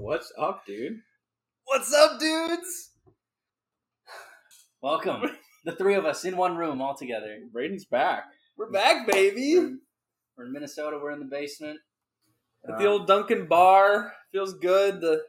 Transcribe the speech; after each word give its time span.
What's 0.00 0.32
up, 0.38 0.64
dude? 0.66 1.00
What's 1.66 1.92
up, 1.92 2.18
dudes? 2.18 2.92
Welcome, 4.80 5.24
the 5.66 5.76
three 5.76 5.94
of 5.94 6.06
us 6.06 6.24
in 6.24 6.38
one 6.38 6.56
room 6.56 6.80
all 6.80 6.96
together. 6.96 7.36
Braydon's 7.52 7.84
back. 7.84 8.24
We're 8.56 8.70
back, 8.70 9.06
baby. 9.06 9.58
We're, 9.58 9.76
we're 10.38 10.46
in 10.46 10.52
Minnesota. 10.54 10.98
We're 11.00 11.10
in 11.10 11.18
the 11.18 11.26
basement. 11.26 11.80
At 12.66 12.78
the 12.78 12.86
uh, 12.86 12.92
old 12.92 13.08
Duncan 13.08 13.46
bar. 13.46 14.14
Feels 14.32 14.54
good. 14.54 15.02
The 15.02 15.20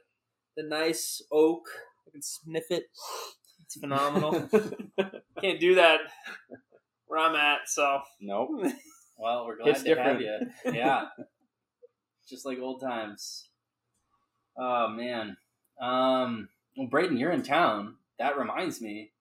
the 0.55 0.63
nice 0.63 1.21
oak. 1.33 1.63
I 2.07 2.11
can 2.11 2.21
sniff 2.21 2.71
it. 2.71 2.85
It's 3.65 3.75
phenomenal. 3.81 4.49
Can't 5.41 5.59
do 5.59 5.75
that 5.75 5.99
where 7.07 7.19
I'm 7.19 7.35
at, 7.35 7.67
so 7.67 7.99
Nope. 8.21 8.51
Well, 9.17 9.45
we're 9.45 9.57
glad 9.57 9.67
It's 9.67 9.83
to 9.83 9.89
different. 9.89 10.21
have 10.21 10.21
you. 10.65 10.73
Yeah, 10.73 11.07
just 12.29 12.45
like 12.45 12.59
old 12.59 12.79
times. 12.81 13.49
Oh 14.57 14.89
man. 14.89 15.37
Um. 15.81 16.49
Well, 16.77 16.87
Braydon, 16.87 17.17
you're 17.17 17.31
in 17.31 17.43
town. 17.43 17.95
That 18.19 18.37
reminds 18.37 18.81
me. 18.81 19.11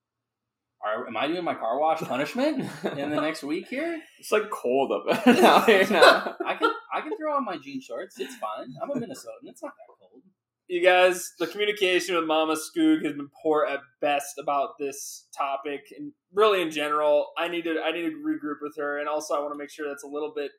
Are, 0.83 1.07
am 1.07 1.17
I 1.17 1.27
doing 1.27 1.45
my 1.45 1.55
car 1.55 1.79
wash 1.79 2.01
punishment 2.01 2.61
in 2.97 3.11
the 3.11 3.21
next 3.21 3.43
week 3.43 3.69
here? 3.69 4.01
It's 4.19 4.33
like 4.33 4.49
cold 4.51 4.93
up 4.93 5.27
out 5.27 5.67
here 5.67 5.87
now. 5.91 6.37
I 6.47 6.55
can 6.55 6.73
I 6.95 7.01
can 7.03 7.17
throw 7.19 7.37
on 7.37 7.45
my 7.45 7.59
jean 7.59 7.81
shorts. 7.83 8.19
It's 8.19 8.35
fine. 8.37 8.75
I'm 8.83 8.91
a 8.91 8.95
Minnesotan. 8.95 9.45
It's 9.45 9.63
not 9.63 9.73
that 9.77 9.87
cold. 10.01 10.23
you 10.69 10.83
guys, 10.83 11.33
the 11.39 11.47
communication 11.47 12.15
with 12.17 12.25
Mama 12.25 12.55
Skoog 12.55 13.05
has 13.05 13.15
been 13.15 13.29
poor 13.43 13.67
at 13.67 13.81
best 14.01 14.39
about 14.39 14.79
this 14.79 15.27
topic, 15.37 15.93
and 15.97 16.13
really 16.33 16.63
in 16.63 16.71
general. 16.71 17.29
I 17.37 17.49
need 17.49 17.65
to 17.65 17.81
I 17.85 17.93
need 17.93 18.03
to 18.03 18.17
regroup 18.27 18.57
with 18.63 18.77
her, 18.79 18.99
and 18.99 19.09
also 19.09 19.35
I 19.35 19.41
want 19.41 19.53
to 19.53 19.59
make 19.59 19.71
sure 19.71 19.87
that's 19.89 20.05
a 20.05 20.09
little 20.09 20.33
bit 20.35 20.51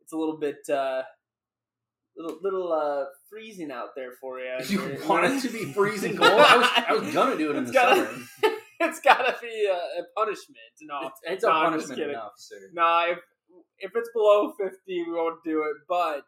it's 0.00 0.12
a 0.12 0.16
little 0.16 0.38
bit 0.38 0.58
uh, 0.70 1.02
little 2.18 2.38
little 2.42 2.72
uh, 2.72 3.04
freezing 3.30 3.70
out 3.70 3.88
there 3.96 4.10
for 4.20 4.38
you. 4.40 4.58
You 4.68 4.98
want 5.08 5.24
it 5.26 5.40
to 5.42 5.48
be 5.50 5.64
freezing 5.72 6.16
cold? 6.16 6.30
I 6.32 6.56
was 6.56 6.68
I 6.88 6.92
was 6.94 7.14
gonna 7.14 7.36
do 7.36 7.50
it 7.52 7.56
in 7.56 7.64
the 7.64 7.72
gotta- 7.72 8.06
summer. 8.06 8.54
it's 8.80 9.00
gotta 9.00 9.36
be 9.40 9.66
a, 9.70 9.74
a 9.74 10.04
punishment. 10.16 10.58
No, 10.82 11.08
It's, 11.08 11.20
it's 11.24 11.44
No, 11.44 11.50
a 11.50 11.52
punishment 11.70 12.00
enough, 12.00 12.32
sir. 12.36 12.56
Nah, 12.72 13.06
if 13.12 13.18
if 13.78 13.92
it's 13.94 14.10
below 14.12 14.52
fifty, 14.58 15.04
we 15.06 15.12
won't 15.12 15.42
do 15.44 15.62
it. 15.62 15.76
But 15.88 16.24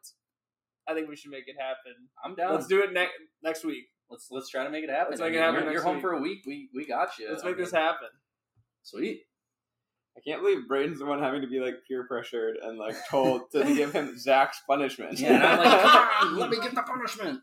I 0.88 0.94
think 0.94 1.08
we 1.08 1.16
should 1.16 1.30
make 1.30 1.44
it 1.46 1.56
happen. 1.58 1.94
I'm 2.24 2.34
down. 2.34 2.55
Let's 2.55 2.66
do 2.66 2.83
it 2.83 2.92
next 2.92 3.12
next 3.42 3.64
week. 3.64 3.84
Let's 4.11 4.28
let's 4.30 4.48
try 4.48 4.64
to 4.64 4.70
make 4.70 4.84
it 4.84 4.91
happen. 4.91 5.11
Let's 5.11 5.20
make 5.20 5.34
I 5.34 5.36
it 5.36 5.41
happen 5.41 5.64
You're, 5.64 5.72
you're 5.74 5.83
home 5.83 6.00
for 6.00 6.12
a 6.12 6.20
week. 6.20 6.41
We 6.46 6.68
we 6.74 6.86
got 6.86 7.18
you. 7.18 7.28
Let's 7.30 7.42
I 7.42 7.46
make 7.48 7.56
mean, 7.56 7.64
this 7.64 7.72
happen. 7.72 8.08
Sweet. 8.83 9.20
I 10.16 10.20
can't 10.28 10.42
believe 10.42 10.69
Braydon's 10.69 10.98
the 10.98 11.06
one 11.06 11.22
having 11.22 11.41
to 11.42 11.47
be 11.47 11.61
like 11.61 11.75
peer 11.86 12.05
pressured 12.06 12.56
and 12.62 12.78
like 12.78 12.97
told 13.08 13.50
to 13.53 13.64
give 13.75 13.92
him 13.92 14.19
Zack's 14.19 14.61
punishment. 14.69 15.19
Yeah, 15.19 15.34
and 15.34 15.44
I'm 15.44 15.58
like, 15.58 15.83
come 16.20 16.28
on, 16.34 16.39
let 16.39 16.50
me 16.50 16.61
get 16.61 16.75
the 16.75 16.83
punishment. 16.83 17.41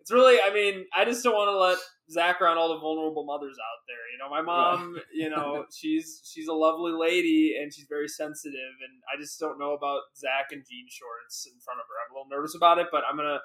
It's 0.00 0.12
really, 0.12 0.38
I 0.44 0.52
mean, 0.52 0.84
I 0.94 1.06
just 1.06 1.24
don't 1.24 1.32
want 1.32 1.48
to 1.48 1.58
let 1.58 1.78
Zack 2.10 2.42
around 2.42 2.58
all 2.58 2.68
the 2.68 2.78
vulnerable 2.78 3.24
mothers 3.24 3.56
out 3.56 3.80
there. 3.88 4.04
You 4.12 4.18
know, 4.18 4.28
my 4.28 4.42
mom, 4.42 4.96
you 5.14 5.30
know, 5.30 5.64
she's 5.74 6.20
she's 6.22 6.46
a 6.46 6.52
lovely 6.52 6.92
lady 6.92 7.56
and 7.58 7.72
she's 7.72 7.86
very 7.88 8.08
sensitive, 8.08 8.76
and 8.84 9.00
I 9.08 9.18
just 9.18 9.40
don't 9.40 9.58
know 9.58 9.72
about 9.72 10.02
Zack 10.14 10.52
and 10.52 10.62
jean 10.68 10.86
shorts 10.90 11.48
in 11.50 11.58
front 11.60 11.80
of 11.80 11.86
her. 11.88 11.94
I'm 12.04 12.14
a 12.14 12.18
little 12.18 12.30
nervous 12.30 12.54
about 12.54 12.78
it, 12.78 12.88
but 12.92 13.02
I'm 13.08 13.16
gonna 13.16 13.40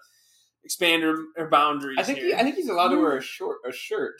expand 0.65 1.03
her, 1.03 1.15
her 1.37 1.47
boundaries. 1.49 1.97
I 1.97 2.03
think 2.03 2.19
here. 2.19 2.27
he, 2.27 2.33
I 2.33 2.43
think 2.43 2.55
he's 2.55 2.67
allowed 2.67 2.89
to 2.89 2.97
hmm. 2.97 3.03
wear 3.03 3.17
a 3.17 3.21
short 3.21 3.59
a 3.67 3.71
shirt. 3.71 4.19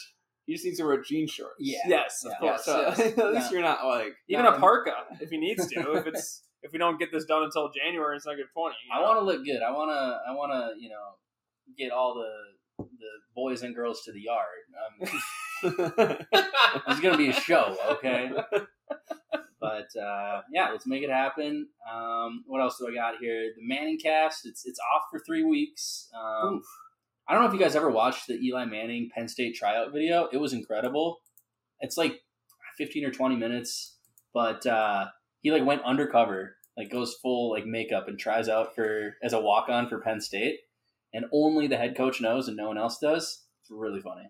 He 0.49 0.55
just 0.55 0.65
need 0.65 0.75
to 0.77 0.83
wear 0.83 0.99
jean 1.03 1.27
shorts. 1.27 1.57
Yeah. 1.59 1.77
yes, 1.87 2.25
of 2.25 2.31
Yeah. 2.31 2.37
Yeah, 2.41 2.49
course. 2.53 2.65
so 2.65 2.81
yes. 2.81 2.99
at 3.19 3.33
least 3.35 3.51
you're 3.51 3.61
not 3.61 3.85
like 3.85 4.13
even 4.27 4.45
not- 4.45 4.57
a 4.57 4.59
parka 4.59 4.93
if 5.21 5.29
he 5.29 5.37
needs 5.37 5.67
to. 5.67 5.93
if 5.93 6.07
it's 6.07 6.41
if 6.63 6.71
we 6.73 6.79
don't 6.79 6.97
get 6.99 7.11
this 7.11 7.25
done 7.25 7.43
until 7.43 7.69
January, 7.71 8.15
it's 8.15 8.25
not 8.25 8.35
good 8.35 8.47
twenty. 8.51 8.75
you 8.83 8.97
I 8.97 9.01
want 9.03 9.19
to 9.19 9.23
look 9.25 9.45
good. 9.45 9.61
I 9.61 9.69
want 9.71 9.91
to. 9.91 10.17
I 10.27 10.33
want 10.33 10.51
to. 10.51 10.81
You 10.81 10.89
know, 10.89 11.75
get 11.77 11.91
all 11.91 12.15
the 12.15 12.31
the 12.81 13.11
boys 13.35 13.61
and 13.61 13.75
girls 13.75 14.01
to 14.05 14.11
the 14.11 14.21
yard. 14.21 14.65
Um, 15.03 15.19
it's 16.87 16.99
gonna 16.99 17.17
be 17.17 17.29
a 17.29 17.33
show, 17.33 17.77
okay? 17.91 18.31
But 19.61 19.89
uh, 20.01 20.41
yeah, 20.53 20.69
let's 20.71 20.87
make 20.87 21.03
it 21.03 21.09
happen. 21.09 21.67
Um, 21.93 22.45
what 22.47 22.61
else 22.61 22.77
do 22.79 22.87
I 22.89 22.93
got 22.95 23.15
here? 23.19 23.51
The 23.55 23.61
Manning 23.61 23.99
cast. 24.01 24.45
It's 24.45 24.65
it's 24.65 24.79
off 24.95 25.03
for 25.11 25.19
three 25.27 25.43
weeks. 25.43 26.07
Um, 26.17 26.61
I 27.29 27.33
don't 27.33 27.43
know 27.43 27.47
if 27.47 27.53
you 27.53 27.59
guys 27.59 27.75
ever 27.75 27.91
watched 27.91 28.25
the 28.25 28.43
Eli 28.43 28.65
Manning 28.65 29.11
Penn 29.13 29.27
State 29.27 29.55
tryout 29.55 29.93
video. 29.93 30.27
It 30.33 30.37
was 30.37 30.51
incredible. 30.51 31.19
It's 31.79 31.95
like 31.95 32.21
fifteen 32.75 33.05
or 33.05 33.11
twenty 33.11 33.35
minutes, 33.35 33.97
but 34.33 34.65
uh, 34.65 35.05
he 35.41 35.51
like 35.51 35.63
went 35.63 35.83
undercover, 35.83 36.55
like 36.75 36.89
goes 36.89 37.15
full 37.21 37.51
like 37.51 37.67
makeup 37.67 38.07
and 38.07 38.17
tries 38.17 38.49
out 38.49 38.73
for 38.73 39.15
as 39.21 39.33
a 39.33 39.39
walk 39.39 39.69
on 39.69 39.87
for 39.87 40.01
Penn 40.01 40.21
State, 40.21 40.57
and 41.13 41.25
only 41.31 41.67
the 41.67 41.77
head 41.77 41.95
coach 41.95 42.19
knows 42.19 42.47
and 42.47 42.57
no 42.57 42.67
one 42.67 42.79
else 42.79 42.97
does. 42.97 43.43
It's 43.61 43.69
really 43.69 44.01
funny. 44.01 44.23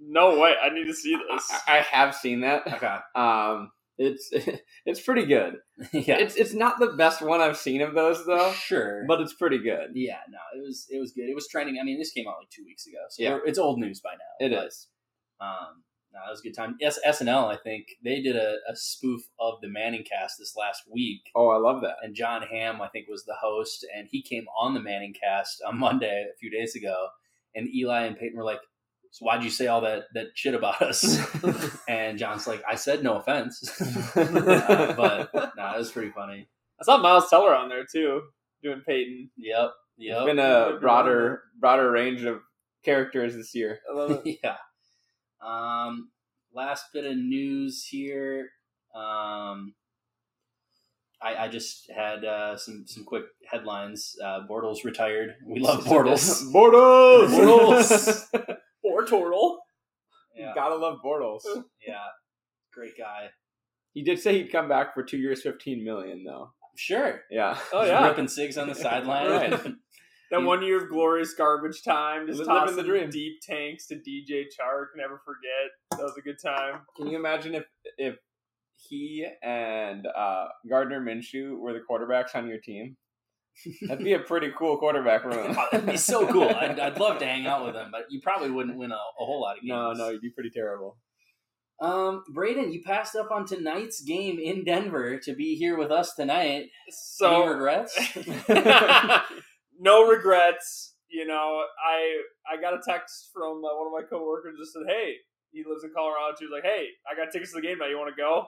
No 0.00 0.40
way! 0.40 0.54
I 0.60 0.70
need 0.74 0.86
to 0.86 0.94
see 0.94 1.16
this. 1.30 1.48
I, 1.68 1.78
I 1.78 1.80
have 1.82 2.16
seen 2.16 2.40
that. 2.40 2.66
Okay. 2.66 2.96
Um, 3.14 3.70
it's 3.98 4.30
it's 4.86 5.00
pretty 5.00 5.26
good. 5.26 5.56
yeah. 5.92 6.16
It's 6.18 6.36
it's 6.36 6.54
not 6.54 6.78
the 6.78 6.92
best 6.92 7.20
one 7.20 7.40
I've 7.40 7.58
seen 7.58 7.82
of 7.82 7.94
those 7.94 8.24
though, 8.26 8.52
sure. 8.52 9.04
but 9.06 9.20
it's 9.20 9.34
pretty 9.34 9.58
good. 9.58 9.90
Yeah, 9.94 10.18
no, 10.30 10.38
it 10.56 10.62
was 10.64 10.86
it 10.90 10.98
was 10.98 11.12
good. 11.12 11.28
It 11.28 11.34
was 11.34 11.48
trending. 11.48 11.78
I 11.80 11.84
mean, 11.84 11.98
this 11.98 12.12
came 12.12 12.26
out 12.28 12.36
like 12.40 12.50
two 12.50 12.64
weeks 12.64 12.86
ago, 12.86 12.98
so 13.10 13.22
Yeah. 13.22 13.38
it's 13.44 13.58
old 13.58 13.78
news 13.78 14.00
by 14.00 14.10
now. 14.12 14.46
It 14.46 14.50
but, 14.56 14.66
is. 14.68 14.88
Um, 15.40 15.82
no, 16.12 16.20
it 16.26 16.30
was 16.30 16.40
a 16.40 16.42
good 16.44 16.56
time. 16.56 16.76
Yes, 16.80 16.98
SNL. 17.06 17.52
I 17.52 17.56
think 17.62 17.86
they 18.02 18.22
did 18.22 18.34
a, 18.34 18.56
a 18.68 18.74
spoof 18.74 19.20
of 19.38 19.60
the 19.60 19.68
Manning 19.68 20.04
cast 20.10 20.38
this 20.38 20.56
last 20.56 20.82
week, 20.90 21.20
Oh, 21.34 21.48
I 21.48 21.58
love 21.58 21.82
that. 21.82 21.96
and 22.02 22.14
Jon 22.14 22.42
Hamm, 22.42 22.80
I 22.80 22.88
think, 22.88 23.08
was 23.08 23.24
the 23.24 23.36
host, 23.38 23.86
and 23.94 24.08
he 24.10 24.22
came 24.22 24.46
on 24.58 24.72
the 24.72 24.80
Manning 24.80 25.12
cast 25.12 25.60
on 25.66 25.78
Monday 25.78 26.24
a 26.32 26.36
few 26.38 26.50
days 26.50 26.74
ago, 26.74 27.08
and 27.54 27.68
Eli 27.74 28.06
and 28.06 28.16
Peyton 28.18 28.38
were 28.38 28.44
like, 28.44 28.60
"So 29.18 29.26
why'd 29.26 29.42
you 29.42 29.50
say 29.50 29.66
all 29.66 29.80
that 29.80 30.04
that 30.14 30.28
shit 30.34 30.54
about 30.54 30.80
us?" 30.80 31.18
and 31.88 32.18
John's 32.18 32.46
like, 32.46 32.62
"I 32.68 32.76
said 32.76 33.02
no 33.02 33.16
offense," 33.16 33.68
Uh, 34.16 34.94
but 34.96 35.52
no, 35.56 35.72
it 35.74 35.78
was 35.78 35.90
pretty 35.90 36.10
funny. 36.12 36.48
I 36.80 36.84
saw 36.84 36.98
Miles 36.98 37.28
Teller 37.28 37.54
on 37.54 37.68
there 37.68 37.84
too, 37.84 38.22
doing 38.62 38.82
Peyton. 38.86 39.30
Yep, 39.36 39.70
It's 39.98 40.06
yep, 40.08 40.24
been 40.26 40.38
a 40.38 40.78
broader 40.80 41.42
broader 41.58 41.90
range 41.90 42.22
of 42.22 42.40
characters 42.84 43.34
this 43.34 43.54
year. 43.54 43.80
I 43.90 43.94
love 43.96 44.22
it. 44.24 44.38
yeah. 44.44 44.56
Um, 45.40 46.10
last 46.54 46.84
bit 46.92 47.04
of 47.04 47.16
news 47.16 47.84
here. 47.84 48.50
Um, 48.94 49.74
I, 51.20 51.34
I 51.44 51.48
just 51.48 51.90
had 51.90 52.24
uh, 52.24 52.56
some 52.56 52.84
some 52.86 53.04
quick 53.04 53.24
headlines. 53.50 54.14
Uh, 54.24 54.46
Bortles 54.48 54.84
retired. 54.84 55.34
We 55.44 55.58
love 55.58 55.84
Bortles. 55.84 56.44
Bortles. 56.52 57.28
Bortles. 58.32 58.56
Or 58.88 59.04
Turtle. 59.06 59.58
yeah, 60.36 60.52
Gotta 60.54 60.76
love 60.76 60.98
Bortles. 61.04 61.40
yeah, 61.86 61.96
great 62.72 62.96
guy. 62.98 63.28
He 63.94 64.02
did 64.02 64.18
say 64.20 64.38
he'd 64.38 64.52
come 64.52 64.68
back 64.68 64.94
for 64.94 65.02
two 65.02 65.18
years, 65.18 65.42
fifteen 65.42 65.84
million 65.84 66.24
though. 66.24 66.50
Sure. 66.76 67.20
Yeah. 67.30 67.58
Oh 67.72 67.80
Just 67.80 67.88
yeah, 67.92 68.06
ripping 68.08 68.28
cigs 68.28 68.56
on 68.58 68.68
the 68.68 68.74
sideline. 68.86 69.30
Right. 69.30 69.74
that 70.30 70.42
one 70.42 70.62
year 70.62 70.82
of 70.82 70.88
glorious 70.88 71.34
garbage 71.34 71.82
time, 71.82 72.26
just 72.26 72.38
Living 72.40 72.76
the 72.76 72.82
dream. 72.82 73.10
deep 73.10 73.40
tanks 73.42 73.86
to 73.88 73.96
DJ 73.96 74.44
Chark. 74.44 74.86
Never 74.96 75.20
forget. 75.24 75.70
That 75.92 76.02
was 76.04 76.14
a 76.18 76.22
good 76.22 76.36
time. 76.44 76.82
Can 76.96 77.08
you 77.08 77.18
imagine 77.18 77.54
if 77.54 77.64
if 77.96 78.16
he 78.76 79.26
and 79.42 80.06
uh, 80.06 80.44
Gardner 80.70 81.00
Minshew 81.00 81.58
were 81.58 81.72
the 81.72 81.80
quarterbacks 81.80 82.36
on 82.36 82.46
your 82.46 82.58
team? 82.60 82.96
That'd 83.86 84.04
be 84.04 84.12
a 84.12 84.20
pretty 84.20 84.52
cool 84.56 84.78
quarterback 84.78 85.24
room. 85.24 85.56
That'd 85.72 85.86
be 85.86 85.96
so 85.96 86.26
cool. 86.30 86.48
I'd, 86.48 86.78
I'd 86.78 86.98
love 86.98 87.18
to 87.18 87.26
hang 87.26 87.46
out 87.46 87.66
with 87.66 87.74
him, 87.74 87.88
but 87.90 88.06
you 88.10 88.20
probably 88.22 88.50
wouldn't 88.50 88.76
win 88.76 88.92
a, 88.92 88.94
a 88.94 89.24
whole 89.24 89.40
lot 89.40 89.56
of 89.56 89.62
games. 89.62 89.70
No, 89.70 89.92
no, 89.92 90.08
you'd 90.10 90.22
be 90.22 90.30
pretty 90.30 90.50
terrible. 90.50 90.96
Um, 91.80 92.24
Braydon, 92.32 92.72
you 92.72 92.82
passed 92.84 93.14
up 93.14 93.30
on 93.30 93.46
tonight's 93.46 94.02
game 94.02 94.38
in 94.42 94.64
Denver 94.64 95.18
to 95.20 95.34
be 95.34 95.54
here 95.54 95.76
with 95.76 95.92
us 95.92 96.12
tonight. 96.14 96.44
Any 96.46 96.70
So 96.90 97.46
regrets? 97.46 97.96
no 99.78 100.08
regrets. 100.08 100.94
You 101.08 101.26
know, 101.26 101.62
I 101.86 102.22
I 102.52 102.60
got 102.60 102.74
a 102.74 102.80
text 102.84 103.30
from 103.32 103.64
uh, 103.64 103.78
one 103.78 103.86
of 103.86 103.92
my 103.92 104.02
coworkers 104.10 104.56
just 104.58 104.72
said, 104.72 104.82
"Hey, 104.88 105.14
he 105.52 105.64
lives 105.66 105.84
in 105.84 105.90
Colorado 105.94 106.34
too." 106.38 106.46
He's 106.46 106.52
like, 106.52 106.64
"Hey, 106.64 106.86
I 107.10 107.16
got 107.16 107.32
tickets 107.32 107.52
to 107.52 107.60
the 107.60 107.66
game 107.66 107.78
now. 107.78 107.86
You 107.86 107.96
want 107.96 108.14
to 108.14 108.20
go?" 108.20 108.44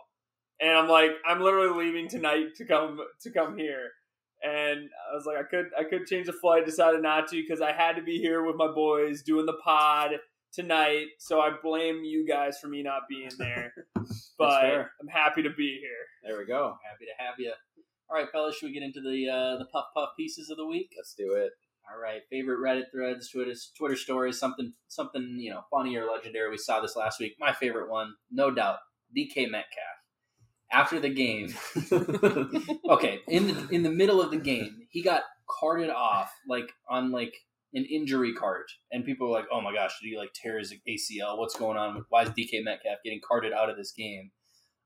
And 0.60 0.76
I'm 0.76 0.88
like, 0.88 1.12
"I'm 1.26 1.40
literally 1.40 1.84
leaving 1.84 2.08
tonight 2.08 2.56
to 2.56 2.66
come 2.66 2.98
to 3.22 3.30
come 3.30 3.56
here." 3.56 3.90
And 4.42 4.88
I 5.10 5.14
was 5.14 5.26
like, 5.26 5.36
I 5.36 5.42
could 5.42 5.66
I 5.78 5.84
could 5.84 6.06
change 6.06 6.26
the 6.26 6.32
flight. 6.32 6.64
Decided 6.64 7.02
not 7.02 7.28
to 7.28 7.36
because 7.36 7.60
I 7.60 7.72
had 7.72 7.96
to 7.96 8.02
be 8.02 8.18
here 8.18 8.44
with 8.44 8.56
my 8.56 8.68
boys 8.68 9.22
doing 9.22 9.46
the 9.46 9.58
pod 9.64 10.12
tonight. 10.52 11.06
So 11.18 11.40
I 11.40 11.50
blame 11.62 12.04
you 12.04 12.26
guys 12.26 12.58
for 12.58 12.68
me 12.68 12.82
not 12.82 13.02
being 13.08 13.30
there. 13.38 13.72
but. 14.38 14.64
I'm 15.00 15.08
happy 15.08 15.42
to 15.42 15.50
be 15.50 15.78
here. 15.80 16.06
There 16.24 16.38
we 16.38 16.46
go. 16.46 16.76
Happy 16.88 17.04
to 17.04 17.22
have 17.22 17.34
you. 17.38 17.52
All 18.10 18.16
right, 18.16 18.28
fellas, 18.32 18.56
should 18.56 18.66
we 18.66 18.72
get 18.72 18.82
into 18.82 19.00
the 19.00 19.30
uh, 19.30 19.58
the 19.58 19.66
puff 19.66 19.86
puff 19.94 20.10
pieces 20.16 20.50
of 20.50 20.56
the 20.56 20.66
week? 20.66 20.90
Let's 20.96 21.14
do 21.14 21.34
it. 21.34 21.52
All 21.88 22.00
right, 22.00 22.22
favorite 22.28 22.58
Reddit 22.58 22.90
threads, 22.92 23.30
Twitter 23.30 23.54
Twitter 23.78 23.96
stories, 23.96 24.38
something 24.38 24.72
something 24.88 25.36
you 25.38 25.50
know 25.50 25.62
funny 25.70 25.96
or 25.96 26.06
legendary. 26.06 26.50
We 26.50 26.58
saw 26.58 26.80
this 26.80 26.96
last 26.96 27.20
week. 27.20 27.36
My 27.38 27.52
favorite 27.52 27.88
one, 27.88 28.14
no 28.30 28.50
doubt, 28.50 28.78
DK 29.16 29.50
Metcalf. 29.50 29.99
After 30.72 31.00
the 31.00 31.08
game, 31.08 31.54
okay, 32.88 33.20
in 33.28 33.46
the 33.48 33.68
in 33.70 33.82
the 33.82 33.90
middle 33.90 34.20
of 34.22 34.30
the 34.30 34.36
game, 34.36 34.86
he 34.90 35.02
got 35.02 35.22
carted 35.48 35.90
off 35.90 36.32
like 36.48 36.70
on 36.88 37.10
like 37.10 37.34
an 37.74 37.84
injury 37.84 38.32
cart, 38.34 38.70
and 38.92 39.04
people 39.04 39.28
were 39.28 39.32
like, 39.34 39.46
"Oh 39.52 39.60
my 39.60 39.72
gosh, 39.74 39.92
did 40.00 40.08
he 40.08 40.16
like 40.16 40.32
tear 40.34 40.58
his 40.58 40.72
ACL? 40.88 41.38
What's 41.38 41.56
going 41.56 41.76
on? 41.76 42.04
Why 42.08 42.22
is 42.22 42.30
DK 42.30 42.62
Metcalf 42.64 42.98
getting 43.04 43.20
carted 43.26 43.52
out 43.52 43.68
of 43.70 43.76
this 43.76 43.92
game?" 43.92 44.30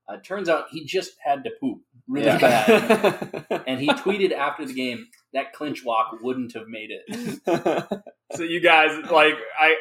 Uh, 0.07 0.19
turns 0.23 0.51
out 0.51 0.67
he 0.71 0.85
just 0.85 1.13
had 1.25 1.45
to 1.45 1.51
poop 1.59 1.79
really 2.07 2.27
Yeah. 2.27 2.39
bad, 2.39 3.65
and 3.67 3.81
he 3.81 3.89
tweeted 3.89 4.33
after 4.33 4.65
the 4.67 4.75
game 4.75 5.07
that 5.33 5.53
clinch 5.55 5.83
walk 5.85 6.19
wouldn't 6.23 6.53
have 6.55 6.69
made 6.69 6.91
it. 6.91 7.41
So 8.37 8.43
you 8.43 8.61
guys, 8.61 8.91
like, 9.13 9.35
I 9.61 9.77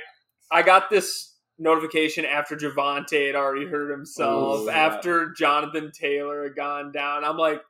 I 0.52 0.62
got 0.62 0.90
this 0.92 1.33
notification 1.60 2.26
after 2.26 2.56
Javonte 2.56 3.28
had 3.28 3.36
already 3.36 3.66
hurt 3.66 3.92
himself, 3.92 4.62
Ooh, 4.62 4.66
yeah. 4.66 4.72
after 4.72 5.32
Jonathan 5.34 5.92
Taylor 5.92 6.44
had 6.44 6.56
gone 6.56 6.92
down. 6.92 7.24
I'm 7.24 7.38
like, 7.38 7.62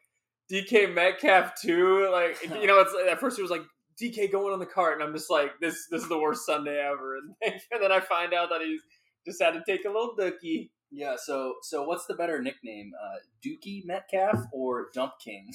DK 0.52 0.94
Metcalf 0.94 1.54
too. 1.62 2.10
Like, 2.12 2.42
you 2.62 2.68
know, 2.68 2.80
it's 2.80 2.94
at 3.10 3.20
first 3.20 3.40
it 3.40 3.42
was 3.42 3.52
like 3.52 3.64
DK 4.02 4.32
going 4.32 4.54
on 4.54 4.60
the 4.60 4.66
cart, 4.66 5.00
and 5.00 5.04
I'm 5.04 5.14
just 5.14 5.30
like, 5.30 5.52
this 5.60 5.88
this 5.90 6.04
is 6.04 6.10
the 6.10 6.18
worst 6.18 6.46
Sunday 6.46 6.80
ever. 6.80 7.18
And, 7.46 7.62
then 7.82 7.92
I 7.92 8.00
find 8.00 8.34
out 8.34 8.50
that 8.50 8.62
he 8.62 8.80
just 9.26 9.42
had 9.42 9.52
to 9.52 9.64
take 9.68 9.86
a 9.86 9.90
little 9.90 10.16
dookie. 10.18 10.70
Yeah. 10.92 11.16
So, 11.18 11.56
so 11.64 11.84
what's 11.84 12.06
the 12.06 12.14
better 12.14 12.42
nickname, 12.42 12.92
uh, 13.02 13.18
Dookie 13.46 13.84
Metcalf 13.86 14.46
or 14.54 14.90
Dump 14.94 15.14
King? 15.24 15.52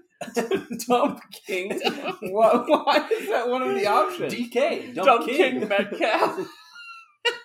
Dump 0.88 1.20
King. 1.46 1.80
Why, 2.20 2.54
why 2.66 3.08
is 3.12 3.28
that 3.28 3.48
one 3.48 3.62
of 3.62 3.74
the 3.74 3.86
options? 3.86 4.32
DK 4.32 4.94
Dump, 4.94 5.06
Dump 5.06 5.26
King. 5.26 5.60
King 5.60 5.68
Metcalf. 5.68 6.38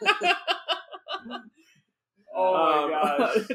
Oh 2.42 2.54
my 2.54 2.84
Um, 2.84 3.18
gosh. 3.18 3.36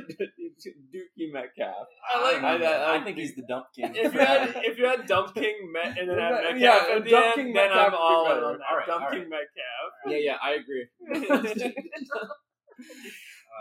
Dookie 0.93 1.33
Metcalf. 1.33 1.87
I 2.13 2.33
like 2.33 2.43
I, 2.43 2.57
I- 2.57 2.67
I- 2.67 2.97
I 2.97 3.05
think 3.05 3.17
he's 3.17 3.35
the 3.35 3.43
Dump 3.43 3.67
King. 3.75 3.93
if 3.95 4.13
you 4.13 4.19
had 4.21 4.53
if 4.57 4.77
you 4.79 4.85
had 4.87 5.07
Dump 5.07 5.35
King 5.35 5.71
Met 5.73 5.97
and 5.99 6.11
then 6.11 6.19
had 6.19 6.33
Metcalf 6.33 6.59
Yeah, 6.59 6.95
at 6.97 7.05
the 7.05 7.11
Dump 7.11 7.25
end, 7.27 7.35
King 7.37 7.53
then 7.55 7.69
Metcalf 7.71 7.87
I'm 7.89 7.95
all 7.95 8.27
in 8.37 8.43
on 8.45 8.59
that. 8.59 8.67
All 8.71 8.77
right, 8.77 8.87
Dump 8.87 9.05
all 9.05 9.11
King 9.11 9.29
Metcalf. 9.31 9.93
Yeah, 10.07 10.17
yeah, 10.19 10.37
I 10.43 10.51
agree. 10.55 12.35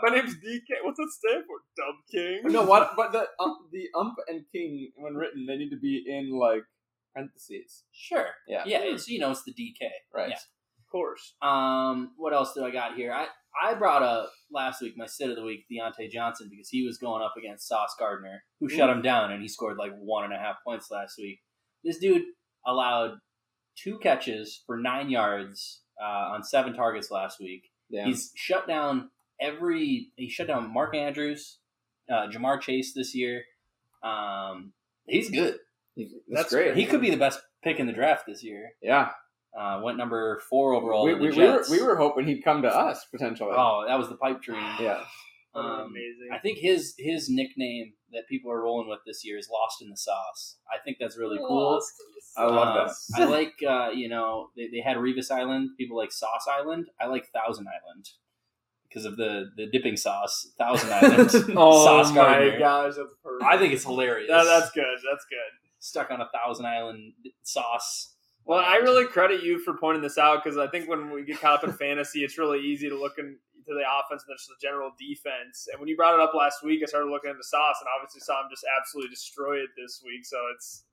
My 0.02 0.14
name's 0.14 0.34
DK. 0.34 0.82
What's 0.82 0.98
that 0.98 1.10
stand 1.10 1.44
for? 1.46 1.56
Dump 1.76 1.98
King. 2.10 2.52
No, 2.52 2.64
what? 2.64 2.92
But 2.96 3.12
the 3.12 3.26
um, 3.40 3.68
the 3.72 3.88
ump 3.98 4.16
and 4.28 4.44
king, 4.52 4.90
when 4.96 5.14
written, 5.14 5.46
they 5.46 5.56
need 5.56 5.70
to 5.70 5.78
be 5.78 6.04
in 6.06 6.32
like 6.38 6.64
parentheses. 7.14 7.84
Sure. 7.92 8.26
Yeah. 8.48 8.64
Yeah. 8.66 8.80
It's 8.82 9.08
you 9.08 9.18
know 9.18 9.30
it's 9.30 9.44
the 9.44 9.52
DK. 9.52 9.88
Right. 10.12 10.30
Yeah. 10.30 10.36
Of 10.36 10.90
course. 10.90 11.34
Um, 11.42 12.12
what 12.16 12.32
else 12.32 12.54
do 12.54 12.64
I 12.64 12.70
got 12.70 12.94
here? 12.94 13.12
I, 13.12 13.26
I 13.60 13.74
brought 13.74 14.02
up 14.02 14.30
last 14.52 14.82
week 14.82 14.94
my 14.96 15.06
sit 15.06 15.30
of 15.30 15.36
the 15.36 15.44
week, 15.44 15.64
Diontae 15.70 16.10
Johnson, 16.10 16.48
because 16.50 16.68
he 16.68 16.84
was 16.84 16.98
going 16.98 17.22
up 17.22 17.34
against 17.38 17.68
Sauce 17.68 17.94
Gardner, 17.98 18.42
who 18.60 18.68
shut 18.68 18.90
him 18.90 19.02
down, 19.02 19.32
and 19.32 19.42
he 19.42 19.48
scored 19.48 19.76
like 19.76 19.92
one 19.96 20.24
and 20.24 20.32
a 20.32 20.38
half 20.38 20.56
points 20.64 20.90
last 20.90 21.14
week. 21.18 21.40
This 21.82 21.98
dude 21.98 22.22
allowed 22.66 23.18
two 23.76 23.98
catches 23.98 24.62
for 24.66 24.76
nine 24.76 25.10
yards 25.10 25.82
uh, 26.02 26.32
on 26.32 26.42
seven 26.42 26.74
targets 26.74 27.10
last 27.10 27.40
week. 27.40 27.70
Yeah. 27.90 28.06
He's 28.06 28.32
shut 28.34 28.66
down 28.66 29.10
every. 29.40 30.10
He 30.16 30.28
shut 30.28 30.46
down 30.46 30.72
Mark 30.72 30.94
Andrews, 30.94 31.58
uh, 32.10 32.28
Ja'Marr 32.28 32.60
Chase 32.60 32.92
this 32.94 33.14
year. 33.14 33.42
Um, 34.02 34.72
he's 35.06 35.30
good. 35.30 35.56
That's, 35.96 36.12
That's 36.28 36.50
great. 36.50 36.76
He 36.76 36.86
could 36.86 37.00
be 37.00 37.10
the 37.10 37.16
best 37.16 37.40
pick 37.62 37.78
in 37.78 37.86
the 37.86 37.92
draft 37.92 38.26
this 38.26 38.42
year. 38.42 38.72
Yeah. 38.82 39.10
Uh, 39.58 39.80
went 39.84 39.96
number 39.96 40.40
four 40.50 40.74
overall. 40.74 41.04
We, 41.04 41.12
to 41.12 41.16
the 41.18 41.22
we, 41.22 41.30
we 41.30 41.46
were 41.46 41.64
we 41.70 41.82
were 41.82 41.96
hoping 41.96 42.26
he'd 42.26 42.42
come 42.42 42.62
to 42.62 42.68
us 42.68 43.06
potentially. 43.12 43.52
Oh, 43.54 43.84
that 43.86 43.96
was 43.96 44.08
the 44.08 44.16
pipe 44.16 44.42
dream. 44.42 44.64
Yeah. 44.80 45.00
Um, 45.54 45.82
amazing. 45.90 46.30
I 46.32 46.38
think 46.38 46.58
his 46.58 46.94
his 46.98 47.28
nickname 47.30 47.92
that 48.12 48.26
people 48.28 48.50
are 48.50 48.60
rolling 48.60 48.88
with 48.88 48.98
this 49.06 49.24
year 49.24 49.38
is 49.38 49.48
"Lost 49.48 49.80
in 49.80 49.88
the 49.88 49.96
Sauce." 49.96 50.56
I 50.68 50.82
think 50.84 50.96
that's 50.98 51.16
really 51.16 51.38
cool. 51.38 51.80
I 52.36 52.46
love 52.46 52.76
Uh, 52.76 52.84
this. 52.88 53.08
I 53.14 53.24
like 53.26 53.52
uh, 53.64 53.90
you 53.94 54.08
know 54.08 54.48
they, 54.56 54.66
they 54.72 54.80
had 54.80 54.96
Revis 54.96 55.30
Island. 55.30 55.70
People 55.78 55.96
like 55.96 56.10
Sauce 56.10 56.48
Island. 56.50 56.88
I 57.00 57.06
like 57.06 57.28
Thousand 57.32 57.68
Island 57.68 58.08
because 58.94 59.04
of 59.06 59.16
the 59.16 59.50
the 59.56 59.66
dipping 59.66 59.96
sauce. 59.96 60.52
Thousand 60.56 60.92
Island. 60.92 61.30
Oh 61.56 61.84
Sauce 61.84 62.10
my 62.10 62.14
Gardner. 62.14 62.58
gosh, 62.58 62.94
that's 62.96 63.08
perfect. 63.22 63.42
I 63.44 63.58
think 63.58 63.72
it's 63.74 63.84
hilarious. 63.84 64.28
That- 64.30 64.44
that's 64.44 64.70
good. 64.70 64.84
That's 65.10 65.24
good. 65.28 65.50
stuck 65.80 66.10
on 66.10 66.20
a 66.20 66.28
Thousand 66.32 66.66
Island 66.66 67.12
sauce. 67.42 68.14
Well, 68.46 68.58
I 68.60 68.76
really 68.76 69.06
credit 69.06 69.42
you 69.42 69.58
for 69.58 69.74
pointing 69.78 70.02
this 70.02 70.18
out 70.18 70.44
because 70.44 70.58
I 70.58 70.66
think 70.68 70.88
when 70.88 71.10
we 71.10 71.24
get 71.24 71.40
caught 71.40 71.58
up 71.58 71.64
in 71.64 71.72
fantasy, 71.72 72.22
it's 72.24 72.36
really 72.38 72.60
easy 72.60 72.88
to 72.90 72.94
look 72.94 73.16
into 73.18 73.36
the 73.66 73.80
offense 73.88 74.20
and 74.22 74.28
then 74.28 74.36
just 74.36 74.48
the 74.52 74.60
general 74.60 74.92
defense. 75.00 75.66
And 75.72 75.80
when 75.80 75.88
you 75.88 75.96
brought 75.96 76.12
it 76.12 76.20
up 76.20 76.34
last 76.34 76.62
week, 76.62 76.82
I 76.82 76.86
started 76.86 77.08
looking 77.08 77.30
into 77.30 77.42
Sauce 77.42 77.76
and 77.80 77.88
obviously 77.96 78.20
saw 78.20 78.40
him 78.44 78.48
just 78.50 78.64
absolutely 78.78 79.08
destroy 79.16 79.64
it 79.64 79.70
this 79.80 80.02
week. 80.04 80.26
So 80.26 80.36
it's 80.54 80.84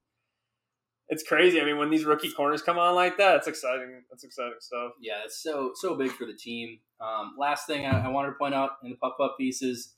it's 1.12 1.24
crazy. 1.24 1.60
I 1.60 1.66
mean, 1.66 1.78
when 1.78 1.90
these 1.90 2.06
rookie 2.06 2.32
corners 2.32 2.62
come 2.62 2.80
on 2.80 2.96
like 2.96 3.18
that, 3.18 3.36
it's 3.36 3.48
exciting. 3.48 4.02
That's 4.10 4.24
exciting 4.24 4.54
stuff. 4.62 4.94
Yeah, 5.00 5.20
it's 5.26 5.44
so 5.44 5.74
so 5.76 5.96
big 5.96 6.12
for 6.12 6.26
the 6.26 6.34
team. 6.34 6.80
Um, 7.02 7.36
last 7.38 7.68
thing 7.68 7.86
I, 7.86 8.06
I 8.06 8.08
wanted 8.08 8.30
to 8.30 8.36
point 8.36 8.56
out 8.56 8.72
in 8.84 8.92
the 8.92 8.96
puff 8.96 9.14
up 9.22 9.36
piece 9.38 9.62
is 9.62 9.96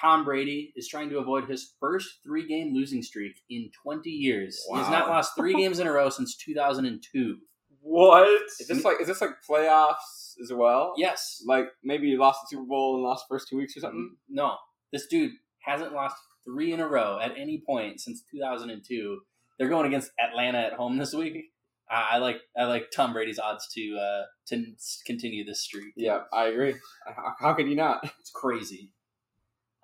Tom 0.00 0.24
Brady 0.24 0.72
is 0.74 0.88
trying 0.88 1.08
to 1.10 1.18
avoid 1.18 1.48
his 1.48 1.74
first 1.78 2.18
three 2.24 2.48
game 2.48 2.74
losing 2.74 3.00
streak 3.00 3.36
in 3.48 3.70
20 3.82 4.10
years. 4.10 4.60
He 4.68 4.76
has 4.76 4.90
not 4.90 5.08
lost 5.08 5.36
three 5.36 5.54
games 5.56 5.78
in 5.78 5.86
a 5.86 5.92
row 5.92 6.10
since 6.10 6.36
2002. 6.36 7.38
What? 7.80 8.28
Is 8.58 8.66
this 8.66 8.84
like 8.84 9.00
is 9.00 9.06
this 9.06 9.20
like 9.20 9.30
playoffs 9.48 10.34
as 10.42 10.52
well? 10.52 10.94
Yes. 10.96 11.44
Like 11.46 11.66
maybe 11.84 12.08
you 12.08 12.18
lost 12.18 12.40
the 12.42 12.56
Super 12.56 12.66
Bowl 12.66 12.96
and 12.96 13.04
lost 13.04 13.26
the 13.28 13.34
first 13.34 13.48
two 13.48 13.56
weeks 13.56 13.76
or 13.76 13.80
something. 13.80 14.16
No, 14.28 14.56
this 14.92 15.06
dude 15.06 15.30
hasn't 15.60 15.92
lost 15.92 16.16
three 16.44 16.72
in 16.72 16.80
a 16.80 16.88
row 16.88 17.20
at 17.22 17.32
any 17.38 17.62
point 17.64 18.00
since 18.00 18.24
2002. 18.32 19.20
They're 19.58 19.68
going 19.68 19.86
against 19.86 20.10
Atlanta 20.18 20.58
at 20.58 20.74
home 20.74 20.98
this 20.98 21.14
week. 21.14 21.52
I, 21.90 22.08
I 22.12 22.18
like 22.18 22.38
I 22.56 22.64
like 22.64 22.90
Tom 22.90 23.12
Brady's 23.12 23.38
odds 23.38 23.68
to 23.74 23.98
uh, 23.98 24.22
to 24.48 24.64
continue 25.06 25.44
this 25.44 25.60
streak. 25.60 25.94
Yeah, 25.96 26.22
I 26.32 26.46
agree. 26.46 26.74
How, 27.06 27.34
how 27.38 27.54
could 27.54 27.68
you 27.68 27.76
not? 27.76 28.04
It's 28.20 28.30
crazy. 28.30 28.90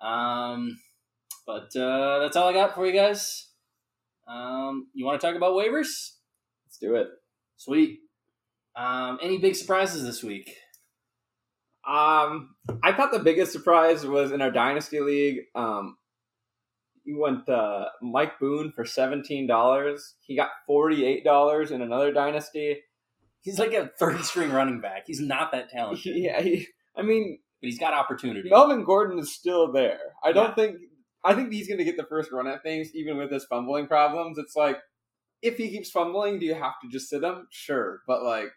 Um, 0.01 0.79
but 1.47 1.75
uh, 1.75 2.19
that's 2.19 2.35
all 2.35 2.49
I 2.49 2.53
got 2.53 2.75
for 2.75 2.85
you 2.85 2.93
guys. 2.93 3.47
Um, 4.27 4.87
you 4.93 5.05
want 5.05 5.19
to 5.19 5.25
talk 5.25 5.35
about 5.35 5.53
waivers? 5.53 6.11
Let's 6.65 6.77
do 6.79 6.95
it. 6.95 7.07
Sweet. 7.57 7.99
Um, 8.75 9.19
any 9.21 9.37
big 9.37 9.55
surprises 9.55 10.03
this 10.03 10.23
week? 10.23 10.55
Um, 11.87 12.55
I 12.81 12.93
thought 12.93 13.11
the 13.11 13.19
biggest 13.19 13.51
surprise 13.51 14.05
was 14.05 14.31
in 14.31 14.41
our 14.41 14.51
dynasty 14.51 14.99
league. 14.99 15.41
Um, 15.53 15.97
you 17.03 17.19
went 17.19 17.47
uh, 17.49 17.85
Mike 18.01 18.39
Boone 18.39 18.71
for 18.71 18.85
seventeen 18.85 19.47
dollars. 19.47 20.15
He 20.21 20.35
got 20.35 20.49
forty 20.67 21.05
eight 21.05 21.23
dollars 21.23 21.71
in 21.71 21.81
another 21.81 22.11
dynasty. 22.11 22.81
He's 23.41 23.59
like 23.59 23.73
a 23.73 23.91
third 23.99 24.23
string 24.23 24.51
running 24.51 24.79
back. 24.79 25.03
He's 25.07 25.19
not 25.19 25.51
that 25.51 25.69
talented, 25.71 26.15
Yeah, 26.15 26.41
he, 26.41 26.67
I 26.95 27.01
mean 27.01 27.39
but 27.63 27.69
he's 27.69 27.79
got 27.79 27.93
opportunity. 27.93 28.49
Melvin 28.49 28.83
Gordon 28.83 29.17
is 29.19 29.33
still 29.33 29.71
there. 29.71 29.99
I 30.21 30.33
don't 30.33 30.53
think. 30.53 30.77
I 31.23 31.33
think 31.33 31.53
he's 31.53 31.69
going 31.69 31.77
to 31.77 31.85
get 31.85 31.95
the 31.95 32.03
first 32.03 32.29
run 32.33 32.45
at 32.45 32.61
things, 32.61 32.89
even 32.93 33.15
with 33.15 33.31
his 33.31 33.45
fumbling 33.45 33.87
problems. 33.87 34.37
It's 34.37 34.57
like 34.57 34.77
if 35.41 35.55
he 35.55 35.69
keeps 35.69 35.89
fumbling, 35.89 36.39
do 36.39 36.45
you 36.45 36.55
have 36.55 36.73
to 36.81 36.89
just 36.89 37.09
sit 37.09 37.23
him? 37.23 37.47
Sure, 37.51 38.01
but 38.05 38.21
like 38.21 38.49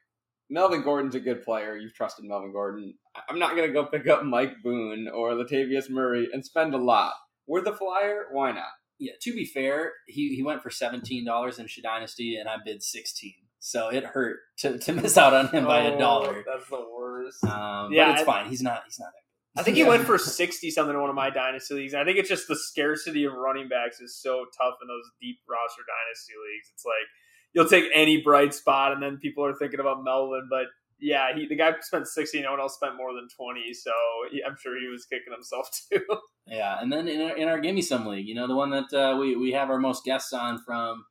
Melvin 0.51 0.83
Gordon's 0.83 1.15
a 1.15 1.21
good 1.21 1.45
player. 1.45 1.77
You've 1.77 1.95
trusted 1.95 2.25
Melvin 2.25 2.51
Gordon. 2.53 2.95
I'm 3.31 3.39
not 3.39 3.55
going 3.55 3.69
to 3.69 3.73
go 3.73 3.87
pick 3.87 4.09
up 4.09 4.25
Mike 4.25 4.55
Boone 4.65 5.09
or 5.09 5.35
Latavius 5.35 5.89
Murray 5.89 6.29
and 6.33 6.45
spend 6.45 6.75
a 6.75 6.79
lot. 6.79 7.15
We're 7.47 7.63
the 7.63 7.73
flyer. 7.75 8.27
Why 8.33 8.53
not? 8.53 8.65
Yeah, 8.99 9.13
to 9.23 9.33
be 9.35 9.45
fair, 9.45 9.93
he, 10.07 10.35
he 10.35 10.43
went 10.43 10.63
for 10.63 10.71
seventeen 10.71 11.25
dollars 11.25 11.59
in 11.59 11.67
Shad 11.67 11.85
Dynasty, 11.85 12.37
and 12.37 12.49
I 12.49 12.57
bid 12.65 12.83
sixteen. 12.83 13.35
So 13.59 13.89
it 13.89 14.05
hurt 14.05 14.39
to, 14.59 14.79
to 14.79 14.93
miss 14.93 15.19
out 15.19 15.35
on 15.35 15.49
him 15.49 15.65
by 15.65 15.83
a 15.83 15.95
Oh, 15.95 15.99
dollar. 15.99 16.45
That's 16.47 16.69
the 16.69 16.85
worst. 16.97 17.43
Um, 17.45 17.93
Yeah, 17.93 18.07
but 18.07 18.13
it's 18.13 18.23
I- 18.23 18.25
fine. 18.25 18.49
He's 18.49 18.63
not. 18.63 18.83
He's 18.87 18.99
not. 18.99 19.11
I 19.59 19.63
think 19.63 19.77
he 19.77 19.85
went 19.85 20.05
for 20.05 20.19
sixty 20.41 20.71
something 20.71 20.95
in 20.95 21.01
one 21.01 21.11
of 21.11 21.17
my 21.17 21.31
dynasty 21.31 21.75
leagues. 21.75 21.95
I 21.95 22.05
think 22.05 22.19
it's 22.19 22.29
just 22.29 22.47
the 22.49 22.57
scarcity 22.57 23.25
of 23.25 23.33
running 23.35 23.69
backs 23.69 24.01
is 24.01 24.15
so 24.21 24.45
tough 24.61 24.75
in 24.83 24.89
those 24.89 25.11
deep 25.21 25.39
roster 25.49 25.83
dynasty 25.83 26.33
leagues. 26.35 26.71
It's 26.75 26.85
like 26.85 27.07
you'll 27.55 27.69
take 27.69 27.91
any 27.95 28.23
bright 28.23 28.55
spot, 28.55 28.93
and 28.93 29.03
then 29.03 29.19
people 29.19 29.45
are 29.45 29.55
thinking 29.55 29.81
about 29.81 30.05
Melvin. 30.05 30.47
But 30.51 30.67
yeah, 30.99 31.35
he 31.35 31.47
the 31.47 31.57
guy 31.57 31.73
spent 31.81 32.07
sixty. 32.07 32.41
No 32.43 32.53
one 32.53 32.61
else 32.61 32.75
spent 32.75 32.97
more 32.97 33.13
than 33.13 33.29
twenty. 33.37 33.73
So 33.75 33.91
he, 34.31 34.43
I'm 34.43 34.57
sure 34.59 34.79
he 34.79 34.89
was 34.89 35.05
kicking 35.07 35.33
himself 35.33 35.69
too. 35.93 36.03
Yeah, 36.47 36.77
and 36.81 36.93
then 36.93 37.09
in 37.09 37.21
our, 37.21 37.37
in 37.37 37.49
our 37.49 37.61
Gimme 37.61 37.83
Some 37.83 38.07
League, 38.07 38.29
you 38.29 38.35
know, 38.35 38.47
the 38.47 38.55
one 38.55 38.71
that 38.71 38.93
uh, 38.93 39.17
we, 39.19 39.37
we 39.37 39.53
have 39.53 39.69
our 39.71 39.79
most 39.79 40.05
guests 40.05 40.33
on 40.33 40.59
from 40.65 41.05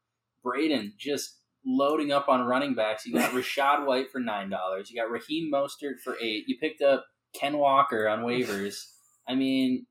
Braydon, 0.44 0.94
just 0.98 1.40
loading 1.66 2.12
up 2.12 2.30
on 2.30 2.46
running 2.46 2.74
backs. 2.74 3.06
You 3.06 3.14
got 3.14 3.32
Rachaad 3.34 3.86
White 3.86 4.12
for 4.12 4.22
$9. 4.22 4.50
You 4.90 5.02
got 5.02 5.12
Raheem 5.12 5.52
Mostert 5.52 6.00
for 6.04 6.16
8 6.22 6.46
You 6.48 6.58
picked 6.62 6.82
up 6.82 7.06
Ken 7.34 7.58
Walker 7.58 8.08
on 8.08 8.20
waivers. 8.20 8.76
I 9.28 9.36
mean, 9.36 9.88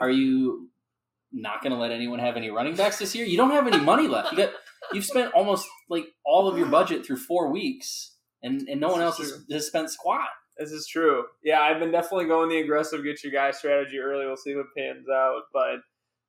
are 0.00 0.10
you 0.10 0.68
not 1.32 1.62
going 1.62 1.72
to 1.72 1.78
let 1.78 1.92
anyone 1.92 2.18
have 2.18 2.36
any 2.36 2.50
running 2.50 2.74
backs 2.74 2.98
this 2.98 3.14
year? 3.14 3.24
You 3.24 3.36
don't 3.36 3.52
have 3.52 3.66
any 3.66 3.80
money 3.80 4.08
left. 4.08 4.32
You 4.32 4.38
got 4.38 4.52
You've 4.92 5.04
spent 5.04 5.32
almost 5.32 5.66
like 5.88 6.06
all 6.24 6.48
of 6.48 6.58
your 6.58 6.66
budget 6.66 7.06
through 7.06 7.16
four 7.16 7.50
weeks, 7.50 8.11
and, 8.42 8.68
and 8.68 8.80
no 8.80 8.88
one 8.88 9.00
else 9.00 9.18
has, 9.18 9.44
has 9.50 9.66
spent 9.66 9.90
squat. 9.90 10.28
This 10.58 10.72
is 10.72 10.86
true. 10.86 11.24
Yeah, 11.42 11.60
I've 11.60 11.80
been 11.80 11.90
definitely 11.90 12.26
going 12.26 12.48
the 12.48 12.58
aggressive 12.58 13.02
get 13.02 13.22
your 13.24 13.32
guy 13.32 13.50
strategy 13.50 13.98
early. 13.98 14.26
We'll 14.26 14.36
see 14.36 14.54
what 14.54 14.66
pans 14.76 15.08
out. 15.08 15.42
But 15.52 15.80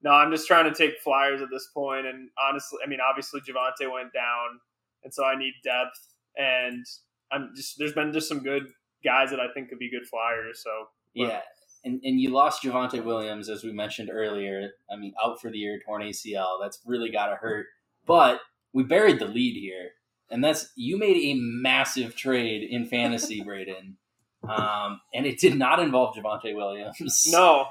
no, 0.01 0.11
I'm 0.11 0.31
just 0.31 0.47
trying 0.47 0.71
to 0.71 0.73
take 0.73 1.01
flyers 1.01 1.41
at 1.41 1.49
this 1.51 1.69
point. 1.73 2.05
and 2.05 2.29
honestly, 2.49 2.79
I 2.85 2.89
mean, 2.89 2.99
obviously 3.07 3.41
Javonte 3.41 3.91
went 3.91 4.13
down, 4.13 4.59
and 5.03 5.13
so 5.13 5.25
I 5.25 5.37
need 5.37 5.53
depth, 5.63 6.13
and 6.37 6.85
I'm 7.31 7.51
just 7.55 7.77
there's 7.77 7.93
been 7.93 8.13
just 8.13 8.27
some 8.27 8.43
good 8.43 8.63
guys 9.03 9.29
that 9.31 9.39
I 9.39 9.51
think 9.53 9.69
could 9.69 9.79
be 9.79 9.91
good 9.91 10.07
flyers. 10.07 10.61
So 10.63 10.69
Yeah, 11.13 11.41
and 11.83 11.99
and 12.03 12.19
you 12.19 12.29
lost 12.29 12.63
Javonte 12.63 13.03
Williams 13.03 13.49
as 13.49 13.63
we 13.63 13.71
mentioned 13.71 14.09
earlier. 14.11 14.71
I 14.91 14.95
mean, 14.95 15.13
out 15.23 15.41
for 15.41 15.49
the 15.49 15.57
year, 15.57 15.79
torn 15.85 16.01
ACL. 16.01 16.61
That's 16.61 16.79
really 16.85 17.11
got 17.11 17.27
to 17.27 17.35
hurt. 17.35 17.67
But 18.05 18.39
we 18.73 18.83
buried 18.83 19.19
the 19.19 19.27
lead 19.27 19.55
here, 19.55 19.91
and 20.33 20.43
that's 20.43 20.71
you 20.75 20.97
made 20.97 21.15
a 21.15 21.35
massive 21.39 22.15
trade 22.15 22.67
in 22.69 22.85
fantasy, 22.85 23.41
Braydon. 23.45 23.97
Um, 24.43 24.99
and 25.13 25.25
it 25.25 25.39
did 25.39 25.57
not 25.57 25.79
involve 25.79 26.15
Javonte 26.15 26.53
Williams. 26.53 27.29
no, 27.31 27.67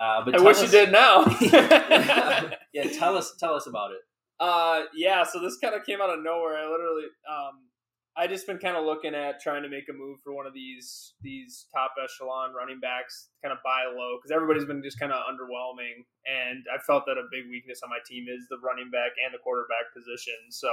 uh, 0.00 0.24
but 0.24 0.34
I 0.34 0.40
wish 0.42 0.60
you 0.60 0.68
did 0.68 0.90
now. 0.90 1.24
yeah, 1.40 2.84
tell 2.98 3.16
us 3.16 3.34
tell 3.38 3.54
us 3.54 3.66
about 3.66 3.92
it. 3.92 4.00
Uh, 4.40 4.82
yeah. 4.94 5.22
So 5.22 5.40
this 5.40 5.56
kind 5.58 5.74
of 5.74 5.84
came 5.84 6.00
out 6.00 6.10
of 6.10 6.24
nowhere. 6.24 6.56
I 6.56 6.68
literally, 6.68 7.04
um, 7.30 7.68
I 8.16 8.26
just 8.26 8.46
been 8.46 8.58
kind 8.58 8.76
of 8.76 8.84
looking 8.84 9.14
at 9.14 9.40
trying 9.40 9.62
to 9.62 9.68
make 9.68 9.88
a 9.88 9.92
move 9.92 10.18
for 10.24 10.34
one 10.34 10.46
of 10.46 10.52
these 10.52 11.14
these 11.22 11.66
top 11.72 11.92
echelon 12.02 12.52
running 12.54 12.80
backs, 12.80 13.28
kind 13.44 13.52
of 13.52 13.58
buy 13.62 13.84
low 13.94 14.18
because 14.18 14.34
everybody's 14.34 14.64
been 14.64 14.82
just 14.82 14.98
kind 14.98 15.12
of 15.12 15.20
underwhelming, 15.30 16.02
and 16.26 16.64
I 16.74 16.82
felt 16.82 17.04
that 17.06 17.20
a 17.20 17.28
big 17.30 17.48
weakness 17.48 17.80
on 17.84 17.90
my 17.90 18.00
team 18.04 18.26
is 18.26 18.48
the 18.50 18.58
running 18.64 18.90
back 18.90 19.12
and 19.22 19.32
the 19.32 19.38
quarterback 19.38 19.94
position. 19.94 20.50
So 20.50 20.68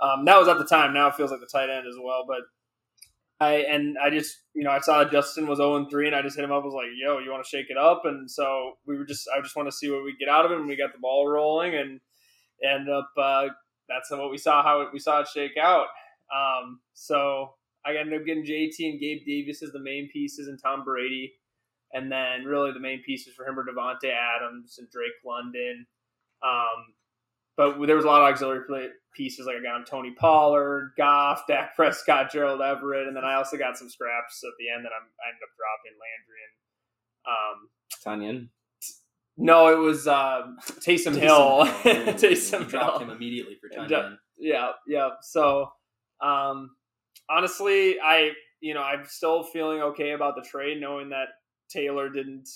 um, 0.00 0.24
that 0.24 0.38
was 0.38 0.48
at 0.48 0.58
the 0.58 0.64
time. 0.64 0.92
Now 0.92 1.08
it 1.08 1.14
feels 1.14 1.30
like 1.30 1.40
the 1.40 1.46
tight 1.46 1.70
end 1.70 1.86
as 1.86 1.96
well, 2.02 2.24
but. 2.26 2.40
I 3.42 3.64
and 3.70 3.96
I 3.96 4.10
just 4.10 4.36
you 4.52 4.64
know 4.64 4.70
I 4.70 4.80
saw 4.80 5.02
Justin 5.02 5.46
was 5.46 5.56
zero 5.56 5.86
three 5.86 6.06
and 6.06 6.14
I 6.14 6.20
just 6.20 6.36
hit 6.36 6.44
him 6.44 6.52
up 6.52 6.62
was 6.62 6.74
like 6.74 6.88
yo 6.94 7.20
you 7.20 7.30
want 7.30 7.42
to 7.42 7.48
shake 7.48 7.70
it 7.70 7.78
up 7.78 8.02
and 8.04 8.30
so 8.30 8.72
we 8.86 8.98
were 8.98 9.06
just 9.06 9.26
I 9.34 9.40
just 9.40 9.56
want 9.56 9.66
to 9.66 9.72
see 9.74 9.90
what 9.90 10.04
we 10.04 10.14
get 10.20 10.28
out 10.28 10.44
of 10.44 10.52
him. 10.52 10.68
we 10.68 10.76
got 10.76 10.92
the 10.92 10.98
ball 10.98 11.26
rolling 11.26 11.74
and 11.74 12.00
end 12.62 12.90
up 12.90 13.10
uh, 13.16 13.46
that's 13.90 14.10
what 14.10 14.30
we 14.30 14.38
saw 14.38 14.62
how 14.62 14.80
it, 14.82 14.88
we 14.92 14.98
saw 14.98 15.20
it 15.20 15.28
shake 15.28 15.56
out. 15.60 15.86
Um, 16.34 16.80
so 16.94 17.54
I 17.84 17.96
ended 17.96 18.20
up 18.20 18.26
getting 18.26 18.44
JT 18.44 18.76
and 18.78 19.00
Gabe 19.00 19.26
Davis 19.26 19.62
as 19.62 19.72
the 19.72 19.80
main 19.80 20.08
pieces 20.12 20.48
and 20.48 20.60
Tom 20.62 20.84
Brady, 20.84 21.32
and 21.92 22.10
then 22.10 22.44
really 22.44 22.72
the 22.72 22.80
main 22.80 23.02
pieces 23.02 23.34
for 23.34 23.46
him 23.46 23.56
were 23.56 23.64
Davante 23.64 24.10
Adams 24.10 24.76
and 24.78 24.88
Drake 24.90 25.18
London. 25.26 25.86
Um, 26.42 26.94
but 27.56 27.84
there 27.86 27.96
was 27.96 28.04
a 28.04 28.08
lot 28.08 28.22
of 28.22 28.28
auxiliary 28.28 28.90
pieces 29.14 29.46
like 29.46 29.56
I 29.56 29.62
got 29.62 29.80
him 29.80 29.84
Tony 29.84 30.14
Pollard, 30.18 30.92
Goff, 30.96 31.46
Dak 31.46 31.74
Prescott, 31.74 32.30
Gerald 32.32 32.60
Everett, 32.60 33.08
and 33.08 33.16
then 33.16 33.24
I 33.24 33.34
also 33.34 33.56
got 33.56 33.76
some 33.76 33.88
scraps 33.90 34.42
at 34.44 34.52
the 34.58 34.70
end 34.74 34.84
that 34.84 34.92
I'm, 34.96 35.08
I 35.20 35.28
ended 35.28 35.42
up 35.42 35.50
dropping 35.58 35.98
Landry 36.00 36.40
and 36.46 36.54
um, 37.26 37.68
Tanyan. 38.04 38.48
no, 39.36 39.68
it 39.68 39.78
was 39.78 40.06
uh, 40.06 40.42
Taysom 40.80 41.16
Hill. 41.16 41.64
Hill. 41.64 42.14
Taysom 42.14 42.68
dropped 42.68 43.00
Hill. 43.00 43.10
him 43.10 43.16
immediately 43.16 43.56
for. 43.60 43.68
Tunyon. 43.68 44.16
Yeah, 44.38 44.70
yeah. 44.86 45.10
So, 45.22 45.70
um, 46.22 46.70
honestly, 47.28 47.96
I 48.00 48.30
you 48.60 48.74
know 48.74 48.82
I'm 48.82 49.04
still 49.06 49.42
feeling 49.42 49.80
okay 49.82 50.12
about 50.12 50.34
the 50.36 50.46
trade, 50.48 50.80
knowing 50.80 51.10
that 51.10 51.28
Taylor 51.70 52.08
didn't 52.08 52.48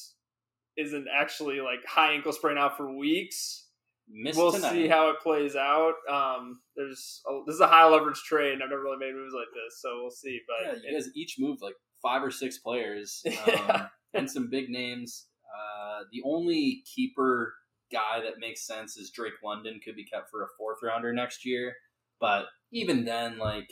isn't 0.76 1.06
actually 1.14 1.60
like 1.60 1.84
high 1.86 2.12
ankle 2.12 2.32
sprain 2.32 2.58
out 2.58 2.76
for 2.76 2.96
weeks. 2.96 3.63
Missed 4.08 4.38
we'll 4.38 4.52
tonight. 4.52 4.72
see 4.72 4.86
how 4.88 5.08
it 5.10 5.16
plays 5.22 5.56
out. 5.56 5.94
Um, 6.10 6.60
there's 6.76 7.22
a, 7.28 7.40
this 7.46 7.54
is 7.54 7.60
a 7.60 7.66
high 7.66 7.88
leverage 7.88 8.20
trade, 8.22 8.52
and 8.54 8.62
I've 8.62 8.68
never 8.70 8.82
really 8.82 8.98
made 8.98 9.14
moves 9.14 9.34
like 9.34 9.48
this, 9.54 9.80
so 9.80 10.00
we'll 10.02 10.10
see. 10.10 10.38
Yeah, 10.62 10.72
But 10.72 10.82
you 10.84 10.92
guys 10.92 11.08
each 11.16 11.36
moved 11.38 11.62
like 11.62 11.74
five 12.02 12.22
or 12.22 12.30
six 12.30 12.58
players 12.58 13.22
um, 13.26 13.32
Yeah. 13.46 13.86
and 14.12 14.30
some 14.30 14.50
big 14.50 14.68
names. 14.68 15.26
Uh, 15.56 16.04
the 16.12 16.22
only 16.24 16.82
keeper 16.94 17.54
guy 17.90 18.20
that 18.22 18.38
makes 18.40 18.66
sense 18.66 18.96
is 18.96 19.10
Drake 19.10 19.34
London. 19.42 19.80
Could 19.84 19.96
be 19.96 20.04
kept 20.04 20.28
for 20.30 20.42
a 20.42 20.48
fourth 20.58 20.78
rounder 20.82 21.12
next 21.12 21.46
year, 21.46 21.72
but 22.20 22.44
even 22.72 23.04
then, 23.04 23.38
like 23.38 23.68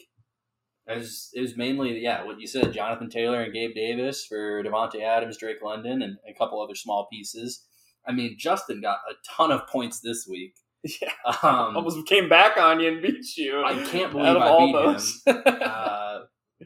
it 0.88 0.96
was, 0.98 1.28
it 1.34 1.40
was 1.42 1.56
mainly 1.56 1.98
yeah 2.00 2.24
what 2.24 2.40
you 2.40 2.46
said, 2.46 2.72
Jonathan 2.72 3.10
Taylor 3.10 3.42
and 3.42 3.52
Gabe 3.52 3.74
Davis 3.74 4.24
for 4.26 4.62
Davante 4.64 5.02
Adams, 5.02 5.36
Drake 5.38 5.62
London, 5.62 6.00
and 6.02 6.16
a 6.28 6.32
couple 6.38 6.60
other 6.62 6.74
small 6.74 7.06
pieces. 7.12 7.66
I 8.06 8.12
mean, 8.12 8.37
Justin 8.38 8.80
got 8.80 8.99
a 9.11 9.14
ton 9.37 9.50
of 9.52 9.66
points 9.66 10.00
this 10.00 10.26
week. 10.28 10.54
yeah, 11.00 11.12
Um, 11.42 11.76
almost 11.76 12.04
came 12.06 12.28
back 12.28 12.56
on 12.56 12.80
you 12.80 12.88
and 12.88 13.02
beat 13.02 13.37
you. 13.37 13.62
I 13.64 13.75
can't 13.85 14.11
believe 14.12 14.37
I 14.37 14.49
all 14.49 14.66
beat 14.66 14.76
him. 14.76 14.92
those. 14.92 15.23
uh, 15.26 16.18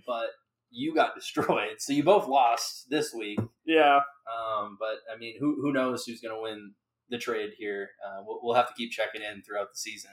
but 0.07 0.26
you 0.71 0.95
got 0.95 1.14
destroyed. 1.14 1.76
So 1.78 1.93
you 1.93 2.02
both 2.02 2.26
lost 2.26 2.87
this 2.90 3.12
week. 3.14 3.38
yeah, 3.66 4.00
Um, 4.26 4.76
but 4.81 4.97
I 5.14 5.19
mean, 5.19 5.35
who 5.38 5.57
who 5.61 5.73
knows 5.73 6.05
who's 6.05 6.21
going 6.21 6.35
to 6.35 6.40
win 6.43 6.73
the 7.11 7.19
trade 7.19 7.50
here? 7.59 7.90
Uh, 8.05 8.23
we'll, 8.26 8.40
we'll 8.43 8.55
have 8.55 8.69
to 8.69 8.75
keep 8.75 8.90
checking 8.90 9.21
in 9.23 9.43
throughout 9.43 9.69
the 9.73 9.76
season. 9.78 10.11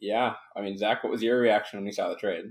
Yeah, 0.00 0.34
I 0.56 0.60
mean, 0.62 0.78
Zack, 0.78 1.02
what 1.04 1.10
was 1.12 1.22
your 1.22 1.38
reaction 1.40 1.78
when 1.80 1.86
you 1.86 1.92
saw 1.92 2.08
the 2.08 2.16
trade? 2.16 2.44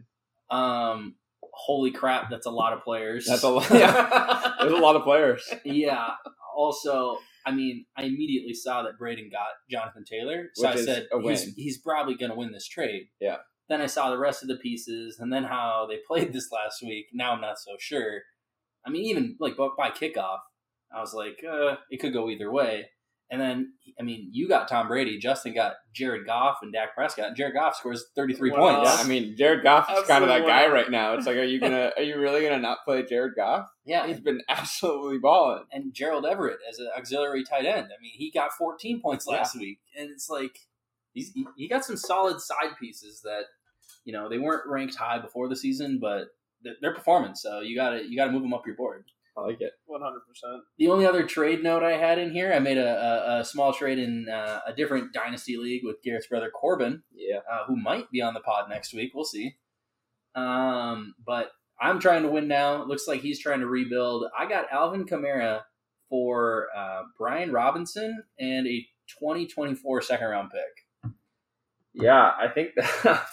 Um, 0.51 1.15
holy 1.53 1.91
crap, 1.91 2.29
that's 2.29 2.45
a 2.45 2.51
lot 2.51 2.73
of 2.73 2.83
players. 2.83 3.25
That's 3.25 3.43
a 3.43 3.49
lot. 3.49 3.69
Yeah, 3.73 4.53
there's 4.59 4.73
a 4.73 4.77
lot 4.77 4.95
of 4.95 5.03
players. 5.03 5.41
yeah. 5.65 6.09
Also, 6.55 7.17
I 7.49 7.51
mean, 7.51 7.85
I 7.97 8.03
immediately 8.03 8.53
saw 8.53 8.83
that 8.83 8.99
Braydon 8.99 9.31
got 9.31 9.47
Jonathan 9.71 10.03
Taylor, 10.05 10.49
so 10.53 10.67
Which 10.67 10.77
I 10.77 10.85
said 10.85 11.07
he's, 11.23 11.55
he's 11.55 11.77
probably 11.79 12.13
going 12.13 12.29
to 12.29 12.37
win 12.37 12.51
this 12.51 12.67
trade. 12.67 13.07
Yeah. 13.19 13.37
Then 13.69 13.81
I 13.81 13.87
saw 13.87 14.11
the 14.11 14.19
rest 14.19 14.43
of 14.43 14.49
the 14.49 14.57
pieces, 14.57 15.17
and 15.19 15.33
then 15.33 15.43
how 15.45 15.87
they 15.89 15.97
played 16.07 16.31
this 16.31 16.51
last 16.51 16.83
week. 16.83 17.07
Now 17.11 17.33
I'm 17.33 17.41
not 17.41 17.57
so 17.57 17.71
sure. 17.79 18.21
I 18.85 18.91
mean, 18.91 19.05
even 19.05 19.35
like 19.39 19.57
by 19.57 19.69
by 19.75 19.89
kickoff, 19.89 20.39
I 20.95 20.99
was 20.99 21.15
like, 21.15 21.43
uh, 21.43 21.77
it 21.89 21.99
could 21.99 22.13
go 22.13 22.29
either 22.29 22.51
way. 22.51 22.89
And 23.31 23.39
then, 23.39 23.73
I 23.99 24.03
mean, 24.03 24.29
you 24.31 24.47
got 24.47 24.67
Tom 24.67 24.87
Brady, 24.87 25.19
Justin 25.19 25.53
got 25.53 25.73
Jared 25.93 26.25
Goff 26.25 26.57
and 26.63 26.73
Dak 26.73 26.95
Prescott. 26.95 27.27
And 27.27 27.35
Jared 27.35 27.53
Goff 27.53 27.75
scores 27.75 28.05
33 28.15 28.49
Wow. 28.51 28.57
points. 28.57 28.89
Yeah, 28.97 29.03
I 29.03 29.07
mean, 29.07 29.35
Jared 29.37 29.61
Goff 29.61 29.87
is 29.95 30.07
kind 30.07 30.23
of 30.23 30.29
that 30.29 30.47
guy 30.47 30.67
right 30.67 30.89
now. 30.89 31.13
It's 31.13 31.27
like, 31.27 31.35
are 31.37 31.43
you 31.43 31.59
gonna, 31.59 31.91
are 31.97 32.01
you 32.01 32.19
really 32.19 32.41
gonna 32.41 32.57
not 32.59 32.79
play 32.85 33.03
Jared 33.03 33.33
Goff? 33.35 33.67
yeah, 33.85 34.07
He's 34.07 34.19
been 34.19 34.41
absolutely 34.49 35.19
balling. 35.19 35.65
and 35.71 35.93
Gerald 35.93 36.25
Everett 36.25 36.57
as 36.67 36.79
an 36.79 36.89
auxiliary 36.97 37.43
tight 37.43 37.65
end. 37.65 37.85
I 37.95 38.01
mean, 38.01 38.13
he 38.15 38.31
got 38.31 38.51
14 38.53 38.99
points 39.01 39.27
last 39.27 39.55
week, 39.57 39.79
and 39.95 40.09
it's 40.09 40.29
like 40.29 40.57
he's 41.13 41.31
he- 41.33 41.45
he 41.55 41.67
got 41.67 41.85
some 41.85 41.97
solid 41.97 42.39
side 42.41 42.77
pieces 42.79 43.21
that 43.21 43.43
you 44.05 44.13
know 44.13 44.27
they 44.27 44.39
weren't 44.39 44.67
ranked 44.67 44.95
high 44.95 45.19
before 45.19 45.47
the 45.49 45.55
season, 45.55 45.99
but 45.99 46.29
they're, 46.63 46.75
they're. 46.81 46.95
So 47.35 47.59
you 47.61 47.75
got 47.75 47.91
to 47.91 48.03
you 48.09 48.15
got 48.17 48.25
to 48.25 48.31
move 48.31 48.41
them 48.41 48.53
up 48.55 48.65
your 48.65 48.75
board. 48.75 49.05
I 49.37 49.41
like 49.41 49.61
it. 49.61 49.71
one 49.85 50.01
hundred 50.01 50.21
percent. 50.27 50.63
The 50.77 50.89
only 50.89 51.05
other 51.05 51.23
trade 51.25 51.63
note 51.63 51.83
I 51.83 51.93
had 51.97 52.19
in 52.19 52.31
here, 52.31 52.51
I 52.53 52.59
made 52.59 52.77
a, 52.77 52.87
a, 52.87 53.39
a 53.39 53.45
small 53.45 53.73
trade 53.73 53.97
in 53.99 54.27
uh, 54.29 54.59
a 54.67 54.73
different 54.73 55.13
dynasty 55.13 55.55
league 55.57 55.83
with 55.85 56.01
Garrett's 56.03 56.27
brother 56.27 56.49
Corbin, 56.49 57.03
Yeah. 57.13 57.39
uh, 57.51 57.65
who 57.67 57.75
might 57.77 58.09
be 58.11 58.21
on 58.21 58.33
the 58.33 58.39
pod 58.41 58.69
next 58.69 58.93
week. 58.93 59.11
We'll 59.15 59.23
see. 59.25 59.55
Um, 60.35 61.15
but 61.25 61.51
I'm 61.81 61.99
trying 61.99 62.23
to 62.23 62.29
win 62.29 62.47
now. 62.47 62.81
It 62.81 62.87
looks 62.87 63.07
like 63.07 63.21
he's 63.21 63.39
trying 63.39 63.61
to 63.61 63.67
rebuild. 63.67 64.25
I 64.37 64.47
got 64.47 64.65
Alvin 64.71 65.05
Kamara 65.05 65.61
for 66.09 66.67
uh, 66.75 67.03
Brian 67.17 67.51
Robinson 67.51 68.23
and 68.39 68.67
a 68.67 68.85
2024 69.19 70.01
second 70.01 70.27
round 70.27 70.51
pick. 70.51 71.11
Yeah, 71.93 72.31
I 72.37 72.47
think 72.53 72.71
that 72.75 73.25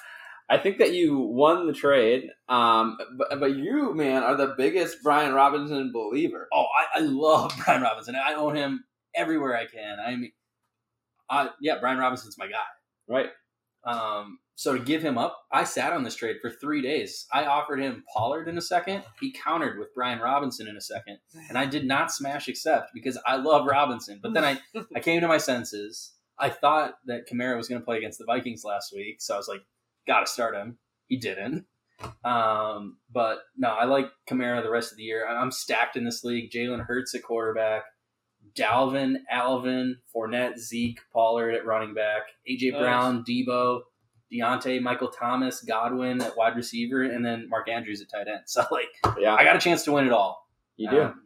I 0.49 0.59
think 0.59 0.79
that 0.79 0.93
you 0.93 1.19
won 1.19 1.67
the 1.67 1.73
trade. 1.73 2.31
Um, 2.49 2.99
but, 3.19 3.41
but 3.41 3.57
you, 3.57 3.95
man, 3.95 4.23
are 4.23 4.37
the 4.37 4.55
biggest 4.57 4.99
Brian 5.03 5.35
Robinson 5.35 5.91
believer. 5.93 6.49
Oh, 6.53 6.65
I, 6.65 7.01
I 7.01 7.03
love 7.03 7.53
Brian 7.65 7.83
Robinson. 7.83 8.15
I 8.15 8.35
own 8.35 8.55
him 8.55 8.85
everywhere 9.15 9.57
I 9.57 9.67
can. 9.67 9.99
I 9.99 10.15
mean, 10.15 10.33
I, 11.29 11.51
yeah, 11.61 11.79
Brian 11.81 11.99
Robinson's 11.99 12.39
my 12.39 12.47
guy. 12.47 12.59
Right. 13.09 13.31
Um, 13.85 14.39
so 14.57 14.77
to 14.77 14.83
give 14.83 15.03
him 15.03 15.19
up, 15.19 15.45
I 15.53 15.65
sat 15.65 15.93
on 15.93 16.03
this 16.03 16.17
trade 16.17 16.37
for 16.41 16.51
three 16.51 16.81
days. 16.81 17.27
I 17.33 17.45
offered 17.45 17.81
him 17.81 18.05
Pollard 18.13 18.49
in 18.49 18.57
a 18.57 18.63
second. 18.63 19.03
He 19.21 19.33
countered 19.33 19.79
with 19.79 19.95
Brian 19.95 20.19
Robinson 20.19 20.67
in 20.67 20.77
a 20.77 20.81
second, 20.81 21.19
and 21.49 21.59
I 21.59 21.67
did 21.67 21.85
not 21.85 22.11
smash 22.11 22.49
accept 22.49 22.91
because 22.95 23.19
I 23.27 23.37
love 23.37 23.67
Robinson. 23.67 24.19
But 24.23 24.33
then 24.33 24.45
I, 24.45 24.59
I 24.97 25.01
came 25.01 25.21
to 25.21 25.29
my 25.29 25.39
senses. 25.39 26.13
I 26.39 26.49
thought 26.49 26.95
that 27.07 27.29
Kamara 27.31 27.57
was 27.57 27.69
going 27.69 27.81
to 27.81 27.85
play 27.85 27.99
against 27.99 28.19
the 28.19 28.25
Vikings 28.25 28.65
last 28.65 28.93
week, 28.95 29.17
so 29.21 29.35
I 29.35 29.37
was 29.37 29.49
like, 29.49 29.63
got 30.07 30.21
to 30.21 30.27
start 30.27 30.55
him. 30.55 30.79
He 31.07 31.17
didn't. 31.19 31.67
Um, 32.25 32.99
but 33.13 33.39
no, 33.57 33.69
I 33.69 33.85
like 33.85 34.07
Kamara 34.29 34.63
the 34.63 34.71
rest 34.71 34.93
of 34.93 34.99
the 34.99 35.05
year. 35.05 35.27
I'm 35.27 35.51
stacked 35.51 35.97
in 35.97 36.05
this 36.05 36.25
league. 36.25 36.51
Jalen 36.51 36.85
Hurts 36.85 37.15
at 37.15 37.23
quarterback, 37.23 37.83
Dalvin, 38.55 39.17
Alvin, 39.31 39.97
Fournette, 40.15 40.59
Zeke, 40.59 41.01
Pollard 41.13 41.53
at 41.55 41.65
running 41.67 41.95
back, 41.95 42.23
AJ 42.51 42.73
Nice. 42.73 42.81
Brown, 42.81 43.25
Deebo, 43.25 43.81
Diontae, 44.33 44.81
Michael 44.83 45.09
Thomas, 45.09 45.63
Godwin 45.63 46.21
at 46.21 46.37
wide 46.37 46.57
receiver, 46.57 47.03
and 47.03 47.25
then 47.25 47.49
Mark 47.49 47.69
Andrews 47.69 48.03
at 48.03 48.11
tight 48.11 48.29
end. 48.29 48.41
So 48.47 48.65
like, 48.71 48.89
Yeah, 49.19 49.35
I 49.35 49.45
got 49.45 49.57
a 49.57 49.61
chance 49.61 49.85
to 49.85 49.93
win 49.93 50.07
it 50.07 50.13
all. 50.13 50.47
you 50.77 50.91
do. 50.91 51.03
Um, 51.03 51.23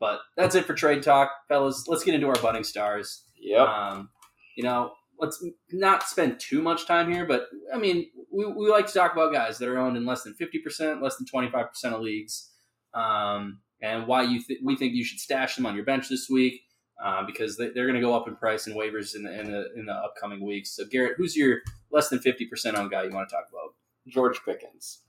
but 0.00 0.20
that's 0.36 0.54
it 0.54 0.64
for 0.64 0.74
trade 0.74 1.02
talk, 1.02 1.30
fellas. 1.48 1.86
Let's 1.88 2.04
get 2.04 2.14
into 2.14 2.28
our 2.28 2.40
budding 2.40 2.62
stars. 2.62 3.24
yep. 3.36 3.66
Um, 3.66 4.10
you 4.56 4.62
know, 4.62 4.92
let's 5.20 5.44
not 5.72 6.02
spend 6.04 6.40
too 6.40 6.62
much 6.62 6.86
time 6.86 7.12
here, 7.12 7.26
but 7.26 7.48
I 7.74 7.78
mean, 7.78 8.10
we, 8.32 8.46
we 8.46 8.70
like 8.70 8.86
to 8.86 8.92
talk 8.94 9.12
about 9.12 9.32
guys 9.32 9.58
that 9.58 9.68
are 9.68 9.78
owned 9.78 9.96
in 9.96 10.06
less 10.06 10.22
than 10.24 10.34
50%, 10.34 11.02
less 11.02 11.16
than 11.16 11.26
25% 11.26 11.68
of 11.94 12.00
leagues, 12.00 12.50
um, 12.94 13.60
and 13.82 14.06
why 14.06 14.22
you 14.22 14.42
th- 14.42 14.60
we 14.64 14.76
think 14.76 14.94
you 14.94 15.04
should 15.04 15.20
stash 15.20 15.56
them 15.56 15.66
on 15.66 15.74
your 15.76 15.84
bench 15.84 16.08
this 16.08 16.28
week. 16.30 16.62
uh, 17.02 17.24
because 17.26 17.56
they, 17.56 17.70
they're 17.70 17.86
going 17.86 17.94
to 17.94 18.00
go 18.00 18.14
up 18.14 18.26
in 18.28 18.36
price 18.36 18.66
and 18.66 18.76
waivers 18.76 19.14
in 19.14 19.22
the, 19.22 19.40
in 19.40 19.50
the 19.50 19.66
in 19.76 19.86
the 19.86 19.92
upcoming 19.92 20.44
weeks. 20.44 20.74
So 20.76 20.84
Garrett, 20.90 21.14
who's 21.16 21.36
your 21.36 21.58
less 21.92 22.08
than 22.08 22.18
fifty 22.20 22.46
percent 22.46 22.76
on 22.76 22.88
guy 22.88 23.04
you 23.04 23.10
want 23.12 23.28
to 23.28 23.34
talk 23.34 23.46
about? 23.50 23.74
George 24.08 24.40
Pickens. 24.44 25.00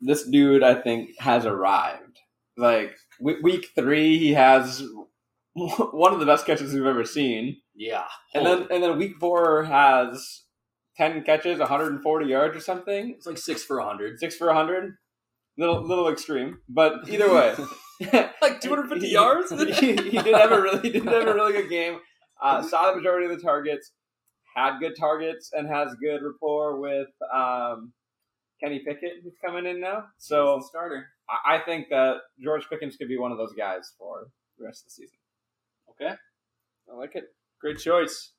This 0.00 0.24
dude, 0.24 0.62
I 0.62 0.74
think, 0.74 1.18
has 1.18 1.46
arrived. 1.46 2.20
Like 2.56 2.96
week 3.20 3.70
three, 3.74 4.18
he 4.18 4.34
has 4.34 4.82
one 5.54 6.12
of 6.12 6.20
the 6.20 6.26
best 6.26 6.46
catches 6.46 6.72
we've 6.72 6.86
ever 6.86 7.04
seen. 7.04 7.56
Yeah, 7.74 8.06
and 8.34 8.46
then 8.46 8.66
and 8.70 8.82
then 8.82 8.98
week 8.98 9.16
four 9.18 9.64
has 9.64 10.44
ten 10.96 11.22
catches, 11.22 11.58
140 11.58 12.26
yards 12.26 12.56
or 12.56 12.60
something. 12.60 13.14
It's 13.16 13.26
like 13.26 13.38
six 13.38 13.64
for 13.64 13.78
100. 13.78 14.18
Six 14.18 14.36
for 14.36 14.48
100. 14.48 14.94
Little 15.58 15.86
little 15.86 16.08
extreme, 16.08 16.58
but 16.68 17.08
either 17.08 17.32
way, 17.32 17.54
like 18.40 18.60
250 18.60 19.08
yards. 19.08 19.50
he, 19.50 19.92
he, 19.92 19.94
did 19.94 20.34
have 20.34 20.52
a 20.52 20.60
really 20.60 20.80
he 20.80 20.90
did 20.90 21.04
have 21.04 21.26
a 21.26 21.34
really 21.34 21.52
good 21.52 21.68
game. 21.68 21.98
Uh, 22.40 22.62
saw 22.62 22.90
the 22.90 22.96
majority 22.96 23.26
of 23.26 23.36
the 23.36 23.44
targets, 23.44 23.92
had 24.54 24.78
good 24.78 24.94
targets, 24.98 25.50
and 25.52 25.68
has 25.68 25.94
good 26.00 26.22
rapport 26.22 26.80
with 26.80 27.08
um, 27.34 27.92
Kenny 28.62 28.78
Pickett, 28.86 29.22
who's 29.22 29.36
coming 29.44 29.66
in 29.66 29.80
now. 29.80 30.04
So 30.18 30.62
starter. 30.66 31.08
I, 31.28 31.56
I 31.56 31.58
think 31.58 31.88
that 31.90 32.18
George 32.42 32.66
Pickens 32.70 32.96
could 32.96 33.08
be 33.08 33.18
one 33.18 33.32
of 33.32 33.36
those 33.36 33.52
guys 33.52 33.92
for 33.98 34.28
the 34.58 34.64
rest 34.64 34.82
of 34.82 34.86
the 34.86 34.90
season. 34.92 35.18
Okay, 36.00 36.14
I 36.90 36.96
like 36.96 37.16
it. 37.16 37.24
Great 37.60 37.78
choice. 37.78 38.32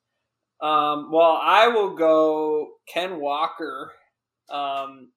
Um, 0.61 1.11
well, 1.11 1.39
I 1.41 1.67
will 1.67 1.95
go 1.95 2.69
Ken 2.87 3.19
Walker. 3.19 3.91
Um, 4.49 5.11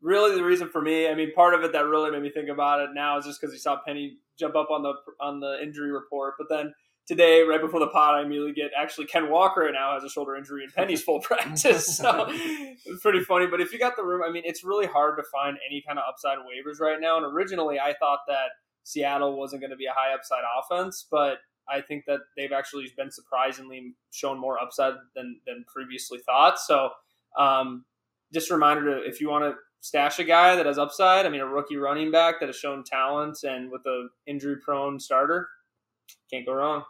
really, 0.00 0.34
the 0.34 0.44
reason 0.44 0.68
for 0.68 0.80
me, 0.80 1.08
I 1.08 1.14
mean, 1.14 1.32
part 1.34 1.54
of 1.54 1.62
it 1.62 1.72
that 1.72 1.86
really 1.86 2.10
made 2.10 2.22
me 2.22 2.30
think 2.30 2.48
about 2.48 2.80
it 2.80 2.90
now 2.94 3.18
is 3.18 3.24
just 3.24 3.40
because 3.40 3.52
you 3.52 3.58
saw 3.58 3.78
Penny 3.86 4.18
jump 4.38 4.56
up 4.56 4.70
on 4.70 4.82
the 4.82 4.94
on 5.20 5.40
the 5.40 5.62
injury 5.62 5.90
report, 5.90 6.34
but 6.38 6.48
then 6.48 6.72
today, 7.10 7.42
right 7.42 7.60
before 7.60 7.80
the 7.80 7.88
pod, 7.88 8.14
I 8.14 8.22
immediately 8.22 8.52
get 8.52 8.70
actually 8.78 9.06
Ken 9.06 9.28
Walker 9.30 9.68
now 9.72 9.94
has 9.94 10.04
a 10.04 10.08
shoulder 10.08 10.36
injury 10.36 10.62
and 10.62 10.72
Penny's 10.72 11.02
full 11.02 11.20
practice. 11.22 11.96
So 11.96 12.26
it's 12.30 13.02
pretty 13.02 13.24
funny. 13.24 13.48
But 13.48 13.60
if 13.60 13.72
you 13.72 13.78
got 13.78 13.96
the 13.96 14.04
room, 14.04 14.22
I 14.26 14.30
mean, 14.30 14.44
it's 14.46 14.62
really 14.62 14.86
hard 14.86 15.18
to 15.18 15.24
find 15.32 15.58
any 15.68 15.82
kind 15.86 15.98
of 15.98 16.04
upside 16.08 16.38
waivers 16.38 16.80
right 16.80 17.00
now. 17.00 17.16
And 17.16 17.26
originally, 17.26 17.80
I 17.80 17.94
thought 17.98 18.20
that 18.28 18.50
Seattle 18.84 19.36
wasn't 19.36 19.60
going 19.60 19.72
to 19.72 19.76
be 19.76 19.86
a 19.86 19.92
high 19.92 20.14
upside 20.14 20.42
offense, 20.58 21.06
but 21.10 21.38
I 21.70 21.80
think 21.80 22.04
that 22.06 22.20
they've 22.36 22.52
actually 22.52 22.92
been 22.96 23.10
surprisingly 23.10 23.94
shown 24.10 24.38
more 24.38 24.60
upside 24.60 24.94
than 25.14 25.40
than 25.46 25.64
previously 25.72 26.18
thought. 26.18 26.58
So, 26.58 26.90
um, 27.38 27.84
just 28.32 28.50
a 28.50 28.54
reminder 28.54 28.84
to 29.00 29.08
if 29.08 29.20
you 29.20 29.28
want 29.28 29.44
to 29.44 29.54
stash 29.80 30.18
a 30.18 30.24
guy 30.24 30.56
that 30.56 30.66
has 30.66 30.78
upside, 30.78 31.26
I 31.26 31.28
mean, 31.28 31.40
a 31.40 31.46
rookie 31.46 31.76
running 31.76 32.10
back 32.10 32.40
that 32.40 32.46
has 32.46 32.56
shown 32.56 32.84
talent 32.84 33.38
and 33.42 33.70
with 33.70 33.82
a 33.86 34.08
injury 34.26 34.56
prone 34.56 35.00
starter, 35.00 35.48
can't 36.30 36.46
go 36.46 36.54
wrong. 36.54 36.84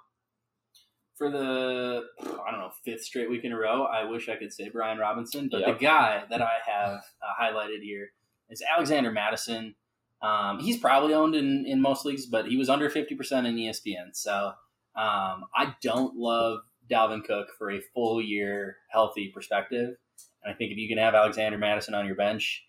For 1.17 1.31
the 1.31 2.05
I 2.19 2.51
don't 2.51 2.61
know 2.61 2.71
fifth 2.85 3.05
straight 3.05 3.29
week 3.29 3.45
in 3.45 3.53
a 3.53 3.59
row, 3.59 3.85
I 3.85 4.05
wish 4.05 4.29
I 4.29 4.37
could 4.37 4.53
say 4.53 4.71
Brian 4.71 4.99
Robinson, 4.99 5.49
but 5.51 5.61
yep. 5.61 5.79
the 5.79 5.85
guy 5.85 6.25
that 6.31 6.41
I 6.41 6.53
have 6.67 7.01
uh, 7.23 7.43
highlighted 7.43 7.83
here 7.83 8.09
is 8.49 8.63
Alexander 8.75 9.13
Mattison. 9.13 9.75
Um, 10.23 10.59
he's 10.61 10.79
probably 10.79 11.15
owned 11.15 11.35
in, 11.35 11.65
in 11.67 11.81
most 11.81 12.05
leagues, 12.05 12.27
but 12.27 12.47
he 12.47 12.57
was 12.57 12.69
under 12.69 12.91
50% 12.91 13.11
in 13.47 13.57
ESPN. 13.57 14.15
So 14.15 14.53
um, 14.97 15.44
I 15.54 15.75
don't 15.82 16.16
love 16.16 16.61
Dalvin 16.90 17.25
Cook 17.25 17.49
for 17.56 17.70
a 17.70 17.80
full 17.94 18.20
year 18.20 18.76
healthy 18.90 19.30
perspective. 19.35 19.96
And 20.42 20.55
I 20.55 20.57
think 20.57 20.72
if 20.72 20.79
you 20.79 20.88
can 20.88 20.98
have 20.98 21.14
Alexander 21.14 21.59
Mattison 21.59 21.94
on 21.94 22.07
your 22.07 22.16
bench, 22.16 22.64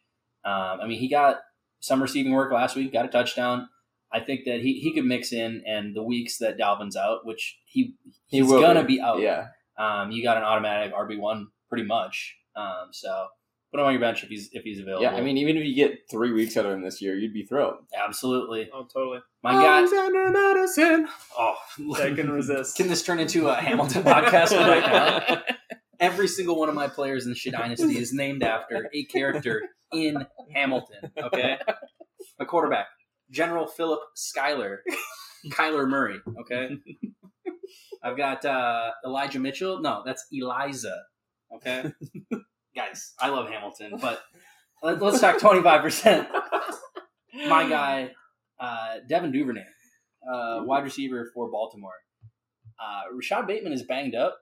um, 0.45 0.79
I 0.81 0.87
mean, 0.87 0.99
he 0.99 1.09
got 1.09 1.37
some 1.79 2.01
receiving 2.01 2.33
work 2.33 2.51
last 2.51 2.75
week, 2.75 2.93
got 2.93 3.05
a 3.05 3.09
touchdown. 3.09 3.67
I 4.13 4.19
think 4.19 4.41
that 4.45 4.59
he, 4.59 4.79
he 4.79 4.93
could 4.93 5.05
mix 5.05 5.31
in, 5.31 5.63
and 5.65 5.95
the 5.95 6.03
weeks 6.03 6.37
that 6.39 6.57
Dalvin's 6.57 6.97
out, 6.97 7.25
which 7.25 7.59
he 7.65 7.95
he's 8.27 8.45
he 8.45 8.51
gonna 8.51 8.83
be. 8.83 8.95
be. 8.95 9.01
out. 9.01 9.19
Yeah, 9.21 9.47
um, 9.77 10.11
you 10.11 10.21
got 10.21 10.37
an 10.37 10.43
automatic 10.43 10.93
RB 10.93 11.17
one 11.17 11.47
pretty 11.69 11.85
much. 11.85 12.35
Um, 12.55 12.89
so 12.91 13.27
put 13.71 13.79
him 13.79 13.85
on 13.85 13.93
your 13.93 14.01
bench 14.01 14.23
if 14.23 14.29
he's 14.29 14.49
if 14.51 14.63
he's 14.63 14.79
available. 14.79 15.03
Yeah, 15.03 15.15
I 15.15 15.21
mean, 15.21 15.37
even 15.37 15.57
if 15.57 15.65
you 15.65 15.73
get 15.73 16.09
three 16.09 16.31
weeks 16.31 16.57
out 16.57 16.65
of 16.65 16.73
him 16.73 16.81
this 16.81 17.01
year, 17.01 17.15
you'd 17.15 17.33
be 17.33 17.43
thrilled. 17.43 17.75
Absolutely. 17.97 18.69
Oh, 18.73 18.83
totally. 18.83 19.19
My 19.43 19.53
God, 19.53 19.65
Alexander 19.65 20.29
Mattison. 20.29 21.07
Oh, 21.37 21.55
I 21.95 22.13
can 22.13 22.29
resist. 22.29 22.75
Can 22.75 22.89
this 22.89 23.01
turn 23.03 23.19
into 23.19 23.47
a 23.47 23.55
Hamilton 23.55 24.03
podcast 24.03 24.51
right 24.51 24.81
now? 24.85 25.41
Every 25.99 26.27
single 26.27 26.57
one 26.57 26.67
of 26.67 26.75
my 26.75 26.87
players 26.87 27.25
in 27.25 27.33
the 27.33 27.51
Dynasty 27.51 27.97
is 27.97 28.11
named 28.11 28.43
after 28.43 28.89
a 28.91 29.03
character 29.05 29.61
in 29.93 30.25
Hamilton. 30.53 31.11
Okay, 31.17 31.57
a 32.39 32.45
quarterback, 32.45 32.87
General 33.29 33.67
Philip 33.67 33.99
Schuyler, 34.15 34.83
Kyler 35.51 35.87
Murray. 35.87 36.19
Okay, 36.41 36.71
I've 38.03 38.17
got 38.17 38.43
uh, 38.45 38.91
Elijah 39.05 39.39
Mitchell. 39.39 39.79
No, 39.79 40.01
that's 40.03 40.25
Eliza. 40.31 40.95
Okay, 41.55 41.91
guys, 42.75 43.13
I 43.19 43.29
love 43.29 43.49
Hamilton, 43.49 43.97
but 44.01 44.21
let's 44.83 45.19
talk 45.21 45.39
twenty 45.39 45.61
five 45.61 45.81
percent. 45.81 46.27
My 47.47 47.67
guy, 47.67 48.11
uh, 48.59 48.95
Devin 49.07 49.31
Duvernay, 49.31 49.65
uh, 50.31 50.61
wide 50.63 50.83
receiver 50.83 51.31
for 51.33 51.49
Baltimore. 51.51 51.93
Uh, 52.79 53.13
Rashod 53.13 53.47
Bateman 53.47 53.73
is 53.73 53.83
banged 53.83 54.15
up. 54.15 54.37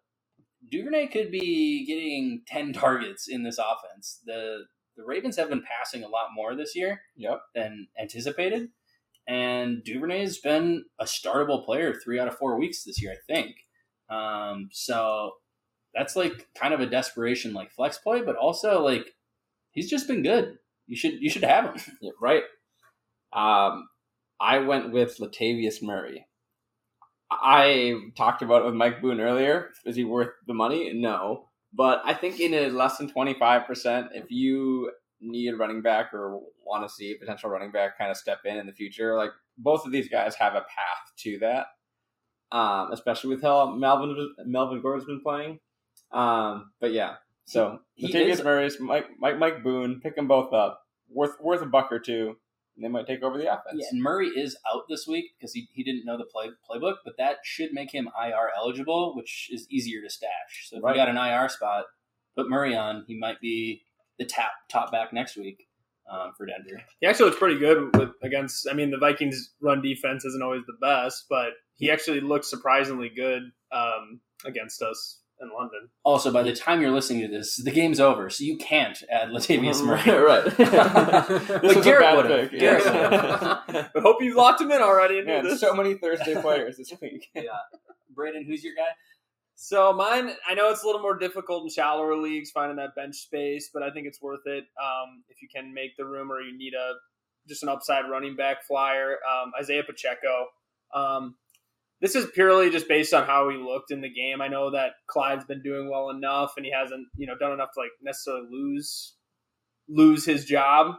Duvernay 0.71 1.07
could 1.07 1.31
be 1.31 1.85
getting 1.85 2.41
ten 2.47 2.73
targets 2.73 3.27
in 3.27 3.43
this 3.43 3.59
offense. 3.59 4.19
the 4.25 4.65
The 4.97 5.03
Ravens 5.05 5.37
have 5.37 5.49
been 5.49 5.63
passing 5.63 6.03
a 6.03 6.09
lot 6.09 6.27
more 6.35 6.55
this 6.55 6.75
year 6.75 7.01
yep. 7.15 7.41
than 7.55 7.87
anticipated, 7.99 8.69
and 9.27 9.83
Duvernay 9.83 10.21
has 10.21 10.37
been 10.37 10.85
a 10.99 11.05
startable 11.05 11.63
player 11.65 11.93
three 11.93 12.19
out 12.19 12.27
of 12.27 12.37
four 12.37 12.59
weeks 12.59 12.83
this 12.83 13.01
year, 13.01 13.13
I 13.13 13.33
think. 13.33 13.55
Um, 14.09 14.69
so 14.71 15.33
that's 15.93 16.15
like 16.15 16.47
kind 16.55 16.73
of 16.73 16.79
a 16.79 16.85
desperation 16.85 17.53
like 17.53 17.71
flex 17.71 17.97
play, 17.97 18.21
but 18.21 18.35
also 18.35 18.83
like 18.83 19.13
he's 19.71 19.89
just 19.89 20.07
been 20.07 20.23
good. 20.23 20.57
You 20.87 20.95
should 20.95 21.21
you 21.21 21.29
should 21.29 21.43
have 21.43 21.65
him. 21.65 22.11
Right. 22.21 22.43
Um, 23.31 23.87
I 24.39 24.59
went 24.59 24.91
with 24.91 25.17
Latavius 25.17 25.83
Murray. 25.83 26.25
I 27.31 27.95
talked 28.17 28.41
about 28.41 28.63
it 28.63 28.65
with 28.65 28.73
Mike 28.73 29.01
Boone 29.01 29.19
earlier. 29.19 29.69
Is 29.85 29.95
he 29.95 30.03
worth 30.03 30.29
the 30.47 30.53
money? 30.53 30.93
No. 30.93 31.45
But 31.73 32.01
I 32.03 32.15
think 32.15 32.39
in 32.39 32.53
a 32.53 32.69
less 32.69 32.97
than 32.97 33.11
25%, 33.11 34.09
if 34.13 34.31
you 34.31 34.91
need 35.21 35.53
a 35.53 35.57
running 35.57 35.81
back 35.81 36.13
or 36.13 36.39
want 36.65 36.87
to 36.87 36.93
see 36.93 37.11
a 37.11 37.19
potential 37.19 37.49
running 37.49 37.71
back 37.71 37.97
kind 37.97 38.09
of 38.09 38.17
step 38.17 38.39
in 38.45 38.57
in 38.57 38.65
the 38.65 38.73
future, 38.73 39.15
like 39.15 39.31
both 39.57 39.85
of 39.85 39.91
these 39.91 40.09
guys 40.09 40.35
have 40.35 40.53
a 40.53 40.61
path 40.61 41.13
to 41.17 41.37
that. 41.39 41.67
Um, 42.51 42.91
especially 42.91 43.35
with 43.35 43.43
how 43.43 43.75
Melvin 43.75 44.33
Melvin 44.45 44.81
Gordon's 44.81 45.05
been 45.05 45.21
playing. 45.21 45.59
Um, 46.11 46.71
but 46.79 46.91
yeah, 46.91 47.15
so 47.49 47.79
he, 47.95 48.13
Latavius 48.13 48.43
Murray, 48.43 48.69
Mike, 48.79 49.07
Mike, 49.17 49.39
Mike 49.39 49.63
Boone, 49.63 50.01
pick 50.01 50.15
them 50.15 50.27
both 50.27 50.53
up. 50.53 50.83
Worth 51.09 51.39
worth 51.41 51.63
a 51.63 51.65
buck 51.65 51.91
or 51.91 51.99
two. 51.99 52.35
And 52.75 52.85
they 52.85 52.89
might 52.89 53.07
take 53.07 53.23
over 53.23 53.37
the 53.37 53.51
offense. 53.51 53.77
Yeah, 53.79 53.87
and 53.91 54.01
Murray 54.01 54.27
is 54.27 54.55
out 54.71 54.83
this 54.87 55.05
week 55.07 55.31
because 55.37 55.51
he, 55.53 55.67
he 55.73 55.83
didn't 55.83 56.05
know 56.05 56.17
the 56.17 56.25
play 56.25 56.49
playbook, 56.69 56.97
but 57.03 57.15
that 57.17 57.37
should 57.43 57.73
make 57.73 57.91
him 57.91 58.07
IR 58.23 58.51
eligible, 58.55 59.15
which 59.15 59.49
is 59.51 59.67
easier 59.69 60.01
to 60.01 60.09
stash. 60.09 60.67
So 60.69 60.77
if 60.77 60.83
right. 60.83 60.95
you 60.95 61.01
got 61.01 61.09
an 61.09 61.17
IR 61.17 61.49
spot, 61.49 61.85
put 62.37 62.49
Murray 62.49 62.75
on. 62.75 63.03
He 63.07 63.17
might 63.17 63.41
be 63.41 63.81
the 64.19 64.25
top 64.25 64.51
top 64.69 64.91
back 64.91 65.11
next 65.11 65.35
week 65.35 65.67
um, 66.09 66.33
for 66.37 66.45
Denver. 66.45 66.83
He 67.01 67.07
actually 67.07 67.25
looks 67.25 67.39
pretty 67.39 67.57
good 67.57 67.97
with 67.97 68.11
against. 68.21 68.67
I 68.69 68.73
mean, 68.73 68.91
the 68.91 68.99
Vikings' 68.99 69.55
run 69.59 69.81
defense 69.81 70.23
isn't 70.23 70.43
always 70.43 70.61
the 70.67 70.77
best, 70.79 71.25
but 71.29 71.53
he 71.77 71.89
actually 71.89 72.21
looks 72.21 72.47
surprisingly 72.47 73.09
good 73.09 73.41
um, 73.71 74.21
against 74.45 74.83
us 74.83 75.19
in 75.41 75.49
London. 75.53 75.89
Also, 76.03 76.31
by 76.31 76.43
the 76.43 76.53
time 76.53 76.81
you're 76.81 76.91
listening 76.91 77.21
to 77.21 77.27
this, 77.27 77.55
the 77.55 77.71
game's 77.71 77.99
over, 77.99 78.29
so 78.29 78.43
you 78.43 78.57
can't 78.57 79.01
add 79.11 79.29
Latavius 79.29 79.83
Murray. 79.85 80.19
right. 80.19 80.43
but 81.61 81.83
Garrett 81.83 82.15
would 82.17 82.29
have. 82.29 82.53
Yeah. 82.53 83.61
but 83.93 84.03
hope 84.03 84.21
you've 84.21 84.35
locked 84.35 84.61
him 84.61 84.71
in 84.71 84.81
already. 84.81 85.21
Man, 85.23 85.45
there's 85.45 85.59
so 85.59 85.73
many 85.73 85.95
Thursday 85.95 86.39
players 86.41 86.77
this 86.77 86.93
week. 87.01 87.27
yeah. 87.33 87.43
Brandon, 88.13 88.43
who's 88.45 88.63
your 88.63 88.75
guy? 88.75 88.89
So 89.55 89.91
mine, 89.91 90.31
I 90.47 90.53
know 90.53 90.69
it's 90.71 90.83
a 90.83 90.85
little 90.85 91.01
more 91.01 91.17
difficult 91.17 91.63
in 91.63 91.69
shallower 91.69 92.15
leagues 92.15 92.49
finding 92.49 92.77
that 92.77 92.95
bench 92.95 93.15
space, 93.17 93.69
but 93.73 93.83
I 93.83 93.91
think 93.91 94.07
it's 94.07 94.21
worth 94.21 94.45
it 94.45 94.63
um, 94.81 95.23
if 95.27 95.41
you 95.41 95.49
can 95.53 95.73
make 95.73 95.97
the 95.97 96.05
room 96.05 96.31
or 96.31 96.39
you 96.39 96.57
need 96.57 96.73
a 96.73 96.93
just 97.47 97.63
an 97.63 97.69
upside 97.69 98.09
running 98.09 98.35
back 98.37 98.63
flyer. 98.65 99.17
Um, 99.29 99.51
Isaiah 99.59 99.83
Pacheco. 99.83 100.47
Um, 100.93 101.35
this 102.01 102.15
is 102.15 102.27
purely 102.33 102.69
just 102.69 102.87
based 102.87 103.13
on 103.13 103.25
how 103.25 103.49
he 103.49 103.57
looked 103.57 103.91
in 103.91 104.01
the 104.01 104.09
game. 104.09 104.41
I 104.41 104.47
know 104.47 104.71
that 104.71 104.91
Clyde's 105.07 105.45
been 105.45 105.61
doing 105.61 105.89
well 105.89 106.09
enough, 106.09 106.53
and 106.55 106.65
he 106.65 106.71
hasn't, 106.71 107.07
you 107.17 107.27
know, 107.27 107.37
done 107.37 107.51
enough 107.51 107.69
to 107.73 107.81
like 107.81 107.91
necessarily 108.01 108.47
lose 108.49 109.15
lose 109.89 110.25
his 110.25 110.45
job. 110.45 110.95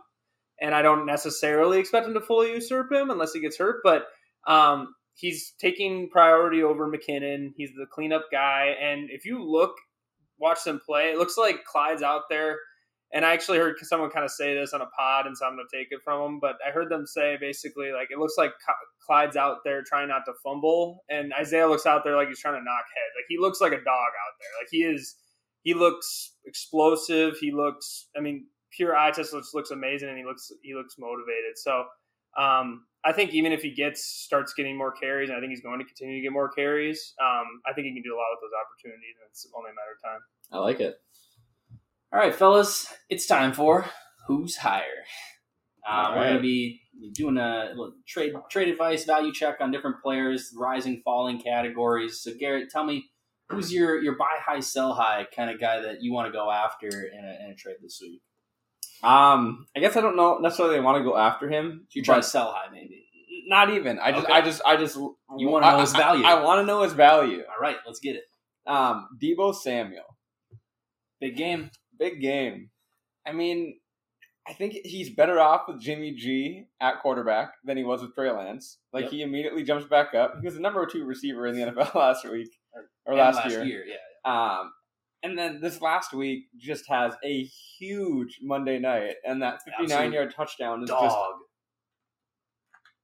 And 0.60 0.74
I 0.74 0.82
don't 0.82 1.06
necessarily 1.06 1.78
expect 1.78 2.06
him 2.06 2.14
to 2.14 2.20
fully 2.20 2.52
usurp 2.52 2.92
him 2.92 3.10
unless 3.10 3.32
he 3.32 3.40
gets 3.40 3.56
hurt. 3.56 3.80
But 3.82 4.04
um, 4.46 4.94
he's 5.14 5.54
taking 5.58 6.10
priority 6.10 6.62
over 6.62 6.90
McKinnon. 6.90 7.52
He's 7.56 7.70
the 7.70 7.86
cleanup 7.90 8.26
guy, 8.30 8.74
and 8.80 9.08
if 9.10 9.24
you 9.24 9.42
look, 9.42 9.72
watch 10.38 10.64
them 10.64 10.80
play, 10.84 11.10
it 11.10 11.18
looks 11.18 11.38
like 11.38 11.64
Clyde's 11.64 12.02
out 12.02 12.22
there 12.28 12.58
and 13.12 13.24
I 13.24 13.32
actually 13.32 13.58
heard 13.58 13.76
someone 13.80 14.10
kind 14.10 14.24
of 14.24 14.30
say 14.30 14.54
this 14.54 14.72
on 14.72 14.82
a 14.82 14.86
pod, 14.86 15.26
and 15.26 15.36
so 15.36 15.44
I'm 15.44 15.56
going 15.56 15.66
to 15.68 15.76
take 15.76 15.88
it 15.90 16.00
from 16.04 16.22
them. 16.22 16.40
But 16.40 16.56
I 16.66 16.70
heard 16.70 16.88
them 16.88 17.06
say 17.06 17.36
basically 17.40 17.92
like 17.92 18.08
it 18.10 18.18
looks 18.18 18.34
like 18.38 18.52
Clyde's 19.04 19.36
out 19.36 19.58
there 19.64 19.82
trying 19.82 20.08
not 20.08 20.22
to 20.26 20.32
fumble, 20.44 21.04
and 21.08 21.32
Isaiah 21.38 21.68
looks 21.68 21.86
out 21.86 22.04
there 22.04 22.16
like 22.16 22.28
he's 22.28 22.40
trying 22.40 22.60
to 22.60 22.64
knock 22.64 22.84
heads. 22.94 23.14
Like 23.16 23.26
he 23.28 23.38
looks 23.38 23.60
like 23.60 23.72
a 23.72 23.82
dog 23.82 23.84
out 23.86 24.34
there. 24.38 24.50
Like 24.60 24.68
he 24.70 24.78
is. 24.78 25.16
He 25.62 25.74
looks 25.74 26.36
explosive. 26.46 27.36
He 27.38 27.52
looks. 27.52 28.08
I 28.16 28.20
mean, 28.20 28.46
pure 28.70 28.96
eye 28.96 29.10
test 29.10 29.32
looks 29.32 29.52
looks 29.54 29.70
amazing, 29.70 30.08
and 30.08 30.18
he 30.18 30.24
looks 30.24 30.50
he 30.62 30.74
looks 30.74 30.96
motivated. 30.98 31.56
So. 31.56 31.84
Um, 32.38 32.86
I 33.04 33.12
think 33.12 33.32
even 33.32 33.50
if 33.50 33.62
he 33.62 33.72
gets 33.72 34.04
starts 34.04 34.52
getting 34.54 34.76
more 34.76 34.92
carries, 34.92 35.30
and 35.30 35.36
I 35.36 35.40
think 35.40 35.50
he's 35.50 35.62
going 35.62 35.80
to 35.80 35.84
continue 35.84 36.16
to 36.16 36.22
get 36.22 36.32
more 36.32 36.48
carries, 36.48 37.14
um, 37.20 37.46
I 37.66 37.72
think 37.72 37.86
he 37.86 37.94
can 37.94 38.02
do 38.02 38.14
a 38.14 38.18
lot 38.18 38.28
with 38.30 38.44
those 38.44 38.54
opportunities, 38.54 39.16
and 39.18 39.26
it's 39.30 39.48
only 39.56 39.70
a 39.70 39.74
matter 39.74 39.96
of 39.96 40.02
time. 40.04 40.20
I 40.52 40.58
like 40.58 40.78
it. 40.78 41.00
All 42.12 42.18
right, 42.18 42.34
fellas, 42.34 42.92
it's 43.08 43.26
time 43.26 43.52
for 43.52 43.86
who's 44.26 44.56
higher. 44.56 45.04
Uh, 45.88 46.12
We're 46.16 46.24
going 46.24 46.36
to 46.36 46.42
be 46.42 46.80
doing 47.14 47.36
a 47.38 47.72
trade 48.06 48.32
trade 48.50 48.68
advice, 48.68 49.04
value 49.04 49.32
check 49.32 49.58
on 49.60 49.70
different 49.70 50.02
players, 50.02 50.52
rising, 50.58 51.02
falling 51.04 51.40
categories. 51.40 52.20
So, 52.20 52.32
Garrett, 52.38 52.68
tell 52.70 52.84
me 52.84 53.06
who's 53.48 53.72
your 53.72 54.02
your 54.02 54.16
buy 54.16 54.38
high, 54.44 54.60
sell 54.60 54.92
high 54.94 55.26
kind 55.34 55.50
of 55.50 55.60
guy 55.60 55.80
that 55.82 56.02
you 56.02 56.12
want 56.12 56.26
to 56.26 56.32
go 56.32 56.50
after 56.50 56.88
in 56.88 57.24
a, 57.24 57.44
in 57.44 57.50
a 57.52 57.54
trade 57.54 57.76
this 57.80 58.00
week? 58.02 58.20
Um, 59.02 59.66
I 59.76 59.80
guess 59.80 59.96
I 59.96 60.00
don't 60.00 60.16
know 60.16 60.38
necessarily 60.38 60.76
I 60.76 60.80
want 60.80 60.98
to 60.98 61.04
go 61.04 61.16
after 61.16 61.48
him. 61.48 61.86
You 61.92 62.02
try 62.02 62.16
to 62.16 62.22
sell 62.22 62.52
high, 62.52 62.70
maybe. 62.72 63.06
not 63.46 63.70
even. 63.70 63.98
I 64.00 64.10
just, 64.10 64.24
Okay. 64.24 64.32
I 64.32 64.40
just, 64.42 64.62
I 64.66 64.76
just. 64.76 64.96
You 64.96 65.48
wanna 65.48 65.70
know 65.70 65.80
his 65.80 65.94
I- 65.94 65.98
value. 65.98 66.24
I, 66.24 66.42
want 66.42 66.60
to 66.60 66.66
know 66.66 66.82
his 66.82 66.92
value. 66.92 67.42
All 67.48 67.60
right, 67.62 67.76
let's 67.86 68.00
get 68.00 68.16
it. 68.16 68.24
Um, 68.66 69.08
Deebo 69.22 69.54
Samuel, 69.54 70.16
Big 71.20 71.36
game. 71.36 71.70
Big 72.00 72.20
game. 72.20 72.70
I 73.26 73.32
mean, 73.32 73.78
I 74.48 74.54
think 74.54 74.72
he's 74.84 75.10
better 75.14 75.38
off 75.38 75.68
with 75.68 75.80
Jimmy 75.80 76.12
G 76.14 76.64
at 76.80 77.00
quarterback 77.02 77.52
than 77.62 77.76
he 77.76 77.84
was 77.84 78.00
with 78.02 78.14
Trey 78.14 78.30
Lance. 78.32 78.78
Like 78.92 79.04
Yep. 79.04 79.12
he 79.12 79.22
immediately 79.22 79.62
jumps 79.62 79.86
back 79.86 80.14
up. 80.14 80.34
He 80.40 80.44
was 80.46 80.54
the 80.54 80.60
number 80.60 80.84
two 80.86 81.04
receiver 81.04 81.46
in 81.46 81.54
the 81.54 81.62
NFL 81.70 81.94
last 81.94 82.24
week 82.28 82.48
or 83.06 83.12
And 83.12 83.18
last, 83.20 83.48
year. 83.48 83.84
yeah. 83.86 83.96
Um, 84.24 84.72
and 85.22 85.38
then 85.38 85.60
this 85.60 85.80
last 85.82 86.12
week 86.14 86.44
just 86.56 86.88
has 86.88 87.12
a 87.22 87.42
huge 87.78 88.38
Monday 88.42 88.78
night, 88.78 89.16
and 89.24 89.42
that 89.42 89.60
59 89.78 90.12
yard 90.12 90.34
touchdown 90.34 90.82
is 90.82 90.88
Dog. 90.88 91.02
just 91.04 91.16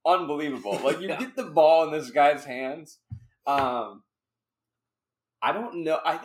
unbelievable. 0.05 0.79
Like 0.83 0.99
you 1.01 1.09
Yeah. 1.09 1.19
get 1.19 1.35
the 1.35 1.43
ball 1.45 1.85
in 1.85 1.91
this 1.91 2.09
guy's 2.11 2.43
hands. 2.45 2.99
Um, 3.45 4.03
I 5.41 5.51
don't 5.53 5.83
know. 5.83 5.99
I 6.03 6.19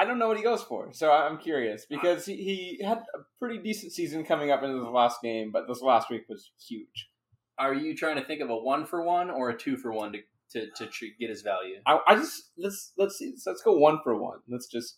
I 0.00 0.04
don't 0.06 0.18
know 0.18 0.28
what 0.28 0.38
he 0.38 0.42
goes 0.42 0.62
for, 0.62 0.92
so 0.94 1.12
I'm 1.12 1.36
curious 1.36 1.84
because 1.84 2.24
he, 2.24 2.36
he 2.78 2.84
had 2.84 2.98
a 2.98 3.18
pretty 3.38 3.58
decent 3.58 3.92
season 3.92 4.24
coming 4.24 4.50
up 4.50 4.62
into 4.62 4.78
the 4.80 4.88
last 4.88 5.20
game, 5.22 5.50
but 5.52 5.68
this 5.68 5.82
last 5.82 6.08
week 6.08 6.22
was 6.28 6.50
huge. 6.66 7.10
Are 7.58 7.74
you 7.74 7.94
trying 7.94 8.16
to 8.16 8.24
think 8.24 8.40
of 8.40 8.48
a 8.48 8.56
one 8.56 8.86
for 8.86 9.02
one 9.02 9.30
or 9.30 9.50
a 9.50 9.58
two 9.58 9.76
for 9.76 9.92
one 9.92 10.12
to 10.12 10.20
to, 10.52 10.70
to 10.76 10.86
tr- 10.86 11.04
get 11.20 11.28
his 11.28 11.42
value? 11.42 11.76
I, 11.86 11.98
I 12.06 12.14
just 12.16 12.50
let's 12.56 12.92
let's 12.96 13.18
see 13.18 13.34
let's 13.46 13.60
go 13.62 13.76
one 13.76 13.98
for 14.02 14.16
one. 14.16 14.38
Let's 14.48 14.66
just 14.68 14.96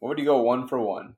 what 0.00 0.10
would 0.10 0.18
you 0.18 0.26
go 0.26 0.42
one 0.42 0.68
for 0.68 0.78
one? 0.78 1.14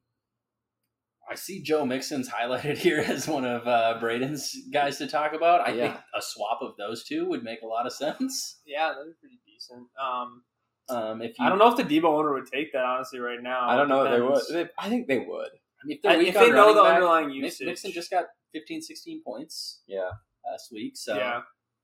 I 1.29 1.35
see 1.35 1.61
Joe 1.61 1.85
Mixon's 1.85 2.29
highlighted 2.41 2.79
here 2.79 3.01
as 3.01 3.27
one 3.27 3.45
of 3.45 3.67
uh, 3.67 3.97
Braydon's 3.99 4.55
guys 4.73 4.99
to 4.99 5.09
talk 5.09 5.33
about. 5.33 5.67
I 5.67 5.73
Yeah. 5.73 5.89
think 5.89 5.97
a 6.17 6.23
swap 6.23 6.61
of 6.63 6.77
those 6.79 7.03
two 7.03 7.29
would 7.29 7.43
make 7.43 7.63
a 7.63 7.67
lot 7.67 7.87
of 7.87 7.93
sense. 7.93 8.61
Yeah, 8.65 8.91
that'd 8.91 9.07
be 9.07 9.19
pretty 9.21 9.41
decent. 9.45 9.89
Um, 10.01 10.45
Um, 10.89 11.21
if 11.23 11.39
you, 11.39 11.45
I 11.45 11.49
don't 11.49 11.59
know 11.59 11.69
if 11.69 11.77
the 11.77 11.83
Deebo 11.83 12.05
owner 12.05 12.33
would 12.35 12.47
take 12.47 12.73
that 12.73 12.85
honestly 12.85 13.19
right 13.19 13.43
now. 13.43 13.69
I 13.69 13.77
don't 13.77 13.89
know 13.89 14.05
if 14.05 14.13
they 14.13 14.21
would. 14.21 14.43
They, 14.67 14.71
I 14.79 14.89
think 14.89 15.09
they 15.09 15.19
would. 15.19 15.49
If, 15.89 15.99
I- 16.05 16.11
they're 16.11 16.19
weak 16.19 16.29
if 16.29 16.35
they 16.35 16.51
know 16.51 16.75
the 16.75 16.83
back, 16.83 16.95
underlying 16.95 17.29
Mix- 17.29 17.61
usage. 17.61 17.67
Mixon 17.67 17.93
just 17.93 18.11
got 18.11 18.25
15, 18.53 18.83
16 18.83 19.23
points 19.25 19.83
Yeah. 19.87 20.11
last 20.51 20.71
week, 20.73 20.97
so 20.97 21.17
yeah, 21.17 21.41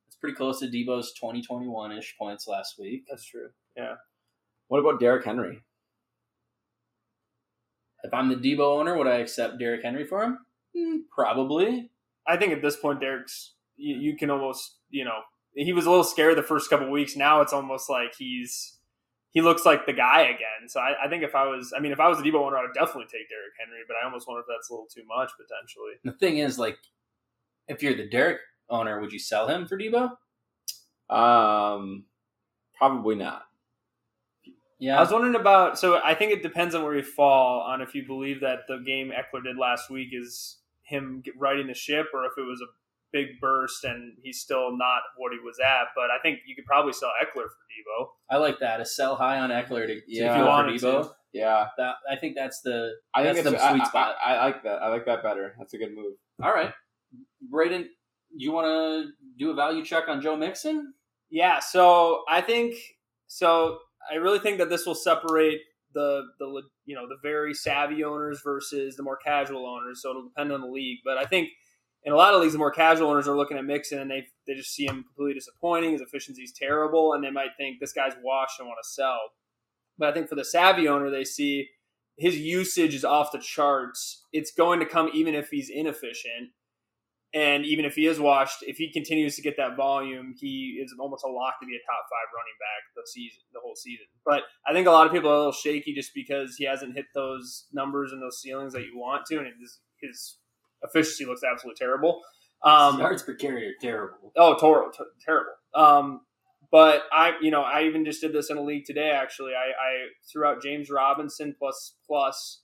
it's 0.07 0.17
pretty 0.17 0.37
close 0.37 0.61
to 0.61 0.67
Deebo's 0.67 1.13
2021 1.15 1.93
ish 1.93 2.15
points 2.19 2.47
last 2.47 2.79
week. 2.79 3.05
that's 3.09 3.25
true. 3.27 3.49
Yeah, 3.77 3.95
What 4.69 4.79
about 4.79 5.01
Derrick 5.01 5.25
Henry? 5.25 5.63
If 8.05 8.13
I'm 8.13 8.29
the 8.29 8.37
Deebo 8.37 8.81
owner, 8.81 8.97
would 8.97 9.07
I 9.07 9.17
accept 9.17 9.59
Derrick 9.59 9.83
Henry 9.83 10.05
for 10.07 10.23
him? 10.23 10.39
Hmm, 10.77 10.97
probably. 11.15 11.91
I 12.27 12.37
think 12.37 12.53
at 12.53 12.63
this 12.63 12.77
point, 12.77 13.01
Derrick's 13.01 13.55
you, 13.77 13.97
you 13.97 14.17
can 14.17 14.31
almost 14.31 14.77
you 14.91 15.05
know 15.05 15.21
he 15.55 15.73
was 15.73 15.87
a 15.87 15.91
little 15.91 16.05
scared 16.05 16.37
the 16.37 16.43
first 16.43 16.71
couple 16.71 16.91
weeks. 16.91 17.17
Now 17.17 17.41
it's 17.43 17.53
almost 17.53 17.89
like 17.91 18.15
he's 18.19 18.79
he 19.33 19.41
looks 19.41 19.67
like 19.67 19.87
the 19.87 19.93
guy 19.93 20.23
again. 20.23 20.69
So 20.69 20.81
I, 20.81 20.95
I 21.05 21.09
think 21.09 21.25
if 21.25 21.35
I 21.35 21.45
was, 21.47 21.73
I 21.77 21.81
mean, 21.81 21.93
if 21.93 22.01
I 22.01 22.09
was 22.09 22.19
a 22.21 22.23
Deebo 22.23 22.35
owner, 22.47 22.59
I 22.59 22.63
would 22.63 22.75
definitely 22.75 23.05
take 23.05 23.29
Derrick 23.29 23.55
Henry. 23.59 23.81
But 23.89 23.97
I 24.01 24.05
almost 24.05 24.29
wonder 24.29 24.41
if 24.41 24.47
that's 24.49 24.71
a 24.71 24.73
little 24.73 24.87
too 24.87 25.03
much 25.07 25.31
potentially. 25.41 25.93
The 26.05 26.13
thing 26.13 26.39
is, 26.39 26.59
like, 26.59 26.79
if 27.69 27.83
you're 27.83 27.97
the 27.97 28.09
Derrick 28.09 28.41
owner, 28.69 29.01
would 29.01 29.13
you 29.13 29.19
sell 29.19 29.49
him 29.49 29.67
for 29.67 29.79
Deebo? 29.79 30.13
Um, 31.15 32.05
probably 32.77 33.17
not. 33.17 33.45
Yeah. 34.79 34.99
I 34.99 35.01
was 35.01 35.13
wondering 35.13 35.37
about. 35.37 35.79
So 35.79 36.01
I 36.03 36.15
think 36.15 36.33
it 36.33 36.43
depends 36.43 36.75
on 36.75 36.83
where 36.83 36.97
you 36.97 37.03
fall 37.03 37.61
on 37.61 37.81
if 37.81 37.95
you 37.95 38.05
believe 38.07 38.41
that 38.41 38.61
the 38.67 38.79
game 38.79 39.13
Ekeler 39.13 39.45
did 39.45 39.57
last 39.57 39.91
week 39.91 40.09
is 40.13 40.59
him 40.83 41.23
get- 41.25 41.39
riding 41.39 41.69
the 41.69 41.75
ship, 41.75 42.07
or 42.13 42.25
if 42.25 42.33
it 42.37 42.43
was 42.43 42.61
a 42.61 42.67
big 43.13 43.41
burst 43.41 43.85
and 43.85 44.15
he's 44.23 44.41
still 44.41 44.77
not 44.77 45.03
what 45.17 45.33
he 45.33 45.39
was 45.39 45.59
at. 45.61 45.89
But 45.95 46.11
I 46.11 46.19
think 46.23 46.41
you 46.47 46.55
could 46.55 46.65
probably 46.67 46.93
sell 46.93 47.11
Ekeler 47.23 47.45
for 47.45 48.01
Deebo. 48.01 48.07
I 48.31 48.37
like 48.39 48.59
that. 48.61 48.81
A 48.81 48.85
sell 48.85 49.17
high 49.17 49.39
on 49.39 49.51
Ekeler 49.51 49.87
to, 49.87 49.95
to 49.95 50.03
Yeah. 50.07 50.33
If 50.33 50.39
you 50.39 50.43
for 50.45 50.49
wanted 50.49 50.81
Deebo. 50.81 51.03
to. 51.05 51.11
Yeah, 51.35 51.69
That, 51.79 51.95
I 52.11 52.17
think 52.17 52.35
that's 52.37 52.61
the 52.61 52.91
I 53.15 53.23
think 53.23 53.37
that's 53.37 53.47
it's 53.49 53.57
the 53.57 53.65
I- 53.65 53.71
sweet 53.71 53.83
I- 53.83 53.89
spot. 53.89 54.17
I, 54.25 54.35
I 54.35 54.45
like 54.45 54.63
that. 54.65 54.83
I 54.83 54.89
like 54.89 55.07
that 55.07 55.23
better. 55.23 55.55
That's 55.59 55.73
a 55.73 55.79
good 55.79 55.95
move. 55.95 56.17
All 56.43 56.53
right, 56.53 56.73
Braydon, 57.51 57.89
you 58.35 58.53
want 58.53 58.67
to 58.67 59.11
do 59.39 59.51
a 59.51 59.55
value 59.55 59.85
check 59.85 60.05
on 60.09 60.21
Joe 60.21 60.37
Mixon? 60.37 60.93
Yeah, 61.31 61.59
so 61.61 62.23
I 62.29 62.41
think 62.43 62.75
so. 63.29 63.79
I 64.11 64.17
really 64.17 64.41
think 64.41 64.59
that 64.59 64.69
this 64.69 64.85
will 64.85 64.95
separate 64.95 65.61
the 65.95 66.23
the 66.39 66.63
you 66.85 66.95
know 66.95 67.07
the 67.09 67.17
very 67.23 67.55
savvy 67.55 68.05
owners 68.05 68.41
versus 68.45 68.97
the 68.97 69.03
more 69.03 69.17
casual 69.17 69.67
owners. 69.67 70.03
So 70.03 70.11
it'll 70.11 70.25
depend 70.25 70.53
on 70.53 70.61
the 70.61 70.67
league, 70.67 70.99
but 71.05 71.17
I 71.17 71.25
think 71.25 71.49
in 72.05 72.13
a 72.13 72.17
lot 72.17 72.35
of 72.35 72.41
leagues, 72.41 72.53
the 72.53 72.59
more 72.59 72.71
casual 72.71 73.11
owners 73.11 73.29
are 73.29 73.37
looking 73.37 73.57
at 73.57 73.65
Mixon 73.65 74.01
and 74.01 74.11
they 74.11 74.27
they 74.47 74.55
just 74.55 74.75
see 74.75 74.87
him 74.87 75.05
completely 75.05 75.35
disappointing. 75.35 75.93
His 75.93 76.01
efficiency 76.01 76.43
is 76.43 76.53
terrible, 76.53 77.13
and 77.13 77.23
they 77.23 77.31
might 77.31 77.57
think 77.57 77.79
this 77.79 77.93
guy's 77.93 78.15
washed 78.23 78.59
and 78.59 78.67
want 78.67 78.79
to 78.83 78.89
sell. 78.89 79.21
But 79.99 80.09
I 80.09 80.13
think 80.13 80.29
for 80.29 80.35
the 80.35 80.45
savvy 80.45 80.89
owner, 80.89 81.11
they 81.11 81.25
see 81.25 81.69
his 82.19 82.39
usage 82.39 82.95
is 82.95 83.05
off 83.05 83.33
the 83.33 83.39
charts. 83.39 84.25
It's 84.33 84.53
going 84.53 84.81
to 84.81 84.87
come 84.87 85.11
even 85.15 85.35
if 85.35 85.51
he's 85.51 85.71
inefficient. 85.71 86.51
And 87.35 87.65
even 87.65 87.87
if 87.87 87.95
he 87.95 88.07
is 88.07 88.21
washed, 88.21 88.59
if 88.63 88.77
he 88.77 88.93
continues 88.93 89.37
to 89.37 89.43
get 89.43 89.57
that 89.57 89.75
volume, 89.75 90.35
he 90.39 90.79
is 90.85 90.95
almost 91.01 91.25
a 91.25 91.29
lock 91.29 91.55
to 91.61 91.67
be 91.67 91.75
a 91.75 91.81
top 91.81 92.05
five 92.11 92.29
running 92.35 92.59
back 92.61 92.93
the 92.95 93.03
season, 93.07 93.41
the 93.55 93.61
whole 93.61 93.75
season. 93.75 94.05
But 94.27 94.43
I 94.69 94.75
think 94.75 94.87
a 94.87 94.91
lot 94.91 95.07
of 95.07 95.15
people 95.15 95.31
are 95.31 95.35
a 95.35 95.39
little 95.39 95.53
shaky 95.53 95.95
just 95.95 96.13
because 96.15 96.57
he 96.57 96.67
hasn't 96.67 96.95
hit 96.95 97.07
those 97.15 97.69
numbers 97.73 98.13
and 98.13 98.21
those 98.21 98.43
ceilings 98.43 98.75
that 98.75 98.83
you 98.83 98.99
want 98.99 99.25
to, 99.29 99.39
and 99.39 99.47
his, 99.59 99.81
his 100.03 100.37
efficiency 100.83 101.25
looks 101.25 101.43
absolutely 101.43 101.79
terrible. 101.79 102.21
Um, 102.65 103.01
Yards 103.01 103.23
per 103.23 103.35
carry 103.35 103.67
are 103.67 103.75
terrible. 103.81 104.33
Oh, 104.37 104.57
tor- 104.57 104.91
t- 104.93 105.05
terrible. 105.25 105.53
Um, 105.75 106.21
but 106.71 107.03
I, 107.13 107.35
you 107.41 107.51
know, 107.51 107.63
I 107.63 107.85
even 107.85 108.05
just 108.05 108.21
did 108.21 108.33
this 108.33 108.51
in 108.51 108.57
a 108.57 108.63
league 108.63 108.85
today. 108.87 109.11
Actually, 109.11 109.53
I, 109.53 109.71
I 109.71 110.07
threw 110.33 110.47
out 110.47 110.63
James 110.63 110.91
Robinson 110.91 111.55
plus 111.59 111.97
plus, 112.07 112.63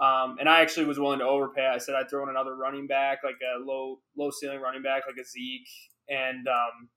um, 0.00 0.36
and 0.38 0.48
I 0.48 0.60
actually 0.60 0.86
was 0.86 0.98
willing 0.98 1.18
to 1.18 1.24
overpay. 1.24 1.66
I 1.66 1.78
said 1.78 1.94
I'd 1.94 2.08
throw 2.08 2.22
in 2.22 2.28
another 2.28 2.54
running 2.54 2.86
back, 2.86 3.18
like 3.24 3.38
a 3.42 3.64
low 3.64 4.00
low 4.16 4.30
ceiling 4.30 4.60
running 4.60 4.82
back, 4.82 5.02
like 5.06 5.16
a 5.20 5.26
Zeke 5.26 5.68
and 6.08 6.46
um, 6.46 6.88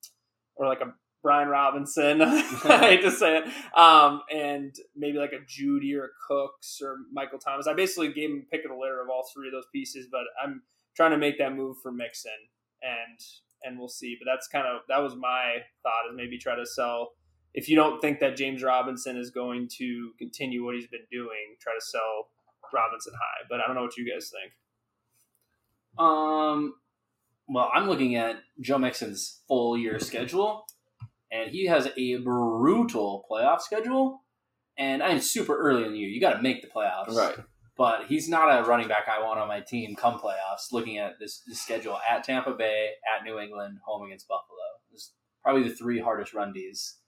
or 0.56 0.68
like 0.68 0.82
a 0.82 0.94
Brian 1.24 1.48
Robinson. 1.48 2.22
I 2.22 2.42
hate 2.82 3.02
to 3.02 3.12
say 3.12 3.38
it, 3.40 3.78
um, 3.78 4.22
and 4.32 4.76
maybe 4.96 5.18
like 5.18 5.32
a 5.32 5.40
Jeudy 5.40 5.96
or 5.96 6.06
a 6.06 6.10
Cooks 6.28 6.80
or 6.84 6.98
Michael 7.12 7.40
Thomas. 7.40 7.66
I 7.66 7.74
basically 7.74 8.14
gave 8.14 8.30
him 8.30 8.46
pick 8.52 8.64
of 8.66 8.70
the 8.70 8.78
litter 8.78 9.02
of 9.02 9.10
all 9.10 9.24
three 9.34 9.48
of 9.48 9.54
those 9.54 9.68
pieces, 9.72 10.08
but 10.12 10.24
I'm 10.44 10.62
trying 10.96 11.12
to 11.12 11.18
make 11.18 11.40
that 11.40 11.56
move 11.56 11.78
for 11.82 11.92
Mixon 11.92 12.32
and 12.84 13.20
and 13.64 13.80
we'll 13.80 13.90
see. 13.90 14.18
But 14.20 14.30
that's 14.32 14.48
kind 14.48 14.68
of 14.68 14.82
that 14.90 15.00
was 15.00 15.16
my 15.16 15.58
thought 15.82 16.12
is 16.12 16.16
maybe 16.16 16.38
try 16.38 16.56
to 16.56 16.66
sell 16.66 17.14
if 17.54 17.70
you 17.70 17.76
don't 17.76 18.02
think 18.02 18.20
that 18.20 18.36
James 18.36 18.64
Robinson 18.64 19.18
is 19.18 19.30
going 19.30 19.68
to 19.78 20.12
continue 20.18 20.66
what 20.66 20.76
he's 20.76 20.88
been 20.88 21.06
doing, 21.12 21.56
try 21.60 21.74
to 21.74 21.86
sell 21.86 22.30
Robinson 22.74 23.14
high. 23.14 23.46
But 23.50 23.60
I 23.60 23.68
don't 23.68 23.76
know 23.76 23.84
what 23.84 23.98
you 23.98 24.12
guys 24.12 24.32
think. 24.32 24.54
Um, 26.00 26.74
well, 27.48 27.70
I'm 27.74 27.88
looking 27.88 28.16
at 28.16 28.38
Joe 28.60 28.80
Mixon's 28.80 29.42
full 29.48 29.78
year 29.78 30.00
schedule, 30.00 30.66
and 31.34 31.50
he 31.50 31.66
has 31.66 31.90
a 31.98 32.18
brutal 32.18 33.26
playoff 33.30 33.62
schedule. 33.62 34.22
And 34.78 35.04
I'm 35.04 35.20
super 35.20 35.58
early 35.58 35.84
in 35.84 35.92
the 35.92 36.00
year. 36.00 36.10
You 36.10 36.22
got 36.22 36.34
to 36.34 36.42
make 36.42 36.62
the 36.62 36.68
playoffs, 36.68 37.16
Right. 37.16 37.36
But 37.76 38.06
he's 38.08 38.30
not 38.30 38.48
a 38.50 38.64
running 38.68 38.88
back 38.88 39.08
I 39.10 39.24
want 39.24 39.40
on 39.40 39.48
my 39.48 39.60
team 39.60 39.96
come 39.96 40.20
playoffs. 40.20 40.72
Looking 40.72 41.00
at 41.00 41.14
this, 41.20 41.42
this 41.48 41.60
schedule 41.60 41.98
at 42.08 42.24
Tampa 42.24 42.52
Bay, 42.52 42.90
at 43.16 43.24
New 43.24 43.40
England, 43.40 43.80
home 43.84 44.06
against 44.06 44.28
Buffalo. 44.28 44.60
It's 44.94 45.12
probably 45.44 45.64
the 45.64 45.76
three 45.76 46.00
hardest 46.00 46.36
run 46.36 46.54
Ds 46.54 47.00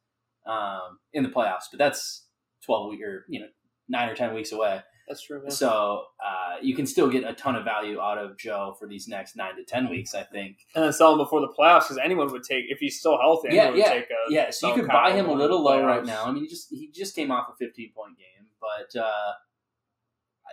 um, 0.48 0.98
in 1.14 1.22
the 1.22 1.30
playoffs. 1.30 1.66
But 1.72 1.78
that's 1.78 2.26
twelve 2.66 2.90
week 2.90 3.02
or 3.04 3.26
you 3.30 3.42
know 3.42 3.48
nine 3.88 4.10
or 4.10 4.16
ten 4.16 4.34
weeks 4.34 4.52
away. 4.52 4.82
That's 5.08 5.22
true. 5.22 5.42
Man. 5.42 5.52
So 5.52 6.06
uh, 6.24 6.56
you 6.62 6.76
can 6.76 6.86
still 6.86 7.10
get 7.10 7.24
a 7.24 7.34
ton 7.34 7.56
of 7.56 7.64
value 7.64 8.00
out 8.00 8.18
of 8.18 8.38
Joe 8.38 8.76
for 8.80 8.88
these 8.88 9.08
next 9.08 9.36
nine 9.36 9.56
to 9.56 9.64
ten 9.64 9.90
weeks. 9.90 10.16
I 10.16 10.24
think. 10.24 10.58
and 10.74 10.84
then 10.84 10.94
sell 10.94 11.12
him 11.12 11.20
before 11.20 11.42
the 11.42 11.48
playoffs 11.48 11.84
because 11.84 12.00
anyone 12.04 12.32
would 12.32 12.44
take 12.44 12.66
if 12.70 12.80
he's 12.80 13.00
still 13.00 13.18
healthy. 13.20 13.50
Yeah, 13.52 13.64
anyone 13.64 13.80
yeah, 13.80 13.94
would 13.94 14.00
take 14.00 14.10
a, 14.10 14.34
Yeah, 14.34 14.50
so 14.50 14.70
you 14.70 14.76
could 14.82 14.88
buy 14.88 15.12
him 15.12 15.28
a 15.28 15.34
little 15.34 15.60
the 15.60 15.64
low 15.64 15.86
right 15.86 16.06
now. 16.06 16.26
I 16.26 16.32
mean, 16.32 16.44
he 16.44 16.50
just 16.50 16.70
he 16.70 16.90
just 16.92 17.16
came 17.16 17.32
off 17.32 17.48
a 17.54 17.56
15 17.58 17.92
point 17.96 18.18
game, 18.18 18.48
but 18.60 19.00
uh, 19.00 19.34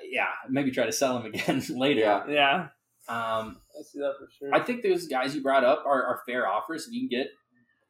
yeah, 0.08 0.28
maybe 0.48 0.70
try 0.70 0.86
to 0.86 0.92
sell 0.92 1.18
him 1.18 1.26
again 1.32 1.62
later. 1.70 2.00
Yeah. 2.00 2.24
Yeah, 2.28 2.68
Um, 3.08 3.58
I 3.78 3.82
see 3.82 4.00
that 4.00 4.14
for 4.18 4.28
sure. 4.38 4.54
I 4.54 4.60
think 4.60 4.82
those 4.82 5.06
guys 5.06 5.34
you 5.34 5.42
brought 5.42 5.64
up 5.64 5.84
are, 5.86 6.02
are 6.04 6.20
fair 6.26 6.46
offers. 6.46 6.86
If 6.86 6.92
you 6.92 7.00
can 7.00 7.08
get, 7.08 7.28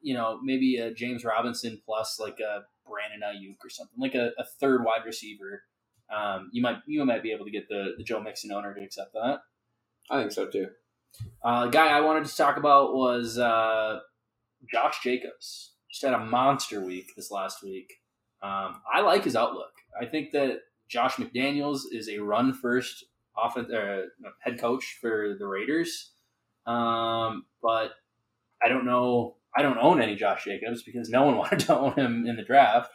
you 0.01 0.15
know, 0.15 0.39
maybe 0.43 0.77
a 0.77 0.93
James 0.93 1.25
Robinson 1.25 1.81
plus 1.85 2.19
like 2.21 2.39
a 2.41 2.63
Brandon 2.89 3.21
Aiyuk 3.27 3.57
or 3.65 3.71
something, 3.71 3.99
like 3.99 4.15
a, 4.15 4.31
a 4.39 4.45
third 4.61 4.85
wide 4.85 5.05
receiver, 5.07 5.63
um, 6.13 6.51
you 6.53 6.63
might 6.63 6.77
you 6.87 7.05
might 7.05 7.23
be 7.23 7.33
able 7.33 7.45
to 7.45 7.51
get 7.51 7.69
the, 7.69 7.95
the 7.97 8.05
Joe 8.05 8.21
Mixon 8.21 8.53
owner 8.53 8.75
to 8.75 8.83
accept 8.83 9.13
that. 9.15 9.41
I 10.11 10.21
think 10.21 10.33
so 10.33 10.47
too. 10.47 10.69
Uh, 11.45 11.67
the 11.67 11.71
guy 11.71 11.89
I 11.89 12.01
wanted 12.01 12.25
to 12.27 12.37
talk 12.37 12.57
about 12.57 12.95
was 12.95 13.39
uh, 13.39 14.01
Josh 14.71 15.03
Jacobs. 15.03 15.73
Just 15.91 16.05
had 16.05 16.15
a 16.15 16.25
monster 16.25 16.81
week 16.81 17.13
this 17.17 17.31
last 17.31 17.63
week. 17.63 17.93
Um, 18.43 18.81
I 18.93 19.01
like 19.03 19.25
his 19.25 19.37
outlook. 19.37 19.73
I 20.01 20.07
think 20.07 20.33
that 20.33 20.61
Josh 20.89 21.17
McDaniels 21.17 21.83
is 21.91 22.09
a 22.09 22.19
run 22.19 22.53
first 22.53 23.05
offense 23.37 23.71
uh, 23.71 24.03
head 24.41 24.59
coach 24.59 24.99
for 25.01 25.37
the 25.39 25.47
Raiders. 25.47 26.13
Um, 26.67 27.47
but 27.63 27.93
I 28.63 28.69
don't 28.69 28.87
know. 28.87 29.37
I 29.55 29.63
don't 29.63 29.79
own 29.79 30.01
any 30.01 30.17
Josh 30.17 30.45
Jacobs 30.45 30.83
because 30.83 31.11
no 31.11 31.25
one 31.25 31.37
wanted 31.39 31.61
to 31.61 31.77
own 31.77 31.93
him 31.95 32.27
in 32.27 32.37
the 32.37 32.43
draft. 32.43 32.91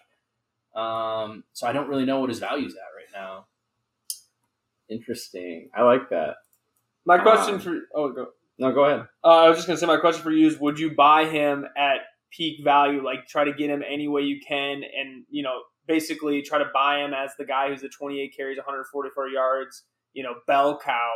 Um, 0.75 1.43
so 1.53 1.67
I 1.67 1.71
don't 1.71 1.87
really 1.87 2.05
know 2.05 2.19
what 2.19 2.29
his 2.29 2.39
value's 2.39 2.73
at 2.73 2.95
right 2.95 2.96
now. 3.13 3.45
Interesting. 4.89 5.69
I 5.75 5.83
like 5.83 6.09
that. 6.09 6.35
my 7.05 7.17
question 7.17 7.55
um, 7.55 7.59
for 7.59 7.79
oh 7.93 8.11
go. 8.11 8.27
No, 8.59 8.71
go 8.71 8.85
ahead. 8.85 9.07
Uh, 9.23 9.27
I 9.27 9.49
was 9.49 9.57
just 9.57 9.67
gonna 9.67 9.77
say 9.77 9.85
my 9.85 9.97
question 9.97 10.23
for 10.23 10.31
you 10.31 10.47
is: 10.47 10.57
Would 10.59 10.79
you 10.79 10.95
buy 10.95 11.25
him 11.25 11.65
at 11.77 11.97
peak 12.31 12.63
value? 12.63 13.03
Like 13.03 13.27
try 13.27 13.43
to 13.43 13.53
get 13.53 13.69
him 13.69 13.83
any 13.87 14.07
way 14.07 14.21
you 14.21 14.39
can, 14.45 14.81
and 14.83 15.25
you 15.29 15.43
know, 15.43 15.61
basically 15.87 16.41
try 16.41 16.57
to 16.57 16.69
buy 16.73 16.99
him 16.99 17.13
as 17.13 17.31
the 17.37 17.45
guy 17.45 17.69
who's 17.69 17.81
the 17.81 17.89
28 17.89 18.33
carries, 18.35 18.57
144 18.57 19.27
yards, 19.29 19.83
you 20.13 20.23
know, 20.23 20.35
bell 20.47 20.79
cow, 20.83 21.11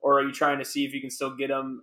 or 0.00 0.20
are 0.20 0.24
you 0.24 0.32
trying 0.32 0.58
to 0.58 0.64
see 0.64 0.84
if 0.84 0.92
you 0.92 1.00
can 1.00 1.10
still 1.10 1.34
get 1.36 1.50
him? 1.50 1.82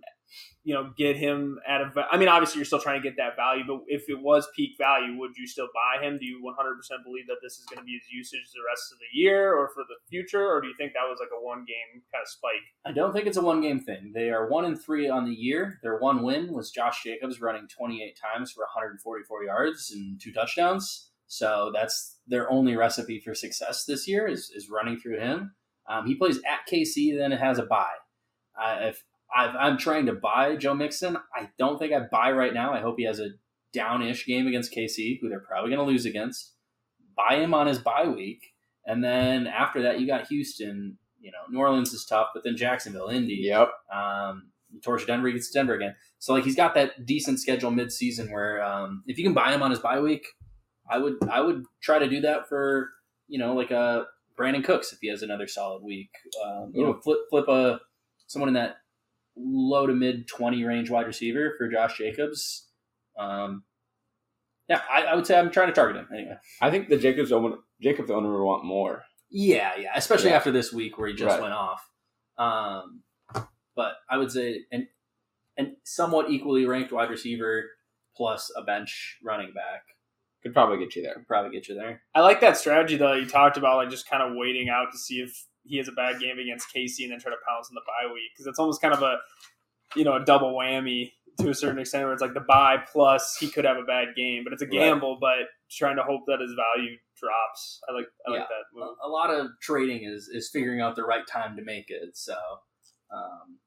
You 0.62 0.74
know, 0.74 0.92
get 0.96 1.16
him 1.16 1.58
at 1.66 1.80
a. 1.80 1.90
I 2.10 2.16
mean, 2.16 2.28
obviously, 2.28 2.58
you're 2.58 2.64
still 2.64 2.80
trying 2.80 3.00
to 3.00 3.08
get 3.08 3.16
that 3.16 3.36
value, 3.36 3.64
but 3.66 3.80
if 3.86 4.08
it 4.08 4.20
was 4.20 4.46
peak 4.54 4.76
value, 4.78 5.18
would 5.18 5.32
you 5.36 5.46
still 5.46 5.68
buy 5.74 6.04
him? 6.04 6.18
Do 6.18 6.26
you 6.26 6.40
100% 6.44 7.04
believe 7.04 7.26
that 7.28 7.38
this 7.42 7.58
is 7.58 7.66
going 7.66 7.78
to 7.78 7.84
be 7.84 7.92
his 7.92 8.10
usage 8.12 8.50
the 8.52 8.60
rest 8.70 8.92
of 8.92 8.98
the 8.98 9.18
year 9.18 9.54
or 9.54 9.68
for 9.68 9.84
the 9.88 9.96
future, 10.08 10.46
or 10.46 10.60
do 10.60 10.68
you 10.68 10.74
think 10.76 10.92
that 10.92 11.08
was 11.08 11.18
like 11.20 11.30
a 11.36 11.44
one 11.44 11.60
game 11.60 12.02
kind 12.12 12.22
of 12.22 12.28
spike? 12.28 12.66
I 12.84 12.92
don't 12.92 13.12
think 13.12 13.26
it's 13.26 13.36
a 13.36 13.42
one 13.42 13.60
game 13.60 13.80
thing. 13.80 14.12
They 14.14 14.30
are 14.30 14.48
one 14.48 14.64
and 14.64 14.80
three 14.80 15.08
on 15.08 15.24
the 15.24 15.34
year. 15.34 15.78
Their 15.82 15.98
one 15.98 16.22
win 16.22 16.52
was 16.52 16.70
Josh 16.70 17.02
Jacobs 17.02 17.40
running 17.40 17.66
28 17.68 18.18
times 18.20 18.52
for 18.52 18.60
144 18.62 19.44
yards 19.44 19.90
and 19.92 20.20
two 20.20 20.32
touchdowns. 20.32 21.10
So 21.26 21.70
that's 21.72 22.18
their 22.26 22.50
only 22.50 22.76
recipe 22.76 23.20
for 23.20 23.34
success 23.34 23.84
this 23.84 24.08
year 24.08 24.26
is, 24.26 24.50
is 24.54 24.68
running 24.68 24.98
through 24.98 25.20
him. 25.20 25.54
Um, 25.88 26.06
he 26.06 26.16
plays 26.16 26.38
at 26.38 26.68
KC, 26.70 27.16
then 27.16 27.32
it 27.32 27.38
has 27.38 27.58
a 27.58 27.64
bye. 27.64 27.86
Uh, 28.60 28.78
if 28.80 29.04
I've, 29.36 29.54
I'm 29.56 29.78
trying 29.78 30.06
to 30.06 30.12
buy 30.12 30.56
Joe 30.56 30.74
Mixon, 30.74 31.16
I 31.34 31.50
don't 31.58 31.78
think 31.78 31.92
I 31.92 32.00
buy 32.00 32.32
right 32.32 32.54
now. 32.54 32.72
I 32.72 32.80
hope 32.80 32.96
he 32.98 33.04
has 33.04 33.20
a 33.20 33.30
downish 33.74 34.26
game 34.26 34.46
against 34.46 34.74
KC, 34.74 35.20
who 35.20 35.28
they're 35.28 35.40
probably 35.40 35.70
going 35.70 35.84
to 35.86 35.90
lose 35.90 36.04
against. 36.04 36.52
Buy 37.16 37.36
him 37.36 37.54
on 37.54 37.66
his 37.66 37.78
bye 37.78 38.08
week, 38.08 38.54
and 38.86 39.04
then 39.04 39.46
after 39.46 39.82
that, 39.82 40.00
you 40.00 40.06
got 40.06 40.28
Houston. 40.28 40.98
You 41.20 41.30
know, 41.32 41.38
New 41.50 41.58
Orleans 41.58 41.92
is 41.92 42.04
tough, 42.06 42.28
but 42.32 42.44
then 42.44 42.56
Jacksonville, 42.56 43.08
Indy. 43.08 43.40
Yep. 43.42 43.70
Um, 43.94 44.50
torch 44.82 45.06
Denver, 45.06 45.28
he 45.28 45.34
gets 45.34 45.50
Denver 45.50 45.74
again. 45.74 45.94
So 46.18 46.32
like 46.32 46.44
he's 46.44 46.56
got 46.56 46.74
that 46.74 47.04
decent 47.04 47.40
schedule 47.40 47.70
mid-season 47.70 48.30
where 48.30 48.62
um, 48.62 49.02
if 49.06 49.18
you 49.18 49.24
can 49.24 49.34
buy 49.34 49.52
him 49.52 49.62
on 49.62 49.70
his 49.70 49.80
bye 49.80 50.00
week, 50.00 50.26
I 50.88 50.98
would 50.98 51.16
I 51.30 51.40
would 51.40 51.64
try 51.82 51.98
to 51.98 52.08
do 52.08 52.20
that 52.22 52.48
for 52.48 52.90
you 53.28 53.38
know 53.38 53.54
like 53.54 53.70
a 53.70 54.06
Brandin 54.38 54.64
Cooks 54.64 54.92
if 54.92 54.98
he 55.00 55.08
has 55.08 55.22
another 55.22 55.46
solid 55.46 55.82
week. 55.82 56.10
Um, 56.44 56.72
you 56.74 56.84
know, 56.84 56.94
flip 57.02 57.18
flip 57.30 57.48
a 57.48 57.80
someone 58.26 58.48
in 58.48 58.54
that 58.54 58.76
low 59.42 59.86
to 59.86 59.94
mid 59.94 60.28
twenty 60.28 60.64
range 60.64 60.90
wide 60.90 61.06
receiver 61.06 61.54
for 61.58 61.68
Josh 61.68 61.98
Jacobs. 61.98 62.68
Um, 63.18 63.64
yeah, 64.68 64.80
I, 64.90 65.02
I 65.02 65.14
would 65.14 65.26
say 65.26 65.38
I'm 65.38 65.50
trying 65.50 65.68
to 65.68 65.72
target 65.72 65.96
him 65.96 66.08
anyway. 66.14 66.36
I 66.60 66.70
think 66.70 66.88
the 66.88 66.96
Jacobs 66.98 67.32
owner, 67.32 67.56
Jacob 67.82 68.06
the 68.06 68.14
owner 68.14 68.30
would 68.32 68.44
want 68.44 68.64
more. 68.64 69.02
Yeah, 69.30 69.72
yeah, 69.78 69.92
especially 69.94 70.30
Yeah. 70.30 70.36
after 70.36 70.50
this 70.52 70.72
week 70.72 70.98
where 70.98 71.08
he 71.08 71.14
just 71.14 71.34
Right. 71.34 71.42
went 71.42 71.54
off. 71.54 71.88
Um, 72.38 73.02
but 73.76 73.94
I 74.08 74.16
would 74.18 74.30
say 74.30 74.60
an 74.72 74.88
an 75.56 75.76
somewhat 75.84 76.30
equally 76.30 76.64
ranked 76.66 76.92
wide 76.92 77.10
receiver 77.10 77.64
plus 78.16 78.50
a 78.56 78.62
bench 78.62 79.18
running 79.22 79.52
back 79.52 79.82
Could 80.42 80.52
probably 80.54 80.78
get 80.78 80.94
you 80.96 81.02
there. 81.02 81.14
could 81.14 81.26
probably 81.26 81.50
get 81.50 81.68
you 81.68 81.74
there. 81.74 82.02
I 82.14 82.20
like 82.20 82.40
that 82.40 82.56
strategy 82.56 82.96
though 82.96 83.12
you 83.14 83.26
talked 83.26 83.56
about, 83.56 83.76
like 83.76 83.90
just 83.90 84.08
kind 84.08 84.22
of 84.22 84.36
waiting 84.36 84.68
out 84.68 84.90
to 84.92 84.98
see 84.98 85.16
if 85.20 85.46
he 85.70 85.78
has 85.78 85.88
a 85.88 85.92
bad 85.92 86.20
game 86.20 86.38
against 86.38 86.66
KC 86.74 87.04
and 87.04 87.12
then 87.12 87.20
try 87.20 87.30
to 87.30 87.38
pounce 87.48 87.70
in 87.70 87.74
the 87.74 87.80
bye 87.86 88.12
week 88.12 88.30
because 88.34 88.46
it's 88.46 88.58
almost 88.58 88.82
kind 88.82 88.92
of 88.92 89.02
a 89.02 89.16
you 89.96 90.04
know 90.04 90.14
a 90.16 90.24
double 90.24 90.52
whammy 90.52 91.12
to 91.38 91.48
a 91.48 91.54
certain 91.54 91.78
extent 91.78 92.04
where 92.04 92.12
it's 92.12 92.20
like 92.20 92.34
the 92.34 92.40
bye 92.40 92.76
plus 92.92 93.36
he 93.40 93.48
could 93.50 93.64
have 93.64 93.76
a 93.78 93.84
bad 93.84 94.08
game, 94.16 94.44
but 94.44 94.52
it's 94.52 94.62
a 94.62 94.66
Right. 94.66 94.72
gamble, 94.72 95.16
but 95.20 95.48
trying 95.70 95.96
to 95.96 96.02
hope 96.02 96.22
that 96.26 96.40
his 96.40 96.52
value 96.54 96.96
drops. 97.18 97.80
I 97.88 97.92
like 97.92 98.06
I 98.26 98.30
like 98.32 98.48
that 98.48 98.64
move. 98.74 98.96
A, 99.02 99.08
lot 99.08 99.30
of 99.30 99.46
trading 99.62 100.04
is 100.04 100.28
is 100.28 100.50
figuring 100.52 100.80
out 100.80 100.96
the 100.96 101.04
right 101.04 101.26
time 101.26 101.56
to 101.56 101.62
make 101.62 101.86
it. 101.88 102.16
So. 102.16 102.34
Um, 103.12 103.58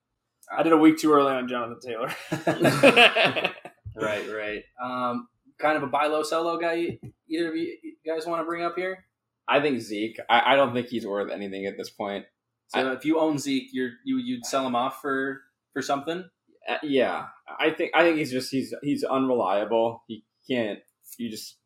I 0.56 0.62
did 0.64 0.74
a 0.74 0.78
week 0.78 0.98
too 0.98 1.12
early 1.14 1.32
on 1.34 1.48
Jonathan 1.48 1.80
Taylor. 1.82 2.14
right, 3.96 4.26
right. 4.30 4.64
Um, 4.82 5.28
kind 5.60 5.78
of 5.78 5.84
a 5.84 5.88
buy 5.88 6.08
low, 6.08 6.24
sell 6.24 6.44
low 6.44 6.58
guy. 6.58 7.00
Either 7.30 7.50
of 7.50 7.56
you 7.56 7.78
guys 8.06 8.26
want 8.26 8.42
to 8.42 8.46
bring 8.46 8.64
up 8.64 8.76
here? 8.76 9.06
I 9.48 9.60
think 9.62 9.82
Zeke. 9.82 10.20
I, 10.30 10.54
I 10.54 10.56
don't 10.56 10.74
think 10.74 10.88
he's 10.88 11.06
worth 11.06 11.32
anything 11.32 11.66
at 11.66 11.78
this 11.78 11.90
point. 11.90 12.26
So 12.68 12.92
if 12.92 13.06
you 13.06 13.20
own 13.20 13.38
Zeke, 13.38 13.70
you're 13.72 13.92
you 14.04 14.18
you'd 14.18 14.46
sell 14.46 14.66
him 14.66 14.76
off 14.76 15.00
for 15.02 15.42
for 15.74 15.82
something. 15.82 16.24
Uh, 16.68 16.78
yeah, 16.82 17.26
I 17.60 17.70
think 17.72 17.92
I 17.94 18.04
think 18.04 18.18
he's 18.18 18.32
just 18.32 18.50
he's 18.50 18.74
he's 18.82 19.04
unreliable. 19.04 20.04
He 20.08 20.24
can't. 20.50 20.80
You 21.18 21.30
just 21.30 21.58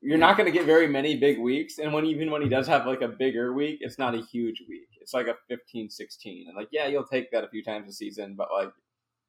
you're 0.00 0.18
not 0.18 0.36
going 0.36 0.50
to 0.50 0.56
get 0.56 0.64
very 0.66 0.86
many 0.86 1.16
big 1.16 1.38
weeks, 1.38 1.78
and 1.78 1.92
when 1.92 2.06
even 2.06 2.30
when 2.30 2.42
he 2.42 2.48
does 2.48 2.66
have 2.66 2.86
like 2.86 3.02
a 3.02 3.08
bigger 3.08 3.52
week, 3.52 3.78
it's 3.80 3.98
not 3.98 4.14
a 4.14 4.22
huge 4.22 4.62
week. 4.68 4.88
It's 5.00 5.12
like 5.12 5.26
a 5.26 5.34
15, 5.48 5.90
16. 5.90 6.46
and 6.48 6.56
like 6.56 6.68
yeah, 6.70 6.86
you'll 6.86 7.04
take 7.04 7.30
that 7.32 7.44
a 7.44 7.48
few 7.48 7.62
times 7.62 7.88
a 7.88 7.92
season, 7.92 8.34
but 8.36 8.48
like 8.56 8.70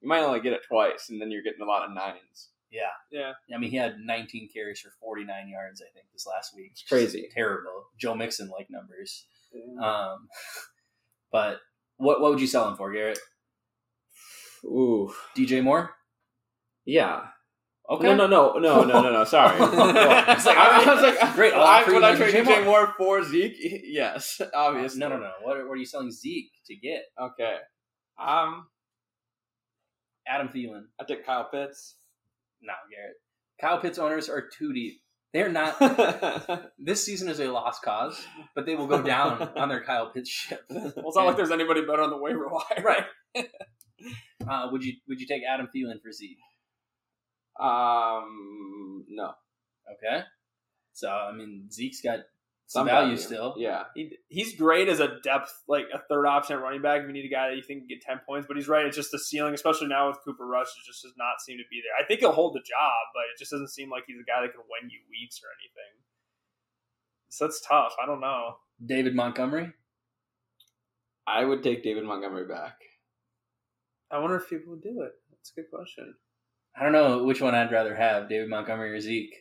you 0.02 0.08
might 0.08 0.22
only 0.22 0.40
get 0.40 0.54
it 0.54 0.62
twice, 0.68 1.08
and 1.10 1.22
then 1.22 1.32
you're 1.32 1.44
getting 1.44 1.62
a 1.62 1.66
lot 1.66 1.84
of 1.84 1.96
nines. 1.96 2.50
Yeah. 2.72 2.90
yeah, 3.12 3.34
I 3.56 3.58
mean, 3.60 3.72
he 3.72 3.78
had 3.78 3.98
19 4.00 4.50
carries 4.54 4.80
for 4.80 4.92
49 5.00 5.48
yards, 5.50 5.82
I 5.82 5.90
think, 5.94 6.08
this 6.12 6.28
last 6.28 6.54
week. 6.56 6.72
It's 6.74 6.84
crazy. 6.84 7.30
Terrible. 7.34 7.86
Joe 7.98 8.14
Mixon 8.16 8.50
like 8.50 8.68
numbers. 8.70 9.26
yeah. 9.54 9.82
Um, 9.82 10.28
but 11.32 11.60
what 11.98 12.22
what 12.22 12.32
would 12.32 12.42
you 12.42 12.48
sell 12.48 12.68
him 12.70 12.76
for, 12.76 12.92
Garrett? 12.92 13.20
Ooh, 14.66 15.14
DJ 15.36 15.64
Moore? 15.64 15.92
yeah. 16.86 17.28
Okay. 17.90 18.04
No, 18.08 18.16
no, 18.16 18.28
no, 18.28 18.60
no, 18.60 18.84
no, 18.84 19.02
no, 19.02 19.12
no. 19.14 19.24
Sorry. 19.24 19.56
It's 19.60 20.46
like, 20.46 20.58
I, 20.58 20.84
I 20.84 20.94
was 20.94 21.04
like, 21.04 21.36
great, 21.36 21.54
I'll 21.54 21.64
I, 21.64 21.82
offer 21.82 21.94
would 21.94 22.02
you 22.02 22.06
I 22.06 22.16
trade 22.18 22.34
DJ 22.34 22.44
DJ 22.46 22.66
Moore 22.66 22.94
for 22.98 23.24
Zeke? 23.24 23.56
Yes, 23.86 24.42
obviously. 24.54 25.00
No, 25.00 25.08
no, 25.08 25.18
no. 25.20 25.32
What, 25.42 25.58
what 25.68 25.74
are 25.74 25.78
you 25.78 25.86
selling 25.86 26.12
Zeke 26.12 26.52
to 26.66 26.76
get? 26.76 27.04
Okay. 27.18 27.56
Um, 28.20 28.68
Adam 30.28 30.50
Thielen. 30.50 30.84
I 31.00 31.06
take 31.06 31.26
Kyle 31.26 31.48
Pitts. 31.50 31.96
No, 32.62 32.74
Garrett. 32.92 33.16
Kyle 33.62 33.80
Pitts 33.82 33.98
owners 34.00 34.30
are 34.30 34.48
too 34.48 34.74
deep. 34.74 35.02
They're 35.34 35.50
not. 35.50 35.78
this 36.80 37.04
season 37.04 37.28
is 37.28 37.40
a 37.40 37.48
lost 37.52 37.82
cause, 37.82 38.20
but 38.56 38.66
they 38.66 38.76
will 38.76 38.88
go 38.88 39.02
down 39.02 39.42
on 39.58 39.70
their 39.70 39.84
Kyle 39.84 40.10
Pitts 40.12 40.30
ship. 40.30 40.62
Well, 40.70 40.92
it's 40.96 41.16
not 41.16 41.26
like 41.26 41.38
there's 41.38 41.52
anybody 41.52 41.82
better 41.82 42.02
on 42.02 42.10
the 42.10 42.18
waiver 42.18 42.48
wire, 42.48 42.84
Right. 42.84 43.06
Uh, 44.50 44.68
would 44.72 44.84
you 44.84 44.94
would 45.10 45.20
you 45.20 45.26
take 45.28 45.42
Adam 45.44 45.68
Thielen 45.76 46.00
for 46.02 46.12
Zeke? 46.12 46.38
um, 47.60 49.04
no. 49.10 49.32
Okay. 49.92 50.24
So 50.94 51.10
I 51.10 51.34
mean 51.34 51.68
Zeke's 51.72 52.02
got 52.02 52.20
Some 52.70 52.82
some 52.82 52.88
value, 52.88 53.16
value. 53.16 53.18
still. 53.18 53.56
Yeah. 53.58 53.84
He, 53.96 54.12
he's 54.28 54.56
great 54.56 54.90
as 54.90 55.00
a 55.00 55.20
depth, 55.24 55.54
like 55.70 55.86
a 55.94 56.00
third 56.10 56.26
option 56.26 56.58
at 56.58 56.62
running 56.62 56.82
back. 56.82 57.00
If 57.00 57.08
you 57.08 57.14
need 57.14 57.26
a 57.26 57.34
guy 57.34 57.48
that 57.50 57.56
you 57.56 57.64
think 57.64 57.82
can 57.82 57.88
get 57.88 58.02
ten 58.02 58.20
points, 58.28 58.46
but 58.46 58.58
he's 58.58 58.68
right. 58.68 58.86
It's 58.86 58.96
just 58.98 59.12
the 59.12 59.20
ceiling, 59.20 59.54
especially 59.54 59.88
now 59.88 60.10
with 60.10 60.18
Cooper 60.26 60.46
Rush, 60.46 60.68
it 60.68 60.86
just 60.86 61.02
does 61.02 61.14
not 61.18 61.40
seem 61.40 61.58
to 61.58 61.64
be 61.72 61.80
there. 61.80 61.96
I 61.98 62.06
think 62.06 62.20
he'll 62.20 62.34
hold 62.34 62.56
the 62.56 62.60
job, 62.60 63.00
but 63.16 63.24
it 63.34 63.40
just 63.40 63.52
doesn't 63.52 63.70
seem 63.70 63.90
like 63.90 64.04
he's 64.06 64.20
a 64.20 64.28
guy 64.28 64.42
that 64.42 64.52
can 64.52 64.68
win 64.68 64.90
you 64.90 65.00
weeks 65.10 65.40
or 65.42 65.48
anything. 65.56 66.04
So 67.30 67.46
it's 67.46 67.62
tough. 67.62 67.94
I 68.04 68.06
don't 68.06 68.20
know. 68.20 68.58
David 68.86 69.16
Montgomery. 69.16 69.72
I 71.26 71.46
would 71.46 71.64
take 71.64 71.84
David 71.84 72.04
Montgomery 72.04 72.48
back. 72.48 72.76
I 74.12 74.20
wonder 74.20 74.36
if 74.36 74.50
people 74.50 74.72
would 74.74 74.84
do 74.84 75.02
it. 75.02 75.12
That's 75.32 75.52
a 75.52 75.62
good 75.62 75.70
question. 75.72 76.16
I 76.76 76.84
don't 76.84 76.92
know 76.92 77.24
which 77.24 77.42
one 77.42 77.56
I'd 77.56 77.72
rather 77.72 77.96
have, 77.96 78.30
David 78.30 78.50
Montgomery 78.50 78.92
or 78.92 79.00
Zeke. 79.00 79.36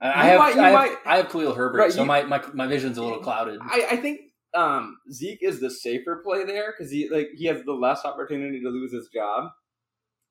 I, 0.00 0.08
I 0.08 0.24
have 0.26 0.38
might- 0.38 0.56
I 0.56 0.70
have, 0.70 0.72
might- 0.74 0.96
I 1.06 1.16
have 1.18 1.28
Khalil 1.28 1.54
Herbert, 1.54 1.78
Right, 1.78 1.92
so 1.92 2.00
you- 2.00 2.06
my, 2.06 2.22
my 2.22 2.42
my 2.54 2.66
vision's 2.66 2.96
a 2.98 3.02
little 3.02 3.18
clouded. 3.20 3.60
I, 3.62 3.86
I 3.92 3.96
think 3.96 4.20
um, 4.54 4.98
Zeke 5.12 5.42
is 5.42 5.60
the 5.60 5.70
safer 5.70 6.22
play 6.24 6.44
there 6.44 6.72
because 6.76 6.90
he 6.90 7.08
like 7.08 7.28
he 7.36 7.46
has 7.46 7.62
the 7.64 7.72
less 7.74 8.04
opportunity 8.04 8.60
to 8.62 8.68
lose 8.68 8.92
his 8.92 9.08
job, 9.08 9.50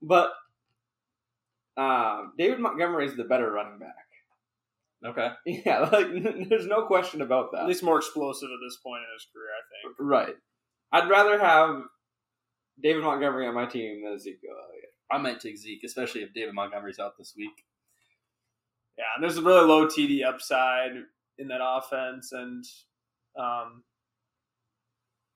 but 0.02 0.32
um, 1.78 2.34
David 2.38 2.60
Montgomery 2.60 3.06
is 3.06 3.16
the 3.16 3.24
better 3.24 3.52
running 3.52 3.80
back. 3.80 3.96
Okay. 5.06 5.30
Yeah, 5.66 5.80
like 5.92 6.08
there's 6.50 6.66
no 6.68 6.86
question 6.86 7.22
about 7.22 7.52
that. 7.54 7.62
At 7.62 7.68
least 7.68 7.84
more 7.84 7.98
explosive 7.98 8.50
at 8.50 8.60
this 8.66 8.78
point 8.84 9.02
in 9.04 9.14
his 9.14 9.28
career, 9.34 9.48
I 9.56 9.64
think. 9.88 9.96
Right. 10.00 10.36
I'd 10.92 11.10
rather 11.10 11.40
have 11.40 11.84
David 12.82 13.04
Montgomery 13.04 13.48
on 13.48 13.54
my 13.56 13.66
team 13.66 14.04
than 14.04 14.14
Ezekiel 14.14 14.52
Elliott. 14.52 14.90
I 15.12 15.18
might 15.20 15.40
take 15.40 15.58
Zeke, 15.58 15.84
especially 15.86 16.22
if 16.24 16.34
David 16.34 16.54
Montgomery's 16.54 17.00
out 17.00 17.14
this 17.18 17.34
week. 17.38 17.64
Yeah, 19.00 19.06
and 19.16 19.24
there's 19.24 19.38
a 19.40 19.44
really 19.44 19.68
low 19.68 19.88
TD 19.88 20.26
upside 20.26 20.94
in 21.40 21.50
that 21.50 21.62
offense, 21.64 22.34
and 22.34 22.66
um, 23.40 23.84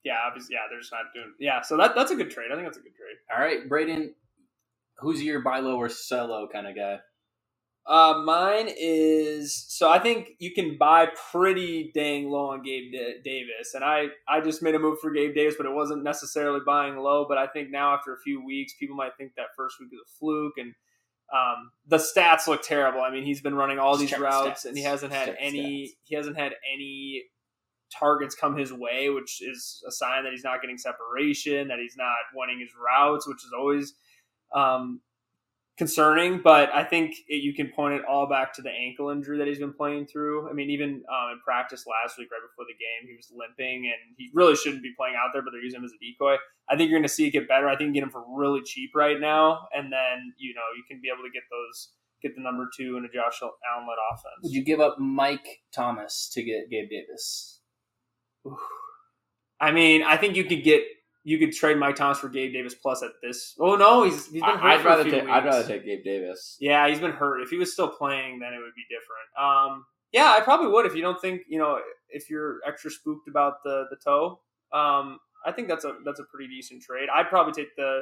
yeah, 0.06 0.20
obviously, 0.28 0.56
yeah, 0.56 0.62
they're 0.70 0.80
just 0.80 0.94
not 0.94 1.06
doing. 1.16 1.34
Yeah, 1.40 1.62
so 1.62 1.78
that 1.78 1.96
that's 1.96 2.12
a 2.12 2.18
good 2.18 2.32
trade. 2.32 2.52
I 2.52 2.56
think 2.56 2.68
that's 2.68 2.78
a 2.78 2.82
good 2.82 2.96
trade. 2.96 3.18
All 3.34 3.44
right, 3.44 3.70
Braydon, 3.70 4.16
who's 5.00 5.24
your 5.24 5.42
buy 5.42 5.60
low 5.60 5.78
or 5.78 5.90
sell 5.90 6.28
low 6.28 6.48
kind 6.52 6.68
of 6.68 6.76
guy? 6.76 7.00
Uh, 7.88 8.24
mine 8.26 8.70
is 8.80 9.66
so 9.70 9.92
I 9.92 10.00
think 10.00 10.32
you 10.40 10.54
can 10.54 10.78
buy 10.80 11.10
pretty 11.34 11.92
dang 11.94 12.30
low 12.30 12.52
on 12.52 12.64
Gabe 12.64 12.94
Da- 12.94 13.22
Davis, 13.26 13.74
and 13.76 13.84
I 13.84 14.08
I 14.30 14.42
just 14.42 14.64
made 14.64 14.76
a 14.76 14.80
move 14.80 15.00
for 15.02 15.12
Gabe 15.12 15.36
Davis, 15.36 15.56
but 15.58 15.68
it 15.68 15.74
wasn't 15.74 16.04
necessarily 16.04 16.62
buying 16.66 16.98
low. 16.98 17.26
But 17.30 17.40
I 17.40 17.48
think 17.48 17.72
now 17.72 17.94
after 17.94 18.14
a 18.14 18.20
few 18.22 18.46
weeks, 18.46 18.76
people 18.80 18.96
might 18.96 19.18
think 19.18 19.34
that 19.38 19.48
first 19.58 19.78
week 19.82 19.90
is 19.94 20.00
a 20.00 20.12
fluke, 20.20 20.56
and 20.60 20.74
um, 21.32 21.72
the 21.88 21.98
stats 21.98 22.48
look 22.48 22.64
terrible. 22.64 23.02
I 23.02 23.12
mean, 23.12 23.24
he's 23.24 23.42
been 23.42 23.56
running 23.56 23.80
all 23.80 23.92
Let's 23.92 24.02
these 24.02 24.10
check 24.12 24.20
the 24.20 24.26
routes, 24.26 24.66
and 24.66 24.78
he 24.78 24.84
hasn't 24.84 25.14
had 25.14 25.36
any 25.40 25.88
stats. 25.88 25.98
he 26.04 26.16
hasn't 26.16 26.38
had 26.38 26.54
any 26.74 27.24
targets 27.98 28.36
come 28.36 28.58
his 28.58 28.74
way, 28.74 29.10
which 29.10 29.42
is 29.42 29.84
a 29.88 29.92
sign 29.92 30.24
that 30.24 30.32
he's 30.32 30.44
not 30.44 30.62
getting 30.62 30.78
separation, 30.78 31.68
that 31.68 31.80
he's 31.80 31.96
not 31.98 32.18
winning 32.36 32.60
his 32.60 32.72
routes, 32.76 33.28
which 33.28 33.38
is 33.38 33.52
always 33.58 33.94
um, 34.56 35.02
concerning. 35.78 36.42
But 36.44 36.70
I 36.74 36.84
think 36.84 37.16
it, 37.28 37.44
you 37.44 37.54
can 37.54 37.70
point 37.70 37.96
it 37.96 38.02
all 38.06 38.28
back 38.28 38.54
to 38.56 38.62
the 38.62 38.70
ankle 38.70 39.10
injury 39.10 39.38
that 39.38 39.48
he's 39.48 39.60
been 39.60 39.74
playing 39.74 40.08
through. 40.08 40.50
I 40.50 40.54
mean, 40.54 40.70
even 40.70 41.04
um, 41.10 41.32
in 41.32 41.40
practice 41.44 41.86
last 41.88 42.18
week, 42.18 42.30
right 42.32 42.42
before 42.42 42.66
the 42.68 42.74
game, 42.74 43.10
he 43.10 43.16
was 43.16 43.32
limping, 43.36 43.86
and 43.86 44.16
he 44.18 44.30
really 44.34 44.56
shouldn't 44.56 44.84
be 44.84 44.94
playing 44.98 45.16
out 45.16 45.32
there, 45.34 45.42
but 45.42 45.52
they're 45.52 45.64
using 45.64 45.80
him 45.80 45.86
as 45.86 45.92
a 45.92 46.00
decoy. 46.04 46.36
I 46.70 46.76
think 46.76 46.90
you're 46.90 47.00
going 47.00 47.08
to 47.08 47.14
see 47.14 47.28
it 47.28 47.32
get 47.32 47.48
better. 47.48 47.68
I 47.68 47.76
think 47.76 47.82
you 47.82 47.88
can 47.88 47.94
get 47.94 48.04
him 48.04 48.12
for 48.12 48.24
really 48.28 48.62
cheap 48.64 48.92
right 48.96 49.20
now, 49.20 49.68
and 49.74 49.92
then 49.92 50.34
you 50.38 50.54
know 50.54 50.68
you 50.78 50.84
can 50.88 51.02
be 51.02 51.10
able 51.10 51.24
to 51.24 51.34
get 51.34 51.44
those. 51.50 51.94
Get 52.22 52.36
the 52.38 52.42
number 52.42 52.70
two 52.78 52.96
in 52.96 53.04
a 53.04 53.10
Josh 53.10 53.42
Allen 53.42 53.86
led 53.86 53.98
offense. 54.14 54.44
Would 54.44 54.54
you 54.54 54.64
give 54.64 54.80
up 54.80 54.98
Mike 54.98 55.60
Thomas 55.76 56.30
to 56.32 56.42
get 56.42 56.70
Gabe 56.70 56.90
Davis? 56.90 57.60
I 59.60 59.72
mean, 59.72 60.04
I 60.04 60.16
think 60.16 60.38
you 60.38 60.46
could 60.46 60.64
get 60.64 60.84
you 61.24 61.40
could 61.40 61.54
trade 61.54 61.78
Mike 61.78 61.96
Thomas 61.96 62.20
for 62.20 62.30
Gabe 62.30 62.54
Davis 62.54 62.76
plus 62.76 63.02
at 63.04 63.12
this. 63.22 63.56
Oh 63.60 63.76
no, 63.76 64.04
he's 64.04 64.26
he's 64.28 64.42
been 64.42 64.44
hurt 64.44 64.64
I, 64.64 64.76
I'd 64.76 64.86
rather 64.86 65.04
take 65.04 65.24
I'd 65.24 65.46
rather 65.46 65.66
take 65.68 65.86
Gabe 65.86 66.04
Davis. 66.04 66.58
Yeah, 66.60 66.88
he's 66.88 67.00
been 67.00 67.12
hurt. 67.12 67.42
If 67.42 67.50
he 67.50 67.58
was 67.58 67.72
still 67.72 67.90
playing, 67.90 68.40
then 68.40 68.54
it 68.54 68.58
would 68.60 68.76
be 68.76 68.84
different. 68.90 69.30
Um, 69.40 69.86
yeah, 70.12 70.36
I 70.38 70.42
probably 70.42 70.68
would 70.68 70.86
if 70.86 70.96
you 70.96 71.02
don't 71.02 71.20
think 71.20 71.42
you 71.48 71.58
know 71.60 71.80
if 72.10 72.30
you're 72.30 72.60
extra 72.68 72.92
spooked 72.92 73.28
about 73.28 73.64
the 73.64 73.86
the 73.90 73.98
toe. 74.04 74.40
Um, 74.72 75.20
I 75.46 75.52
think 75.52 75.68
that's 75.68 75.86
a 75.86 75.96
that's 76.06 76.20
a 76.20 76.24
pretty 76.24 76.48
decent 76.54 76.82
trade. 76.82 77.10
I'd 77.14 77.30
probably 77.30 77.54
take 77.54 77.76
the. 77.76 78.02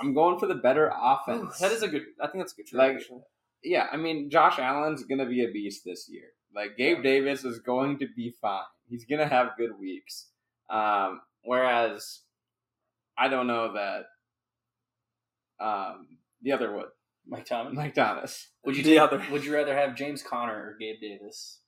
I'm 0.00 0.14
going 0.14 0.38
for 0.38 0.46
the 0.46 0.54
better 0.54 0.88
Ooh, 0.88 0.92
offense. 0.94 1.58
that 1.58 1.70
is 1.70 1.82
a 1.82 1.88
good. 1.88 2.02
I 2.20 2.26
think 2.26 2.42
that's 2.42 2.52
a 2.54 2.56
good 2.56 2.66
trade. 2.66 2.78
Like- 2.78 2.96
actually. 2.96 3.20
yeah. 3.62 3.86
I 3.92 3.96
mean, 3.96 4.30
Josh 4.30 4.58
Allen's 4.58 5.04
gonna 5.04 5.26
be 5.26 5.44
a 5.44 5.50
beast 5.50 5.82
this 5.84 6.08
year. 6.10 6.24
Like 6.54 6.76
Gabe 6.76 7.02
Davis 7.02 7.44
is 7.44 7.60
going 7.60 7.98
to 8.00 8.06
be 8.16 8.34
fine. 8.40 8.62
He's 8.88 9.04
gonna 9.04 9.28
have 9.28 9.50
good 9.56 9.78
weeks. 9.78 10.28
Um, 10.70 11.20
whereas 11.44 12.20
I 13.22 13.28
don't 13.28 13.46
know 13.46 13.74
that 13.74 14.04
um, 15.64 16.18
the 16.42 16.50
other 16.52 16.74
would 16.74 16.86
Mike 17.26 17.46
Thomas. 17.46 17.72
Mike 17.74 17.94
Thomas. 17.94 18.48
Would 18.64 18.76
you 18.76 18.82
The 18.82 18.90
take, 18.90 19.00
other. 19.00 19.24
Would 19.30 19.44
you 19.44 19.54
rather 19.54 19.76
have 19.76 19.94
James 19.94 20.24
Conner 20.24 20.54
or 20.56 20.76
Gabe 20.80 21.00
Davis? 21.00 21.60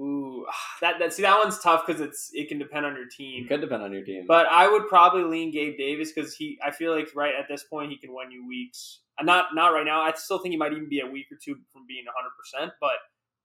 Ooh, 0.00 0.46
that 0.80 0.94
that 1.00 1.12
see 1.12 1.20
that 1.22 1.38
one's 1.38 1.58
tough 1.58 1.84
because 1.86 2.00
it's 2.00 2.30
it 2.32 2.48
can 2.48 2.58
depend 2.58 2.86
on 2.86 2.96
your 2.96 3.08
team. 3.14 3.44
It 3.44 3.48
could 3.48 3.60
depend 3.60 3.82
on 3.82 3.92
your 3.92 4.04
team. 4.04 4.24
But 4.26 4.46
I 4.46 4.70
would 4.70 4.88
probably 4.88 5.24
lean 5.24 5.52
Gabe 5.52 5.76
Davis 5.76 6.12
because 6.12 6.34
he. 6.34 6.58
I 6.64 6.70
feel 6.70 6.96
like 6.96 7.08
right 7.14 7.34
at 7.38 7.46
this 7.46 7.62
point 7.64 7.90
he 7.90 7.98
can 7.98 8.14
win 8.14 8.30
you 8.30 8.48
weeks. 8.48 9.00
Uh, 9.20 9.24
Not 9.24 9.54
not 9.54 9.68
right 9.68 9.84
now. 9.84 10.00
I 10.00 10.12
still 10.14 10.38
think 10.38 10.52
he 10.52 10.56
might 10.56 10.72
even 10.72 10.88
be 10.88 11.00
a 11.00 11.06
week 11.06 11.26
or 11.30 11.36
two 11.44 11.56
from 11.74 11.84
being 11.86 12.04
100. 12.06 12.30
percent 12.38 12.72
But 12.80 12.96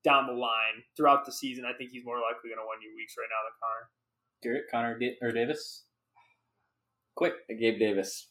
down 0.05 0.25
the 0.27 0.33
line 0.33 0.87
throughout 0.95 1.25
the 1.25 1.33
season, 1.33 1.65
I 1.65 1.73
think 1.77 1.91
he's 1.91 2.05
more 2.05 2.21
likely 2.21 2.47
going 2.49 2.63
to 2.63 2.67
win 2.69 2.79
you 2.81 2.95
weeks 2.95 3.15
right 3.17 3.27
now 3.27 3.43
than 3.43 3.55
Conner. 3.59 3.89
Garrett 4.41 4.71
Conner 4.71 4.95
or 5.21 5.31
Davis? 5.33 5.83
Quick. 7.17 7.33
Gabe 7.49 7.79
Davis. 7.79 8.29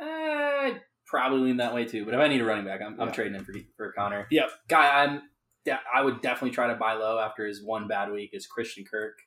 I'd 0.00 0.80
probably 1.04 1.40
lean 1.40 1.56
that 1.56 1.74
way 1.74 1.84
too. 1.84 2.04
But 2.04 2.14
if 2.14 2.20
I 2.20 2.28
need 2.28 2.40
a 2.40 2.44
running 2.44 2.64
back, 2.64 2.80
I'm, 2.80 2.98
I'm 3.00 3.12
trading 3.12 3.34
him 3.34 3.44
for 3.44 3.52
for 3.76 3.92
Conner. 3.92 4.26
Yep. 4.30 4.50
Guy, 4.68 5.02
I'm. 5.02 5.22
Yeah, 5.66 5.78
I 5.92 6.02
would 6.02 6.20
definitely 6.20 6.54
try 6.54 6.68
to 6.68 6.74
buy 6.74 6.92
low 6.92 7.18
after 7.18 7.46
his 7.46 7.64
one 7.64 7.88
bad 7.88 8.12
week. 8.12 8.30
Is 8.34 8.46
Christian 8.46 8.84
Kirk? 8.84 9.18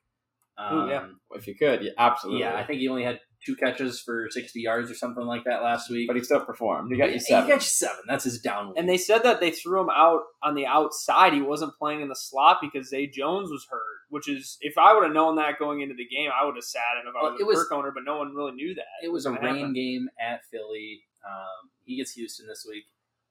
Um, 0.57 0.77
Ooh, 0.77 0.89
yeah. 0.89 1.07
If 1.31 1.47
you 1.47 1.55
could, 1.55 1.83
yeah, 1.83 1.91
absolutely. 1.97 2.41
Yeah, 2.41 2.55
I 2.55 2.63
think 2.63 2.79
he 2.79 2.87
only 2.87 3.03
had 3.03 3.19
two 3.47 3.55
catches 3.55 3.99
for 3.99 4.27
60 4.29 4.60
yards 4.60 4.91
or 4.91 4.95
something 4.95 5.25
like 5.25 5.43
that 5.45 5.63
last 5.63 5.89
week. 5.89 6.07
but 6.07 6.15
he 6.15 6.23
still 6.23 6.41
performed. 6.45 6.91
He 6.91 6.97
got 6.97 7.07
you 7.07 7.13
He 7.13 7.19
seven. 7.19 7.47
got 7.49 7.55
you 7.55 7.62
seven. 7.62 8.03
That's 8.07 8.25
his 8.25 8.39
down. 8.39 8.73
And 8.77 8.88
they 8.89 8.97
said 8.97 9.23
that 9.23 9.39
they 9.39 9.51
threw 9.51 9.81
him 9.81 9.89
out 9.89 10.21
on 10.43 10.53
the 10.55 10.65
outside. 10.65 11.33
He 11.33 11.41
wasn't 11.41 11.73
playing 11.79 12.01
in 12.01 12.10
the 12.10 12.15
slot 12.15 12.57
because 12.62 12.89
Zay 12.89 13.07
Jones 13.07 13.49
was 13.49 13.65
hurt. 13.71 13.81
Which 14.10 14.29
is, 14.29 14.57
if 14.62 14.77
I 14.77 14.93
would 14.93 15.03
have 15.03 15.13
known 15.13 15.36
that 15.38 15.60
going 15.60 15.81
into 15.81 15.95
the 15.95 16.07
game, 16.07 16.29
I 16.39 16.45
would 16.45 16.55
have 16.55 16.63
sat 16.63 16.81
him 17.01 17.10
if 17.10 17.15
I 17.15 17.23
Well, 17.23 17.31
was 17.33 17.41
it 17.41 17.43
a 17.43 17.47
was- 17.47 17.63
Kirk 17.63 17.71
owner. 17.73 17.91
But 17.91 18.03
no 18.05 18.17
one 18.17 18.33
really 18.36 18.53
knew 18.53 18.73
that. 18.75 18.86
it 19.03 19.12
was 19.12 19.25
a 19.25 19.31
rain 19.31 19.41
happened? 19.55 19.75
game 19.75 20.10
at 20.19 20.45
Philly. 20.51 21.01
Um, 21.25 21.71
he 21.83 21.97
gets 21.97 22.12
Houston 22.13 22.47
this 22.47 22.65
week. 22.69 22.86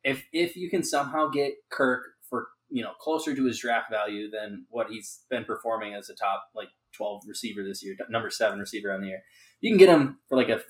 If 0.05 0.25
if 0.33 0.57
you 0.57 0.69
can 0.71 0.83
somehow 0.83 1.29
get 1.29 1.55
Kirk 1.71 2.03
for 2.29 2.49
you 2.69 2.83
know 2.83 2.93
closer 3.01 3.35
to 3.35 3.45
his 3.45 3.59
draft 3.59 3.91
value 3.91 4.31
than 4.31 4.67
what 4.71 4.91
he's 4.91 5.23
been 5.31 5.45
performing 5.45 5.95
as 5.95 6.11
a 6.11 6.15
top 6.15 6.45
like 6.55 6.69
twelve 6.97 7.23
receiver 7.27 7.63
this 7.63 7.85
year, 7.85 7.97
number 8.09 8.31
seven 8.31 8.59
receiver 8.59 8.93
on 8.93 9.01
the 9.01 9.09
year, 9.09 9.23
you 9.61 9.71
can 9.71 9.79
get 9.79 9.89
him 9.89 10.19
for 10.29 10.37
like 10.37 10.49
a 10.49 10.61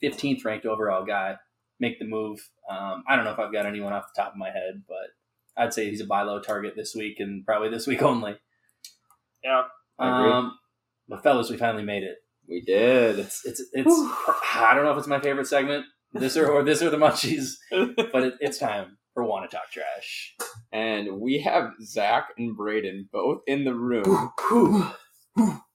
fifteenth 0.00 0.44
ranked 0.44 0.66
overall 0.66 1.04
guy. 1.04 1.36
Make 1.78 1.98
the 1.98 2.06
move. 2.06 2.38
Um, 2.70 3.04
I 3.06 3.16
don't 3.16 3.24
know 3.26 3.32
if 3.32 3.38
I've 3.38 3.52
got 3.52 3.66
anyone 3.66 3.92
off 3.92 4.06
the 4.14 4.22
top 4.22 4.32
of 4.32 4.38
my 4.38 4.48
head, 4.48 4.82
but 4.88 5.08
I'd 5.62 5.74
say 5.74 5.90
he's 5.90 6.00
a 6.00 6.06
buy 6.06 6.22
low 6.22 6.40
target 6.40 6.74
this 6.74 6.94
week 6.94 7.20
and 7.20 7.44
probably 7.44 7.68
this 7.68 7.86
week 7.86 8.02
only. 8.12 8.36
Yeah. 9.44 9.64
I 9.98 10.18
agree. 10.20 10.32
Um, 10.32 10.58
but 11.08 11.22
fellas, 11.22 11.50
we 11.50 11.56
finally 11.56 11.84
made 11.84 12.02
it. 12.02 12.16
we 12.48 12.60
did. 12.62 13.18
It's 13.18 13.44
it's 13.44 13.62
it's. 13.72 13.90
I 14.54 14.72
don't 14.74 14.84
know 14.84 14.92
if 14.92 14.98
it's 14.98 15.06
my 15.06 15.20
favorite 15.20 15.46
segment, 15.46 15.86
this 16.12 16.36
or, 16.36 16.50
or 16.50 16.62
this 16.62 16.82
or 16.82 16.90
the 16.90 16.96
munchies, 16.96 17.52
but 18.12 18.22
it, 18.22 18.34
it's 18.40 18.58
time 18.58 18.98
for 19.14 19.24
want 19.24 19.50
to 19.50 19.56
talk 19.56 19.70
trash. 19.70 20.34
And 20.72 21.20
we 21.20 21.40
have 21.40 21.70
Zack 21.82 22.28
and 22.36 22.56
Braydon 22.56 23.08
both 23.12 23.40
in 23.46 23.64
the 23.64 23.74
room 23.74 24.30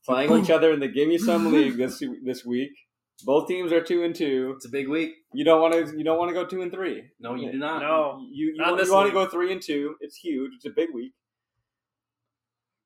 playing 0.05 0.31
each 0.43 0.49
other 0.49 0.71
in 0.71 0.79
the 0.79 0.87
Give 0.87 1.07
Me 1.07 1.17
Some 1.17 1.51
League 1.51 1.77
this 1.77 2.03
this 2.23 2.45
week. 2.45 2.71
Both 3.23 3.47
teams 3.47 3.71
are 3.71 3.81
two 3.81 4.03
and 4.03 4.15
two. 4.15 4.53
It's 4.55 4.65
a 4.65 4.69
big 4.69 4.87
week. 4.87 5.11
You 5.33 5.45
don't 5.45 5.61
want 5.61 5.73
to. 5.73 5.97
You 5.97 6.03
don't 6.03 6.17
want 6.17 6.29
to 6.29 6.33
go 6.33 6.45
two 6.45 6.61
and 6.61 6.71
three. 6.71 7.03
No, 7.19 7.35
you 7.35 7.51
do 7.51 7.57
not. 7.57 7.81
No. 7.81 8.25
You 8.31 8.47
you, 8.47 8.57
Not 8.57 8.73
want, 8.73 8.85
you 8.85 8.93
want 8.93 9.07
to 9.09 9.13
go 9.13 9.27
three 9.27 9.51
and 9.51 9.61
two. 9.61 9.95
It's 10.01 10.15
huge. 10.15 10.51
It's 10.55 10.65
a 10.65 10.71
big 10.75 10.89
week, 10.93 11.13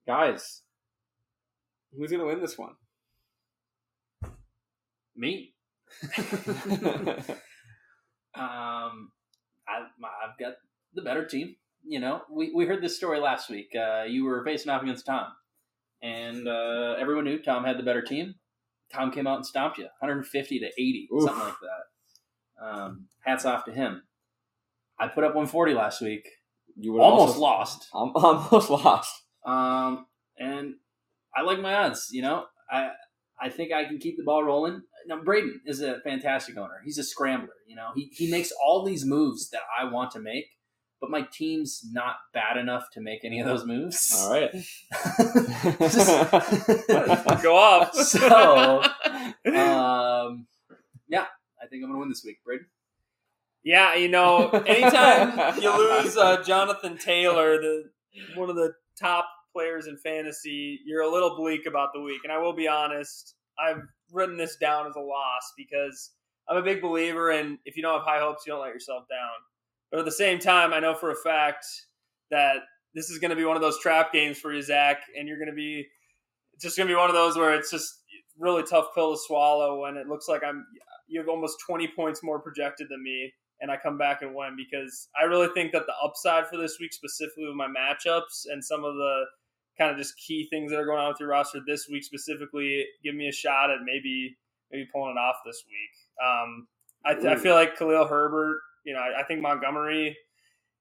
guys. 0.06 0.62
Who's 1.98 2.12
gonna 2.12 2.26
win 2.26 2.42
this 2.42 2.58
one? 2.58 2.74
Me. 5.16 5.54
Um, 8.38 9.12
I, 9.68 9.80
I've 9.80 10.38
got 10.38 10.56
the 10.94 11.02
better 11.02 11.26
team. 11.26 11.56
You 11.88 12.00
know, 12.00 12.22
we, 12.30 12.52
we 12.54 12.66
heard 12.66 12.84
this 12.84 12.98
story 12.98 13.20
last 13.20 13.50
week. 13.50 13.70
Uh, 13.76 14.04
you 14.04 14.26
were 14.26 14.44
facing 14.44 14.72
off 14.72 14.82
against 14.82 15.06
Tom, 15.06 15.28
and 16.06 16.48
uh, 16.48 16.96
everyone 17.00 17.24
knew 17.26 17.42
Tom 17.42 17.64
had 17.64 17.78
the 17.80 17.84
better 17.84 18.02
team. 18.02 18.36
Tom 18.94 19.12
came 19.12 19.26
out 19.28 19.38
and 19.38 19.46
stomped 19.46 19.78
you, 19.80 19.86
150 20.00 20.60
to 20.60 20.66
80, 20.68 21.10
Oof. 21.14 21.24
something 21.24 21.44
like 21.44 21.54
that. 21.62 22.66
Um, 22.66 23.08
hats 23.26 23.46
off 23.46 23.66
to 23.66 23.72
him. 23.72 24.04
I 25.00 25.08
put 25.08 25.24
up 25.24 25.32
140 25.32 25.74
last 25.74 26.02
week. 26.02 26.28
you 26.78 27.02
Almost 27.02 27.36
also- 27.38 27.40
lost. 27.42 27.88
Al- 27.94 28.12
Almost 28.16 28.70
lost. 28.70 29.14
Um, 29.46 30.06
and 30.38 30.76
I 31.36 31.42
like 31.42 31.60
my 31.60 31.74
odds. 31.74 32.10
You 32.12 32.22
know, 32.22 32.46
I 32.72 32.92
I 33.42 33.50
think 33.50 33.74
I 33.74 33.86
can 33.86 33.98
keep 33.98 34.16
the 34.18 34.24
ball 34.24 34.44
rolling. 34.44 34.82
Now 35.08 35.22
Braydon 35.22 35.62
is 35.66 35.82
a 35.82 36.00
fantastic 36.02 36.58
owner. 36.58 36.80
He's 36.86 36.98
a 36.98 37.04
scrambler. 37.04 37.54
You 37.68 37.76
know, 37.76 37.90
he 37.96 38.10
he 38.14 38.32
makes 38.32 38.52
all 38.64 38.84
these 38.86 39.06
moves 39.06 39.50
that 39.50 39.62
I 39.80 39.86
want 39.92 40.12
to 40.12 40.20
make, 40.20 40.46
but 41.02 41.10
my 41.10 41.28
team's 41.32 41.82
not 41.92 42.16
bad 42.34 42.58
enough 42.58 42.86
to 42.94 43.02
make 43.02 43.24
any 43.24 43.40
of 43.40 43.46
those 43.46 43.66
moves. 43.66 44.14
All 44.18 44.32
right. 44.32 44.52
Go 47.44 47.56
off. 47.56 47.94
So, 48.06 48.82
um, 49.46 50.48
yeah, 51.08 51.26
I 51.62 51.68
think 51.68 51.84
I'm 51.84 51.90
gonna 51.90 52.00
win 52.00 52.10
this 52.10 52.24
week, 52.26 52.38
Braydon. 52.46 52.68
Yeah, 53.64 53.96
you 53.96 54.10
know, 54.10 54.50
anytime 54.50 55.60
you 55.62 55.76
lose 55.76 56.18
uh, 56.18 56.44
Jonathan 56.44 56.98
Taylor, 56.98 57.58
the 57.60 57.84
one 58.36 58.50
of 58.50 58.56
the 58.56 58.74
top 59.00 59.28
players 59.54 59.88
in 59.88 59.98
fantasy, 59.98 60.80
you're 60.86 61.02
a 61.02 61.10
little 61.10 61.36
bleak 61.36 61.66
about 61.66 61.90
the 61.94 62.02
week. 62.02 62.22
And 62.24 62.32
I 62.32 62.38
will 62.38 62.54
be 62.54 62.68
honest, 62.68 63.36
I've 63.60 63.82
written 64.12 64.38
this 64.38 64.58
down 64.58 64.88
as 64.88 64.96
a 64.96 65.00
loss 65.00 65.54
because 65.58 66.12
I'm 66.50 66.58
a 66.58 66.62
big 66.62 66.82
believer 66.82 67.32
in 67.32 67.58
if 67.66 67.76
you 67.76 67.84
don't 67.84 67.94
have 67.94 68.04
high 68.04 68.20
hopes, 68.20 68.44
you 68.46 68.54
don't 68.54 68.62
let 68.62 68.74
yourself 68.74 69.06
down. 69.10 69.30
But 69.92 70.00
at 70.00 70.06
the 70.06 70.12
same 70.12 70.40
time, 70.40 70.74
I 70.74 70.80
know 70.80 70.96
for 70.96 71.12
a 71.12 71.16
fact 71.16 71.66
that 72.32 72.58
this 72.94 73.10
is 73.10 73.20
going 73.20 73.30
to 73.30 73.36
be 73.36 73.46
one 73.46 73.56
of 73.56 73.62
those 73.62 73.80
trap 73.80 74.12
games 74.12 74.40
for 74.40 74.54
you, 74.54 74.62
Zack, 74.62 75.02
and 75.18 75.28
you're 75.28 75.38
going 75.38 75.50
to 75.50 75.56
be 75.56 75.86
it's 76.54 76.64
just 76.64 76.78
going 76.78 76.88
to 76.88 76.94
be 76.94 76.98
one 76.98 77.10
of 77.10 77.16
those 77.16 77.36
where 77.36 77.54
it's 77.54 77.70
just 77.70 78.04
really 78.40 78.64
tough 78.64 78.88
pill 78.96 79.14
to 79.14 79.20
swallow 79.26 79.82
when 79.82 79.98
it 79.98 80.08
looks 80.08 80.28
like 80.28 80.44
I'm 80.44 80.66
you 81.08 81.20
have 81.20 81.30
almost 81.30 81.58
20 81.68 81.90
points 81.96 82.24
more 82.24 82.40
projected 82.40 82.88
than 82.90 83.04
me 83.04 83.32
and 83.62 83.72
I 83.72 83.78
come 83.78 83.98
back 83.98 84.22
and 84.22 84.36
win 84.36 84.56
because 84.56 85.08
I 85.20 85.26
really 85.26 85.48
think 85.54 85.72
that 85.72 85.86
the 85.86 85.94
upside 86.04 86.48
for 86.48 86.58
this 86.58 86.78
week, 86.80 86.94
specifically 86.94 87.46
with 87.46 87.56
my 87.56 87.68
matchups 87.68 88.46
and 88.52 88.64
some 88.64 88.84
of 88.84 88.96
the 88.96 89.24
kind 89.78 89.92
of 89.92 89.98
just 89.98 90.14
key 90.18 90.48
things 90.50 90.72
that 90.72 90.80
are 90.80 90.86
going 90.86 91.00
on 91.00 91.10
with 91.10 91.20
your 91.20 91.30
roster 91.30 91.60
this 91.66 91.88
week 91.90 92.04
specifically, 92.04 92.86
give 93.04 93.16
me 93.16 93.28
a 93.28 93.32
shot 93.32 93.70
at 93.70 93.80
maybe 93.84 94.38
maybe 94.72 94.88
pulling 94.94 95.12
it 95.12 95.20
off 95.20 95.38
this 95.46 95.64
week. 95.68 96.26
Um, 96.26 96.68
I, 97.06 97.34
I, 97.34 97.36
feel 97.36 97.54
like 97.54 97.78
Khalil 97.78 98.08
Herbert. 98.08 98.60
You 98.86 98.94
know, 98.94 99.00
I, 99.00 99.22
I 99.22 99.24
think 99.26 99.42
Montgomery 99.42 100.16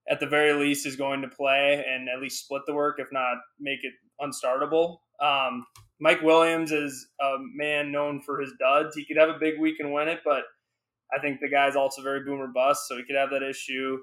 at 0.08 0.20
the 0.20 0.26
very 0.26 0.52
least 0.52 0.86
is 0.86 0.96
going 0.96 1.22
to 1.22 1.28
play 1.28 1.84
and 1.88 2.08
at 2.08 2.20
least 2.20 2.44
split 2.44 2.62
the 2.66 2.74
work, 2.74 2.96
if 2.98 3.08
not 3.10 3.36
make 3.58 3.80
it 3.82 3.92
unstartable. 4.20 4.98
Um, 5.20 5.64
Mike 6.00 6.22
Williams 6.22 6.72
is 6.72 7.08
a 7.20 7.36
man 7.54 7.90
known 7.90 8.20
for 8.20 8.40
his 8.40 8.52
duds. 8.58 8.96
He 8.96 9.06
could 9.06 9.16
have 9.16 9.30
a 9.30 9.38
big 9.38 9.58
week 9.58 9.76
and 9.80 9.92
win 9.92 10.08
it, 10.08 10.20
but 10.24 10.42
I 11.14 11.20
think 11.20 11.40
the 11.40 11.48
guy's 11.48 11.76
also 11.76 12.02
very 12.02 12.24
boomer 12.24 12.48
bust, 12.48 12.82
so 12.88 12.96
he 12.96 13.04
could 13.04 13.16
have 13.16 13.30
that 13.30 13.42
issue. 13.42 13.98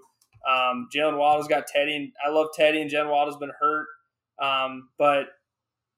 Um, 0.50 0.88
Jalen 0.96 1.18
Waddle's 1.18 1.48
got 1.48 1.68
Teddy, 1.68 1.96
and 1.96 2.12
I 2.26 2.30
love 2.30 2.48
Teddy, 2.56 2.82
and 2.82 2.90
Jalen 2.90 3.12
Waddle's 3.12 3.38
been 3.38 3.52
hurt. 3.60 3.88
Um, 4.42 4.90
but, 4.98 5.26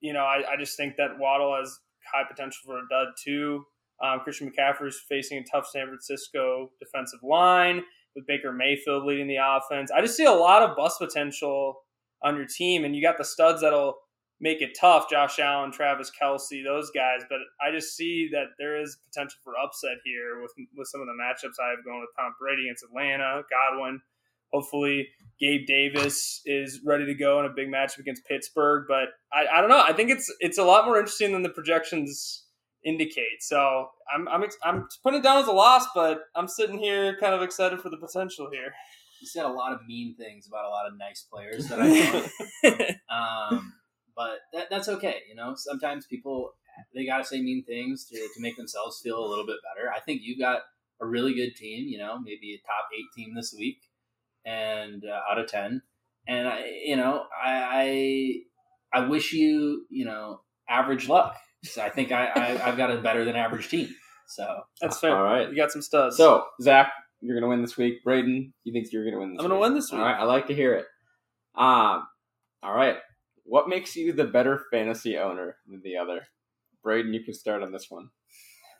you 0.00 0.12
know, 0.12 0.24
I, 0.24 0.42
I, 0.52 0.56
just 0.58 0.76
think 0.76 0.96
that 0.96 1.18
Waddle 1.18 1.56
has 1.56 1.78
high 2.12 2.24
potential 2.28 2.60
for 2.66 2.76
a 2.76 2.82
dud, 2.90 3.14
too. 3.24 3.64
Um, 4.02 4.20
Christian 4.20 4.52
is 4.82 5.02
facing 5.08 5.38
a 5.38 5.44
tough 5.44 5.66
San 5.66 5.86
Francisco 5.86 6.70
defensive 6.80 7.20
line 7.22 7.82
with 8.14 8.26
Baker 8.26 8.52
Mayfield 8.52 9.04
leading 9.04 9.28
the 9.28 9.36
offense. 9.36 9.90
I 9.90 10.00
just 10.00 10.16
see 10.16 10.24
a 10.24 10.32
lot 10.32 10.62
of 10.62 10.76
bust 10.76 10.98
potential 10.98 11.76
on 12.22 12.36
your 12.36 12.46
team, 12.46 12.84
and 12.84 12.94
you 12.94 13.02
got 13.02 13.18
the 13.18 13.24
studs 13.24 13.60
that'll 13.60 13.96
make 14.40 14.60
it 14.60 14.76
tough. 14.78 15.08
Josh 15.08 15.38
Allen, 15.38 15.72
Travis 15.72 16.10
Kelce, 16.20 16.64
those 16.64 16.90
guys. 16.90 17.22
But 17.28 17.38
I 17.60 17.70
just 17.72 17.96
see 17.96 18.28
that 18.32 18.48
there 18.58 18.80
is 18.80 18.98
potential 19.06 19.38
for 19.42 19.54
upset 19.62 19.96
here 20.04 20.40
with 20.42 20.52
with 20.76 20.88
some 20.88 21.00
of 21.00 21.06
the 21.06 21.12
matchups 21.12 21.62
I 21.62 21.70
have 21.70 21.84
going 21.84 22.00
with 22.00 22.10
Tom 22.18 22.34
Brady 22.40 22.64
against 22.68 22.84
Atlanta, 22.84 23.42
Godwin. 23.50 24.00
Hopefully, 24.52 25.08
Gabe 25.40 25.66
Davis 25.66 26.40
is 26.44 26.80
ready 26.84 27.06
to 27.06 27.14
go 27.14 27.40
in 27.40 27.46
a 27.46 27.54
big 27.54 27.68
matchup 27.68 27.98
against 27.98 28.24
Pittsburgh. 28.26 28.84
But 28.86 29.08
I, 29.32 29.46
I 29.58 29.60
don't 29.60 29.70
know. 29.70 29.82
I 29.82 29.92
think 29.92 30.10
it's 30.10 30.32
it's 30.40 30.58
a 30.58 30.64
lot 30.64 30.84
more 30.84 30.98
interesting 30.98 31.32
than 31.32 31.42
the 31.42 31.48
projections 31.48 32.43
indicate. 32.84 33.42
So 33.42 33.88
I'm 34.12 34.28
I'm 34.28 34.44
I'm 34.62 34.88
putting 35.02 35.20
it 35.20 35.22
down 35.22 35.38
as 35.38 35.48
a 35.48 35.52
loss, 35.52 35.86
but 35.94 36.22
I'm 36.34 36.48
sitting 36.48 36.78
here 36.78 37.16
kind 37.18 37.34
of 37.34 37.42
excited 37.42 37.80
for 37.80 37.90
the 37.90 37.96
potential 37.96 38.48
here. 38.52 38.72
You 39.20 39.26
said 39.26 39.44
a 39.44 39.48
lot 39.48 39.72
of 39.72 39.80
mean 39.86 40.14
things 40.16 40.46
about 40.46 40.66
a 40.66 40.68
lot 40.68 40.86
of 40.86 40.98
nice 40.98 41.22
players 41.30 41.68
that 41.68 41.80
I 41.80 42.98
know. 43.10 43.16
um, 43.16 43.72
but 44.14 44.38
that, 44.52 44.68
that's 44.70 44.88
okay. 44.88 45.22
You 45.28 45.34
know, 45.34 45.54
sometimes 45.56 46.06
people 46.06 46.52
they 46.94 47.06
got 47.06 47.18
to 47.18 47.24
say 47.24 47.40
mean 47.40 47.64
things 47.64 48.04
to, 48.06 48.16
to 48.16 48.40
make 48.40 48.56
themselves 48.56 49.00
feel 49.02 49.18
a 49.18 49.26
little 49.28 49.46
bit 49.46 49.56
better. 49.74 49.90
I 49.92 50.00
think 50.00 50.22
you 50.22 50.38
got 50.38 50.62
a 51.00 51.06
really 51.06 51.34
good 51.34 51.56
team. 51.56 51.88
You 51.88 51.98
know, 51.98 52.18
maybe 52.18 52.54
a 52.54 52.66
top 52.66 52.88
eight 52.96 53.06
team 53.16 53.34
this 53.34 53.54
week, 53.56 53.78
and 54.44 55.04
uh, 55.04 55.20
out 55.30 55.38
of 55.38 55.48
ten. 55.48 55.82
And 56.26 56.48
I, 56.48 56.80
you 56.84 56.96
know, 56.96 57.24
I, 57.44 58.42
I, 58.92 59.00
I 59.00 59.06
wish 59.06 59.32
you, 59.32 59.84
you 59.90 60.06
know, 60.06 60.40
average 60.68 61.08
luck. 61.08 61.36
So 61.64 61.82
I 61.82 61.90
think 61.90 62.12
I, 62.12 62.30
I 62.34 62.44
have 62.58 62.76
got 62.76 62.90
a 62.90 62.98
better 62.98 63.24
than 63.24 63.36
average 63.36 63.68
team. 63.68 63.88
So 64.26 64.62
that's 64.80 65.00
fair. 65.00 65.16
All 65.16 65.22
right, 65.22 65.48
you 65.48 65.56
got 65.56 65.72
some 65.72 65.82
studs. 65.82 66.16
So 66.16 66.44
Zack, 66.60 66.92
you're 67.20 67.36
gonna 67.36 67.48
win 67.48 67.62
this 67.62 67.76
week. 67.76 68.04
Braydon, 68.04 68.52
you 68.64 68.72
think 68.72 68.92
you're 68.92 69.04
gonna 69.04 69.18
win 69.18 69.30
this? 69.30 69.38
I'm 69.40 69.44
gonna 69.44 69.54
week? 69.54 69.62
win 69.62 69.74
this 69.74 69.90
week. 69.90 70.00
All 70.00 70.06
right, 70.06 70.18
I 70.18 70.24
like 70.24 70.46
to 70.48 70.54
hear 70.54 70.74
it. 70.74 70.86
Um, 71.56 72.06
all 72.62 72.74
right. 72.74 72.96
What 73.44 73.68
makes 73.68 73.94
you 73.94 74.12
the 74.12 74.24
better 74.24 74.64
fantasy 74.70 75.18
owner 75.18 75.56
than 75.66 75.82
the 75.82 75.96
other? 75.96 76.26
Braydon, 76.82 77.12
you 77.12 77.22
can 77.22 77.34
start 77.34 77.62
on 77.62 77.72
this 77.72 77.90
one. 77.90 78.08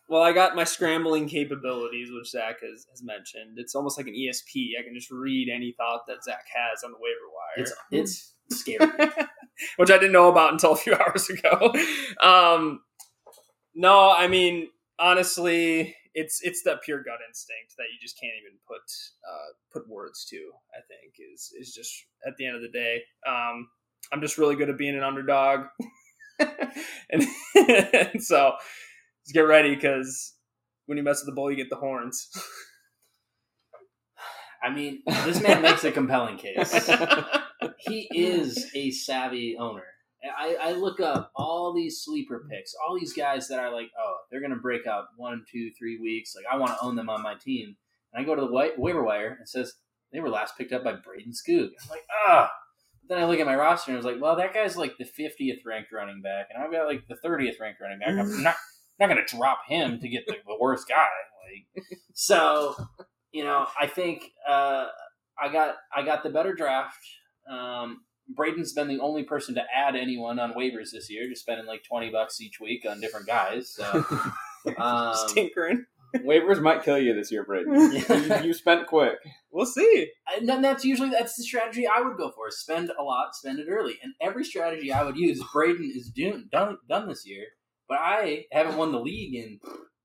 Well, 0.08 0.22
I 0.22 0.32
got 0.32 0.54
my 0.54 0.64
scrambling 0.64 1.28
capabilities, 1.28 2.10
which 2.12 2.30
Zack 2.30 2.60
has, 2.60 2.86
has 2.90 3.02
mentioned. 3.02 3.56
It's 3.56 3.74
almost 3.74 3.96
like 3.98 4.06
an 4.06 4.14
ESP. 4.14 4.72
I 4.78 4.82
can 4.82 4.94
just 4.94 5.10
read 5.10 5.48
any 5.48 5.74
thought 5.78 6.02
that 6.08 6.22
Zack 6.22 6.44
has 6.54 6.84
on 6.84 6.92
the 6.92 6.98
waiver 6.98 7.28
wire. 7.32 7.62
It's, 7.62 7.72
it's 7.90 8.33
scary. 8.50 8.90
which 9.76 9.90
I 9.90 9.98
didn't 9.98 10.12
know 10.12 10.28
about 10.28 10.52
until 10.52 10.72
a 10.72 10.76
few 10.76 10.94
hours 11.00 11.28
ago. 11.28 11.72
Um, 12.20 12.80
no, 13.74 14.10
I 14.10 14.28
mean, 14.28 14.68
honestly, 14.98 15.96
it's 16.14 16.40
it's 16.42 16.62
that 16.62 16.82
pure 16.82 17.02
gut 17.02 17.18
instinct 17.28 17.74
that 17.76 17.86
you 17.92 17.98
just 18.00 18.18
can't 18.20 18.34
even 18.40 18.58
put 18.66 18.82
uh, 19.28 19.52
put 19.72 19.88
words 19.88 20.24
to. 20.30 20.36
I 20.36 20.80
think 20.88 21.14
is 21.32 21.52
is 21.58 21.72
just 21.72 21.92
at 22.26 22.36
the 22.36 22.46
end 22.46 22.56
of 22.56 22.62
the 22.62 22.68
day. 22.68 23.02
Um, 23.26 23.68
I'm 24.12 24.20
just 24.20 24.38
really 24.38 24.56
good 24.56 24.70
at 24.70 24.78
being 24.78 24.96
an 24.96 25.02
underdog, 25.02 25.66
and, 26.38 27.26
and 27.56 28.22
so 28.22 28.54
just 29.24 29.34
get 29.34 29.40
ready 29.40 29.74
because 29.74 30.34
when 30.86 30.98
you 30.98 31.04
mess 31.04 31.20
with 31.20 31.26
the 31.26 31.34
bull, 31.34 31.50
you 31.50 31.56
get 31.56 31.70
the 31.70 31.76
horns. 31.76 32.28
I 34.62 34.70
mean, 34.70 35.02
this 35.24 35.42
man 35.42 35.60
makes 35.60 35.84
a 35.84 35.92
compelling 35.92 36.38
case. 36.38 36.88
He 37.78 38.08
is 38.14 38.70
a 38.74 38.90
savvy 38.90 39.56
owner. 39.58 39.84
I, 40.38 40.56
I, 40.58 40.72
look 40.72 41.00
up 41.00 41.30
all 41.36 41.74
these 41.74 42.00
sleeper 42.02 42.46
picks, 42.50 42.72
all 42.74 42.98
these 42.98 43.12
guys 43.12 43.46
that 43.48 43.60
are 43.60 43.70
like, 43.70 43.90
oh, 44.02 44.16
they're 44.30 44.40
going 44.40 44.54
to 44.54 44.56
break 44.56 44.86
out 44.86 45.04
one, 45.18 45.44
two, 45.52 45.70
three 45.78 45.98
weeks. 46.00 46.34
Like, 46.34 46.46
I 46.50 46.56
want 46.56 46.72
to 46.72 46.82
own 46.82 46.96
them 46.96 47.10
on 47.10 47.22
my 47.22 47.34
team. 47.34 47.76
And 48.10 48.22
I 48.22 48.26
go 48.26 48.34
to 48.34 48.40
the 48.40 48.50
white, 48.50 48.78
waiver 48.78 49.04
wire 49.04 49.36
and 49.38 49.46
says, 49.46 49.74
they 50.14 50.20
were 50.20 50.30
last 50.30 50.56
picked 50.56 50.72
up 50.72 50.84
by 50.84 50.92
Braydon 50.92 51.32
Skoog. 51.32 51.70
I'm 51.82 51.90
like, 51.90 52.04
ah. 52.26 52.50
Then 53.06 53.18
I 53.18 53.26
look 53.26 53.38
at 53.38 53.46
my 53.46 53.56
roster 53.56 53.90
and 53.90 53.96
I 53.96 53.98
was 53.98 54.06
like, 54.06 54.22
well, 54.22 54.36
that 54.36 54.54
guy's 54.54 54.76
like 54.76 54.96
the 54.96 55.04
50th 55.04 55.58
ranked 55.66 55.92
running 55.92 56.22
back, 56.22 56.46
and 56.52 56.62
I've 56.62 56.72
got 56.72 56.86
like 56.86 57.06
the 57.06 57.16
30th 57.16 57.60
ranked 57.60 57.80
running 57.80 57.98
back. 57.98 58.08
I'm 58.08 58.42
not 58.42 58.56
not 58.98 59.10
going 59.10 59.22
to 59.22 59.36
drop 59.36 59.58
him 59.68 60.00
to 60.00 60.08
get 60.08 60.24
the, 60.26 60.36
the, 60.46 60.56
worst 60.58 60.88
guy. 60.88 61.06
Like, 61.74 61.84
so 62.14 62.74
you 63.32 63.44
know, 63.44 63.66
I 63.78 63.88
think 63.88 64.30
uh, 64.48 64.86
I 65.38 65.52
got 65.52 65.74
I 65.94 66.02
got 66.02 66.22
the 66.22 66.30
better 66.30 66.54
draft. 66.54 66.96
Um, 67.50 68.00
Braydon's 68.28 68.72
been 68.72 68.88
the 68.88 69.00
only 69.00 69.22
person 69.22 69.54
to 69.56 69.62
add 69.74 69.96
anyone 69.96 70.38
on 70.38 70.54
waivers 70.54 70.90
this 70.92 71.10
year, 71.10 71.28
just 71.28 71.42
spending 71.42 71.66
like 71.66 71.84
twenty 71.84 72.10
bucks 72.10 72.40
each 72.40 72.58
week 72.60 72.86
on 72.88 73.00
different 73.00 73.26
guys. 73.26 73.70
So, 73.74 74.04
um, 74.78 75.14
tinkering. 75.28 75.84
Waivers 76.16 76.60
might 76.60 76.84
kill 76.84 76.98
you 76.98 77.12
this 77.12 77.32
year, 77.32 77.44
Braydon. 77.44 77.74
you, 77.92 78.46
you 78.46 78.54
spent 78.54 78.86
quick. 78.86 79.16
We'll 79.50 79.66
see. 79.66 80.10
And 80.36 80.48
then 80.48 80.62
that's 80.62 80.84
usually 80.84 81.10
that's 81.10 81.36
the 81.36 81.42
strategy 81.42 81.86
I 81.86 82.00
would 82.00 82.16
go 82.16 82.30
for: 82.30 82.50
spend 82.50 82.90
a 82.98 83.02
lot, 83.02 83.34
spend 83.34 83.58
it 83.58 83.66
early. 83.68 83.98
And 84.02 84.14
every 84.20 84.44
strategy 84.44 84.92
I 84.92 85.02
would 85.02 85.16
use, 85.16 85.42
Braydon 85.52 85.92
is 85.94 86.10
doing 86.10 86.48
done 86.50 86.78
done 86.88 87.08
this 87.08 87.26
year. 87.26 87.46
But 87.88 87.98
I 88.00 88.44
haven't 88.52 88.78
won 88.78 88.92
the 88.92 89.00
league 89.00 89.34
in 89.34 89.58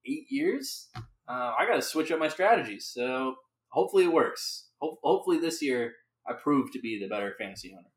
eight 0.05 0.25
years. 0.29 0.89
Uh, 1.27 1.53
I 1.57 1.65
got 1.67 1.75
to 1.75 1.81
switch 1.81 2.11
up 2.11 2.19
my 2.19 2.27
strategies. 2.27 2.89
So 2.93 3.35
hopefully 3.69 4.05
it 4.05 4.11
works. 4.11 4.69
Ho- 4.81 4.97
hopefully 5.03 5.37
this 5.39 5.61
year 5.61 5.93
I 6.29 6.33
proved 6.33 6.73
to 6.73 6.79
be 6.79 6.99
the 6.99 7.07
better 7.07 7.35
fantasy 7.37 7.73
owner. 7.73 7.89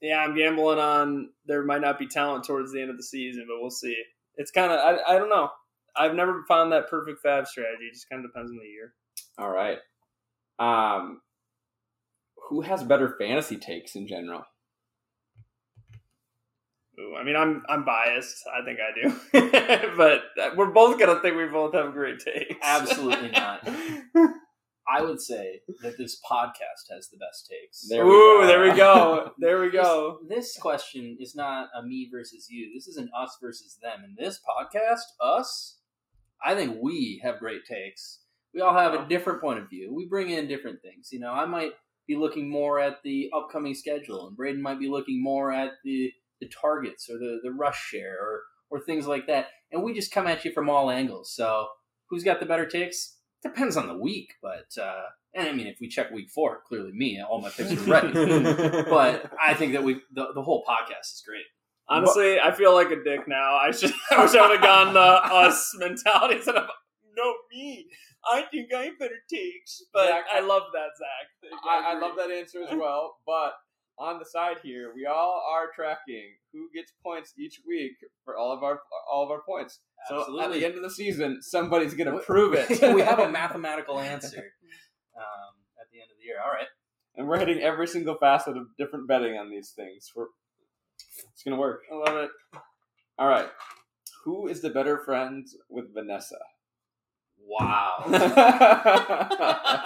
Yeah, 0.00 0.18
I'm 0.18 0.36
gambling 0.36 0.78
on 0.78 1.30
there 1.46 1.64
might 1.64 1.80
not 1.80 1.98
be 1.98 2.06
talent 2.06 2.44
towards 2.44 2.72
the 2.72 2.80
end 2.80 2.90
of 2.90 2.96
the 2.96 3.02
season, 3.02 3.46
but 3.48 3.60
we'll 3.60 3.70
see. 3.70 3.96
It's 4.36 4.50
kind 4.50 4.70
of 4.70 4.78
I, 4.78 5.14
I 5.14 5.18
don't 5.18 5.30
know. 5.30 5.50
I've 5.96 6.14
never 6.14 6.44
found 6.46 6.72
that 6.72 6.88
perfect 6.88 7.24
FAAB 7.24 7.46
strategy. 7.46 7.84
It 7.84 7.94
just 7.94 8.08
kind 8.08 8.24
of 8.24 8.30
depends 8.30 8.52
on 8.52 8.58
the 8.58 8.68
year. 8.68 8.94
All 9.38 9.50
right. 9.50 9.78
Um, 10.58 11.20
who 12.48 12.60
has 12.60 12.82
better 12.82 13.16
fantasy 13.18 13.56
takes 13.56 13.96
in 13.96 14.06
general? 14.06 14.44
Ooh, 17.00 17.14
I 17.16 17.22
mean, 17.22 17.36
I'm 17.36 17.62
I'm 17.68 17.84
biased. 17.84 18.44
I 18.52 18.64
think 18.64 18.78
I 18.80 18.90
do, 19.00 19.90
but 19.96 20.56
we're 20.56 20.70
both 20.70 20.98
gonna 20.98 21.20
think 21.20 21.36
we 21.36 21.46
both 21.46 21.74
have 21.74 21.92
great 21.92 22.18
takes. 22.18 22.56
Absolutely 22.62 23.30
not. 23.30 23.68
I 24.90 25.02
would 25.02 25.20
say 25.20 25.60
that 25.82 25.98
this 25.98 26.20
podcast 26.30 26.90
has 26.90 27.08
the 27.08 27.18
best 27.18 27.50
takes. 27.50 27.86
There 27.88 28.06
Ooh, 28.06 28.46
there 28.46 28.62
we 28.62 28.74
go. 28.76 29.32
There 29.38 29.60
we 29.60 29.70
go. 29.70 30.20
This, 30.28 30.54
this, 30.54 30.58
question 30.58 31.16
is 31.20 31.34
not 31.36 31.68
a 31.76 31.82
me 31.82 32.08
versus 32.10 32.46
you. 32.48 32.72
This 32.74 32.88
is 32.88 32.96
an 32.96 33.10
us 33.16 33.36
versus 33.40 33.78
them. 33.82 34.04
In 34.04 34.16
this 34.18 34.38
podcast, 34.38 35.00
us, 35.20 35.78
I 36.42 36.54
think 36.54 36.78
we 36.80 37.20
have 37.22 37.38
great 37.38 37.66
takes. 37.66 38.20
We 38.54 38.62
all 38.62 38.74
have 38.74 38.94
a 38.94 39.06
different 39.08 39.42
point 39.42 39.58
of 39.58 39.68
view. 39.68 39.94
We 39.94 40.06
bring 40.06 40.30
in 40.30 40.48
different 40.48 40.80
things. 40.80 41.10
You 41.12 41.20
know, 41.20 41.32
I 41.32 41.44
might 41.44 41.72
be 42.06 42.16
looking 42.16 42.48
more 42.48 42.80
at 42.80 43.02
the 43.04 43.30
upcoming 43.36 43.74
schedule, 43.74 44.28
and 44.28 44.36
Braydon 44.36 44.62
might 44.62 44.80
be 44.80 44.88
looking 44.88 45.22
more 45.22 45.52
at 45.52 45.72
the 45.84 46.12
the 46.40 46.48
targets 46.48 47.08
or 47.10 47.18
the, 47.18 47.40
the 47.42 47.50
rush 47.50 47.80
share 47.80 48.16
or, 48.20 48.42
or 48.70 48.80
things 48.80 49.06
like 49.06 49.26
that. 49.26 49.46
And 49.72 49.82
we 49.82 49.92
just 49.92 50.12
come 50.12 50.26
at 50.26 50.44
you 50.44 50.52
from 50.52 50.70
all 50.70 50.90
angles. 50.90 51.34
So 51.34 51.66
who's 52.08 52.24
got 52.24 52.40
the 52.40 52.46
better 52.46 52.66
takes? 52.66 53.17
Depends 53.42 53.76
on 53.76 53.86
the 53.86 53.96
week, 53.96 54.34
but 54.42 54.66
uh, 54.80 55.04
and 55.34 55.48
I 55.48 55.52
mean, 55.52 55.68
if 55.68 55.78
we 55.80 55.88
check 55.88 56.10
week 56.10 56.28
four, 56.30 56.60
clearly 56.66 56.92
me, 56.92 57.22
all 57.22 57.40
my 57.40 57.50
picks 57.50 57.72
are 57.72 57.90
ready. 57.90 58.12
but 58.90 59.30
I 59.40 59.54
think 59.54 59.72
that 59.72 59.84
we 59.84 60.00
the, 60.12 60.32
the 60.34 60.42
whole 60.42 60.64
podcast 60.68 61.12
is 61.14 61.22
great. 61.26 61.44
Honestly, 61.88 62.38
I 62.38 62.52
feel 62.52 62.74
like 62.74 62.90
a 62.90 63.02
dick 63.02 63.26
now. 63.28 63.56
I 63.56 63.70
should. 63.70 63.92
I 64.10 64.22
wish 64.22 64.34
I 64.34 64.42
would 64.42 64.58
have 64.58 64.62
gone 64.62 64.92
the 64.92 65.00
us 65.00 65.74
mentality 65.78 66.36
instead 66.36 66.56
of 66.56 66.68
no 67.16 67.34
me. 67.52 67.86
I 68.30 68.42
think 68.42 68.72
I 68.74 68.84
have 68.84 68.98
better 68.98 69.20
takes, 69.30 69.82
but 69.92 70.08
Zack, 70.08 70.24
I 70.32 70.40
love 70.40 70.64
that 70.72 70.90
Zack. 70.98 71.52
I, 71.64 71.94
I 71.94 71.98
love 71.98 72.16
that 72.16 72.30
answer 72.30 72.62
as 72.62 72.76
well. 72.76 73.16
But 73.24 73.52
on 73.98 74.18
the 74.18 74.24
side 74.24 74.56
here, 74.62 74.92
we 74.94 75.06
all 75.06 75.42
are 75.50 75.70
tracking 75.74 76.34
who 76.52 76.68
gets 76.74 76.92
points 77.02 77.34
each 77.38 77.60
week 77.66 77.92
for 78.24 78.36
all 78.36 78.52
of 78.52 78.62
our 78.62 78.80
all 79.10 79.24
of 79.24 79.30
our 79.30 79.42
points. 79.42 79.80
So 80.08 80.40
at 80.40 80.52
the 80.52 80.64
end 80.64 80.76
of 80.76 80.82
the 80.82 80.90
season, 80.90 81.42
somebody's 81.42 81.94
gonna 81.94 82.18
prove 82.18 82.54
it. 82.54 82.68
we 82.94 83.02
have 83.02 83.18
a 83.18 83.28
mathematical 83.32 83.98
answer 83.98 84.38
um, 85.16 85.54
at 85.80 85.90
the 85.92 86.00
end 86.00 86.10
of 86.10 86.16
the 86.18 86.24
year. 86.24 86.36
All 86.44 86.50
right. 86.52 86.68
and 87.16 87.26
we're 87.28 87.38
hitting 87.38 87.60
every 87.60 87.86
single 87.86 88.16
facet 88.16 88.56
of 88.56 88.68
different 88.78 89.08
betting 89.08 89.36
on 89.36 89.50
these 89.50 89.72
things. 89.74 90.10
We're, 90.14 90.26
it's 91.32 91.42
gonna 91.44 91.58
work. 91.58 91.82
I 91.92 91.96
love 91.96 92.16
it. 92.16 92.30
All 93.18 93.28
right. 93.28 93.48
Who 94.24 94.46
is 94.48 94.60
the 94.62 94.70
better 94.70 94.98
friend 94.98 95.46
with 95.68 95.92
Vanessa? 95.94 96.38
Wow. 97.40 98.04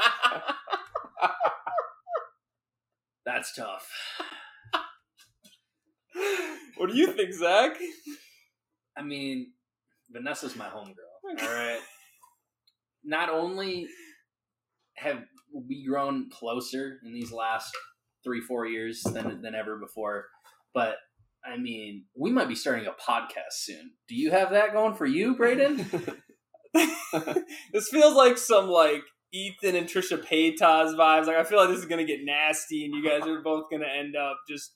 That's 3.24 3.54
tough. 3.54 3.88
what 6.76 6.90
do 6.90 6.96
you 6.96 7.12
think, 7.12 7.32
Zack? 7.32 7.76
I 8.96 9.02
mean, 9.02 9.52
Vanessa's 10.12 10.56
my 10.56 10.66
homegirl. 10.66 11.42
All 11.42 11.54
right. 11.54 11.80
Not 13.04 13.30
only 13.30 13.86
have 14.96 15.22
we 15.52 15.84
grown 15.86 16.30
closer 16.30 16.98
in 17.04 17.12
these 17.12 17.32
last 17.32 17.74
three, 18.24 18.40
four 18.40 18.66
years 18.66 19.02
than 19.02 19.42
than 19.42 19.54
ever 19.54 19.76
before, 19.76 20.26
but 20.74 20.96
I 21.44 21.56
mean, 21.56 22.04
we 22.16 22.30
might 22.30 22.48
be 22.48 22.54
starting 22.54 22.86
a 22.86 22.92
podcast 22.92 23.52
soon. 23.52 23.92
Do 24.08 24.14
you 24.14 24.30
have 24.30 24.50
that 24.50 24.72
going 24.72 24.94
for 24.94 25.06
you, 25.06 25.36
Braydon? 25.36 25.86
this 27.72 27.88
feels 27.88 28.14
like 28.14 28.38
some 28.38 28.68
like 28.68 29.02
Ethan 29.32 29.74
and 29.74 29.88
Trisha 29.88 30.22
Paytas 30.22 30.94
vibes. 30.94 31.26
Like 31.26 31.36
I 31.36 31.44
feel 31.44 31.58
like 31.58 31.68
this 31.68 31.78
is 31.78 31.86
gonna 31.86 32.04
get 32.04 32.20
nasty, 32.24 32.84
and 32.84 32.94
you 32.94 33.08
guys 33.08 33.26
are 33.26 33.42
both 33.42 33.64
gonna 33.70 33.86
end 33.86 34.16
up 34.16 34.38
just. 34.48 34.74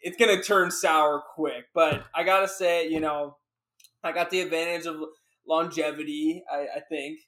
It's 0.00 0.16
gonna 0.16 0.40
turn 0.40 0.70
sour 0.70 1.22
quick, 1.34 1.64
but 1.74 2.04
I 2.14 2.22
gotta 2.22 2.46
say, 2.46 2.88
you 2.88 3.00
know, 3.00 3.37
I 4.04 4.12
got 4.12 4.30
the 4.30 4.40
advantage 4.40 4.86
of 4.86 4.96
longevity. 5.46 6.42
I, 6.52 6.66
I 6.76 6.80
think, 6.88 7.18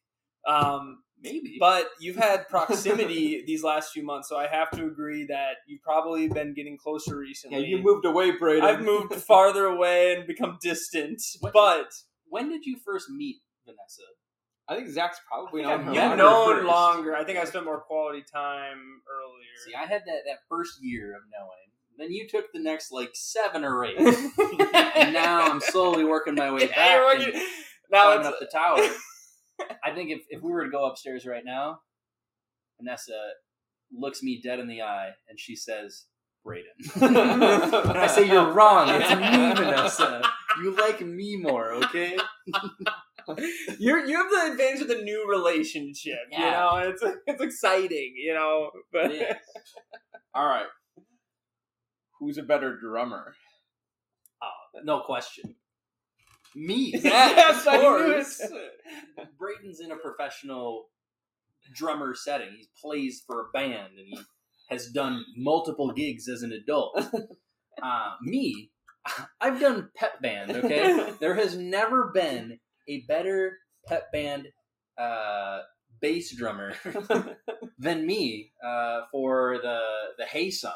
um, 0.46 1.02
Maybe. 1.22 1.56
but 1.58 1.88
you've 2.00 2.16
had 2.16 2.48
proximity 2.50 3.42
these 3.46 3.62
last 3.64 3.92
few 3.92 4.04
months, 4.04 4.28
so 4.28 4.36
I 4.36 4.46
have 4.46 4.70
to 4.72 4.86
agree 4.86 5.26
that 5.28 5.54
you've 5.66 5.82
probably 5.82 6.28
been 6.28 6.54
getting 6.54 6.78
closer 6.78 7.16
recently. 7.18 7.60
yeah, 7.60 7.66
you 7.76 7.82
moved 7.82 8.04
away, 8.04 8.32
Braydon. 8.32 8.64
I've 8.64 8.82
moved 8.82 9.14
farther 9.28 9.64
away 9.66 10.14
and 10.14 10.26
become 10.26 10.58
distant, 10.62 11.20
What- 11.40 11.52
but 11.52 11.86
when 12.28 12.48
did 12.48 12.64
you 12.64 12.76
first 12.84 13.10
meet 13.10 13.36
Vanessa? 13.66 14.02
I 14.68 14.76
think 14.76 14.88
Zack's 14.88 15.18
probably 15.28 15.62
known 15.62 15.82
her. 15.86 15.92
You've 15.94 16.16
known 16.16 16.58
first. 16.58 16.66
longer. 16.68 17.16
I 17.16 17.24
think 17.24 17.38
I 17.40 17.44
spent 17.44 17.64
more 17.64 17.80
quality 17.80 18.22
time 18.32 18.78
earlier. 19.10 19.50
See, 19.66 19.74
I 19.74 19.80
had 19.80 20.02
that, 20.06 20.22
that 20.26 20.38
first 20.48 20.74
year 20.80 21.10
of 21.16 21.22
knowing. 21.32 21.69
Then 22.00 22.12
you 22.12 22.26
took 22.26 22.46
the 22.54 22.60
next 22.60 22.90
like 22.92 23.10
seven 23.12 23.62
or 23.62 23.84
eight. 23.84 23.98
and 23.98 25.12
now 25.12 25.42
I'm 25.50 25.60
slowly 25.60 26.02
working 26.02 26.34
my 26.34 26.50
way 26.50 26.66
back. 26.66 26.98
working- 27.04 27.34
now 27.92 28.04
climbing 28.04 28.20
it's 28.20 28.28
up 28.28 28.40
the 28.40 28.46
tower. 28.46 28.78
I 29.84 29.94
think 29.94 30.10
if, 30.10 30.20
if 30.30 30.42
we 30.42 30.50
were 30.50 30.64
to 30.64 30.70
go 30.70 30.86
upstairs 30.86 31.26
right 31.26 31.44
now, 31.44 31.80
Vanessa 32.80 33.12
looks 33.92 34.22
me 34.22 34.40
dead 34.42 34.60
in 34.60 34.66
the 34.66 34.80
eye 34.80 35.10
and 35.28 35.38
she 35.38 35.54
says, 35.54 36.06
Braydon. 36.42 36.72
I 37.02 38.06
say, 38.06 38.26
You're 38.26 38.50
wrong. 38.50 38.88
It's 38.88 39.10
me, 39.10 39.62
Vanessa. 39.62 40.22
You 40.62 40.74
like 40.74 41.02
me 41.02 41.36
more, 41.36 41.74
okay? 41.74 42.16
you're 43.78 44.06
you 44.06 44.16
have 44.16 44.30
the 44.30 44.52
advantage 44.52 44.80
of 44.80 44.88
the 44.88 45.02
new 45.02 45.28
relationship. 45.28 46.18
You 46.32 46.38
know, 46.38 46.76
it's 46.82 47.02
it's 47.26 47.42
exciting. 47.42 48.14
You 48.16 48.32
know, 48.32 48.70
but. 48.90 49.12
All 50.34 50.46
right. 50.46 50.66
Who's 52.20 52.38
a 52.38 52.42
better 52.42 52.76
drummer? 52.78 53.34
Oh, 54.42 54.80
no 54.84 55.00
question. 55.00 55.56
Me. 56.54 56.92
Yes, 57.02 57.66
I 57.66 57.76
of 57.76 57.82
knew 57.82 58.12
course. 58.14 58.40
it. 58.40 59.28
Braydon's 59.38 59.80
in 59.80 59.90
a 59.90 59.96
professional 59.96 60.86
drummer 61.74 62.14
setting. 62.14 62.50
He 62.58 62.68
plays 62.80 63.22
for 63.26 63.40
a 63.40 63.50
band 63.52 63.98
and 63.98 64.06
he 64.06 64.18
has 64.68 64.88
done 64.90 65.24
multiple 65.36 65.92
gigs 65.92 66.28
as 66.28 66.42
an 66.42 66.52
adult. 66.52 67.00
Uh, 67.82 68.10
me, 68.20 68.70
I've 69.40 69.58
done 69.58 69.88
pep 69.96 70.20
band, 70.20 70.50
okay? 70.50 71.14
there 71.20 71.34
has 71.34 71.56
never 71.56 72.10
been 72.12 72.58
a 72.86 73.04
better 73.08 73.56
pep 73.86 74.12
band 74.12 74.48
uh, 74.98 75.60
bass 76.02 76.36
drummer 76.36 76.74
than 77.78 78.04
me 78.04 78.52
uh, 78.62 79.02
for 79.10 79.60
the, 79.62 79.80
the 80.18 80.26
Hey 80.26 80.50
song. 80.50 80.74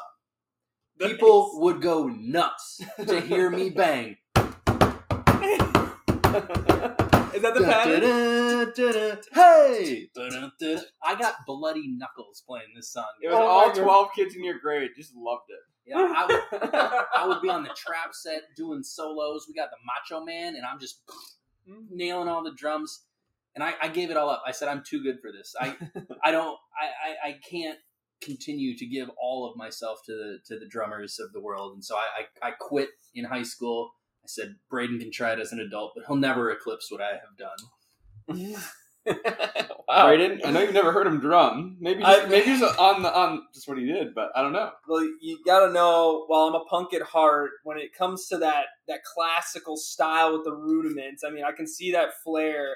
People 0.99 1.59
would 1.61 1.81
go 1.81 2.07
nuts 2.07 2.81
to 3.05 3.19
hear 3.19 3.49
me 3.49 3.69
bang. 3.75 4.15
is 4.35 4.43
that 7.41 7.53
the 7.53 7.63
pattern? 7.65 8.01
Hey! 9.33 10.09
I 11.03 11.15
got 11.15 11.35
bloody 11.45 11.87
knuckles 11.87 12.43
playing 12.47 12.69
this 12.75 12.93
song. 12.93 13.05
It 13.21 13.27
was 13.27 13.35
Oh 13.35 13.39
my 13.39 13.45
all 13.45 13.67
God. 13.67 13.83
12 13.83 14.09
kids 14.15 14.35
in 14.35 14.43
your 14.43 14.57
grade. 14.59 14.91
Just 14.95 15.13
loved 15.15 15.49
it. 15.49 15.59
Yeah, 15.85 15.97
I 15.97 16.25
would, 16.25 16.69
I 16.73 17.27
would 17.27 17.41
be 17.41 17.49
on 17.49 17.63
the 17.63 17.75
trap 17.75 18.13
set 18.13 18.41
doing 18.55 18.81
solos. 18.81 19.45
We 19.47 19.53
got 19.53 19.69
the 19.69 19.77
Macho 19.85 20.23
Man, 20.25 20.55
and 20.55 20.65
I'm 20.65 20.79
just 20.79 21.01
mm-hmm. 21.69 21.95
nailing 21.95 22.29
all 22.29 22.43
the 22.43 22.53
drums. 22.53 23.03
And 23.53 23.63
I, 23.63 23.73
I 23.81 23.89
gave 23.89 24.11
it 24.11 24.17
all 24.17 24.29
up. 24.29 24.43
I 24.47 24.51
said 24.51 24.69
I'm 24.69 24.83
too 24.85 25.03
good 25.03 25.19
for 25.21 25.31
this. 25.31 25.53
I 25.59 25.75
I 26.23 26.31
don't 26.31 26.57
I, 26.79 27.27
I, 27.27 27.29
I 27.29 27.39
can't 27.49 27.77
continue 28.21 28.77
to 28.77 28.85
give 28.85 29.09
all 29.21 29.49
of 29.49 29.57
myself 29.57 29.99
to 30.05 30.11
the 30.13 30.39
to 30.47 30.59
the 30.59 30.67
drummers 30.67 31.19
of 31.19 31.31
the 31.33 31.41
world. 31.41 31.73
And 31.73 31.83
so 31.83 31.95
I, 31.95 32.23
I, 32.43 32.49
I 32.49 32.51
quit 32.51 32.89
in 33.13 33.25
high 33.25 33.43
school. 33.43 33.91
I 34.23 34.27
said 34.27 34.55
Braydon 34.69 34.99
can 34.99 35.11
try 35.11 35.33
it 35.33 35.39
as 35.39 35.51
an 35.51 35.59
adult, 35.59 35.91
but 35.95 36.05
he'll 36.07 36.15
never 36.15 36.49
eclipse 36.51 36.91
what 36.91 37.01
I 37.01 37.11
have 37.11 37.37
done. 37.37 38.55
Wow. 39.87 40.07
Braydon, 40.07 40.41
I 40.43 40.49
know 40.49 40.61
you've 40.61 40.73
never 40.73 40.91
heard 40.91 41.05
him 41.05 41.19
drum. 41.19 41.77
Maybe 41.79 42.01
just, 42.01 42.23
I- 42.23 42.25
maybe 42.25 42.57
just 42.57 42.79
on 42.79 43.03
the 43.03 43.15
on 43.15 43.43
just 43.53 43.67
what 43.67 43.77
he 43.77 43.85
did, 43.85 44.15
but 44.15 44.29
I 44.35 44.41
don't 44.41 44.51
know. 44.51 44.71
Well, 44.87 45.07
you 45.21 45.37
gotta 45.45 45.71
know. 45.71 46.25
While 46.27 46.47
I'm 46.47 46.55
a 46.55 46.65
punk 46.65 46.91
at 46.95 47.03
heart, 47.03 47.51
when 47.63 47.77
it 47.77 47.93
comes 47.95 48.27
to 48.29 48.37
that 48.39 48.65
that 48.87 49.01
classical 49.03 49.77
style 49.77 50.33
with 50.33 50.43
the 50.43 50.55
rudiments, 50.55 51.23
I 51.23 51.29
mean, 51.29 51.43
I 51.43 51.51
can 51.51 51.67
see 51.67 51.91
that 51.91 52.09
flair 52.23 52.75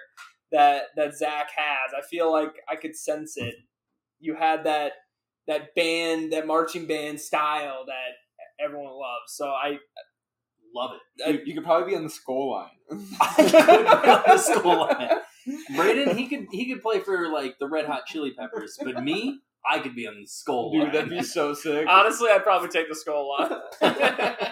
that 0.51 0.83
that 0.97 1.17
Zack 1.17 1.47
has. 1.55 1.93
I 1.97 2.05
feel 2.07 2.31
like 2.31 2.53
I 2.69 2.75
could 2.75 2.95
sense 2.95 3.35
it. 3.35 3.55
You 4.19 4.35
had 4.35 4.65
that 4.65 4.91
that 5.50 5.76
band, 5.76 6.32
that 6.32 6.47
marching 6.47 6.88
band 6.88 7.20
style 7.20 7.84
that 7.86 8.64
everyone 8.64 8.93
loves. 8.93 9.34
So 9.34 9.50
I, 9.50 9.78
Love 10.76 10.91
it. 10.93 11.34
You, 11.34 11.41
you 11.45 11.54
could 11.56 11.64
probably 11.64 11.91
be 11.91 11.97
on 11.97 12.04
the 12.04 12.10
skull 12.10 12.52
line. 12.52 12.70
I 13.20 13.34
could 13.36 13.52
be 13.52 13.58
on 14.10 14.24
the 14.28 14.38
skull 14.38 14.80
line. 14.82 15.10
Braydon, 15.76 16.16
he 16.16 16.28
could 16.28 16.47
he 16.52 16.72
could 16.72 16.82
play 16.82 17.00
for 17.00 17.30
like 17.30 17.58
the 17.60 17.68
Red 17.68 17.86
Hot 17.86 18.06
Chili 18.06 18.32
Peppers, 18.38 18.78
but 18.84 19.04
me, 19.04 19.39
I 19.70 19.80
could 19.80 19.95
be 19.95 20.08
on 20.08 20.22
the 20.22 20.28
skull 20.28 20.72
Dude, 20.72 20.84
line. 20.84 20.91
that'd 20.91 21.10
be 21.10 21.24
so 21.24 21.54
sick. 21.54 21.88
honestly, 21.89 22.30
I'd 22.30 22.43
probably 22.43 22.70
take 22.70 22.88
the 22.88 22.95
skull 22.95 23.36
line. 23.39 23.52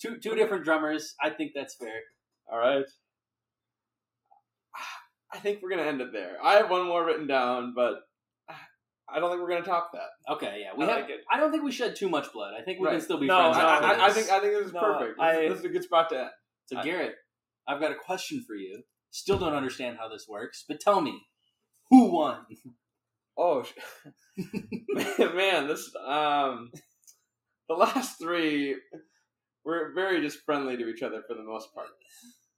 two 0.00 0.18
two 0.18 0.34
different 0.36 0.64
drummers. 0.64 1.14
I 1.20 1.30
think 1.30 1.52
that's 1.54 1.74
fair. 1.74 2.00
All 2.50 2.58
right. 2.58 2.84
I 5.32 5.38
think 5.38 5.60
we're 5.60 5.70
gonna 5.70 5.82
end 5.82 6.00
it 6.00 6.12
there. 6.12 6.36
I 6.42 6.54
have 6.54 6.70
one 6.70 6.86
more 6.86 7.04
written 7.04 7.26
down, 7.26 7.72
but 7.74 8.02
I 9.08 9.20
don't 9.20 9.30
think 9.30 9.42
we're 9.42 9.48
gonna 9.50 9.64
top 9.64 9.90
that. 9.92 10.32
Okay, 10.34 10.60
yeah, 10.62 10.70
we 10.76 10.84
I 10.84 10.88
have. 10.88 11.00
like 11.02 11.10
it. 11.10 11.20
I 11.30 11.38
don't 11.38 11.50
think 11.50 11.62
we 11.62 11.72
shed 11.72 11.94
too 11.96 12.08
much 12.08 12.32
blood. 12.32 12.54
I 12.58 12.62
think 12.62 12.80
we 12.80 12.86
Right. 12.86 12.92
can 12.94 13.00
still 13.02 13.18
be 13.18 13.26
No, 13.26 13.38
friends. 13.52 13.58
no, 13.58 13.64
I, 13.64 13.74
after 13.74 13.86
I, 13.86 14.04
I 14.04 14.08
this. 14.08 14.16
think 14.16 14.30
I 14.30 14.40
think 14.40 14.52
this 14.54 14.66
is 14.66 14.72
No, 14.72 14.80
perfect. 14.80 15.16
This, 15.18 15.22
I- 15.22 15.40
is, 15.40 15.50
this 15.50 15.58
is 15.60 15.64
a 15.64 15.68
good 15.68 15.84
spot 15.84 16.08
to 16.10 16.20
end. 16.20 16.30
So 16.66 16.78
I- 16.78 16.82
Garrett, 16.84 17.14
I've 17.68 17.80
got 17.80 17.92
a 17.92 17.96
question 17.96 18.42
for 18.46 18.54
you. 18.54 18.82
Still 19.10 19.38
don't 19.38 19.52
understand 19.54 19.98
how 19.98 20.08
this 20.08 20.26
works, 20.28 20.64
but 20.66 20.80
tell 20.80 21.00
me, 21.00 21.20
who 21.90 22.10
won? 22.10 22.46
Oh, 23.36 23.62
sh- 23.62 23.72
man, 25.34 25.66
this 25.68 25.90
um, 26.06 26.70
the 27.68 27.74
last 27.74 28.18
three 28.18 28.76
were 29.64 29.92
very 29.94 30.20
just 30.20 30.38
friendly 30.44 30.76
to 30.76 30.88
each 30.88 31.02
other 31.02 31.22
for 31.28 31.34
the 31.34 31.42
most 31.42 31.72
part. 31.74 31.88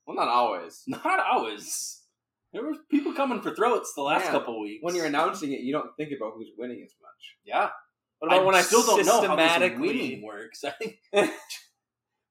Well, 0.06 0.16
not 0.16 0.28
always. 0.28 0.82
Not 0.86 1.20
always. 1.20 1.95
There 2.56 2.64
were 2.64 2.72
people 2.90 3.12
coming 3.12 3.42
for 3.42 3.54
throats 3.54 3.92
the 3.94 4.00
last 4.00 4.30
couple 4.30 4.58
weeks. 4.62 4.82
When 4.82 4.94
you're 4.94 5.04
announcing 5.04 5.52
it, 5.52 5.60
you 5.60 5.74
don't 5.74 5.94
think 5.98 6.10
about 6.16 6.32
who's 6.36 6.48
winning 6.56 6.80
as 6.82 6.94
much. 7.02 7.36
Yeah. 7.44 7.68
but 8.18 8.32
I 8.32 8.38
when 8.38 8.54
I 8.54 8.62
still 8.62 8.82
don't 8.82 9.04
know 9.04 9.20
how 9.36 9.58
this 9.58 9.78
winning 9.78 10.22
works? 10.26 10.64
I 10.64 10.72
I, 11.14 11.20
mean, 11.20 11.30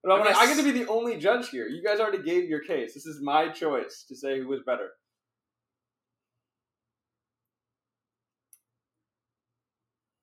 I, 0.09 0.34
I 0.36 0.47
get 0.47 0.57
to 0.57 0.63
be 0.63 0.71
the 0.71 0.88
only 0.88 1.17
judge 1.17 1.49
here. 1.49 1.67
You 1.67 1.84
guys 1.84 1.99
already 1.99 2.23
gave 2.23 2.49
your 2.49 2.61
case. 2.61 2.95
This 2.95 3.05
is 3.05 3.21
my 3.21 3.49
choice 3.49 4.03
to 4.07 4.15
say 4.15 4.39
who 4.39 4.47
was 4.47 4.61
better. 4.65 4.89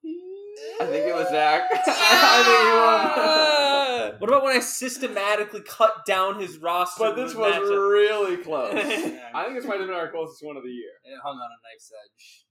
I 0.81 0.87
think 0.87 1.07
it 1.07 1.15
was 1.15 1.29
Zack. 1.29 1.63
I 1.71 2.43
think 2.45 2.59
he 2.59 3.57
won. 3.57 3.72
What 4.19 4.29
about 4.31 4.45
when 4.45 4.57
I 4.57 4.61
systematically 4.61 5.61
cut 5.63 6.05
down 6.07 6.41
his 6.41 6.59
roster? 6.59 7.05
But 7.05 7.17
this 7.17 7.35
was 7.35 7.55
matchup? 7.55 7.91
really 7.91 8.37
close. 8.45 8.75
Yeah, 8.75 9.31
I 9.35 9.45
think 9.45 9.57
this 9.57 9.65
might 9.67 9.79
have 9.79 9.87
been 9.89 9.97
our 9.97 10.11
closest 10.11 10.45
one 10.45 10.57
of 10.57 10.63
the 10.63 10.71
year. 10.71 10.91
it 11.05 11.19
hung 11.23 11.37
on 11.37 11.51
a 11.51 11.59
knife's 11.73 11.93
edge. 12.05 12.45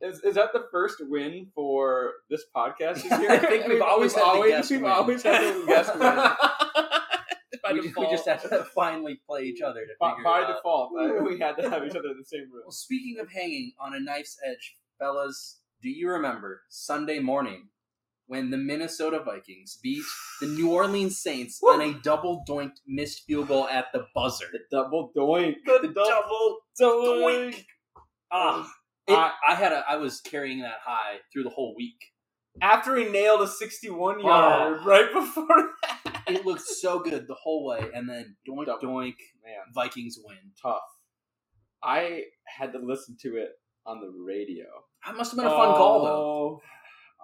Is, 0.00 0.20
is 0.22 0.34
that 0.36 0.52
the 0.52 0.64
first 0.70 0.98
win 1.00 1.48
for 1.56 2.12
this 2.30 2.44
podcast 2.54 3.02
this 3.02 3.06
year? 3.20 3.32
I 3.32 3.38
think 3.38 3.66
we've 3.66 3.82
always 3.82 4.14
had 4.14 4.22
the 4.22 4.26
always, 4.26 4.50
guest 4.52 4.70
we've 4.70 4.82
win. 4.82 4.90
always 4.92 5.22
had 5.24 5.54
the 5.54 5.66
guest 5.66 5.98
win. 5.98 7.82
We, 7.82 7.92
we 7.98 8.10
just 8.10 8.26
had 8.26 8.40
to 8.42 8.64
finally 8.74 9.20
play 9.26 9.42
each 9.42 9.60
other 9.60 9.80
to 9.80 9.92
by, 10.00 10.14
by 10.24 10.40
it 10.40 10.44
out. 10.44 10.56
default, 10.56 10.90
uh, 10.98 11.22
we 11.24 11.38
had 11.38 11.56
to 11.56 11.68
have 11.68 11.84
each 11.84 11.90
other 11.96 12.08
in 12.10 12.16
the 12.18 12.24
same 12.24 12.42
room. 12.52 12.62
Well, 12.64 12.70
speaking 12.72 13.18
of 13.20 13.30
hanging 13.30 13.72
on 13.80 13.94
a 13.94 14.00
knife's 14.00 14.38
edge, 14.46 14.76
fellas, 14.98 15.58
do 15.82 15.90
you 15.90 16.08
remember 16.08 16.62
Sunday 16.68 17.18
morning 17.18 17.68
when 18.28 18.50
the 18.50 18.56
Minnesota 18.56 19.20
Vikings 19.24 19.78
beat 19.82 20.04
the 20.40 20.46
New 20.46 20.70
Orleans 20.70 21.18
Saints 21.20 21.60
on 21.66 21.80
a 21.80 21.94
double 22.04 22.44
doinked 22.48 22.80
missed 22.86 23.24
field 23.26 23.48
goal 23.48 23.66
at 23.68 23.86
the 23.92 24.06
buzzer? 24.14 24.46
The 24.52 24.60
double 24.70 25.10
doink. 25.16 25.56
the 25.66 25.92
double 25.92 26.58
doink. 26.80 27.64
Ah, 28.30 28.70
It, 29.06 29.14
I- 29.14 29.32
I 29.48 29.54
had 29.54 29.72
a 29.72 29.82
I 29.88 29.96
was 29.96 30.20
carrying 30.20 30.60
that 30.60 30.78
high 30.84 31.16
through 31.32 31.44
the 31.44 31.50
whole 31.50 31.74
week. 31.76 31.98
after 32.60 32.96
he 32.96 33.08
nailed 33.08 33.40
a 33.40 33.46
61 33.48 34.16
Oh. 34.18 34.26
yard 34.26 34.84
right 34.84 35.12
before 35.12 35.46
that. 36.04 36.22
It 36.28 36.44
looked 36.44 36.60
so 36.62 36.98
good 37.00 37.26
the 37.26 37.34
whole 37.34 37.64
way, 37.66 37.88
and 37.94 38.08
then 38.08 38.36
doink 38.46 38.66
Double. 38.66 38.86
doink, 38.86 39.16
Man, 39.44 39.62
Vikings 39.74 40.18
win. 40.22 40.36
tough. 40.60 40.82
I 41.82 42.24
had 42.46 42.72
to 42.72 42.78
listen 42.80 43.16
to 43.22 43.36
it 43.36 43.50
on 43.86 44.00
the 44.00 44.10
radio. 44.10 44.66
That 45.06 45.16
must 45.16 45.30
have 45.30 45.38
been 45.38 45.46
a 45.46 45.50
fun 45.50 45.74
call 45.76 46.04
though. 46.04 46.60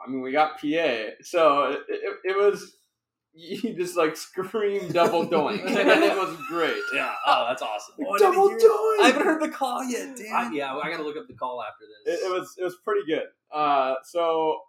I 0.07 0.11
mean, 0.11 0.21
we 0.21 0.33
got 0.33 0.61
PA, 0.61 1.13
so 1.23 1.65
it, 1.73 1.81
it, 1.89 2.15
it 2.25 2.37
was. 2.37 2.77
You 3.37 3.75
just 3.75 3.97
like 3.97 4.17
scream 4.17 4.93
double 4.93 5.27
doink, 5.29 5.67
and 5.67 6.05
it 6.05 6.17
was 6.17 6.37
great. 6.49 6.81
Yeah. 6.95 7.13
Oh, 7.27 7.47
that's 7.49 7.63
awesome. 7.63 7.97
Oh, 8.07 8.15
I 8.15 8.19
double 8.21 8.49
hear- 8.49 8.59
doink. 8.59 9.01
I 9.03 9.07
haven't 9.09 9.25
heard 9.25 9.43
the 9.43 9.49
call 9.49 9.83
yet, 9.83 10.17
damn. 10.17 10.33
I, 10.37 10.51
yeah, 10.55 10.73
I 10.73 10.89
got 10.89 10.99
to 10.99 11.03
look 11.03 11.17
up 11.17 11.27
the 11.27 11.35
call 11.35 11.61
after 11.61 11.83
this. 12.07 12.15
It, 12.23 12.27
it 12.27 12.31
was 12.33 12.55
it 12.57 12.63
was 12.63 12.77
pretty 12.85 13.01
good. 13.09 13.25
Uh, 13.53 13.95
so 14.05 14.61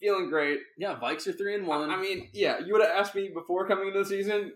feeling 0.00 0.28
great. 0.28 0.60
yeah, 0.78 0.94
Vikes 0.96 1.26
are 1.26 1.32
three 1.32 1.54
and 1.54 1.66
one. 1.66 1.90
I 1.90 1.96
mean, 2.00 2.28
yeah, 2.32 2.58
you 2.64 2.72
would 2.72 2.82
have 2.82 2.90
asked 2.96 3.16
me 3.16 3.30
before 3.34 3.66
coming 3.66 3.88
into 3.88 4.00
the 4.00 4.04
season, 4.04 4.52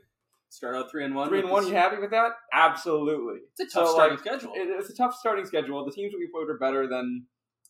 start 0.51 0.77
out 0.77 0.91
three 0.91 1.05
and 1.05 1.15
one. 1.15 1.29
three 1.29 1.41
and 1.41 1.51
one. 1.51 1.63
this- 1.65 1.71
You 1.73 1.77
happy 1.79 1.97
with 1.99 2.11
that? 2.11 2.33
Absolutely. 2.53 3.41
It's 3.59 3.75
a 3.75 3.77
tough 3.79 3.89
So, 3.89 3.93
starting 3.95 4.19
like, 4.19 4.25
schedule. 4.25 4.53
It, 4.55 4.69
it's 4.79 4.91
a 4.91 4.95
tough 4.95 5.15
starting 5.15 5.47
schedule. 5.47 5.85
The 5.85 5.93
teams 5.93 6.13
that 6.13 6.19
we 6.19 6.29
played 6.29 6.49
are 6.49 6.59
better 6.59 6.87
than 6.87 7.27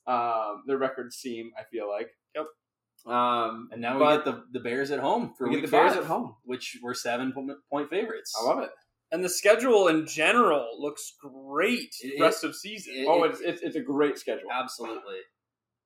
um, 0.07 0.62
their 0.66 0.78
records 0.78 1.16
seem. 1.16 1.51
I 1.59 1.64
feel 1.64 1.88
like. 1.88 2.11
Yep. 2.34 2.46
Um, 3.07 3.68
and 3.72 3.80
now 3.80 3.94
we 3.94 4.01
but- 4.01 4.16
get 4.16 4.24
the, 4.26 4.44
the 4.53 4.61
Bears 4.61 4.90
at 4.90 4.98
home 5.01 5.32
for 5.36 5.44
we 5.48 5.55
week 5.57 5.61
get 5.62 5.70
the 5.70 5.76
Bears 5.76 5.92
five, 5.94 6.03
at 6.03 6.07
home. 6.09 6.36
which 6.44 6.78
were 6.82 6.94
seven 6.94 7.32
point 7.70 7.88
favorites. 7.90 8.34
I 8.38 8.44
love 8.44 8.59
it. 8.62 8.70
And 9.12 9.24
the 9.24 9.28
schedule 9.28 9.88
in 9.88 10.07
general 10.07 10.76
looks 10.78 11.14
great 11.20 11.94
It- 12.03 12.20
rest 12.20 12.44
of 12.44 12.55
season. 12.55 12.94
it- 12.96 13.07
Oh, 13.09 13.24
it's, 13.24 13.40
it's 13.40 13.62
it's 13.62 13.76
a 13.76 13.80
great 13.80 14.18
schedule. 14.18 14.51
Absolutely. 14.53 15.18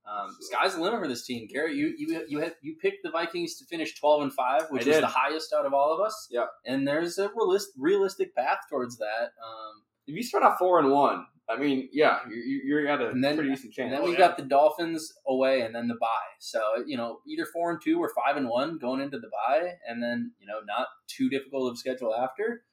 Um, 0.06 0.36
sky's 0.40 0.74
the 0.74 0.82
limit 0.82 1.00
for 1.00 1.08
this 1.08 1.24
team. 1.24 1.48
Garrett, 1.50 1.76
you 1.76 1.94
you 1.96 2.24
you 2.28 2.38
had 2.40 2.56
you 2.60 2.76
picked 2.82 3.04
the 3.04 3.10
Vikings 3.10 3.56
to 3.58 3.64
finish 3.64 3.98
twelve 3.98 4.20
and 4.22 4.30
five, 4.34 4.64
which 4.70 4.86
is 4.86 5.00
the 5.00 5.06
highest 5.06 5.54
out 5.54 5.64
of 5.64 5.72
all 5.72 5.94
of 5.94 6.00
us. 6.00 6.28
Yep. 6.30 6.50
And 6.66 6.86
there's 6.86 7.16
a 7.16 7.30
realist, 7.34 7.68
realistic 7.78 8.34
path 8.34 8.58
towards 8.68 8.98
that. 8.98 9.30
Um, 9.42 9.82
If 10.06 10.14
you 10.16 10.22
start 10.22 10.44
off 10.44 10.58
four 10.58 10.78
and 10.78 10.90
one, 10.90 11.24
I 11.48 11.56
mean, 11.58 11.88
yeah, 11.92 12.18
you 12.28 12.36
you 12.36 12.60
you're 12.64 12.86
at 12.88 13.00
a 13.00 13.12
then- 13.18 13.36
pretty 13.36 13.50
decent 13.50 13.72
chance. 13.74 13.86
and 13.86 13.92
then 13.94 14.00
Oh, 14.02 14.04
we've 14.04 14.18
yeah. 14.18 14.28
got 14.28 14.36
the 14.36 14.44
Dolphins 14.44 15.12
away, 15.26 15.60
and 15.62 15.74
then 15.74 15.88
the 15.88 15.96
bye. 16.00 16.08
So 16.40 16.60
you 16.86 16.96
know, 16.96 17.18
either 17.28 17.46
four 17.52 17.70
and 17.70 17.80
two 17.82 17.98
or 18.02 18.10
five 18.14 18.36
and 18.36 18.48
one 18.48 18.78
going 18.78 19.00
into 19.00 19.18
the 19.18 19.28
bye, 19.28 19.72
and 19.88 20.02
then 20.02 20.32
you 20.38 20.46
know, 20.46 20.60
not 20.66 20.86
too 21.08 21.28
difficult 21.28 21.70
of 21.70 21.78
schedule 21.78 22.14
after. 22.14 22.64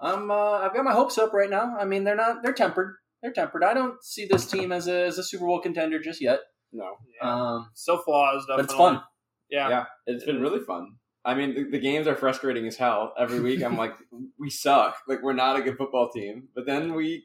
I'm 0.00 0.30
uh, 0.30 0.58
I've 0.58 0.74
got 0.74 0.84
my 0.84 0.92
hopes 0.92 1.18
up 1.18 1.32
right 1.32 1.50
now. 1.50 1.76
I 1.78 1.84
mean, 1.84 2.04
they're 2.04 2.16
not 2.16 2.42
they're 2.42 2.52
tempered. 2.52 2.94
They're 3.22 3.32
tempered. 3.32 3.62
I 3.62 3.72
don't 3.74 4.02
see 4.02 4.26
this 4.26 4.46
team 4.46 4.72
as 4.72 4.88
a 4.88 5.04
as 5.06 5.18
a 5.18 5.22
Super 5.24 5.46
Bowl 5.46 5.60
contender 5.60 6.00
just 6.00 6.20
yet. 6.20 6.40
no, 6.72 6.96
Yeah. 7.20 7.28
Um, 7.30 7.70
Still 7.74 7.98
flaws, 7.98 8.44
but 8.48 8.60
it's 8.60 8.74
fun. 8.74 9.00
Yeah. 9.50 9.68
yeah, 9.68 9.84
it's 10.06 10.24
been 10.24 10.40
really 10.40 10.60
fun. 10.64 10.96
I 11.24 11.34
mean, 11.34 11.54
the, 11.54 11.64
the 11.70 11.78
games 11.78 12.08
are 12.08 12.16
frustrating 12.16 12.66
as 12.66 12.76
hell 12.76 13.14
every 13.18 13.40
week. 13.40 13.62
I'm 13.62 13.76
like, 13.76 13.94
we 14.38 14.50
suck. 14.50 14.96
Like 15.06 15.22
we're 15.22 15.32
not 15.32 15.56
a 15.56 15.62
good 15.62 15.76
football 15.78 16.10
team. 16.10 16.48
But 16.54 16.66
then 16.66 16.94
we 16.94 17.24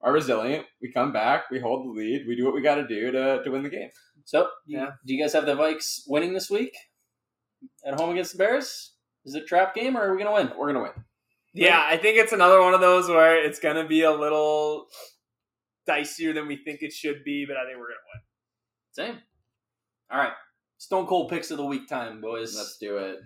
are 0.00 0.12
resilient. 0.12 0.66
We 0.80 0.90
come 0.92 1.12
back. 1.12 1.50
We 1.50 1.60
hold 1.60 1.86
the 1.86 1.90
lead. 2.00 2.26
We 2.26 2.36
do 2.36 2.44
what 2.44 2.54
we 2.54 2.62
got 2.62 2.76
to 2.76 2.86
do 2.86 3.10
to 3.12 3.42
to 3.42 3.50
win 3.50 3.62
the 3.62 3.68
game. 3.70 3.90
So, 4.24 4.48
Yeah. 4.66 4.90
do 5.04 5.14
you 5.14 5.22
guys 5.22 5.32
have 5.32 5.46
the 5.46 5.54
Vikes 5.56 6.02
winning 6.06 6.32
this 6.32 6.48
week 6.48 6.74
at 7.84 7.94
home 7.94 8.10
against 8.10 8.32
the 8.32 8.38
Bears? 8.38 8.94
Is 9.24 9.34
it 9.34 9.42
a 9.42 9.46
trap 9.46 9.74
game, 9.74 9.96
or 9.96 10.02
are 10.02 10.10
we 10.16 10.22
going 10.22 10.34
to 10.34 10.48
win? 10.50 10.58
We're 10.58 10.72
gonna 10.72 10.82
win. 10.82 11.04
Yeah, 11.54 11.80
I 11.84 11.96
think 11.96 12.16
it's 12.18 12.32
another 12.32 12.60
one 12.60 12.72
of 12.74 12.80
those 12.80 13.08
where 13.08 13.44
it's 13.44 13.58
going 13.60 13.76
to 13.76 13.84
be 13.86 14.02
a 14.02 14.10
little 14.10 14.86
dicier 15.88 16.32
than 16.34 16.46
we 16.48 16.56
think 16.56 16.82
it 16.82 16.92
should 16.92 17.22
be, 17.24 17.44
but 17.46 17.56
I 17.56 17.64
think 17.66 17.78
we're 17.78 17.88
going 17.88 17.98
to 18.96 19.04
win. 19.04 19.06
Same. 19.14 19.22
All 20.10 20.18
right, 20.18 20.32
Stone 20.82 21.06
Cold 21.06 21.30
picks 21.30 21.52
of 21.52 21.58
the 21.58 21.64
week 21.64 21.88
time, 21.88 22.20
boys. 22.20 22.56
Let's 22.56 22.76
do 22.76 22.96
it. 22.96 23.20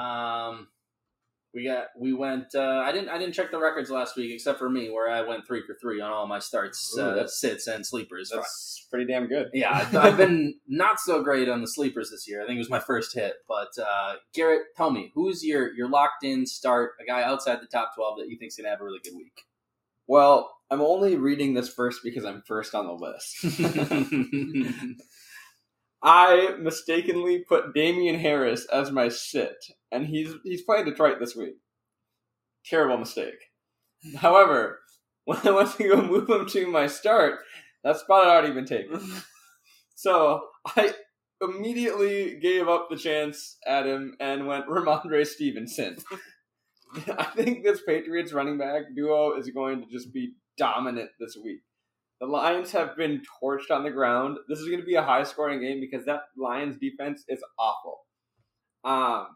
Um, 0.00 0.68
we 1.52 1.64
got 1.64 1.86
we 1.98 2.12
went. 2.12 2.54
Uh, 2.54 2.80
I 2.86 2.92
didn't 2.92 3.08
I 3.08 3.18
didn't 3.18 3.34
check 3.34 3.50
the 3.50 3.58
records 3.58 3.90
last 3.90 4.16
week 4.16 4.30
except 4.32 4.56
for 4.60 4.70
me, 4.70 4.88
where 4.88 5.10
I 5.10 5.20
went 5.22 5.44
three 5.44 5.62
for 5.66 5.74
three 5.82 6.00
on 6.00 6.12
all 6.12 6.28
my 6.28 6.38
starts, 6.38 6.94
Ooh, 6.96 7.02
uh, 7.02 7.08
that's- 7.14 7.40
sits, 7.40 7.66
and 7.66 7.84
sleepers. 7.84 8.30
That's 8.32 8.86
pretty 8.88 9.06
damn 9.12 9.26
good. 9.26 9.50
Yeah, 9.52 9.72
I've, 9.72 9.96
I've 9.96 10.16
been 10.16 10.54
not 10.68 11.00
so 11.00 11.24
great 11.24 11.48
on 11.48 11.60
the 11.60 11.66
sleepers 11.66 12.12
this 12.12 12.28
year. 12.28 12.40
I 12.40 12.46
think 12.46 12.54
it 12.54 12.60
was 12.60 12.70
my 12.70 12.78
first 12.78 13.12
hit. 13.16 13.34
But 13.48 13.76
uh, 13.82 14.14
Garrett, 14.32 14.62
tell 14.76 14.92
me, 14.92 15.10
who's 15.16 15.44
your 15.44 15.74
your 15.74 15.88
locked 15.88 16.22
in 16.22 16.46
start, 16.46 16.92
a 17.02 17.04
guy 17.04 17.24
outside 17.24 17.60
the 17.60 17.66
top 17.66 17.96
twelve 17.96 18.16
that 18.20 18.28
you 18.28 18.38
think's 18.38 18.56
gonna 18.56 18.68
have 18.68 18.80
a 18.80 18.84
really 18.84 19.00
good 19.02 19.16
week? 19.16 19.40
Well, 20.06 20.56
I'm 20.70 20.80
only 20.80 21.16
reading 21.16 21.54
this 21.54 21.68
first 21.68 21.98
because 22.04 22.24
I'm 22.24 22.42
first 22.46 22.76
on 22.76 22.86
the 22.86 22.92
list. 22.92 23.44
I 26.02 26.56
mistakenly 26.58 27.40
put 27.40 27.74
Damien 27.74 28.18
Harris 28.18 28.66
as 28.66 28.90
my 28.90 29.08
sit, 29.08 29.56
and 29.90 30.06
he's 30.06 30.34
he's 30.44 30.62
playing 30.62 30.86
Detroit 30.86 31.18
this 31.20 31.36
week. 31.36 31.54
Terrible 32.66 32.98
mistake. 32.98 33.34
However, 34.16 34.80
when 35.24 35.38
I 35.44 35.50
went 35.50 35.76
to 35.76 35.88
go 35.88 36.02
move 36.02 36.28
him 36.28 36.46
to 36.46 36.66
my 36.66 36.86
start, 36.86 37.40
that 37.84 37.98
spot 37.98 38.24
had 38.24 38.32
already 38.32 38.52
been 38.52 38.66
taken. 38.66 39.00
So 39.94 40.42
I 40.76 40.94
immediately 41.40 42.36
gave 42.40 42.66
up 42.66 42.88
the 42.90 42.96
chance 42.96 43.56
at 43.64 43.86
him 43.86 44.16
and 44.18 44.48
went 44.48 44.66
Rhamondre 44.66 45.24
Stevenson. 45.24 45.96
I 47.16 47.24
think 47.36 47.62
this 47.62 47.82
Patriots 47.86 48.32
running 48.32 48.58
back 48.58 48.82
duo 48.96 49.38
is 49.38 49.48
going 49.50 49.80
to 49.80 49.86
just 49.86 50.12
be 50.12 50.34
dominant 50.58 51.10
this 51.20 51.36
week. 51.42 51.60
The 52.22 52.28
Lions 52.28 52.70
have 52.70 52.96
been 52.96 53.20
torched 53.42 53.72
on 53.72 53.82
the 53.82 53.90
ground. 53.90 54.38
This 54.48 54.60
is 54.60 54.68
going 54.68 54.78
to 54.78 54.86
be 54.86 54.94
a 54.94 55.02
high 55.02 55.24
scoring 55.24 55.60
game 55.60 55.80
because 55.80 56.04
that 56.04 56.20
Lions 56.36 56.76
defense 56.78 57.24
is 57.26 57.42
awful. 57.58 58.06
Um, 58.84 59.26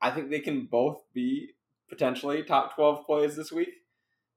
I 0.00 0.12
think 0.12 0.30
they 0.30 0.38
can 0.38 0.66
both 0.70 1.02
be 1.12 1.48
potentially 1.88 2.44
top 2.44 2.76
12 2.76 3.04
plays 3.06 3.34
this 3.34 3.50
week. 3.50 3.72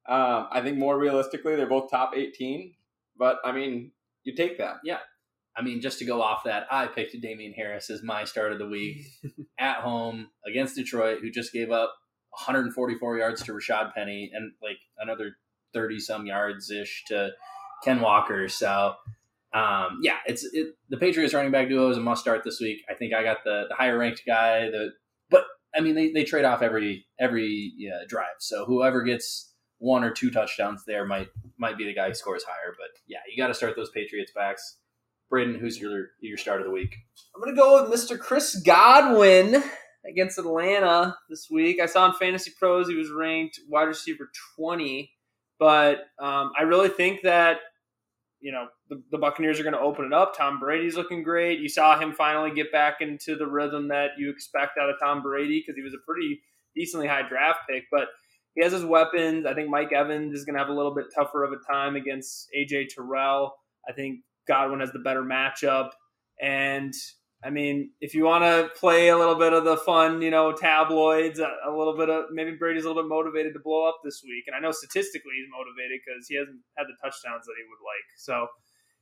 Um, 0.10 0.48
I 0.52 0.62
think 0.64 0.80
more 0.80 0.98
realistically, 0.98 1.56
they're 1.56 1.70
both 1.70 1.92
top 1.92 2.14
18. 2.16 2.74
But 3.20 3.38
I 3.46 3.52
mean, 3.52 3.92
you 4.24 4.34
take 4.36 4.58
that. 4.58 4.78
Yeah. 4.84 4.98
I 5.56 5.62
mean, 5.62 5.80
just 5.80 6.00
to 6.00 6.06
go 6.06 6.24
off 6.24 6.46
that, 6.46 6.66
I 6.72 6.88
picked 6.88 7.16
Damien 7.22 7.54
Harris 7.54 7.92
as 7.92 8.02
my 8.02 8.24
start 8.24 8.52
of 8.52 8.58
the 8.58 8.68
week 8.68 9.06
at 9.60 9.76
home 9.76 10.32
against 10.44 10.76
Detroit, 10.76 11.20
who 11.22 11.30
just 11.30 11.54
gave 11.54 11.70
up 11.70 11.94
144 12.32 13.18
yards 13.20 13.44
to 13.44 13.54
Rashaad 13.54 13.94
Penny 13.94 14.32
and 14.34 14.54
like 14.60 14.80
another 14.98 15.38
30 15.76 16.00
some 16.00 16.26
yards 16.26 16.72
ish 16.72 17.04
to 17.10 17.30
Ken 17.84 18.02
Walker. 18.02 18.48
So, 18.48 18.96
um, 19.54 20.00
yeah, 20.02 20.18
it's 20.26 20.44
it, 20.54 20.76
the 20.90 20.98
Patriots 20.98 21.34
running 21.34 21.52
back 21.52 21.68
duo 21.68 21.90
is 21.90 21.98
a 21.98 22.02
must 22.02 22.22
start 22.22 22.44
this 22.44 22.60
week. 22.60 22.84
I 22.90 22.94
think 22.94 23.14
I 23.14 23.24
got 23.24 23.44
the, 23.44 23.66
the 23.70 23.76
higher 23.76 23.98
ranked 23.98 24.24
guy. 24.26 24.70
The 24.70 24.92
but 25.30 25.44
I 25.76 25.82
mean 25.82 25.96
they, 25.96 26.12
they 26.12 26.24
trade 26.24 26.46
off 26.46 26.62
every 26.62 27.06
every 27.20 27.74
yeah, 27.78 28.04
drive. 28.08 28.36
So 28.40 28.66
whoever 28.66 29.04
gets 29.04 29.54
one 29.80 30.04
or 30.04 30.12
two 30.12 30.30
touchdowns 30.30 30.84
there 30.86 31.06
might 31.06 31.30
might 31.58 31.78
be 31.78 31.86
the 31.86 31.94
guy 31.94 32.08
who 32.08 32.14
scores 32.14 32.44
higher. 32.44 32.74
But 32.78 32.90
yeah, 33.08 33.20
you 33.30 33.42
got 33.42 33.48
to 33.48 33.54
start 33.54 33.76
those 33.76 33.90
Patriots 33.90 34.32
backs. 34.34 34.78
Braydon, 35.30 35.56
who's 35.56 35.80
your 35.80 36.10
your 36.20 36.38
start 36.38 36.62
of 36.62 36.68
the 36.68 36.72
week? 36.72 36.96
I'm 37.36 37.42
gonna 37.42 37.56
go 37.56 37.82
with 37.82 37.92
Mr. 37.92 38.20
Chris 38.20 38.56
Godwin 38.56 39.64
against 40.06 40.38
Atlanta 40.38 41.18
this 41.30 41.50
week. 41.50 41.80
I 41.82 41.86
saw 41.86 42.06
in 42.08 42.14
Fantasy 42.14 42.52
Pros 42.58 42.88
he 42.88 42.96
was 42.96 43.12
ranked 43.12 43.60
wide 43.70 43.84
receiver 43.84 44.30
20, 44.56 45.12
but 45.60 46.00
um, 46.20 46.52
I 46.58 46.64
really 46.64 46.90
think 46.90 47.22
that 47.24 47.60
you 48.42 48.52
know 48.52 48.68
the, 48.90 49.02
the 49.12 49.18
Buccaneers 49.18 49.60
are 49.60 49.64
going 49.64 49.74
to 49.74 49.80
open 49.80 50.06
it 50.06 50.14
up. 50.14 50.36
Tom 50.36 50.60
Brady's 50.60 50.96
looking 50.96 51.24
great. 51.24 51.60
You 51.60 51.70
saw 51.70 52.00
him 52.00 52.14
finally 52.14 52.52
get 52.54 52.72
back 52.72 52.98
into 53.02 53.36
the 53.36 53.48
rhythm 53.48 53.88
that 53.90 54.12
you 54.18 54.30
expect 54.30 54.78
out 54.78 54.90
of 54.90 54.96
Tom 55.02 55.22
Brady 55.22 55.60
because 55.60 55.78
he 55.78 55.84
was 55.84 55.94
a 55.94 56.06
pretty 56.06 56.42
decently 56.76 57.08
high 57.08 57.28
draft 57.28 57.60
pick, 57.70 57.84
but. 57.92 58.08
He 58.54 58.62
has 58.66 58.74
his 58.74 58.84
weapons. 58.84 59.46
I 59.46 59.54
think 59.54 59.70
Mike 59.70 59.94
Evans 59.94 60.34
is 60.34 60.44
going 60.44 60.56
to 60.56 60.60
have 60.60 60.68
a 60.68 60.74
little 60.74 60.94
bit 60.94 61.06
tougher 61.16 61.46
of 61.46 61.54
a 61.54 61.72
time 61.72 61.96
against 61.96 62.50
AJ 62.54 62.90
Terrell. 62.90 63.56
I 63.88 63.94
think 63.94 64.20
Godwin 64.46 64.82
has 64.82 64.92
the 64.92 65.00
better 65.00 65.24
matchup. 65.24 65.92
And 66.42 66.94
I 67.44 67.50
mean, 67.50 67.90
if 68.02 68.14
you 68.14 68.26
want 68.26 68.44
to 68.44 68.70
play 68.80 69.10
a 69.10 69.18
little 69.18 69.36
bit 69.36 69.52
of 69.52 69.64
the 69.64 69.78
fun, 69.78 70.22
you 70.22 70.30
know, 70.30 70.52
tabloids, 70.52 71.40
a, 71.40 71.50
a, 71.66 71.72
little 71.76 71.98
bit 71.98 72.10
of 72.10 72.26
maybe 72.32 72.52
Brady's 72.52 72.86
a 72.86 72.88
little 72.88 73.02
bit 73.02 73.10
motivated 73.10 73.54
to 73.54 73.60
blow 73.60 73.88
up 73.88 73.98
this 74.04 74.22
week. 74.24 74.44
And 74.46 74.56
I 74.56 74.60
know 74.60 74.72
statistically 74.72 75.34
he's 75.38 75.50
motivated 75.52 76.02
because 76.06 76.28
he 76.28 76.36
hasn't 76.36 76.60
had 76.78 76.86
the 76.86 76.94
touchdowns 77.02 77.46
that 77.46 77.56
he 77.58 77.66
would 77.68 77.82
like. 77.82 78.06
So 78.16 78.48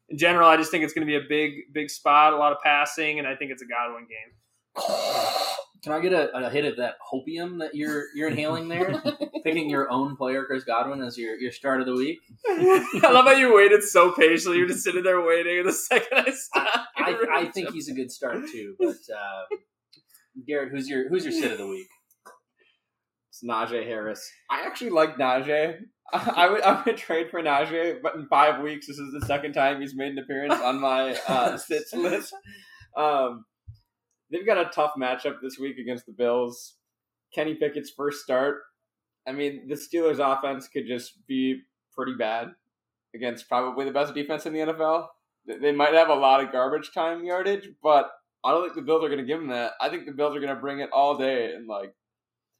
in 0.08 0.18
general, 0.18 0.48
I 0.48 0.56
just 0.56 0.72
think 0.72 0.86
it's 0.86 0.94
going 0.94 1.06
to 1.06 1.12
be 1.12 1.18
a 1.18 1.28
big, 1.28 1.74
big 1.74 1.90
spot, 1.90 2.34
a 2.34 2.38
lot 2.38 2.54
of 2.54 2.60
passing, 2.64 3.20
and 3.20 3.28
I 3.28 3.36
think 3.36 3.52
it's 3.52 3.62
a 3.62 3.68
Godwin 3.68 4.08
game. 4.08 4.86
Can 5.82 5.94
I 5.94 6.00
get 6.02 6.12
a, 6.12 6.36
a, 6.36 6.50
hit 6.50 6.66
of 6.66 6.78
that 6.78 6.96
hopium 7.00 7.60
that 7.60 7.74
you're 7.74 8.06
you're 8.14 8.30
inhaling 8.30 8.68
there? 8.68 9.02
Picking 9.44 9.70
your 9.70 9.90
own 9.90 10.18
player, 10.18 10.44
Chris 10.44 10.66
Godwin, 10.66 11.02
as 11.02 11.18
your, 11.18 11.36
your 11.36 11.52
start 11.52 11.80
of 11.80 11.86
the 11.86 11.94
week. 11.94 12.20
I 12.48 13.12
love 13.12 13.26
how 13.26 13.32
you 13.32 13.56
waited 13.56 13.84
so 13.84 14.12
patiently. 14.12 14.58
You're 14.58 14.68
just 14.68 14.84
sitting 14.84 15.04
there 15.04 15.22
waiting. 15.22 15.60
And 15.60 15.70
the 15.70 15.74
second 15.74 16.18
I 16.18 16.32
stop, 16.32 16.88
I, 16.98 17.12
I, 17.12 17.40
I 17.40 17.46
think 17.46 17.72
he's 17.72 17.88
a 17.88 17.94
good 17.94 18.12
start 18.12 18.48
too. 18.52 18.76
But 18.78 18.98
uh, 19.16 19.56
Garrett, 20.46 20.72
who's 20.72 20.90
your 20.90 21.08
who's 21.08 21.24
your 21.24 21.32
sit 21.32 21.52
of 21.52 21.58
the 21.58 21.68
week? 21.68 21.88
It's 23.30 23.44
Najee 23.44 23.86
Harris. 23.86 24.30
I 24.50 24.66
actually 24.66 24.92
like 24.92 25.16
Najee. 25.16 25.78
I 26.14 26.50
would 26.50 26.62
I 26.62 26.84
would 26.84 26.98
trade 26.98 27.30
for 27.30 27.42
Najee, 27.42 28.02
but 28.02 28.16
in 28.16 28.28
five 28.28 28.62
weeks, 28.62 28.88
this 28.88 28.98
is 28.98 29.14
the 29.14 29.26
second 29.26 29.54
time 29.54 29.80
he's 29.80 29.96
made 29.96 30.12
an 30.12 30.20
appearance 30.20 30.56
on 30.56 30.82
my 30.82 31.18
uh, 31.28 31.56
sits 31.58 31.94
list. 31.94 32.34
Um, 32.98 33.46
they've 34.32 34.46
got 34.46 34.58
a 34.58 34.70
tough 34.70 34.94
matchup 34.98 35.36
this 35.42 35.58
week 35.60 35.78
against 35.78 36.06
the 36.06 36.12
Bills. 36.12 36.76
Kenny 37.34 37.56
Pickett's 37.56 37.92
first 37.96 38.22
start. 38.22 38.58
I 39.28 39.32
mean, 39.32 39.68
the 39.68 39.76
Steelers' 39.76 40.20
offense 40.20 40.68
could 40.68 40.88
just 40.88 41.26
be 41.28 41.62
pretty 41.94 42.16
bad 42.16 42.50
against 43.14 43.48
probably 43.48 43.86
the 43.86 43.92
best 43.92 44.14
defense 44.14 44.46
in 44.46 44.54
the 44.54 44.60
NFL. 44.60 45.08
They 45.46 45.72
might 45.72 45.94
have 45.94 46.10
a 46.10 46.16
lot 46.16 46.44
of 46.44 46.52
garbage 46.52 46.92
time 46.94 47.24
yardage, 47.24 47.70
but 47.82 48.12
I 48.44 48.52
don't 48.52 48.64
think 48.64 48.76
the 48.76 48.82
Bills 48.82 49.04
are 49.04 49.10
going 49.10 49.20
to 49.20 49.26
give 49.26 49.40
them 49.40 49.50
that. 49.50 49.74
I 49.82 49.90
think 49.90 50.06
the 50.06 50.12
Bills 50.12 50.36
are 50.36 50.40
going 50.40 50.54
to 50.54 50.62
bring 50.62 50.80
it 50.80 50.90
all 50.92 51.18
day 51.18 51.54
and 51.54 51.68
like. 51.68 51.94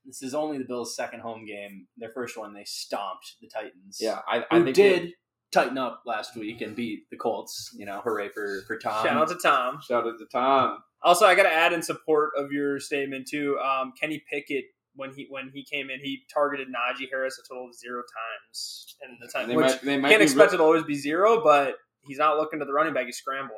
This 0.06 0.24
is 0.24 0.34
only 0.34 0.58
the 0.58 0.64
Bills' 0.64 0.96
second 0.96 1.20
home 1.20 1.46
game. 1.46 1.86
Their 1.98 2.10
first 2.10 2.38
one, 2.38 2.54
they 2.54 2.64
stomped 2.64 3.36
the 3.42 3.50
Titans. 3.50 3.98
Yeah, 4.00 4.20
I, 4.28 4.46
I 4.50 4.64
think 4.64 4.76
did 4.76 5.04
they, 5.04 5.14
tighten 5.52 5.78
up 5.78 6.04
last 6.06 6.36
week 6.36 6.62
and 6.62 6.76
beat 6.76 7.10
the 7.12 7.18
Colts. 7.18 7.76
You 7.78 7.86
know, 7.86 8.02
hooray 8.04 8.30
for 8.30 8.62
for 8.66 8.78
Tom! 8.78 9.06
Shout 9.06 9.18
out 9.18 9.28
to 9.28 9.36
Tom! 9.36 9.80
Shout 9.86 10.08
out 10.08 10.18
to 10.18 10.26
Tom! 10.26 10.80
Also, 11.02 11.26
I 11.26 11.36
got 11.36 11.44
to 11.44 11.54
add 11.54 11.74
in 11.74 11.82
support 11.82 12.32
of 12.38 12.52
your 12.52 12.80
statement 12.80 13.28
too. 13.28 13.58
Um, 13.60 13.94
Kenny 14.00 14.24
Pickett 14.32 14.66
when 14.96 15.14
he 15.14 15.28
when 15.30 15.50
he 15.54 15.64
came 15.64 15.90
in, 15.90 16.00
he 16.00 16.24
targeted 16.32 16.68
Najee 16.68 17.08
Harris 17.10 17.40
a 17.44 17.48
total 17.48 17.68
of 17.68 17.76
zero 17.76 18.02
times 18.02 18.96
in 19.08 19.18
the 19.20 19.28
time. 19.28 19.48
They 19.48 19.56
which 19.56 19.66
might, 19.66 19.82
they 19.82 19.98
might 19.98 20.10
can't 20.10 20.22
expect 20.22 20.54
it 20.54 20.58
to 20.58 20.64
always 20.64 20.84
be 20.84 20.96
zero, 20.96 21.42
but 21.44 21.76
he's 22.02 22.18
not 22.18 22.38
looking 22.38 22.60
to 22.60 22.66
the 22.66 22.74
running 22.74 22.94
back; 22.94 23.06
he's 23.06 23.18
scrambling. 23.18 23.58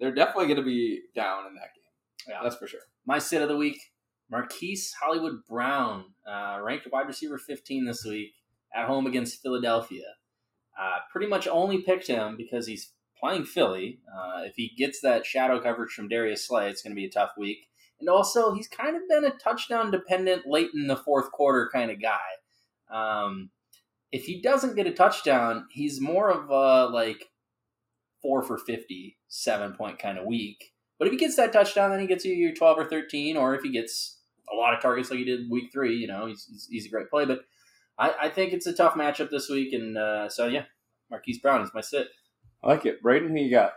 They're 0.00 0.14
definitely 0.14 0.46
going 0.46 0.56
to 0.56 0.64
be 0.64 1.02
down 1.14 1.46
in 1.46 1.54
that 1.54 1.70
game. 1.74 2.28
Yeah, 2.28 2.40
that's 2.42 2.56
for 2.56 2.66
sure. 2.66 2.80
My 3.06 3.18
sit 3.18 3.40
of 3.40 3.48
the 3.48 3.56
week: 3.56 3.78
Marquise 4.30 4.92
Hollywood 5.00 5.44
Brown, 5.48 6.06
uh, 6.28 6.58
ranked 6.62 6.88
wide 6.92 7.06
receiver 7.06 7.38
15 7.38 7.86
this 7.86 8.04
week 8.04 8.32
at 8.74 8.86
home 8.86 9.06
against 9.06 9.42
Philadelphia. 9.42 10.06
Uh, 10.80 10.96
pretty 11.12 11.26
much 11.26 11.46
only 11.46 11.82
picked 11.82 12.06
him 12.06 12.36
because 12.36 12.66
he's 12.66 12.92
playing 13.22 13.44
Philly. 13.44 14.00
Uh, 14.12 14.42
if 14.44 14.54
he 14.56 14.72
gets 14.76 15.00
that 15.00 15.24
shadow 15.24 15.60
coverage 15.60 15.92
from 15.92 16.08
Darius 16.08 16.46
Slay, 16.46 16.68
it's 16.68 16.82
going 16.82 16.92
to 16.92 17.00
be 17.00 17.06
a 17.06 17.10
tough 17.10 17.32
week. 17.38 17.68
And 18.00 18.08
also, 18.08 18.52
he's 18.52 18.66
kind 18.66 18.96
of 18.96 19.02
been 19.08 19.24
a 19.24 19.30
touchdown 19.30 19.92
dependent 19.92 20.42
late 20.44 20.70
in 20.74 20.88
the 20.88 20.96
fourth 20.96 21.30
quarter 21.30 21.70
kind 21.72 21.90
of 21.90 22.02
guy. 22.02 22.18
Um, 22.90 23.50
if 24.10 24.24
he 24.24 24.42
doesn't 24.42 24.74
get 24.74 24.88
a 24.88 24.92
touchdown, 24.92 25.66
he's 25.70 26.00
more 26.00 26.30
of 26.30 26.50
a 26.50 26.92
like 26.92 27.30
four 28.20 28.42
for 28.42 28.58
50, 28.58 29.18
seven 29.28 29.74
point 29.74 30.00
kind 30.00 30.18
of 30.18 30.26
week. 30.26 30.72
But 30.98 31.06
if 31.06 31.12
he 31.12 31.18
gets 31.18 31.36
that 31.36 31.52
touchdown, 31.52 31.90
then 31.90 32.00
he 32.00 32.06
gets 32.06 32.24
you 32.24 32.34
your 32.34 32.54
12 32.54 32.78
or 32.78 32.84
13. 32.84 33.36
Or 33.36 33.54
if 33.54 33.62
he 33.62 33.70
gets 33.70 34.18
a 34.52 34.56
lot 34.56 34.74
of 34.74 34.80
targets 34.80 35.10
like 35.10 35.20
he 35.20 35.24
did 35.24 35.50
week 35.50 35.70
three, 35.72 35.96
you 35.96 36.06
know, 36.06 36.26
he's, 36.26 36.46
he's, 36.50 36.66
he's 36.70 36.86
a 36.86 36.90
great 36.90 37.08
play. 37.08 37.24
But 37.24 37.40
I, 37.98 38.14
I, 38.22 38.28
think 38.28 38.52
it's 38.52 38.66
a 38.66 38.72
tough 38.72 38.94
matchup 38.94 39.30
this 39.30 39.48
week. 39.48 39.72
And 39.72 39.96
uh, 39.96 40.28
so, 40.28 40.46
yeah, 40.46 40.64
Marquise 41.10 41.40
Brown 41.40 41.62
is 41.62 41.70
my 41.74 41.80
sit. 41.80 42.08
I 42.62 42.68
like 42.68 42.86
it. 42.86 43.02
Braydon, 43.02 43.30
who 43.30 43.42
you 43.42 43.50
got? 43.50 43.72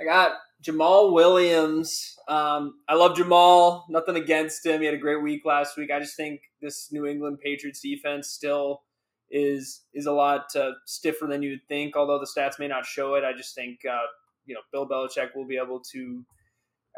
I 0.00 0.04
got 0.04 0.32
Jamaal 0.62 1.12
Williams. 1.12 2.16
Um, 2.28 2.74
I 2.88 2.94
love 2.94 3.16
Jamaal. 3.16 3.84
Nothing 3.88 4.16
against 4.16 4.64
him. 4.64 4.80
He 4.80 4.86
had 4.86 4.94
a 4.94 4.98
great 4.98 5.22
week 5.22 5.42
last 5.44 5.76
week. 5.76 5.90
I 5.90 6.00
just 6.00 6.16
think 6.16 6.40
this 6.60 6.90
New 6.90 7.06
England 7.06 7.38
Patriots 7.42 7.80
defense 7.80 8.28
still 8.28 8.82
is 9.30 9.82
is 9.94 10.06
a 10.06 10.12
lot 10.12 10.46
uh, 10.56 10.72
stiffer 10.86 11.26
than 11.26 11.42
you 11.42 11.50
would 11.50 11.68
think. 11.68 11.96
Although 11.96 12.18
the 12.18 12.26
stats 12.26 12.58
may 12.58 12.68
not 12.68 12.86
show 12.86 13.14
it, 13.14 13.24
I 13.24 13.32
just 13.32 13.54
think 13.54 13.80
uh, 13.88 14.06
you 14.46 14.54
know 14.54 14.60
Bill 14.72 14.88
Belichick 14.88 15.34
will 15.34 15.46
be 15.46 15.56
able 15.56 15.80
to 15.92 16.24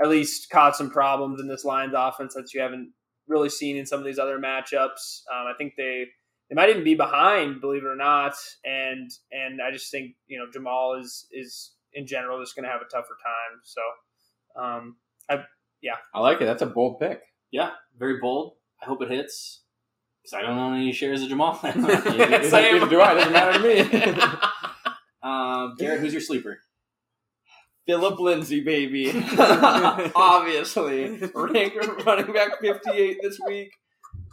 at 0.02 0.08
least 0.08 0.50
cause 0.50 0.78
some 0.78 0.90
problems 0.90 1.40
in 1.40 1.48
this 1.48 1.64
Lions 1.64 1.94
offense 1.96 2.34
that 2.34 2.54
you 2.54 2.60
haven't 2.60 2.92
really 3.28 3.50
seen 3.50 3.76
in 3.76 3.86
some 3.86 4.00
of 4.00 4.06
these 4.06 4.18
other 4.18 4.38
matchups. 4.38 5.22
Um, 5.32 5.46
I 5.46 5.52
think 5.58 5.74
they 5.76 6.06
they 6.52 6.54
might 6.54 6.68
even 6.68 6.84
be 6.84 6.94
behind, 6.94 7.62
believe 7.62 7.82
it 7.82 7.86
or 7.86 7.96
not. 7.96 8.34
And 8.62 9.10
and 9.30 9.62
I 9.62 9.70
just 9.72 9.90
think 9.90 10.16
you 10.26 10.38
know 10.38 10.44
Jamaal 10.54 11.00
is 11.00 11.26
is 11.32 11.72
in 11.94 12.06
general 12.06 12.42
just 12.42 12.54
going 12.54 12.64
to 12.64 12.70
have 12.70 12.82
a 12.82 12.90
tougher 12.90 13.16
time. 13.24 13.60
So, 13.62 13.80
um, 14.60 14.96
I 15.30 15.44
yeah, 15.80 15.96
I 16.14 16.20
like 16.20 16.42
it. 16.42 16.44
That's 16.44 16.60
a 16.60 16.66
bold 16.66 17.00
pick. 17.00 17.22
Yeah, 17.50 17.70
very 17.98 18.18
bold. 18.20 18.56
I 18.82 18.84
hope 18.84 19.00
it 19.00 19.10
hits 19.10 19.62
because 20.22 20.34
I 20.34 20.42
don't 20.42 20.58
own 20.58 20.74
any 20.74 20.92
shares 20.92 21.22
of 21.22 21.30
Jamaal. 21.30 21.58
Same. 22.50 22.86
do 22.86 23.00
I? 23.00 23.12
It 23.12 23.14
doesn't 23.14 23.32
matter 23.32 23.58
to 23.58 24.12
me. 24.14 24.20
um, 25.22 25.74
Garrett, 25.78 26.00
who's 26.00 26.12
your 26.12 26.20
sleeper? 26.20 26.58
Phillip 27.86 28.20
Lindsay, 28.20 28.60
baby. 28.60 29.10
Obviously. 30.14 31.18
Ranked 31.34 32.04
running 32.04 32.32
back 32.32 32.60
58 32.60 33.18
this 33.22 33.40
week. 33.46 33.72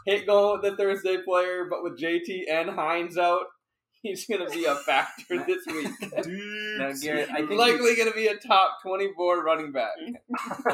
Hate 0.06 0.26
going 0.26 0.62
with 0.62 0.72
the 0.72 0.78
Thursday 0.78 1.18
player, 1.18 1.68
but 1.70 1.84
with 1.84 2.00
JT 2.00 2.44
and 2.50 2.70
Hines 2.70 3.18
out, 3.18 3.46
he's 4.02 4.26
going 4.26 4.46
to 4.46 4.52
be 4.52 4.66
a 4.66 4.76
factor 4.76 5.44
this 5.48 5.66
week. 5.68 5.92
now, 6.80 6.92
Garrett, 7.02 7.30
I 7.32 7.38
think 7.38 7.52
likely 7.52 7.96
going 7.96 8.10
to 8.10 8.16
be 8.16 8.28
a 8.28 8.38
top 8.38 8.82
24 8.82 9.44
running 9.44 9.72
back. 9.72 9.96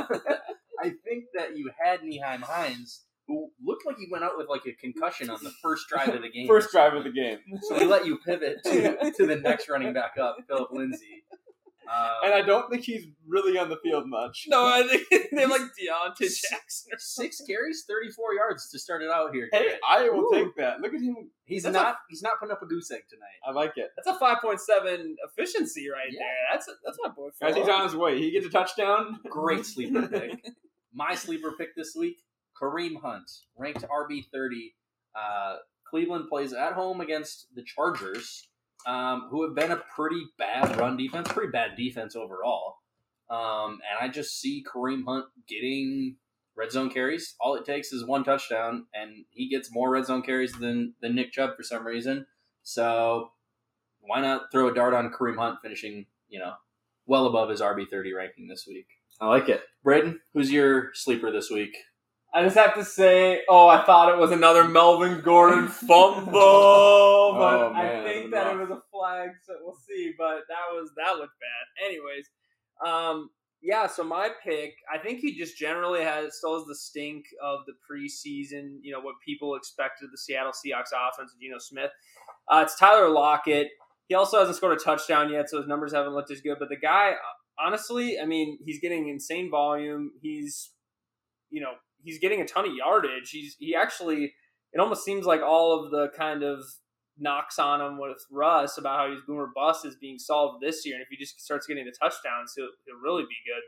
I 0.81 0.91
think 1.03 1.25
that 1.35 1.57
you 1.57 1.71
had 1.83 2.01
Nyheim 2.01 2.41
Hines, 2.41 3.05
who 3.27 3.49
looked 3.63 3.85
like 3.85 3.97
he 3.97 4.07
went 4.11 4.23
out 4.23 4.37
with 4.37 4.47
like 4.49 4.65
a 4.67 4.73
concussion 4.73 5.29
on 5.29 5.43
the 5.43 5.51
first 5.61 5.87
drive 5.89 6.09
of 6.09 6.21
the 6.21 6.29
game. 6.29 6.47
First 6.47 6.71
drive 6.71 6.93
of 6.93 7.03
the 7.03 7.11
game. 7.11 7.39
So 7.61 7.77
we 7.79 7.85
let 7.85 8.05
you 8.05 8.17
pivot 8.17 8.57
to, 8.65 9.11
to 9.11 9.25
the 9.25 9.37
next 9.37 9.69
running 9.69 9.93
back 9.93 10.17
up, 10.21 10.37
Phillip 10.47 10.71
Lindsay. 10.71 11.23
Um, 11.87 12.11
and 12.25 12.33
I 12.33 12.41
don't 12.41 12.69
think 12.69 12.83
he's 12.83 13.05
really 13.27 13.57
on 13.57 13.69
the 13.69 13.77
field 13.83 14.07
much. 14.07 14.45
No, 14.47 14.65
I 14.65 14.83
think 15.09 15.27
they're 15.31 15.47
like 15.47 15.61
Deontay 15.61 16.29
Jackson. 16.49 16.91
Six 16.97 17.41
carries, 17.47 17.85
thirty-four 17.87 18.33
yards 18.33 18.69
to 18.71 18.79
start 18.79 19.01
it 19.01 19.09
out 19.11 19.33
here. 19.33 19.49
Hey, 19.51 19.75
I 19.87 20.09
will 20.09 20.25
Ooh. 20.25 20.29
take 20.31 20.55
that. 20.57 20.81
Look 20.81 20.93
at 20.93 21.01
him. 21.01 21.29
He's 21.45 21.63
That's 21.63 21.73
not. 21.73 21.95
A, 21.95 21.97
he's 22.09 22.21
not 22.21 22.39
putting 22.39 22.53
up 22.53 22.61
a 22.61 22.65
goose 22.65 22.91
egg 22.91 23.03
tonight. 23.09 23.39
I 23.47 23.51
like 23.51 23.73
it. 23.77 23.89
That's 23.95 24.15
a 24.15 24.19
five 24.19 24.37
point 24.41 24.59
seven 24.59 25.15
efficiency 25.23 25.89
right 25.89 26.11
yeah. 26.11 26.19
there. 26.19 26.35
That's 26.51 26.67
a, 26.67 26.71
that's 26.83 26.97
my 27.03 27.09
boy. 27.09 27.29
Guys, 27.41 27.55
he's 27.55 27.69
on 27.69 27.83
his 27.83 27.95
way. 27.95 28.19
He 28.19 28.31
gets 28.31 28.45
a 28.45 28.49
touchdown. 28.49 29.19
Great 29.29 29.65
sleeper 29.65 30.07
pick. 30.07 30.45
my 30.93 31.15
sleeper 31.15 31.53
pick 31.57 31.75
this 31.75 31.95
week: 31.95 32.17
Kareem 32.61 33.01
Hunt, 33.01 33.29
ranked 33.57 33.85
RB 33.87 34.25
thirty. 34.31 34.75
Uh, 35.15 35.57
Cleveland 35.89 36.25
plays 36.27 36.51
at 36.51 36.73
home 36.73 36.99
against 36.99 37.47
the 37.55 37.63
Chargers 37.63 38.49
um, 38.85 39.27
who 39.29 39.43
have 39.45 39.55
been 39.55 39.71
a 39.71 39.81
pretty 39.95 40.23
bad 40.37 40.77
run 40.77 40.97
defense, 40.97 41.27
pretty 41.31 41.51
bad 41.51 41.75
defense 41.75 42.15
overall. 42.15 42.75
Um, 43.29 43.79
and 43.89 43.99
I 43.99 44.07
just 44.07 44.39
see 44.39 44.63
Kareem 44.63 45.03
Hunt 45.05 45.25
getting 45.47 46.17
red 46.55 46.71
zone 46.71 46.89
carries. 46.89 47.35
All 47.39 47.55
it 47.55 47.65
takes 47.65 47.91
is 47.91 48.05
one 48.05 48.23
touchdown, 48.23 48.85
and 48.93 49.25
he 49.31 49.49
gets 49.49 49.73
more 49.73 49.89
red 49.89 50.05
zone 50.05 50.21
carries 50.21 50.53
than, 50.53 50.93
than 51.01 51.15
Nick 51.15 51.31
Chubb 51.31 51.55
for 51.57 51.63
some 51.63 51.85
reason. 51.85 52.27
So 52.63 53.31
why 53.99 54.21
not 54.21 54.51
throw 54.51 54.67
a 54.69 54.73
dart 54.73 54.93
on 54.93 55.11
Kareem 55.11 55.37
Hunt 55.37 55.59
finishing, 55.61 56.05
you 56.29 56.39
know, 56.39 56.53
well 57.05 57.25
above 57.25 57.49
his 57.49 57.61
RB30 57.61 58.15
ranking 58.15 58.47
this 58.47 58.65
week? 58.67 58.87
I 59.19 59.27
like 59.27 59.49
it. 59.49 59.61
Braydon, 59.83 60.19
who's 60.33 60.51
your 60.51 60.91
sleeper 60.93 61.31
this 61.31 61.49
week? 61.49 61.75
I 62.35 62.43
just 62.43 62.57
have 62.57 62.75
to 62.75 62.83
say, 62.83 63.43
oh, 63.47 63.69
I 63.69 63.85
thought 63.85 64.13
it 64.13 64.19
was 64.19 64.31
another 64.31 64.65
Melvin 64.65 65.21
Gordon 65.21 65.67
fumble, 65.87 66.25
but 66.33 67.61
oh, 67.61 67.71
I 67.73 68.03
think 68.03 68.31
that 68.31 68.53
it 68.53 68.59
was 68.59 68.71
a 68.71 68.81
flag, 68.91 69.29
so 69.41 69.53
we'll 69.61 69.77
see. 69.87 70.13
But 70.17 70.41
that 70.49 70.67
was 70.73 70.91
that 70.97 71.13
looked 71.13 71.39
bad. 71.39 71.85
Anyways, 71.85 72.29
um, 72.85 73.29
yeah. 73.61 73.87
So 73.87 74.03
my 74.03 74.31
pick, 74.43 74.73
I 74.93 74.97
think 74.97 75.21
he 75.21 75.37
just 75.37 75.57
generally 75.57 76.03
has 76.03 76.37
still 76.37 76.59
has 76.59 76.67
the 76.67 76.75
stink 76.75 77.23
of 77.41 77.61
the 77.67 77.73
preseason. 77.89 78.79
You 78.81 78.91
know 78.91 78.99
what 78.99 79.15
people 79.25 79.55
expected 79.55 80.03
of 80.03 80.11
the 80.11 80.17
Seattle 80.17 80.51
Seahawks 80.51 80.91
offense 80.91 81.31
with 81.33 81.41
Geno 81.41 81.57
Smith. 81.59 81.91
Uh, 82.51 82.63
it's 82.65 82.77
Tyler 82.77 83.07
Lockett. 83.07 83.69
He 84.09 84.15
also 84.15 84.39
hasn't 84.39 84.57
scored 84.57 84.77
a 84.77 84.83
touchdown 84.83 85.31
yet, 85.31 85.49
so 85.49 85.59
his 85.59 85.67
numbers 85.67 85.93
haven't 85.93 86.13
looked 86.13 86.31
as 86.31 86.41
good. 86.41 86.57
But 86.59 86.67
the 86.67 86.75
guy, 86.75 87.13
honestly, 87.57 88.19
I 88.19 88.25
mean, 88.25 88.59
he's 88.65 88.81
getting 88.81 89.07
insane 89.07 89.49
volume. 89.49 90.11
He's, 90.21 90.71
you 91.49 91.61
know, 91.61 91.71
he's 92.05 92.19
getting 92.19 92.39
a 92.39 92.45
ton 92.45 92.65
of 92.65 92.73
yardage. 92.73 93.31
He's 93.31 93.55
he 93.59 93.75
actually 93.75 94.33
it 94.71 94.79
almost 94.79 95.03
seems 95.03 95.25
like 95.25 95.41
all 95.41 95.83
of 95.83 95.91
the 95.91 96.09
kind 96.17 96.43
of 96.43 96.63
knocks 97.17 97.59
on 97.59 97.81
him 97.81 97.97
with 97.99 98.17
Russ 98.31 98.77
about 98.77 98.99
how 98.99 99.09
he's 99.09 99.21
boomer 99.25 99.49
bust 99.53 99.85
is 99.85 99.95
being 99.95 100.19
solved 100.19 100.61
this 100.61 100.85
year, 100.85 100.95
and 100.95 101.01
if 101.01 101.07
he 101.09 101.17
just 101.17 101.41
starts 101.41 101.67
getting 101.67 101.85
the 101.85 101.91
touchdowns, 101.91 102.53
he'll, 102.55 102.69
he'll 102.85 103.01
really 103.03 103.23
be 103.23 103.35
good. 103.45 103.63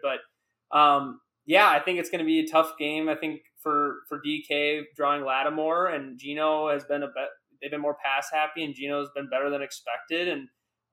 But 0.71 0.77
um, 0.77 1.21
yeah, 1.45 1.69
I 1.69 1.79
think 1.79 1.99
it's 1.99 2.09
going 2.09 2.19
to 2.19 2.25
be 2.25 2.39
a 2.39 2.47
tough 2.47 2.73
game. 2.77 3.09
I 3.09 3.15
think 3.15 3.41
for 3.61 3.99
for 4.07 4.21
DK 4.21 4.83
drawing 4.95 5.23
Lattimore 5.23 5.87
and 5.87 6.19
Geno 6.19 6.69
has 6.69 6.83
been 6.83 7.03
a 7.03 7.07
bet. 7.07 7.29
They've 7.61 7.71
been 7.71 7.81
more 7.81 7.97
pass 8.03 8.27
happy, 8.31 8.63
and 8.63 8.75
Geno's 8.75 9.09
been 9.15 9.29
better 9.29 9.49
than 9.49 9.63
expected. 9.63 10.27
And 10.27 10.47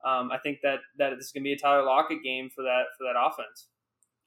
um, 0.05 0.31
I 0.31 0.39
think 0.41 0.59
that 0.63 0.79
that 0.97 1.11
this 1.17 1.27
is 1.27 1.31
going 1.31 1.43
to 1.43 1.47
be 1.47 1.53
a 1.53 1.57
Tyler 1.57 1.83
Lockett 1.83 2.23
game 2.23 2.49
for 2.55 2.63
that 2.63 2.83
for 2.97 3.03
that 3.03 3.19
offense. 3.19 3.67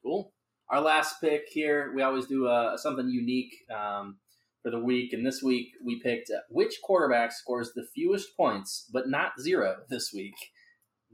Cool. 0.05 0.33
Our 0.71 0.81
last 0.81 1.17
pick 1.21 1.45
here, 1.51 1.93
we 1.95 2.03
always 2.03 2.27
do 2.27 2.47
uh, 2.47 2.77
something 2.77 3.09
unique 3.09 3.53
um, 3.75 4.19
for 4.63 4.71
the 4.71 4.79
week, 4.79 5.13
and 5.13 5.25
this 5.25 5.43
week 5.43 5.69
we 5.85 6.01
picked 6.01 6.31
uh, 6.31 6.41
which 6.51 6.75
quarterback 6.83 7.33
scores 7.33 7.73
the 7.75 7.87
fewest 7.95 8.37
points, 8.37 8.89
but 8.93 9.09
not 9.09 9.33
zero 9.41 9.77
this 9.89 10.13
week. 10.13 10.35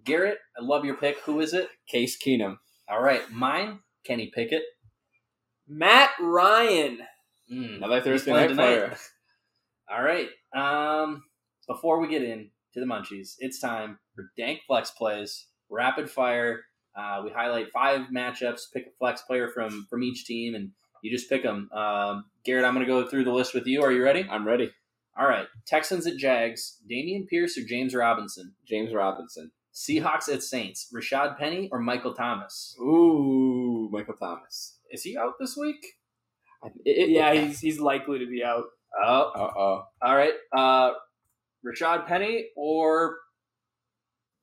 Garrett, 0.04 0.38
I 0.58 0.64
love 0.64 0.84
your 0.84 0.96
pick. 0.96 1.18
Who 1.20 1.40
is 1.40 1.54
it? 1.54 1.68
Case 1.88 2.16
Keenum. 2.20 2.56
All 2.88 3.00
right, 3.02 3.30
mine, 3.30 3.78
Kenny 4.04 4.30
Pickett. 4.34 4.62
Matt 5.68 6.10
Ryan. 6.20 6.98
Mm, 7.50 7.76
Another 7.76 8.00
Thursday 8.00 8.32
night 8.32 8.48
tonight. 8.48 8.64
player. 8.64 8.96
All 9.90 10.02
right. 10.02 10.28
Um, 10.54 11.22
before 11.68 12.00
we 12.00 12.08
get 12.08 12.22
in 12.22 12.50
to 12.74 12.80
the 12.80 12.86
munchies, 12.86 13.34
it's 13.38 13.60
time 13.60 13.98
for 14.14 14.30
Dank 14.36 14.60
Flex 14.66 14.90
Plays, 14.90 15.46
rapid 15.70 16.10
fire. 16.10 16.64
Uh, 16.96 17.22
we 17.24 17.30
highlight 17.30 17.70
five 17.72 18.06
matchups, 18.14 18.72
pick 18.72 18.86
a 18.86 18.90
flex 18.98 19.22
player 19.22 19.48
from 19.48 19.86
from 19.90 20.02
each 20.02 20.24
team, 20.26 20.54
and 20.54 20.70
you 21.02 21.10
just 21.10 21.28
pick 21.28 21.42
them. 21.42 21.70
Um, 21.72 22.24
Garrett, 22.44 22.64
I'm 22.64 22.74
going 22.74 22.86
to 22.86 22.90
go 22.92 23.06
through 23.08 23.24
the 23.24 23.32
list 23.32 23.54
with 23.54 23.66
you. 23.66 23.82
Are 23.82 23.92
you 23.92 24.02
ready? 24.02 24.26
I'm 24.30 24.46
ready. 24.46 24.70
All 25.18 25.28
right. 25.28 25.46
Texans 25.66 26.06
at 26.06 26.16
Jags, 26.16 26.78
Dameon 26.90 27.28
Pierce 27.28 27.56
or 27.58 27.64
James 27.64 27.94
Robinson? 27.94 28.54
James 28.66 28.92
Robinson. 28.92 29.50
Seahawks 29.74 30.32
at 30.32 30.42
Saints, 30.42 30.88
Rashaad 30.94 31.36
Penny 31.36 31.68
or 31.72 31.80
Michael 31.80 32.14
Thomas? 32.14 32.76
Ooh, 32.80 33.88
Michael 33.92 34.14
Thomas. 34.14 34.76
Is 34.90 35.02
he 35.02 35.16
out 35.16 35.34
this 35.40 35.56
week? 35.56 35.84
It, 36.84 37.10
Yeah, 37.10 37.34
he's 37.34 37.60
he's 37.60 37.80
likely 37.80 38.20
to 38.20 38.26
be 38.26 38.42
out. 38.44 38.64
Oh, 39.04 39.32
Uh 39.34 39.52
oh. 39.58 39.84
all 40.00 40.16
right. 40.16 40.34
Uh, 40.56 40.92
Rashaad 41.66 42.06
Penny 42.06 42.46
or 42.56 43.16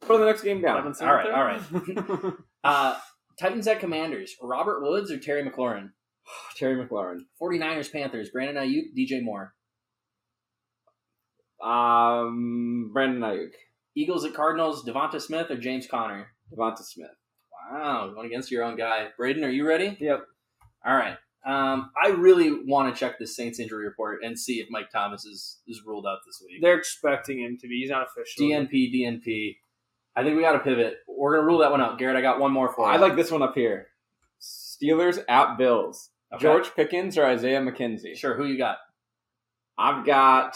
Put 0.01 0.19
the 0.19 0.25
next 0.25 0.41
game 0.41 0.61
down. 0.61 0.77
Robinson 0.77 1.07
all 1.07 1.15
right, 1.15 1.27
out 1.27 2.33
uh, 2.63 2.97
Titans 3.39 3.67
at 3.67 3.79
Commanders, 3.79 4.35
Robert 4.41 4.81
Woods 4.81 5.11
or 5.11 5.17
Terry 5.17 5.43
McLaurin? 5.43 5.91
Terry 6.57 6.75
McLaurin. 6.75 7.19
49ers 7.41 7.91
Panthers, 7.91 8.29
Brandon 8.29 8.63
Aiyuk, 8.63 8.95
DJ 8.97 9.23
Moore. 9.23 9.53
Um, 11.63 12.89
Brandon 12.93 13.21
Aiyuk. 13.21 13.51
Eagles 13.95 14.25
at 14.25 14.33
Cardinals, 14.33 14.85
Devonta 14.85 15.21
Smith 15.21 15.51
or 15.51 15.57
James 15.57 15.85
Conner? 15.85 16.27
Devonta 16.51 16.79
Smith. 16.79 17.09
Wow, 17.71 18.11
going 18.13 18.27
against 18.27 18.51
your 18.51 18.63
own 18.63 18.77
guy. 18.77 19.07
Braydon, 19.17 19.43
are 19.43 19.49
you 19.49 19.67
ready? 19.67 19.97
Yep. 19.99 20.25
All 20.85 20.95
right. 20.95 21.17
Um, 21.45 21.91
I 22.01 22.09
really 22.09 22.51
want 22.51 22.93
to 22.93 22.99
check 22.99 23.17
the 23.17 23.25
Saints 23.25 23.59
injury 23.59 23.85
report 23.85 24.23
and 24.23 24.37
see 24.37 24.59
if 24.59 24.67
Mike 24.69 24.91
Thomas 24.91 25.25
is, 25.25 25.59
is 25.67 25.81
ruled 25.85 26.05
out 26.05 26.19
this 26.25 26.41
week. 26.45 26.61
They're 26.61 26.77
expecting 26.77 27.39
him 27.39 27.57
to 27.61 27.67
be. 27.67 27.79
He's 27.81 27.89
not 27.89 28.07
official. 28.07 28.45
DNP, 28.45 28.93
DNP. 28.93 29.55
I 30.15 30.23
think 30.23 30.35
we 30.35 30.41
got 30.41 30.53
to 30.53 30.59
pivot. 30.59 30.95
We're 31.07 31.35
going 31.35 31.43
to 31.43 31.47
rule 31.47 31.59
that 31.59 31.71
one 31.71 31.81
out. 31.81 31.97
Garrett, 31.97 32.17
I 32.17 32.21
got 32.21 32.39
one 32.39 32.51
more 32.51 32.73
for 32.73 32.87
you. 32.87 32.93
I 32.93 32.97
like 32.97 33.15
this 33.15 33.31
one 33.31 33.41
up 33.41 33.55
here. 33.55 33.87
Steelers 34.41 35.19
at 35.29 35.57
Bills. 35.57 36.09
Okay. 36.33 36.41
George 36.41 36.73
Pickens 36.75 37.17
or 37.17 37.25
Isaiah 37.25 37.61
McKenzie? 37.61 38.15
Sure, 38.15 38.35
who 38.35 38.45
you 38.45 38.57
got? 38.57 38.77
I've 39.77 40.05
got 40.05 40.55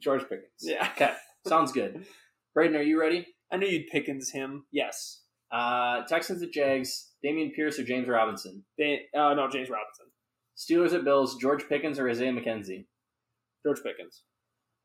George 0.00 0.22
Pickens. 0.22 0.50
Yeah. 0.60 0.88
Okay, 0.92 1.12
sounds 1.46 1.72
good. 1.72 2.04
Braydon, 2.54 2.76
are 2.76 2.82
you 2.82 3.00
ready? 3.00 3.26
I 3.52 3.56
knew 3.56 3.66
you'd 3.66 3.88
Pickens 3.88 4.30
him. 4.30 4.64
Yes. 4.72 5.22
Uh, 5.50 6.02
Texans 6.02 6.42
at 6.42 6.52
Jags, 6.52 7.12
Dameon 7.24 7.54
Pierce 7.54 7.78
or 7.78 7.84
James 7.84 8.08
Robinson? 8.08 8.64
They, 8.76 9.02
uh, 9.16 9.34
no, 9.34 9.48
James 9.48 9.70
Robinson. 9.70 10.06
Steelers 10.56 10.92
at 10.92 11.04
Bills, 11.04 11.36
George 11.36 11.68
Pickens 11.68 11.98
or 11.98 12.08
Isaiah 12.08 12.32
McKenzie? 12.32 12.86
George 13.64 13.82
Pickens. 13.82 14.22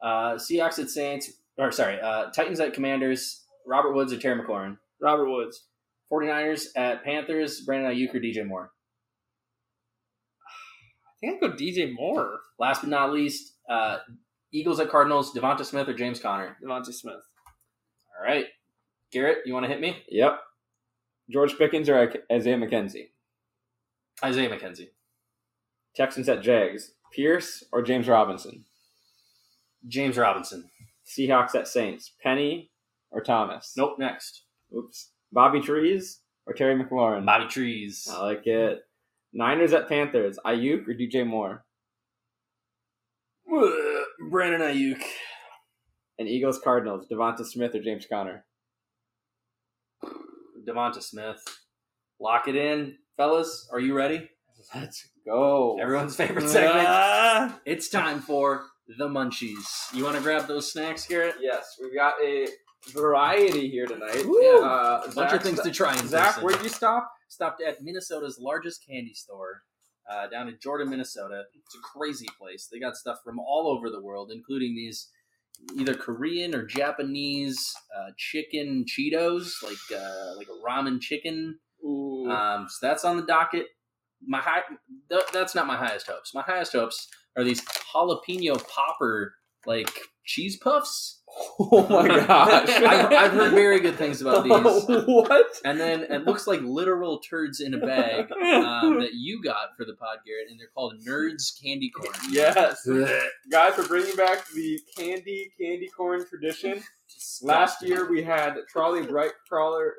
Uh, 0.01 0.35
Seahawks 0.35 0.79
at 0.79 0.89
Saints, 0.89 1.31
or 1.57 1.71
sorry, 1.71 1.99
uh, 1.99 2.25
Titans 2.31 2.59
at 2.59 2.73
Commanders, 2.73 3.42
Robert 3.65 3.93
Woods 3.93 4.13
or 4.13 4.17
Terry 4.17 4.41
McLaurin? 4.41 4.77
Robert 5.01 5.29
Woods. 5.29 5.67
49ers 6.11 6.67
at 6.75 7.03
Panthers, 7.03 7.61
Brandon 7.61 7.91
Aiyuk 7.91 8.13
or 8.13 8.19
DJ 8.19 8.45
Moore? 8.45 8.71
I 11.07 11.11
think 11.19 11.43
I'd 11.43 11.49
go 11.49 11.55
DJ 11.55 11.93
Moore. 11.93 12.39
Last 12.59 12.81
but 12.81 12.89
not 12.89 13.13
least, 13.13 13.53
uh, 13.69 13.97
Eagles 14.51 14.79
at 14.79 14.89
Cardinals, 14.89 15.33
Devonta 15.33 15.65
Smith 15.65 15.87
or 15.87 15.93
James 15.93 16.19
Conner? 16.19 16.57
Devonta 16.63 16.93
Smith. 16.93 17.15
All 17.15 18.25
right. 18.25 18.45
Garrett, 19.11 19.39
you 19.45 19.53
want 19.53 19.65
to 19.65 19.71
hit 19.71 19.81
me? 19.81 20.03
Yep. 20.09 20.39
George 21.31 21.57
Pickens 21.57 21.89
or 21.89 22.11
Isaiah 22.31 22.57
McKenzie? 22.57 23.09
Isaiah 24.23 24.49
McKenzie. 24.49 24.89
Texans 25.95 26.29
at 26.29 26.41
Jags. 26.41 26.91
Pierce 27.11 27.63
or 27.71 27.81
James 27.81 28.07
Robinson? 28.07 28.65
James 29.87 30.17
Robinson. 30.17 30.69
Seahawks 31.05 31.55
at 31.55 31.67
Saints. 31.67 32.11
Penny 32.21 32.71
or 33.13 33.21
Thomas? 33.21 33.73
Nope, 33.77 33.95
next. 33.99 34.43
Oops. 34.75 35.11
Bobby 35.31 35.61
Trees 35.61 36.19
or 36.45 36.53
Terry 36.53 36.75
McLaurin? 36.75 37.25
Bobby 37.25 37.47
Trees. 37.47 38.07
I 38.11 38.21
like 38.23 38.45
it. 38.45 38.79
Niners 39.31 39.73
at 39.73 39.87
Panthers. 39.87 40.37
Aiyuk 40.45 40.87
or 40.87 40.93
DJ 40.93 41.25
Moore? 41.25 41.63
Brandon 44.29 44.61
Aiyuk. 44.61 45.01
And 46.19 46.27
Eagles 46.27 46.59
Cardinals. 46.59 47.07
Devonta 47.11 47.45
Smith 47.45 47.73
or 47.75 47.81
James 47.81 48.05
Conner? 48.05 48.45
Devonta 50.67 51.01
Smith. 51.01 51.43
Lock 52.19 52.47
it 52.47 52.55
in. 52.55 52.97
Fellas, 53.17 53.67
are 53.71 53.79
you 53.79 53.93
ready? 53.93 54.29
Let's 54.73 55.07
go. 55.25 55.77
Everyone's 55.81 56.15
favorite 56.15 56.47
segment. 56.47 56.87
Ah. 56.87 57.59
It's 57.65 57.89
time 57.89 58.21
for 58.21 58.65
the 58.97 59.07
munchies. 59.07 59.93
You 59.93 60.03
want 60.03 60.15
to 60.15 60.21
grab 60.21 60.47
those 60.47 60.71
snacks, 60.71 61.05
Garrett? 61.05 61.35
Yes, 61.41 61.77
we've 61.81 61.93
got 61.93 62.13
a 62.23 62.47
variety 62.91 63.69
here 63.69 63.85
tonight. 63.85 64.23
Woo! 64.25 64.63
Uh, 64.63 65.03
A 65.07 65.11
bunch 65.13 65.33
of 65.33 65.41
things 65.43 65.61
to 65.61 65.71
try 65.71 65.97
in 65.97 66.07
Zack, 66.07 66.27
person. 66.35 66.43
where'd 66.43 66.61
you 66.63 66.69
stop? 66.69 67.09
stopped 67.29 67.61
at 67.63 67.81
Minnesota's 67.81 68.37
largest 68.39 68.85
candy 68.87 69.13
store 69.15 69.63
uh, 70.11 70.27
down 70.27 70.47
in 70.47 70.55
Jordan, 70.61 70.89
Minnesota. 70.89 71.43
It's 71.55 71.75
a 71.75 71.79
crazy 71.79 72.27
place. 72.39 72.69
They 72.71 72.79
got 72.79 72.95
stuff 72.95 73.17
from 73.25 73.39
all 73.39 73.67
over 73.75 73.89
the 73.89 74.03
world, 74.03 74.31
including 74.31 74.75
these 74.75 75.09
either 75.75 75.95
Korean 75.95 76.53
or 76.53 76.63
Japanese 76.65 77.73
uh, 77.97 78.11
chicken 78.17 78.85
Cheetos, 78.87 79.51
like 79.63 79.99
uh, 79.99 80.35
like 80.37 80.47
a 80.47 80.63
ramen 80.67 81.01
chicken. 81.01 81.57
Ooh. 81.83 82.29
Um, 82.29 82.67
so 82.69 82.85
that's 82.87 83.03
on 83.03 83.17
the 83.17 83.23
docket. 83.25 83.65
My 84.25 84.39
high, 84.39 84.61
th- 85.09 85.23
that's 85.33 85.55
not 85.55 85.65
my 85.67 85.75
highest 85.75 86.07
hopes. 86.07 86.33
My 86.35 86.43
highest 86.43 86.73
hopes 86.73 87.07
are 87.35 87.43
these 87.43 87.61
jalapeno 87.93 88.63
popper 88.69 89.33
like 89.65 89.89
cheese 90.23 90.57
puffs. 90.57 91.22
Oh 91.59 91.87
my 91.89 92.07
gosh. 92.27 92.69
I've, 92.69 93.11
I've 93.11 93.31
heard 93.31 93.51
very 93.51 93.79
good 93.79 93.95
things 93.95 94.21
about 94.21 94.43
these. 94.43 94.51
what? 95.07 95.45
And 95.65 95.79
then 95.79 96.01
it 96.03 96.25
looks 96.25 96.47
like 96.47 96.61
literal 96.61 97.19
turds 97.19 97.59
in 97.59 97.73
a 97.73 97.77
bag 97.77 98.31
um, 98.31 98.99
that 99.01 99.13
you 99.13 99.41
got 99.43 99.75
for 99.77 99.85
the 99.85 99.93
pod, 99.93 100.19
Garrett, 100.25 100.49
and 100.49 100.59
they're 100.59 100.67
called 100.73 100.95
Nerds 101.07 101.51
Candy 101.61 101.89
Corn. 101.89 102.13
Yes. 102.29 102.87
Guys, 103.51 103.73
we're 103.77 103.87
bringing 103.87 104.15
back 104.15 104.45
the 104.55 104.79
candy 104.97 105.51
candy 105.59 105.89
corn 105.95 106.25
tradition. 106.27 106.81
Last 107.41 107.81
year 107.83 108.09
we 108.09 108.23
had 108.23 108.55
Trolli 108.73 109.07
Brite 109.07 109.33
Crawler 109.47 109.93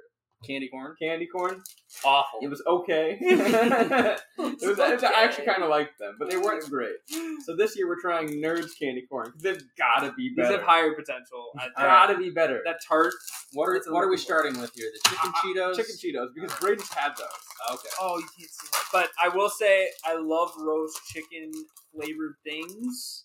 candy 0.47 0.69
corn, 0.69 0.95
candy 1.01 1.27
corn. 1.27 1.63
awful. 2.05 2.41
It 2.43 2.49
was 2.49 2.63
okay. 2.67 3.19
it 3.21 4.21
was, 4.39 4.79
I 4.79 5.25
actually 5.25 5.47
kind 5.47 5.63
of 5.63 5.71
liked 5.71 5.99
them, 5.99 6.17
but 6.19 6.31
they 6.31 6.37
weren't 6.37 6.69
great. 6.71 6.97
So 7.45 7.57
this 7.57 7.77
year 7.77 7.89
we're 7.89 8.01
trying 8.01 8.29
Nerds 8.29 8.71
candy 8.79 9.07
corn. 9.09 9.33
They've 9.41 9.63
got 9.79 10.07
to 10.07 10.13
be 10.13 10.31
better. 10.35 10.49
These 10.49 10.57
have 10.59 10.67
higher 10.67 10.93
potential. 10.95 11.53
I 11.59 11.63
think. 11.65 11.77
Got 11.77 12.07
to 12.07 12.19
be 12.19 12.31
better. 12.31 12.61
That 12.65 12.77
tart. 12.87 13.15
what 13.53 13.69
are 13.69 13.81
what 13.89 14.03
are 14.05 14.11
we 14.11 14.17
starting 14.17 14.59
with 14.61 14.73
here? 14.75 14.91
The 14.93 15.09
chicken 15.11 15.31
Uh, 15.35 15.39
uh, 15.39 15.43
Cheetos. 15.43 15.77
Chicken 15.77 15.95
Cheetos 15.97 16.29
because 16.35 16.59
Braydon's 16.61 16.93
had 16.93 17.13
those. 17.17 17.73
Okay. 17.73 17.89
Oh, 18.01 18.19
you 18.19 18.27
can't 18.39 18.51
see 18.51 18.69
that. 18.73 18.85
But 18.93 19.11
I 19.23 19.35
will 19.35 19.49
say 19.49 19.89
I 20.05 20.17
love 20.17 20.53
roast 20.59 21.01
chicken 21.07 21.51
flavored 21.95 22.35
things. 22.45 23.25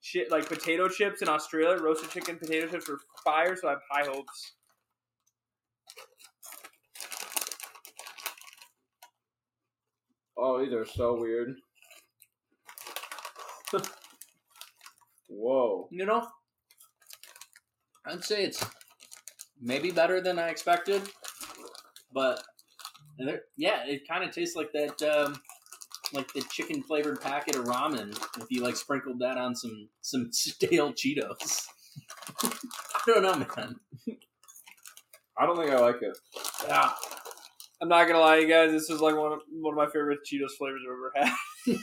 Shit, 0.00 0.32
like 0.32 0.48
potato 0.48 0.88
chips 0.88 1.22
in 1.22 1.28
Australia, 1.28 1.80
roasted 1.80 2.10
chicken 2.10 2.36
potato 2.36 2.66
chips 2.66 2.88
are 2.90 2.98
fire, 3.24 3.54
so 3.54 3.68
I 3.68 3.70
have 3.72 3.80
high 3.88 4.04
hopes. 4.04 4.54
Oh, 10.36 10.62
these 10.62 10.72
are 10.72 10.86
so 10.86 11.18
weird. 11.18 11.56
Whoa. 15.28 15.88
You 15.90 16.06
know, 16.06 16.26
I'd 18.06 18.24
say 18.24 18.44
it's 18.44 18.64
maybe 19.60 19.90
better 19.90 20.20
than 20.20 20.38
I 20.38 20.48
expected, 20.48 21.02
but 22.12 22.42
yeah, 23.56 23.84
it 23.86 24.08
kind 24.08 24.24
of 24.24 24.32
tastes 24.34 24.56
like 24.56 24.72
that, 24.72 25.02
um, 25.02 25.40
like 26.12 26.32
the 26.32 26.42
chicken 26.50 26.82
flavored 26.82 27.20
packet 27.20 27.56
of 27.56 27.64
ramen. 27.64 28.10
If 28.40 28.46
you 28.50 28.62
like 28.62 28.76
sprinkled 28.76 29.20
that 29.20 29.38
on 29.38 29.54
some 29.54 29.88
some 30.00 30.28
stale 30.32 30.92
Cheetos. 30.92 31.66
I 32.42 32.50
don't 33.06 33.22
know, 33.22 33.46
man. 33.56 33.76
I 35.38 35.46
don't 35.46 35.56
think 35.56 35.70
I 35.70 35.78
like 35.78 36.02
it. 36.02 36.16
Yeah. 36.66 36.90
I'm 37.82 37.88
not 37.88 38.06
gonna 38.06 38.20
lie, 38.20 38.36
you 38.38 38.46
guys. 38.46 38.70
This 38.70 38.88
is 38.90 39.00
like 39.00 39.16
one 39.16 39.32
of 39.32 39.40
one 39.50 39.74
of 39.74 39.76
my 39.76 39.86
favorite 39.86 40.20
Cheetos 40.24 40.52
flavors 40.56 40.82
I've 40.86 40.92
ever 40.92 41.12
had. 41.16 41.32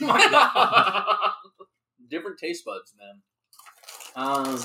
My 0.00 0.30
God. 0.30 1.04
Different 2.10 2.38
taste 2.38 2.64
buds, 2.64 2.94
man. 2.98 3.20
Um, 4.16 4.58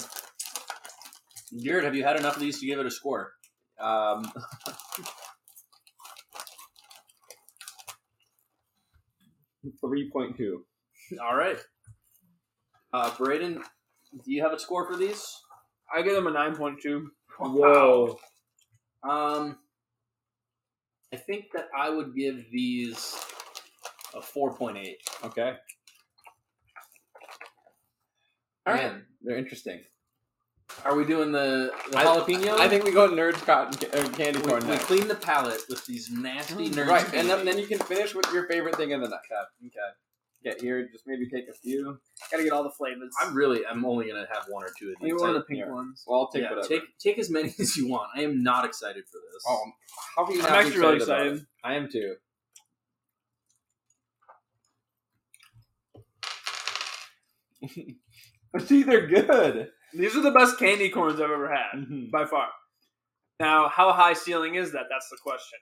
Jared, 1.61 1.83
have 1.83 1.93
you 1.93 2.05
had 2.05 2.15
enough 2.17 2.37
of 2.37 2.41
these 2.41 2.61
to 2.61 2.65
give 2.65 2.79
it 2.79 2.85
a 2.85 2.91
score? 2.91 3.33
Um, 3.81 4.31
Three 9.81 10.09
point 10.09 10.37
two. 10.37 10.63
All 11.21 11.35
right. 11.35 11.59
Uh, 12.93 13.11
Braydon, 13.17 13.61
do 14.23 14.31
you 14.31 14.41
have 14.41 14.53
a 14.53 14.59
score 14.59 14.89
for 14.89 14.95
these? 14.95 15.37
I 15.93 16.01
give 16.01 16.15
them 16.15 16.27
a 16.27 16.31
nine 16.31 16.55
point 16.55 16.79
two. 16.81 17.11
Whoa. 17.39 18.17
Um, 19.03 19.57
I 21.13 21.17
think 21.17 21.45
that 21.53 21.67
I 21.77 21.89
would 21.89 22.15
give 22.15 22.45
these 22.51 23.15
a 24.15 24.21
four 24.21 24.53
point 24.55 24.77
eight. 24.77 24.97
Okay. 25.23 25.53
All 28.65 28.73
right. 28.73 28.83
Man, 28.83 29.05
They're 29.21 29.37
interesting. 29.37 29.81
are 30.83 30.95
we 30.95 31.05
doing 31.05 31.31
the, 31.31 31.71
the 31.91 31.97
I- 31.99 32.03
jalapeno? 32.05 32.57
I 32.59 32.67
think 32.67 32.83
we 32.83 32.91
go 32.91 33.09
nerds 33.09 33.45
cotton 33.45 33.89
uh, 33.93 34.09
candy 34.09 34.39
corn 34.41 34.63
we 34.63 34.71
next. 34.71 34.85
clean 34.85 35.07
the 35.07 35.15
palate 35.15 35.61
with 35.69 35.85
these 35.85 36.09
nasty 36.11 36.69
nerds. 36.69 36.87
Right, 36.87 37.13
and 37.13 37.29
then, 37.29 37.45
then 37.45 37.59
you 37.59 37.67
can 37.67 37.77
finish 37.79 38.15
with 38.15 38.25
your 38.33 38.47
favorite 38.47 38.75
thing 38.75 38.91
in 38.91 39.01
the 39.01 39.07
night. 39.07 39.19
Okay. 39.65 39.71
Get 40.45 40.61
here, 40.61 40.87
just 40.91 41.05
maybe 41.07 41.27
take 41.27 41.49
a 41.49 41.53
few. 41.53 41.97
Gotta 42.31 42.43
get 42.43 42.53
all 42.53 42.61
the 42.63 42.69
flavors. 42.69 43.11
I'm 43.19 43.33
really, 43.35 43.65
I'm 43.65 43.83
only 43.83 44.07
gonna 44.07 44.27
have 44.31 44.45
one 44.47 44.63
or 44.63 44.69
two 44.77 44.89
of 44.89 44.95
these. 45.01 45.11
Maybe 45.11 45.13
one 45.13 45.29
of 45.31 45.35
the 45.37 45.41
pink 45.41 45.61
yeah. 45.61 45.71
ones. 45.71 46.03
Well, 46.05 46.19
I'll 46.19 46.27
take 46.27 46.43
yeah, 46.43 46.49
whatever. 46.51 46.67
take 46.67 46.83
take 46.99 47.17
as 47.17 47.31
many 47.31 47.49
as 47.59 47.75
you 47.75 47.87
want. 47.87 48.09
I 48.15 48.21
am 48.21 48.43
not 48.43 48.63
excited 48.63 49.05
for 49.11 49.17
this. 49.33 49.43
Oh, 49.47 49.71
how 50.15 50.25
can 50.25 50.35
you 50.35 50.43
I'm 50.43 50.49
not 50.49 50.53
be 50.61 50.65
actually 50.67 50.79
really 50.81 50.95
about 50.97 51.19
excited. 51.19 51.33
it? 51.37 51.43
I 51.63 51.73
am 51.73 51.89
too. 51.91 52.15
See, 58.67 58.83
they're 58.83 59.07
good. 59.07 59.69
These 59.93 60.15
are 60.15 60.21
the 60.21 60.31
best 60.31 60.59
candy 60.59 60.89
corns 60.89 61.19
I've 61.19 61.31
ever 61.31 61.49
had 61.49 61.79
Mhm. 61.79 62.11
by 62.11 62.25
far. 62.25 62.49
Now, 63.39 63.67
how 63.67 63.91
high 63.93 64.13
ceiling 64.13 64.55
is 64.55 64.71
that? 64.73 64.85
That's 64.89 65.09
the 65.09 65.17
question. 65.23 65.59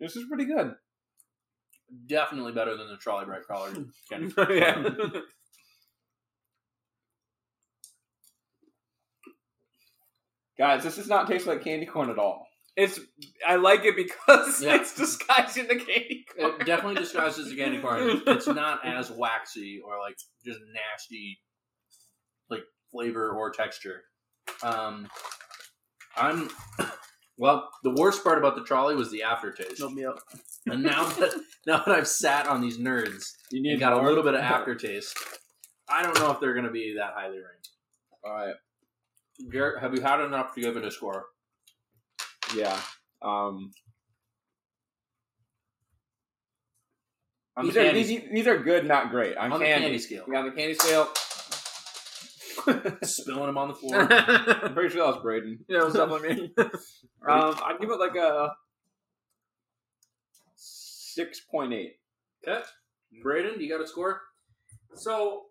This 0.00 0.16
is 0.16 0.24
pretty 0.28 0.46
good. 0.46 0.74
Definitely 2.06 2.52
better 2.52 2.76
than 2.76 2.88
the 2.88 2.96
Trolli 2.96 3.24
Brite 3.26 3.42
Crawler. 3.44 3.70
candy. 4.10 4.32
yeah. 4.50 4.82
Guys, 10.58 10.84
this 10.84 10.96
does 10.96 11.08
not 11.08 11.26
taste 11.26 11.46
like 11.46 11.64
candy 11.64 11.86
corn 11.86 12.10
at 12.10 12.18
all. 12.18 12.46
It's 12.76 12.98
I 13.46 13.56
like 13.56 13.84
it 13.84 13.96
because 13.96 14.62
Yeah. 14.62 14.76
it's 14.76 14.94
disguising 14.94 15.66
the 15.68 15.76
candy 15.76 16.24
corn. 16.36 16.60
It 16.60 16.66
definitely 16.66 16.96
disguises 17.00 17.48
the 17.50 17.56
candy 17.56 17.80
corn. 17.80 18.22
It's 18.26 18.46
not 18.46 18.80
as 18.86 19.10
waxy 19.10 19.80
or 19.84 19.98
like 19.98 20.16
just 20.44 20.60
nasty, 20.72 21.38
like 22.50 22.62
flavor 22.90 23.30
or 23.30 23.50
texture. 23.50 24.02
Um, 24.62 25.08
I'm 26.16 26.48
well. 27.36 27.68
The 27.82 27.90
worst 27.90 28.22
part 28.24 28.38
about 28.38 28.54
the 28.56 28.64
trolley 28.64 28.94
was 28.96 29.10
the 29.10 29.22
aftertaste. 29.24 29.80
Nope 29.80 29.92
me 29.92 30.04
up. 30.04 30.18
And 30.66 30.82
now 30.82 31.04
that 31.04 31.32
now 31.66 31.82
that 31.84 31.94
I've 31.94 32.08
sat 32.08 32.46
on 32.46 32.60
these 32.60 32.78
nerds 32.78 33.32
You 33.50 33.70
and 33.70 33.80
got 33.80 33.92
a 33.92 34.06
little 34.06 34.22
bit 34.22 34.34
of 34.34 34.40
aftertaste, 34.40 35.16
I 35.88 36.02
don't 36.02 36.18
know 36.18 36.30
if 36.30 36.40
they're 36.40 36.54
going 36.54 36.66
to 36.66 36.72
be 36.72 36.94
that 36.98 37.12
highly 37.14 37.36
ranked. 37.38 37.68
All 38.24 38.32
right. 38.32 38.54
Garrett, 39.50 39.82
have 39.82 39.94
you 39.94 40.00
had 40.00 40.20
enough 40.20 40.54
to 40.54 40.60
give 40.60 40.76
it 40.76 40.84
a 40.84 40.90
score? 40.90 41.26
Yeah. 42.56 42.78
Um, 43.20 43.72
the 47.56 47.62
these, 47.62 47.76
are, 47.76 47.92
these, 47.92 48.22
these 48.32 48.46
are 48.46 48.58
good, 48.58 48.86
not 48.86 49.10
great. 49.10 49.36
On, 49.36 49.52
on 49.52 49.60
the 49.60 49.66
candy. 49.66 49.84
candy 49.84 49.98
scale, 49.98 50.24
Yeah, 50.30 50.38
on 50.38 50.44
the 50.46 50.50
candy 50.52 50.74
scale. 50.74 51.08
spilling 53.02 53.46
them 53.46 53.58
on 53.58 53.68
the 53.68 53.74
floor. 53.74 54.08
I'm 54.10 54.74
pretty 54.74 54.94
sure 54.94 55.04
that 55.04 55.14
was 55.14 55.22
Braydon. 55.22 55.58
Yeah, 55.68 55.80
it 55.80 55.84
was 55.84 55.94
definitely 55.94 56.34
me. 56.34 56.54
Um, 56.56 57.58
I'd 57.64 57.76
give 57.80 57.90
it 57.90 57.98
like 57.98 58.16
a 58.16 58.54
six 61.14 61.40
point 61.40 61.72
eight. 61.72 61.94
Okay, 62.46 62.62
Braydon, 63.22 63.60
you 63.60 63.68
got 63.68 63.82
a 63.82 63.86
score? 63.86 64.20
So 64.94 65.44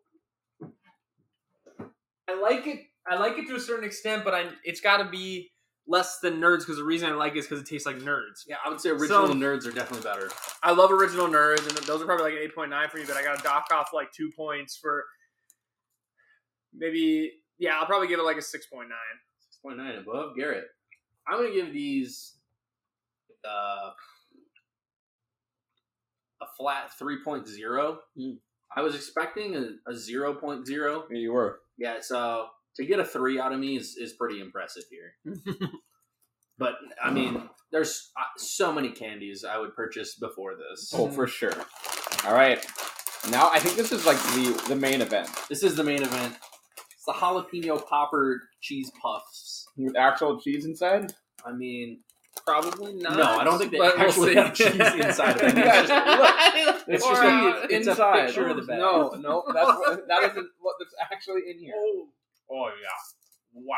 I 2.29 2.39
like 2.39 2.67
it. 2.67 2.79
I 3.09 3.17
like 3.17 3.37
it 3.37 3.47
to 3.47 3.55
a 3.55 3.59
certain 3.59 3.83
extent, 3.85 4.23
but 4.23 4.33
I 4.33 4.45
it's 4.63 4.79
got 4.81 4.97
to 4.97 5.05
be 5.09 5.51
less 5.87 6.19
than 6.19 6.39
nerds 6.39 6.59
because 6.59 6.77
the 6.77 6.83
reason 6.83 7.09
I 7.09 7.13
like 7.13 7.33
it 7.35 7.39
is 7.39 7.45
because 7.45 7.59
it 7.61 7.67
tastes 7.67 7.85
like 7.85 7.97
nerds. 7.97 8.43
Yeah, 8.47 8.55
I 8.65 8.69
would 8.69 8.79
say 8.79 8.89
original 8.89 9.27
So- 9.27 9.33
nerds 9.33 9.67
are 9.67 9.71
definitely 9.71 10.03
better. 10.09 10.29
I 10.61 10.71
love 10.71 10.91
original 10.91 11.27
nerds, 11.27 11.67
and 11.67 11.75
those 11.85 12.01
are 12.01 12.05
probably 12.05 12.25
like 12.25 12.33
an 12.33 12.39
eight 12.39 12.55
point 12.55 12.69
nine 12.69 12.87
for 12.89 12.97
me. 12.97 13.03
But 13.05 13.17
I 13.17 13.23
got 13.23 13.37
to 13.37 13.43
dock 13.43 13.67
off 13.73 13.89
like 13.93 14.11
two 14.13 14.31
points 14.35 14.77
for 14.77 15.03
maybe. 16.73 17.31
Yeah, 17.59 17.77
I'll 17.79 17.85
probably 17.85 18.07
give 18.07 18.19
it 18.19 18.23
like 18.23 18.37
a 18.37 18.41
six 18.41 18.65
point 18.67 18.89
nine. 18.89 18.97
Six 19.39 19.57
point 19.61 19.77
nine 19.77 19.95
above 19.95 20.35
Garrett. 20.35 20.65
I'm 21.27 21.37
gonna 21.39 21.53
give 21.53 21.71
these 21.73 22.35
uh, 23.47 23.91
a 26.43 26.47
flat 26.57 26.91
three 26.97 27.17
Mm. 27.25 28.37
I 28.75 28.81
was 28.81 28.95
expecting 28.95 29.55
a, 29.55 29.89
a 29.89 29.93
0.0. 29.93 30.67
Yeah, 30.67 31.17
you 31.17 31.31
were. 31.31 31.59
Yeah, 31.77 31.97
so 32.01 32.47
to 32.75 32.85
get 32.85 32.99
a 32.99 33.05
three 33.05 33.39
out 33.39 33.53
of 33.53 33.59
me 33.59 33.77
is, 33.77 33.95
is 33.97 34.13
pretty 34.13 34.39
impressive 34.41 34.83
here. 34.89 35.35
but 36.57 36.73
I 37.03 37.11
mean, 37.11 37.49
there's 37.71 38.11
uh, 38.19 38.23
so 38.37 38.71
many 38.73 38.89
candies 38.89 39.45
I 39.47 39.57
would 39.59 39.75
purchase 39.75 40.15
before 40.15 40.55
this. 40.55 40.91
Oh, 40.95 41.09
for 41.09 41.27
sure. 41.27 41.53
All 42.25 42.33
right. 42.33 42.65
Now 43.29 43.49
I 43.51 43.59
think 43.59 43.77
this 43.77 43.91
is 43.91 44.05
like 44.05 44.17
the 44.17 44.65
the 44.67 44.75
main 44.75 45.01
event 45.01 45.29
This 45.47 45.63
is 45.63 45.75
the 45.75 45.83
main 45.83 46.01
event. 46.01 46.35
It's 46.91 47.05
the 47.05 47.13
jalapeno 47.13 47.85
popper 47.87 48.41
cheese 48.61 48.91
puffs. 49.01 49.65
with 49.77 49.95
actual 49.97 50.39
cheese 50.41 50.65
inside. 50.65 51.13
I 51.45 51.53
mean, 51.53 52.01
Probably 52.45 52.93
not. 52.95 53.17
No, 53.17 53.23
I 53.23 53.43
don't 53.43 53.57
think 53.57 53.71
they 53.71 53.77
but 53.77 53.97
we'll 53.97 54.05
actually 54.07 54.35
have 54.35 54.53
cheese 54.53 54.75
inside 54.75 55.41
of 55.41 55.43
it. 55.43 55.55
Guys, 55.63 55.89
look, 55.89 56.83
It's 56.87 57.05
Or, 57.05 57.11
just 57.11 57.23
uh, 57.23 57.27
a, 57.27 57.63
it's 57.69 57.87
inside. 57.87 58.19
a 58.19 58.25
picture 58.25 58.47
of 58.47 58.55
the 58.57 58.63
bag. 58.63 58.79
No, 58.79 59.09
no, 59.19 59.43
that's 59.53 59.67
what, 59.67 60.07
that 60.07 60.23
isn't 60.31 60.47
what 60.59 60.75
that's 60.79 60.93
actually 61.11 61.41
in 61.49 61.59
here. 61.59 61.73
Oh, 61.77 62.07
Oh 62.51 62.67
yeah. 62.67 62.97
Wow. 63.53 63.77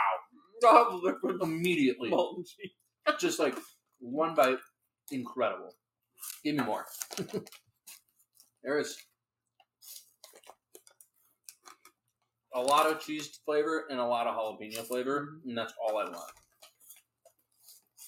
Rob 0.63 1.03
liquid 1.03 1.36
Immediately, 1.41 2.09
molten 2.09 2.43
cheese. 2.43 2.72
just 3.20 3.39
like 3.39 3.55
one 3.99 4.34
bite, 4.34 4.57
incredible. 5.11 5.76
Give 6.43 6.55
me 6.55 6.63
more. 6.63 6.86
there 8.63 8.80
is 8.80 8.97
a 12.55 12.59
lot 12.61 12.88
of 12.89 12.99
cheese 13.01 13.39
flavor 13.45 13.86
and 13.89 13.99
a 13.99 14.05
lot 14.05 14.28
of 14.28 14.36
jalapeno 14.36 14.86
flavor, 14.88 15.39
and 15.45 15.57
that's 15.57 15.74
all 15.84 15.97
I 15.97 16.05
want. 16.05 16.32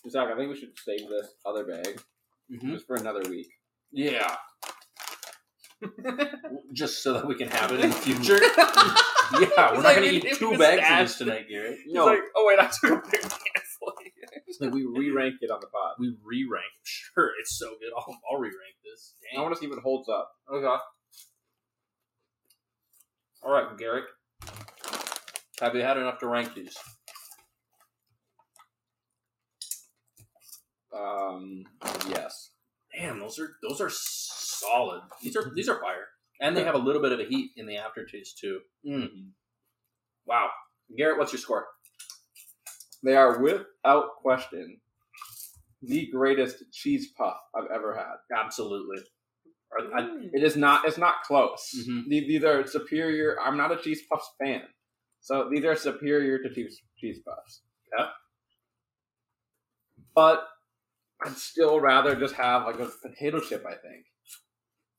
Zack, 0.10 0.30
I 0.34 0.38
think 0.38 0.49
we 0.49 0.58
should 0.60 0.78
save 0.78 1.08
this 1.10 1.28
other 1.45 1.66
bag 1.66 2.01
Mm-hmm. 2.51 2.72
just 2.74 2.88
for 2.88 2.95
another 2.95 3.30
week. 3.30 3.47
Yeah. 3.91 4.36
Just 6.74 7.03
so 7.03 7.14
that 7.14 7.28
we 7.28 7.36
can 7.36 7.49
have 7.49 7.72
it 7.74 7.82
in 7.82 7.89
the 7.89 7.95
future. 8.08 8.39
yeah, 8.41 8.49
yeah, 8.58 9.38
we're 9.38 9.43
It's 9.43 9.58
not 9.58 9.84
like 9.84 9.95
gonna 9.95 9.99
we 10.08 10.10
eat 10.18 10.22
did 10.24 10.38
two 10.38 10.49
with 10.51 10.60
bags 10.60 10.80
of 10.80 10.86
stash. 10.86 11.08
this 11.10 11.18
tonight, 11.18 11.45
Garrett. 11.49 11.78
No. 11.88 12.05
like, 12.05 12.20
oh 12.36 12.45
wait, 12.47 12.58
I 12.60 12.68
took 12.68 13.03
a 13.05 13.10
big 13.12 13.22
handful. 13.22 13.93
It's 14.47 14.62
like 14.62 14.74
we 14.74 14.86
re-ranked 14.86 15.39
it 15.41 15.51
on 15.51 15.60
the 15.60 15.68
pod. 15.68 15.95
We 15.99 16.16
re-rank. 16.26 16.64
Sure, 16.86 17.30
it's 17.39 17.58
so 17.60 17.68
good. 17.70 17.91
I'll, 17.97 18.18
I'll 18.32 18.39
re-rank 18.39 18.76
this. 18.86 19.14
I 19.38 19.41
want 19.41 19.53
to 19.55 19.60
see 19.60 19.66
if 19.66 19.74
it 19.74 19.80
holds 19.84 20.08
up. 20.10 20.30
Okay. 20.53 20.66
All 23.43 23.51
right, 23.51 23.78
Garrick. 23.78 24.05
Have 25.62 25.76
you 25.76 25.82
had 25.82 25.97
enough 25.97 26.20
to 26.20 26.28
rank 26.28 26.53
these? 26.55 26.78
Um, 30.95 31.63
yes. 32.09 32.51
Damn, 32.97 33.19
those 33.19 33.38
are 33.39 33.55
those 33.67 33.81
are 33.81 33.89
solid. 33.91 35.01
These 35.21 35.35
are 35.35 35.51
these 35.53 35.69
are 35.69 35.79
fire, 35.79 36.07
and 36.41 36.55
they 36.55 36.63
have 36.63 36.75
a 36.75 36.79
little 36.79 37.01
bit 37.01 37.11
of 37.11 37.19
a 37.19 37.25
heat 37.25 37.51
in 37.57 37.65
the 37.67 37.77
aftertaste 37.77 38.38
too. 38.39 38.59
Mm. 38.85 39.31
Wow, 40.25 40.49
Garrett, 40.97 41.17
what's 41.19 41.31
your 41.33 41.39
score? 41.39 41.67
They 43.03 43.15
are 43.15 43.39
without 43.39 44.15
question 44.21 44.79
the 45.83 46.07
greatest 46.11 46.63
cheese 46.71 47.11
puff 47.17 47.38
I've 47.55 47.69
ever 47.73 47.95
had. 47.95 48.15
Absolutely. 48.35 48.97
I- 49.93 50.29
It 50.33 50.43
is 50.43 50.55
not. 50.55 50.88
It's 50.88 50.97
not 50.97 51.21
close. 51.23 51.69
Mhm. 51.88 52.05
These 52.07 52.43
are 52.43 52.65
superior. 52.65 53.39
I'm 53.41 53.57
not 53.57 53.71
a 53.71 53.77
cheese 53.77 54.01
puffs 54.09 54.29
fan, 54.39 54.63
so 55.19 55.49
these 55.51 55.65
are 55.65 55.75
superior 55.75 56.39
to 56.41 56.49
cheese 56.53 56.81
cheese 56.97 57.19
puffs. 57.19 57.61
Yeah. 57.95 58.09
But 60.15 60.47
I'd 61.26 61.38
still 61.38 61.80
rather 61.80 62.15
just 62.15 62.36
have 62.36 62.65
like 62.65 62.80
a 62.80 62.89
potato 63.01 63.39
chip. 63.39 63.63
I 63.65 63.72
think. 63.76 64.05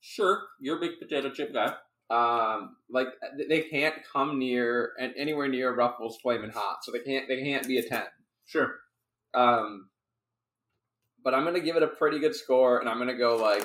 sure, 0.00 0.40
you're 0.60 0.78
a 0.78 0.80
big 0.80 0.98
potato 1.00 1.30
chip 1.30 1.52
guy. 1.54 1.74
um, 2.10 2.76
like 2.90 3.08
they 3.48 3.62
can't 3.62 3.94
come 4.12 4.38
near 4.38 4.92
and 4.98 5.12
anywhere 5.16 5.48
near 5.48 5.74
Ruffles 5.74 6.18
Flaming 6.22 6.50
Hot, 6.50 6.78
so 6.82 6.92
they 6.92 7.00
can't 7.00 7.28
they 7.28 7.42
can't 7.42 7.66
be 7.66 7.78
a 7.78 7.82
ten. 7.82 8.04
Sure. 8.46 8.74
Um, 9.34 9.90
but 11.22 11.34
I'm 11.34 11.44
gonna 11.44 11.60
give 11.60 11.76
it 11.76 11.82
a 11.82 11.88
pretty 11.88 12.18
good 12.18 12.34
score, 12.34 12.80
and 12.80 12.88
I'm 12.88 12.98
gonna 12.98 13.16
go 13.16 13.36
like 13.36 13.64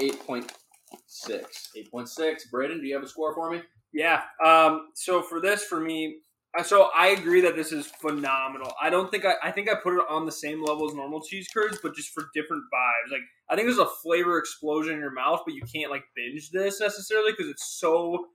eight 0.00 0.20
point 0.26 0.52
six. 1.06 1.70
Eight 1.76 1.90
point 1.90 2.08
six. 2.08 2.48
Braydon, 2.50 2.80
do 2.80 2.86
you 2.86 2.94
have 2.94 3.02
a 3.04 3.08
score 3.08 3.34
for 3.34 3.50
me? 3.50 3.62
Yeah. 3.92 4.22
Um, 4.44 4.88
so 4.94 5.22
for 5.22 5.40
this, 5.40 5.64
for 5.64 5.80
me, 5.80 6.18
so 6.64 6.90
I 6.96 7.08
agree 7.08 7.40
that 7.42 7.54
this 7.54 7.70
is 7.70 7.86
phenomenal. 7.86 8.72
I 8.80 8.90
don't 8.90 9.10
think 9.10 9.24
I, 9.24 9.34
I 9.42 9.52
think 9.52 9.70
I 9.70 9.74
put 9.74 9.94
it 9.94 10.04
on 10.08 10.26
the 10.26 10.32
same 10.32 10.64
level 10.64 10.88
as 10.88 10.94
normal 10.94 11.22
cheese 11.22 11.48
curds, 11.52 11.78
but 11.82 11.94
just 11.94 12.10
for 12.10 12.24
different 12.34 12.64
vibes. 12.74 13.12
Like 13.12 13.22
I 13.48 13.54
think 13.54 13.66
there's 13.66 13.78
a 13.78 13.86
flavor 13.86 14.38
explosion 14.38 14.94
in 14.94 15.00
your 15.00 15.12
mouth, 15.12 15.42
but 15.44 15.54
you 15.54 15.62
can't 15.62 15.90
like 15.90 16.02
binge 16.16 16.50
this 16.50 16.80
necessarily 16.80 17.32
because 17.32 17.48
it's 17.48 17.78
so 17.78 18.26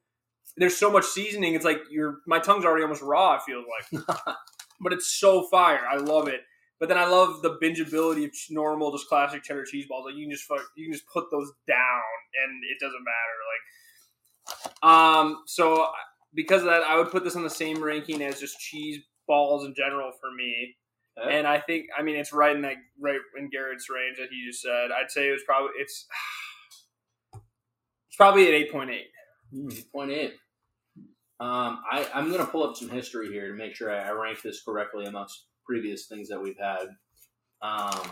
there's 0.57 0.77
so 0.77 0.89
much 0.89 1.03
seasoning. 1.03 1.55
It's 1.55 1.65
like 1.65 1.79
your 1.91 2.19
my 2.25 2.39
tongue's 2.39 2.63
already 2.63 2.83
almost 2.83 3.01
raw. 3.01 3.35
It 3.35 3.41
feels 3.45 3.65
like, 3.67 4.05
but 4.79 4.93
it's 4.93 5.07
so 5.19 5.43
fire. 5.43 5.81
I 5.89 5.97
love 5.97 6.27
it. 6.27 6.41
But 6.79 6.89
then 6.89 6.97
I 6.97 7.05
love 7.05 7.41
the 7.41 7.57
bingeability 7.57 8.25
of 8.25 8.31
normal, 8.49 8.91
just 8.91 9.07
classic 9.07 9.43
cheddar 9.43 9.65
cheese 9.65 9.85
balls. 9.87 10.05
Like 10.05 10.15
you 10.15 10.25
can 10.25 10.31
just 10.31 10.43
fuck, 10.43 10.61
you 10.75 10.85
can 10.85 10.93
just 10.93 11.07
put 11.07 11.25
those 11.31 11.51
down, 11.67 12.01
and 12.43 12.61
it 12.69 12.79
doesn't 12.79 13.03
matter. 13.03 13.37
Like, 13.51 14.83
um, 14.83 15.43
so 15.47 15.87
because 16.35 16.61
of 16.61 16.67
that, 16.67 16.83
I 16.83 16.97
would 16.97 17.11
put 17.11 17.23
this 17.23 17.35
on 17.35 17.43
the 17.43 17.49
same 17.49 17.81
ranking 17.83 18.21
as 18.21 18.39
just 18.39 18.59
cheese 18.59 19.01
balls 19.27 19.65
in 19.65 19.73
general 19.75 20.11
for 20.19 20.31
me. 20.35 20.75
And 21.29 21.47
I 21.47 21.59
think, 21.59 21.87
I 21.97 22.03
mean, 22.03 22.17
it's 22.17 22.33
right 22.33 22.55
in 22.55 22.61
that 22.63 22.75
right 22.99 23.19
in 23.37 23.49
Garrett's 23.49 23.89
range 23.89 24.17
that 24.17 24.27
he 24.29 24.45
just 24.45 24.61
said. 24.61 24.89
I'd 24.91 25.09
say 25.09 25.29
it 25.29 25.31
was 25.31 25.43
probably 25.45 25.71
it's 25.77 26.05
it's 27.33 28.17
probably 28.17 28.47
at 28.47 28.53
eight 28.53 28.71
point 28.71 28.89
eight. 28.89 29.07
Eight 29.71 29.91
point 29.93 30.11
eight. 30.11 30.33
Um, 31.39 31.79
I, 31.91 32.07
I'm 32.13 32.29
going 32.29 32.39
to 32.39 32.51
pull 32.51 32.63
up 32.63 32.75
some 32.75 32.89
history 32.89 33.29
here 33.29 33.49
to 33.49 33.53
make 33.53 33.75
sure 33.75 33.93
I, 33.93 34.07
I 34.07 34.11
rank 34.11 34.41
this 34.41 34.61
correctly 34.63 35.05
amongst 35.05 35.47
previous 35.65 36.07
things 36.07 36.29
that 36.29 36.41
we've 36.41 36.59
had. 36.59 36.87
Um, 37.61 38.09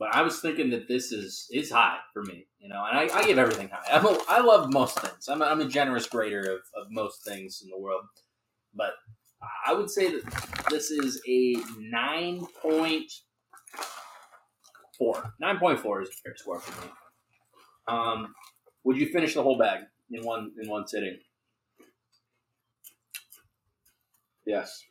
but 0.00 0.14
I 0.14 0.22
was 0.22 0.40
thinking 0.40 0.70
that 0.70 0.88
this 0.88 1.12
is 1.12 1.46
is 1.52 1.70
high 1.70 1.98
for 2.12 2.22
me, 2.22 2.46
you 2.58 2.70
know, 2.70 2.84
and 2.90 2.98
I, 2.98 3.14
I 3.16 3.24
give 3.26 3.38
everything 3.38 3.68
high. 3.68 3.84
I'm 3.92 4.06
a, 4.06 4.18
I 4.28 4.40
love 4.40 4.72
most 4.72 4.98
things. 4.98 5.28
I'm 5.28 5.42
a, 5.42 5.44
I'm 5.44 5.60
a 5.60 5.68
generous 5.68 6.06
grader 6.06 6.40
of, 6.40 6.60
of 6.74 6.90
most 6.90 7.22
things 7.22 7.60
in 7.62 7.68
the 7.68 7.78
world, 7.78 8.04
but 8.74 8.92
I 9.66 9.74
would 9.74 9.90
say 9.90 10.10
that 10.10 10.66
this 10.70 10.90
is 10.90 11.20
a 11.28 11.56
nine 11.78 12.46
point 12.62 13.12
four. 14.98 15.34
Nine 15.38 15.58
point 15.58 15.78
four 15.78 16.00
is 16.00 16.08
a 16.08 16.12
fair 16.12 16.34
score 16.34 16.60
for 16.60 16.86
me. 16.86 16.92
Um, 17.86 18.34
would 18.84 18.96
you 18.96 19.08
finish 19.10 19.34
the 19.34 19.42
whole 19.42 19.58
bag 19.58 19.80
in 20.10 20.24
one 20.24 20.52
in 20.60 20.68
one 20.68 20.88
sitting? 20.88 21.18
Yes. 24.46 24.82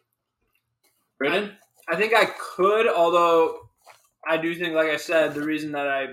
Brandon? 1.18 1.53
I 1.91 1.95
think 1.95 2.14
I 2.14 2.26
could, 2.26 2.88
although 2.88 3.68
I 4.28 4.38
do 4.38 4.53
think, 4.55 4.74
like 4.74 4.89
I 4.89 4.97
said, 4.97 5.34
the 5.34 5.43
reason 5.43 5.72
that 5.74 5.88
I 5.88 6.07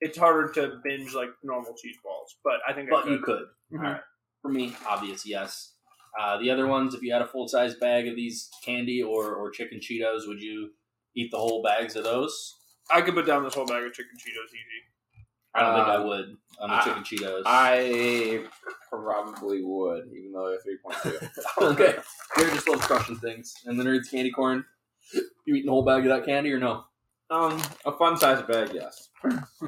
it's 0.00 0.18
harder 0.18 0.52
to 0.52 0.80
binge 0.84 1.14
like 1.14 1.30
normal 1.42 1.74
cheese 1.80 1.96
balls, 2.04 2.36
but 2.44 2.54
I 2.68 2.72
think 2.74 2.88
I 2.88 2.90
But 2.90 3.02
could. 3.04 3.12
you 3.12 3.18
could. 3.20 3.44
Mhm. 3.72 3.78
All 3.84 3.92
right. 3.92 4.00
For 4.42 4.48
me, 4.50 4.76
obvious, 4.86 5.24
yes. 5.26 5.72
Uh, 6.20 6.36
the 6.38 6.50
other 6.50 6.66
ones, 6.66 6.94
if 6.94 7.02
you 7.02 7.12
had 7.12 7.22
a 7.22 7.26
full 7.26 7.48
size 7.48 7.74
bag 7.76 8.06
of 8.06 8.14
these 8.14 8.50
candy 8.64 9.02
or, 9.02 9.34
or 9.34 9.50
chicken 9.50 9.80
Cheetos, 9.80 10.26
would 10.28 10.40
you 10.40 10.70
eat 11.16 11.30
the 11.30 11.38
whole 11.38 11.62
bags 11.62 11.96
of 11.96 12.04
those? 12.04 12.54
I 12.90 13.00
could 13.00 13.14
put 13.14 13.24
down 13.26 13.42
this 13.44 13.54
whole 13.54 13.64
bag 13.66 13.82
of 13.84 13.92
chicken 13.94 14.12
Cheetos 14.18 14.48
easy. 14.48 15.24
I 15.54 15.60
don't 15.62 15.74
think 15.76 15.88
I 15.88 15.94
Um, 15.96 16.06
would 16.08 16.36
on 16.60 16.68
the 16.70 16.74
I- 16.76 16.84
chicken 16.84 17.02
Cheetos. 17.04 17.42
I 17.46 18.44
probably 18.90 19.62
would, 19.62 20.08
even 20.12 20.32
though 20.32 20.50
they're 20.50 20.60
three 20.60 20.78
point 20.84 20.96
two. 21.02 21.18
okay. 21.64 21.98
Jared 22.36 22.54
just 22.54 22.68
loves 22.68 22.86
crushing 22.86 23.16
things. 23.16 23.54
And 23.64 23.78
the 23.80 23.84
nerds 23.84 24.10
candy 24.10 24.30
corn. 24.32 24.64
You 25.12 25.54
eating 25.54 25.66
the 25.66 25.72
whole 25.72 25.84
bag 25.84 26.06
of 26.06 26.08
that 26.08 26.24
candy 26.24 26.52
or 26.52 26.58
no? 26.58 26.84
Um, 27.30 27.60
a 27.84 27.92
fun 27.92 28.16
sized 28.16 28.46
bag, 28.46 28.70
yes. 28.74 29.08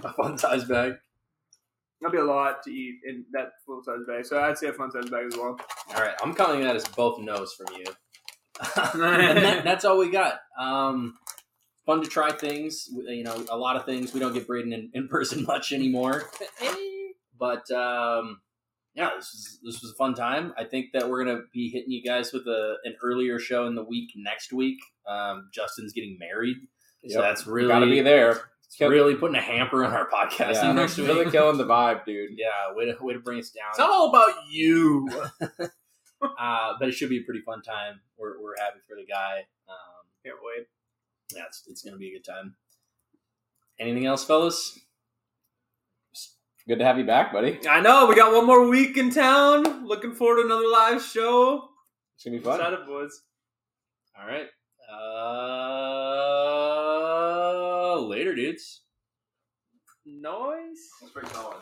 A 0.03 0.13
fun 0.13 0.39
size 0.39 0.65
bag. 0.65 0.95
That'd 2.01 2.13
be 2.13 2.19
a 2.19 2.25
lot 2.25 2.63
to 2.65 2.71
eat 2.71 3.01
in 3.07 3.25
that 3.33 3.53
full 3.65 3.83
size 3.83 4.01
bag. 4.07 4.27
So 4.27 4.39
I'd 4.39 4.59
say 4.59 4.69
a 4.69 4.73
fun 4.73 4.91
size 4.91 5.09
bag 5.09 5.27
as 5.27 5.37
well. 5.37 5.59
All 5.95 6.01
right, 6.03 6.15
I'm 6.23 6.35
counting 6.35 6.63
that 6.63 6.77
as 6.77 6.87
both 6.89 7.19
no's 7.19 7.55
from 7.55 7.75
you. 7.77 7.85
and 8.95 9.39
that, 9.39 9.65
that's 9.65 9.85
all 9.85 9.99
we 9.99 10.11
got. 10.11 10.41
Um, 10.59 11.19
fun 11.87 12.03
to 12.03 12.09
try 12.09 12.33
things. 12.33 12.89
You 12.93 13.25
know, 13.25 13.45
a 13.51 13.57
lot 13.57 13.77
of 13.77 13.87
things. 13.87 14.13
We 14.13 14.21
don't 14.21 14.35
get 14.35 14.47
Braydon 14.47 14.73
in, 14.73 14.91
in 14.93 15.09
person 15.09 15.45
much 15.47 15.73
anymore. 15.73 16.31
but 17.39 17.71
um, 17.71 18.41
yeah, 18.97 19.11
this 19.17 19.31
was 19.33 19.59
this 19.63 19.83
was 19.83 19.93
a 19.93 19.95
fun 19.95 20.15
time. 20.15 20.53
I 20.59 20.65
think 20.65 20.87
that 20.95 21.09
we're 21.09 21.25
gonna 21.25 21.43
be 21.53 21.69
hitting 21.69 21.91
you 21.93 22.03
guys 22.03 22.33
with 22.33 22.47
a, 22.47 22.77
an 22.85 22.97
earlier 23.05 23.39
show 23.39 23.67
in 23.67 23.75
the 23.75 23.85
week 23.85 24.11
next 24.17 24.53
week. 24.53 24.79
Um, 25.07 25.49
Justin's 25.53 25.93
getting 25.93 26.19
married, 26.19 26.57
so 27.09 27.21
Yep. 27.21 27.23
that's 27.23 27.47
really 27.47 27.69
Gotta 27.69 27.87
be 27.87 28.01
there. 28.01 28.51
it's 28.65 28.81
really 28.81 29.15
putting 29.15 29.37
a 29.37 29.41
hamper 29.41 29.85
on 29.85 29.93
our 29.93 30.09
podcast 30.09 30.55
Yeah, 30.55 30.73
next 30.73 30.97
week. 30.99 31.07
really 31.09 31.31
killing 31.31 31.59
the 31.59 31.65
vibe, 31.67 32.05
dude. 32.05 32.31
Yeah, 32.37 32.75
way 32.75 32.87
to 32.87 32.97
way 33.01 33.13
to 33.13 33.21
bring 33.21 33.39
us 33.39 33.51
down. 33.51 33.67
It's 33.71 33.79
not 33.79 33.91
all 33.91 34.09
about 34.09 34.35
you. 34.51 35.09
uh, 36.23 36.73
but 36.81 36.89
it 36.89 36.93
should 36.93 37.11
be 37.11 37.19
a 37.21 37.25
pretty 37.25 37.43
fun 37.43 37.63
time. 37.63 38.01
We're, 38.19 38.41
we're 38.43 38.57
happy 38.59 38.79
for 38.89 38.97
the 38.97 39.05
guy. 39.07 39.41
Um, 39.69 40.07
Can't 40.25 40.37
wait. 40.43 40.67
yeah, 41.35 41.43
it's, 41.47 41.63
it's 41.69 41.83
going 41.83 41.93
to 41.93 41.99
be 41.99 42.09
a 42.09 42.13
good 42.19 42.25
time. 42.25 42.57
Anything 43.79 44.07
else, 44.07 44.25
fellas? 44.25 44.79
Good 46.69 46.81
to 46.81 46.85
have 46.85 46.99
you 46.99 47.05
back, 47.05 47.33
buddy. 47.33 47.61
I 47.69 47.81
know 47.81 48.07
we 48.07 48.17
got 48.17 48.33
one 48.33 48.45
more 48.45 48.69
week 48.69 48.97
in 48.97 49.11
town. 49.13 49.87
Looking 49.87 50.13
forward 50.15 50.43
to 50.43 50.47
another 50.47 50.67
live 50.67 51.01
show. 51.01 51.69
It's 52.17 52.25
gonna 52.25 52.39
be 52.39 52.43
fun. 52.43 52.59
Excited, 52.59 52.85
boys. 52.87 53.23
All 54.19 54.27
right. 54.27 54.49
Uh, 57.93 58.01
later, 58.01 58.35
dudes. 58.35 58.83
Noise. 60.05 60.91
Let's 61.03 61.15
break 61.15 61.33
going. 61.33 61.59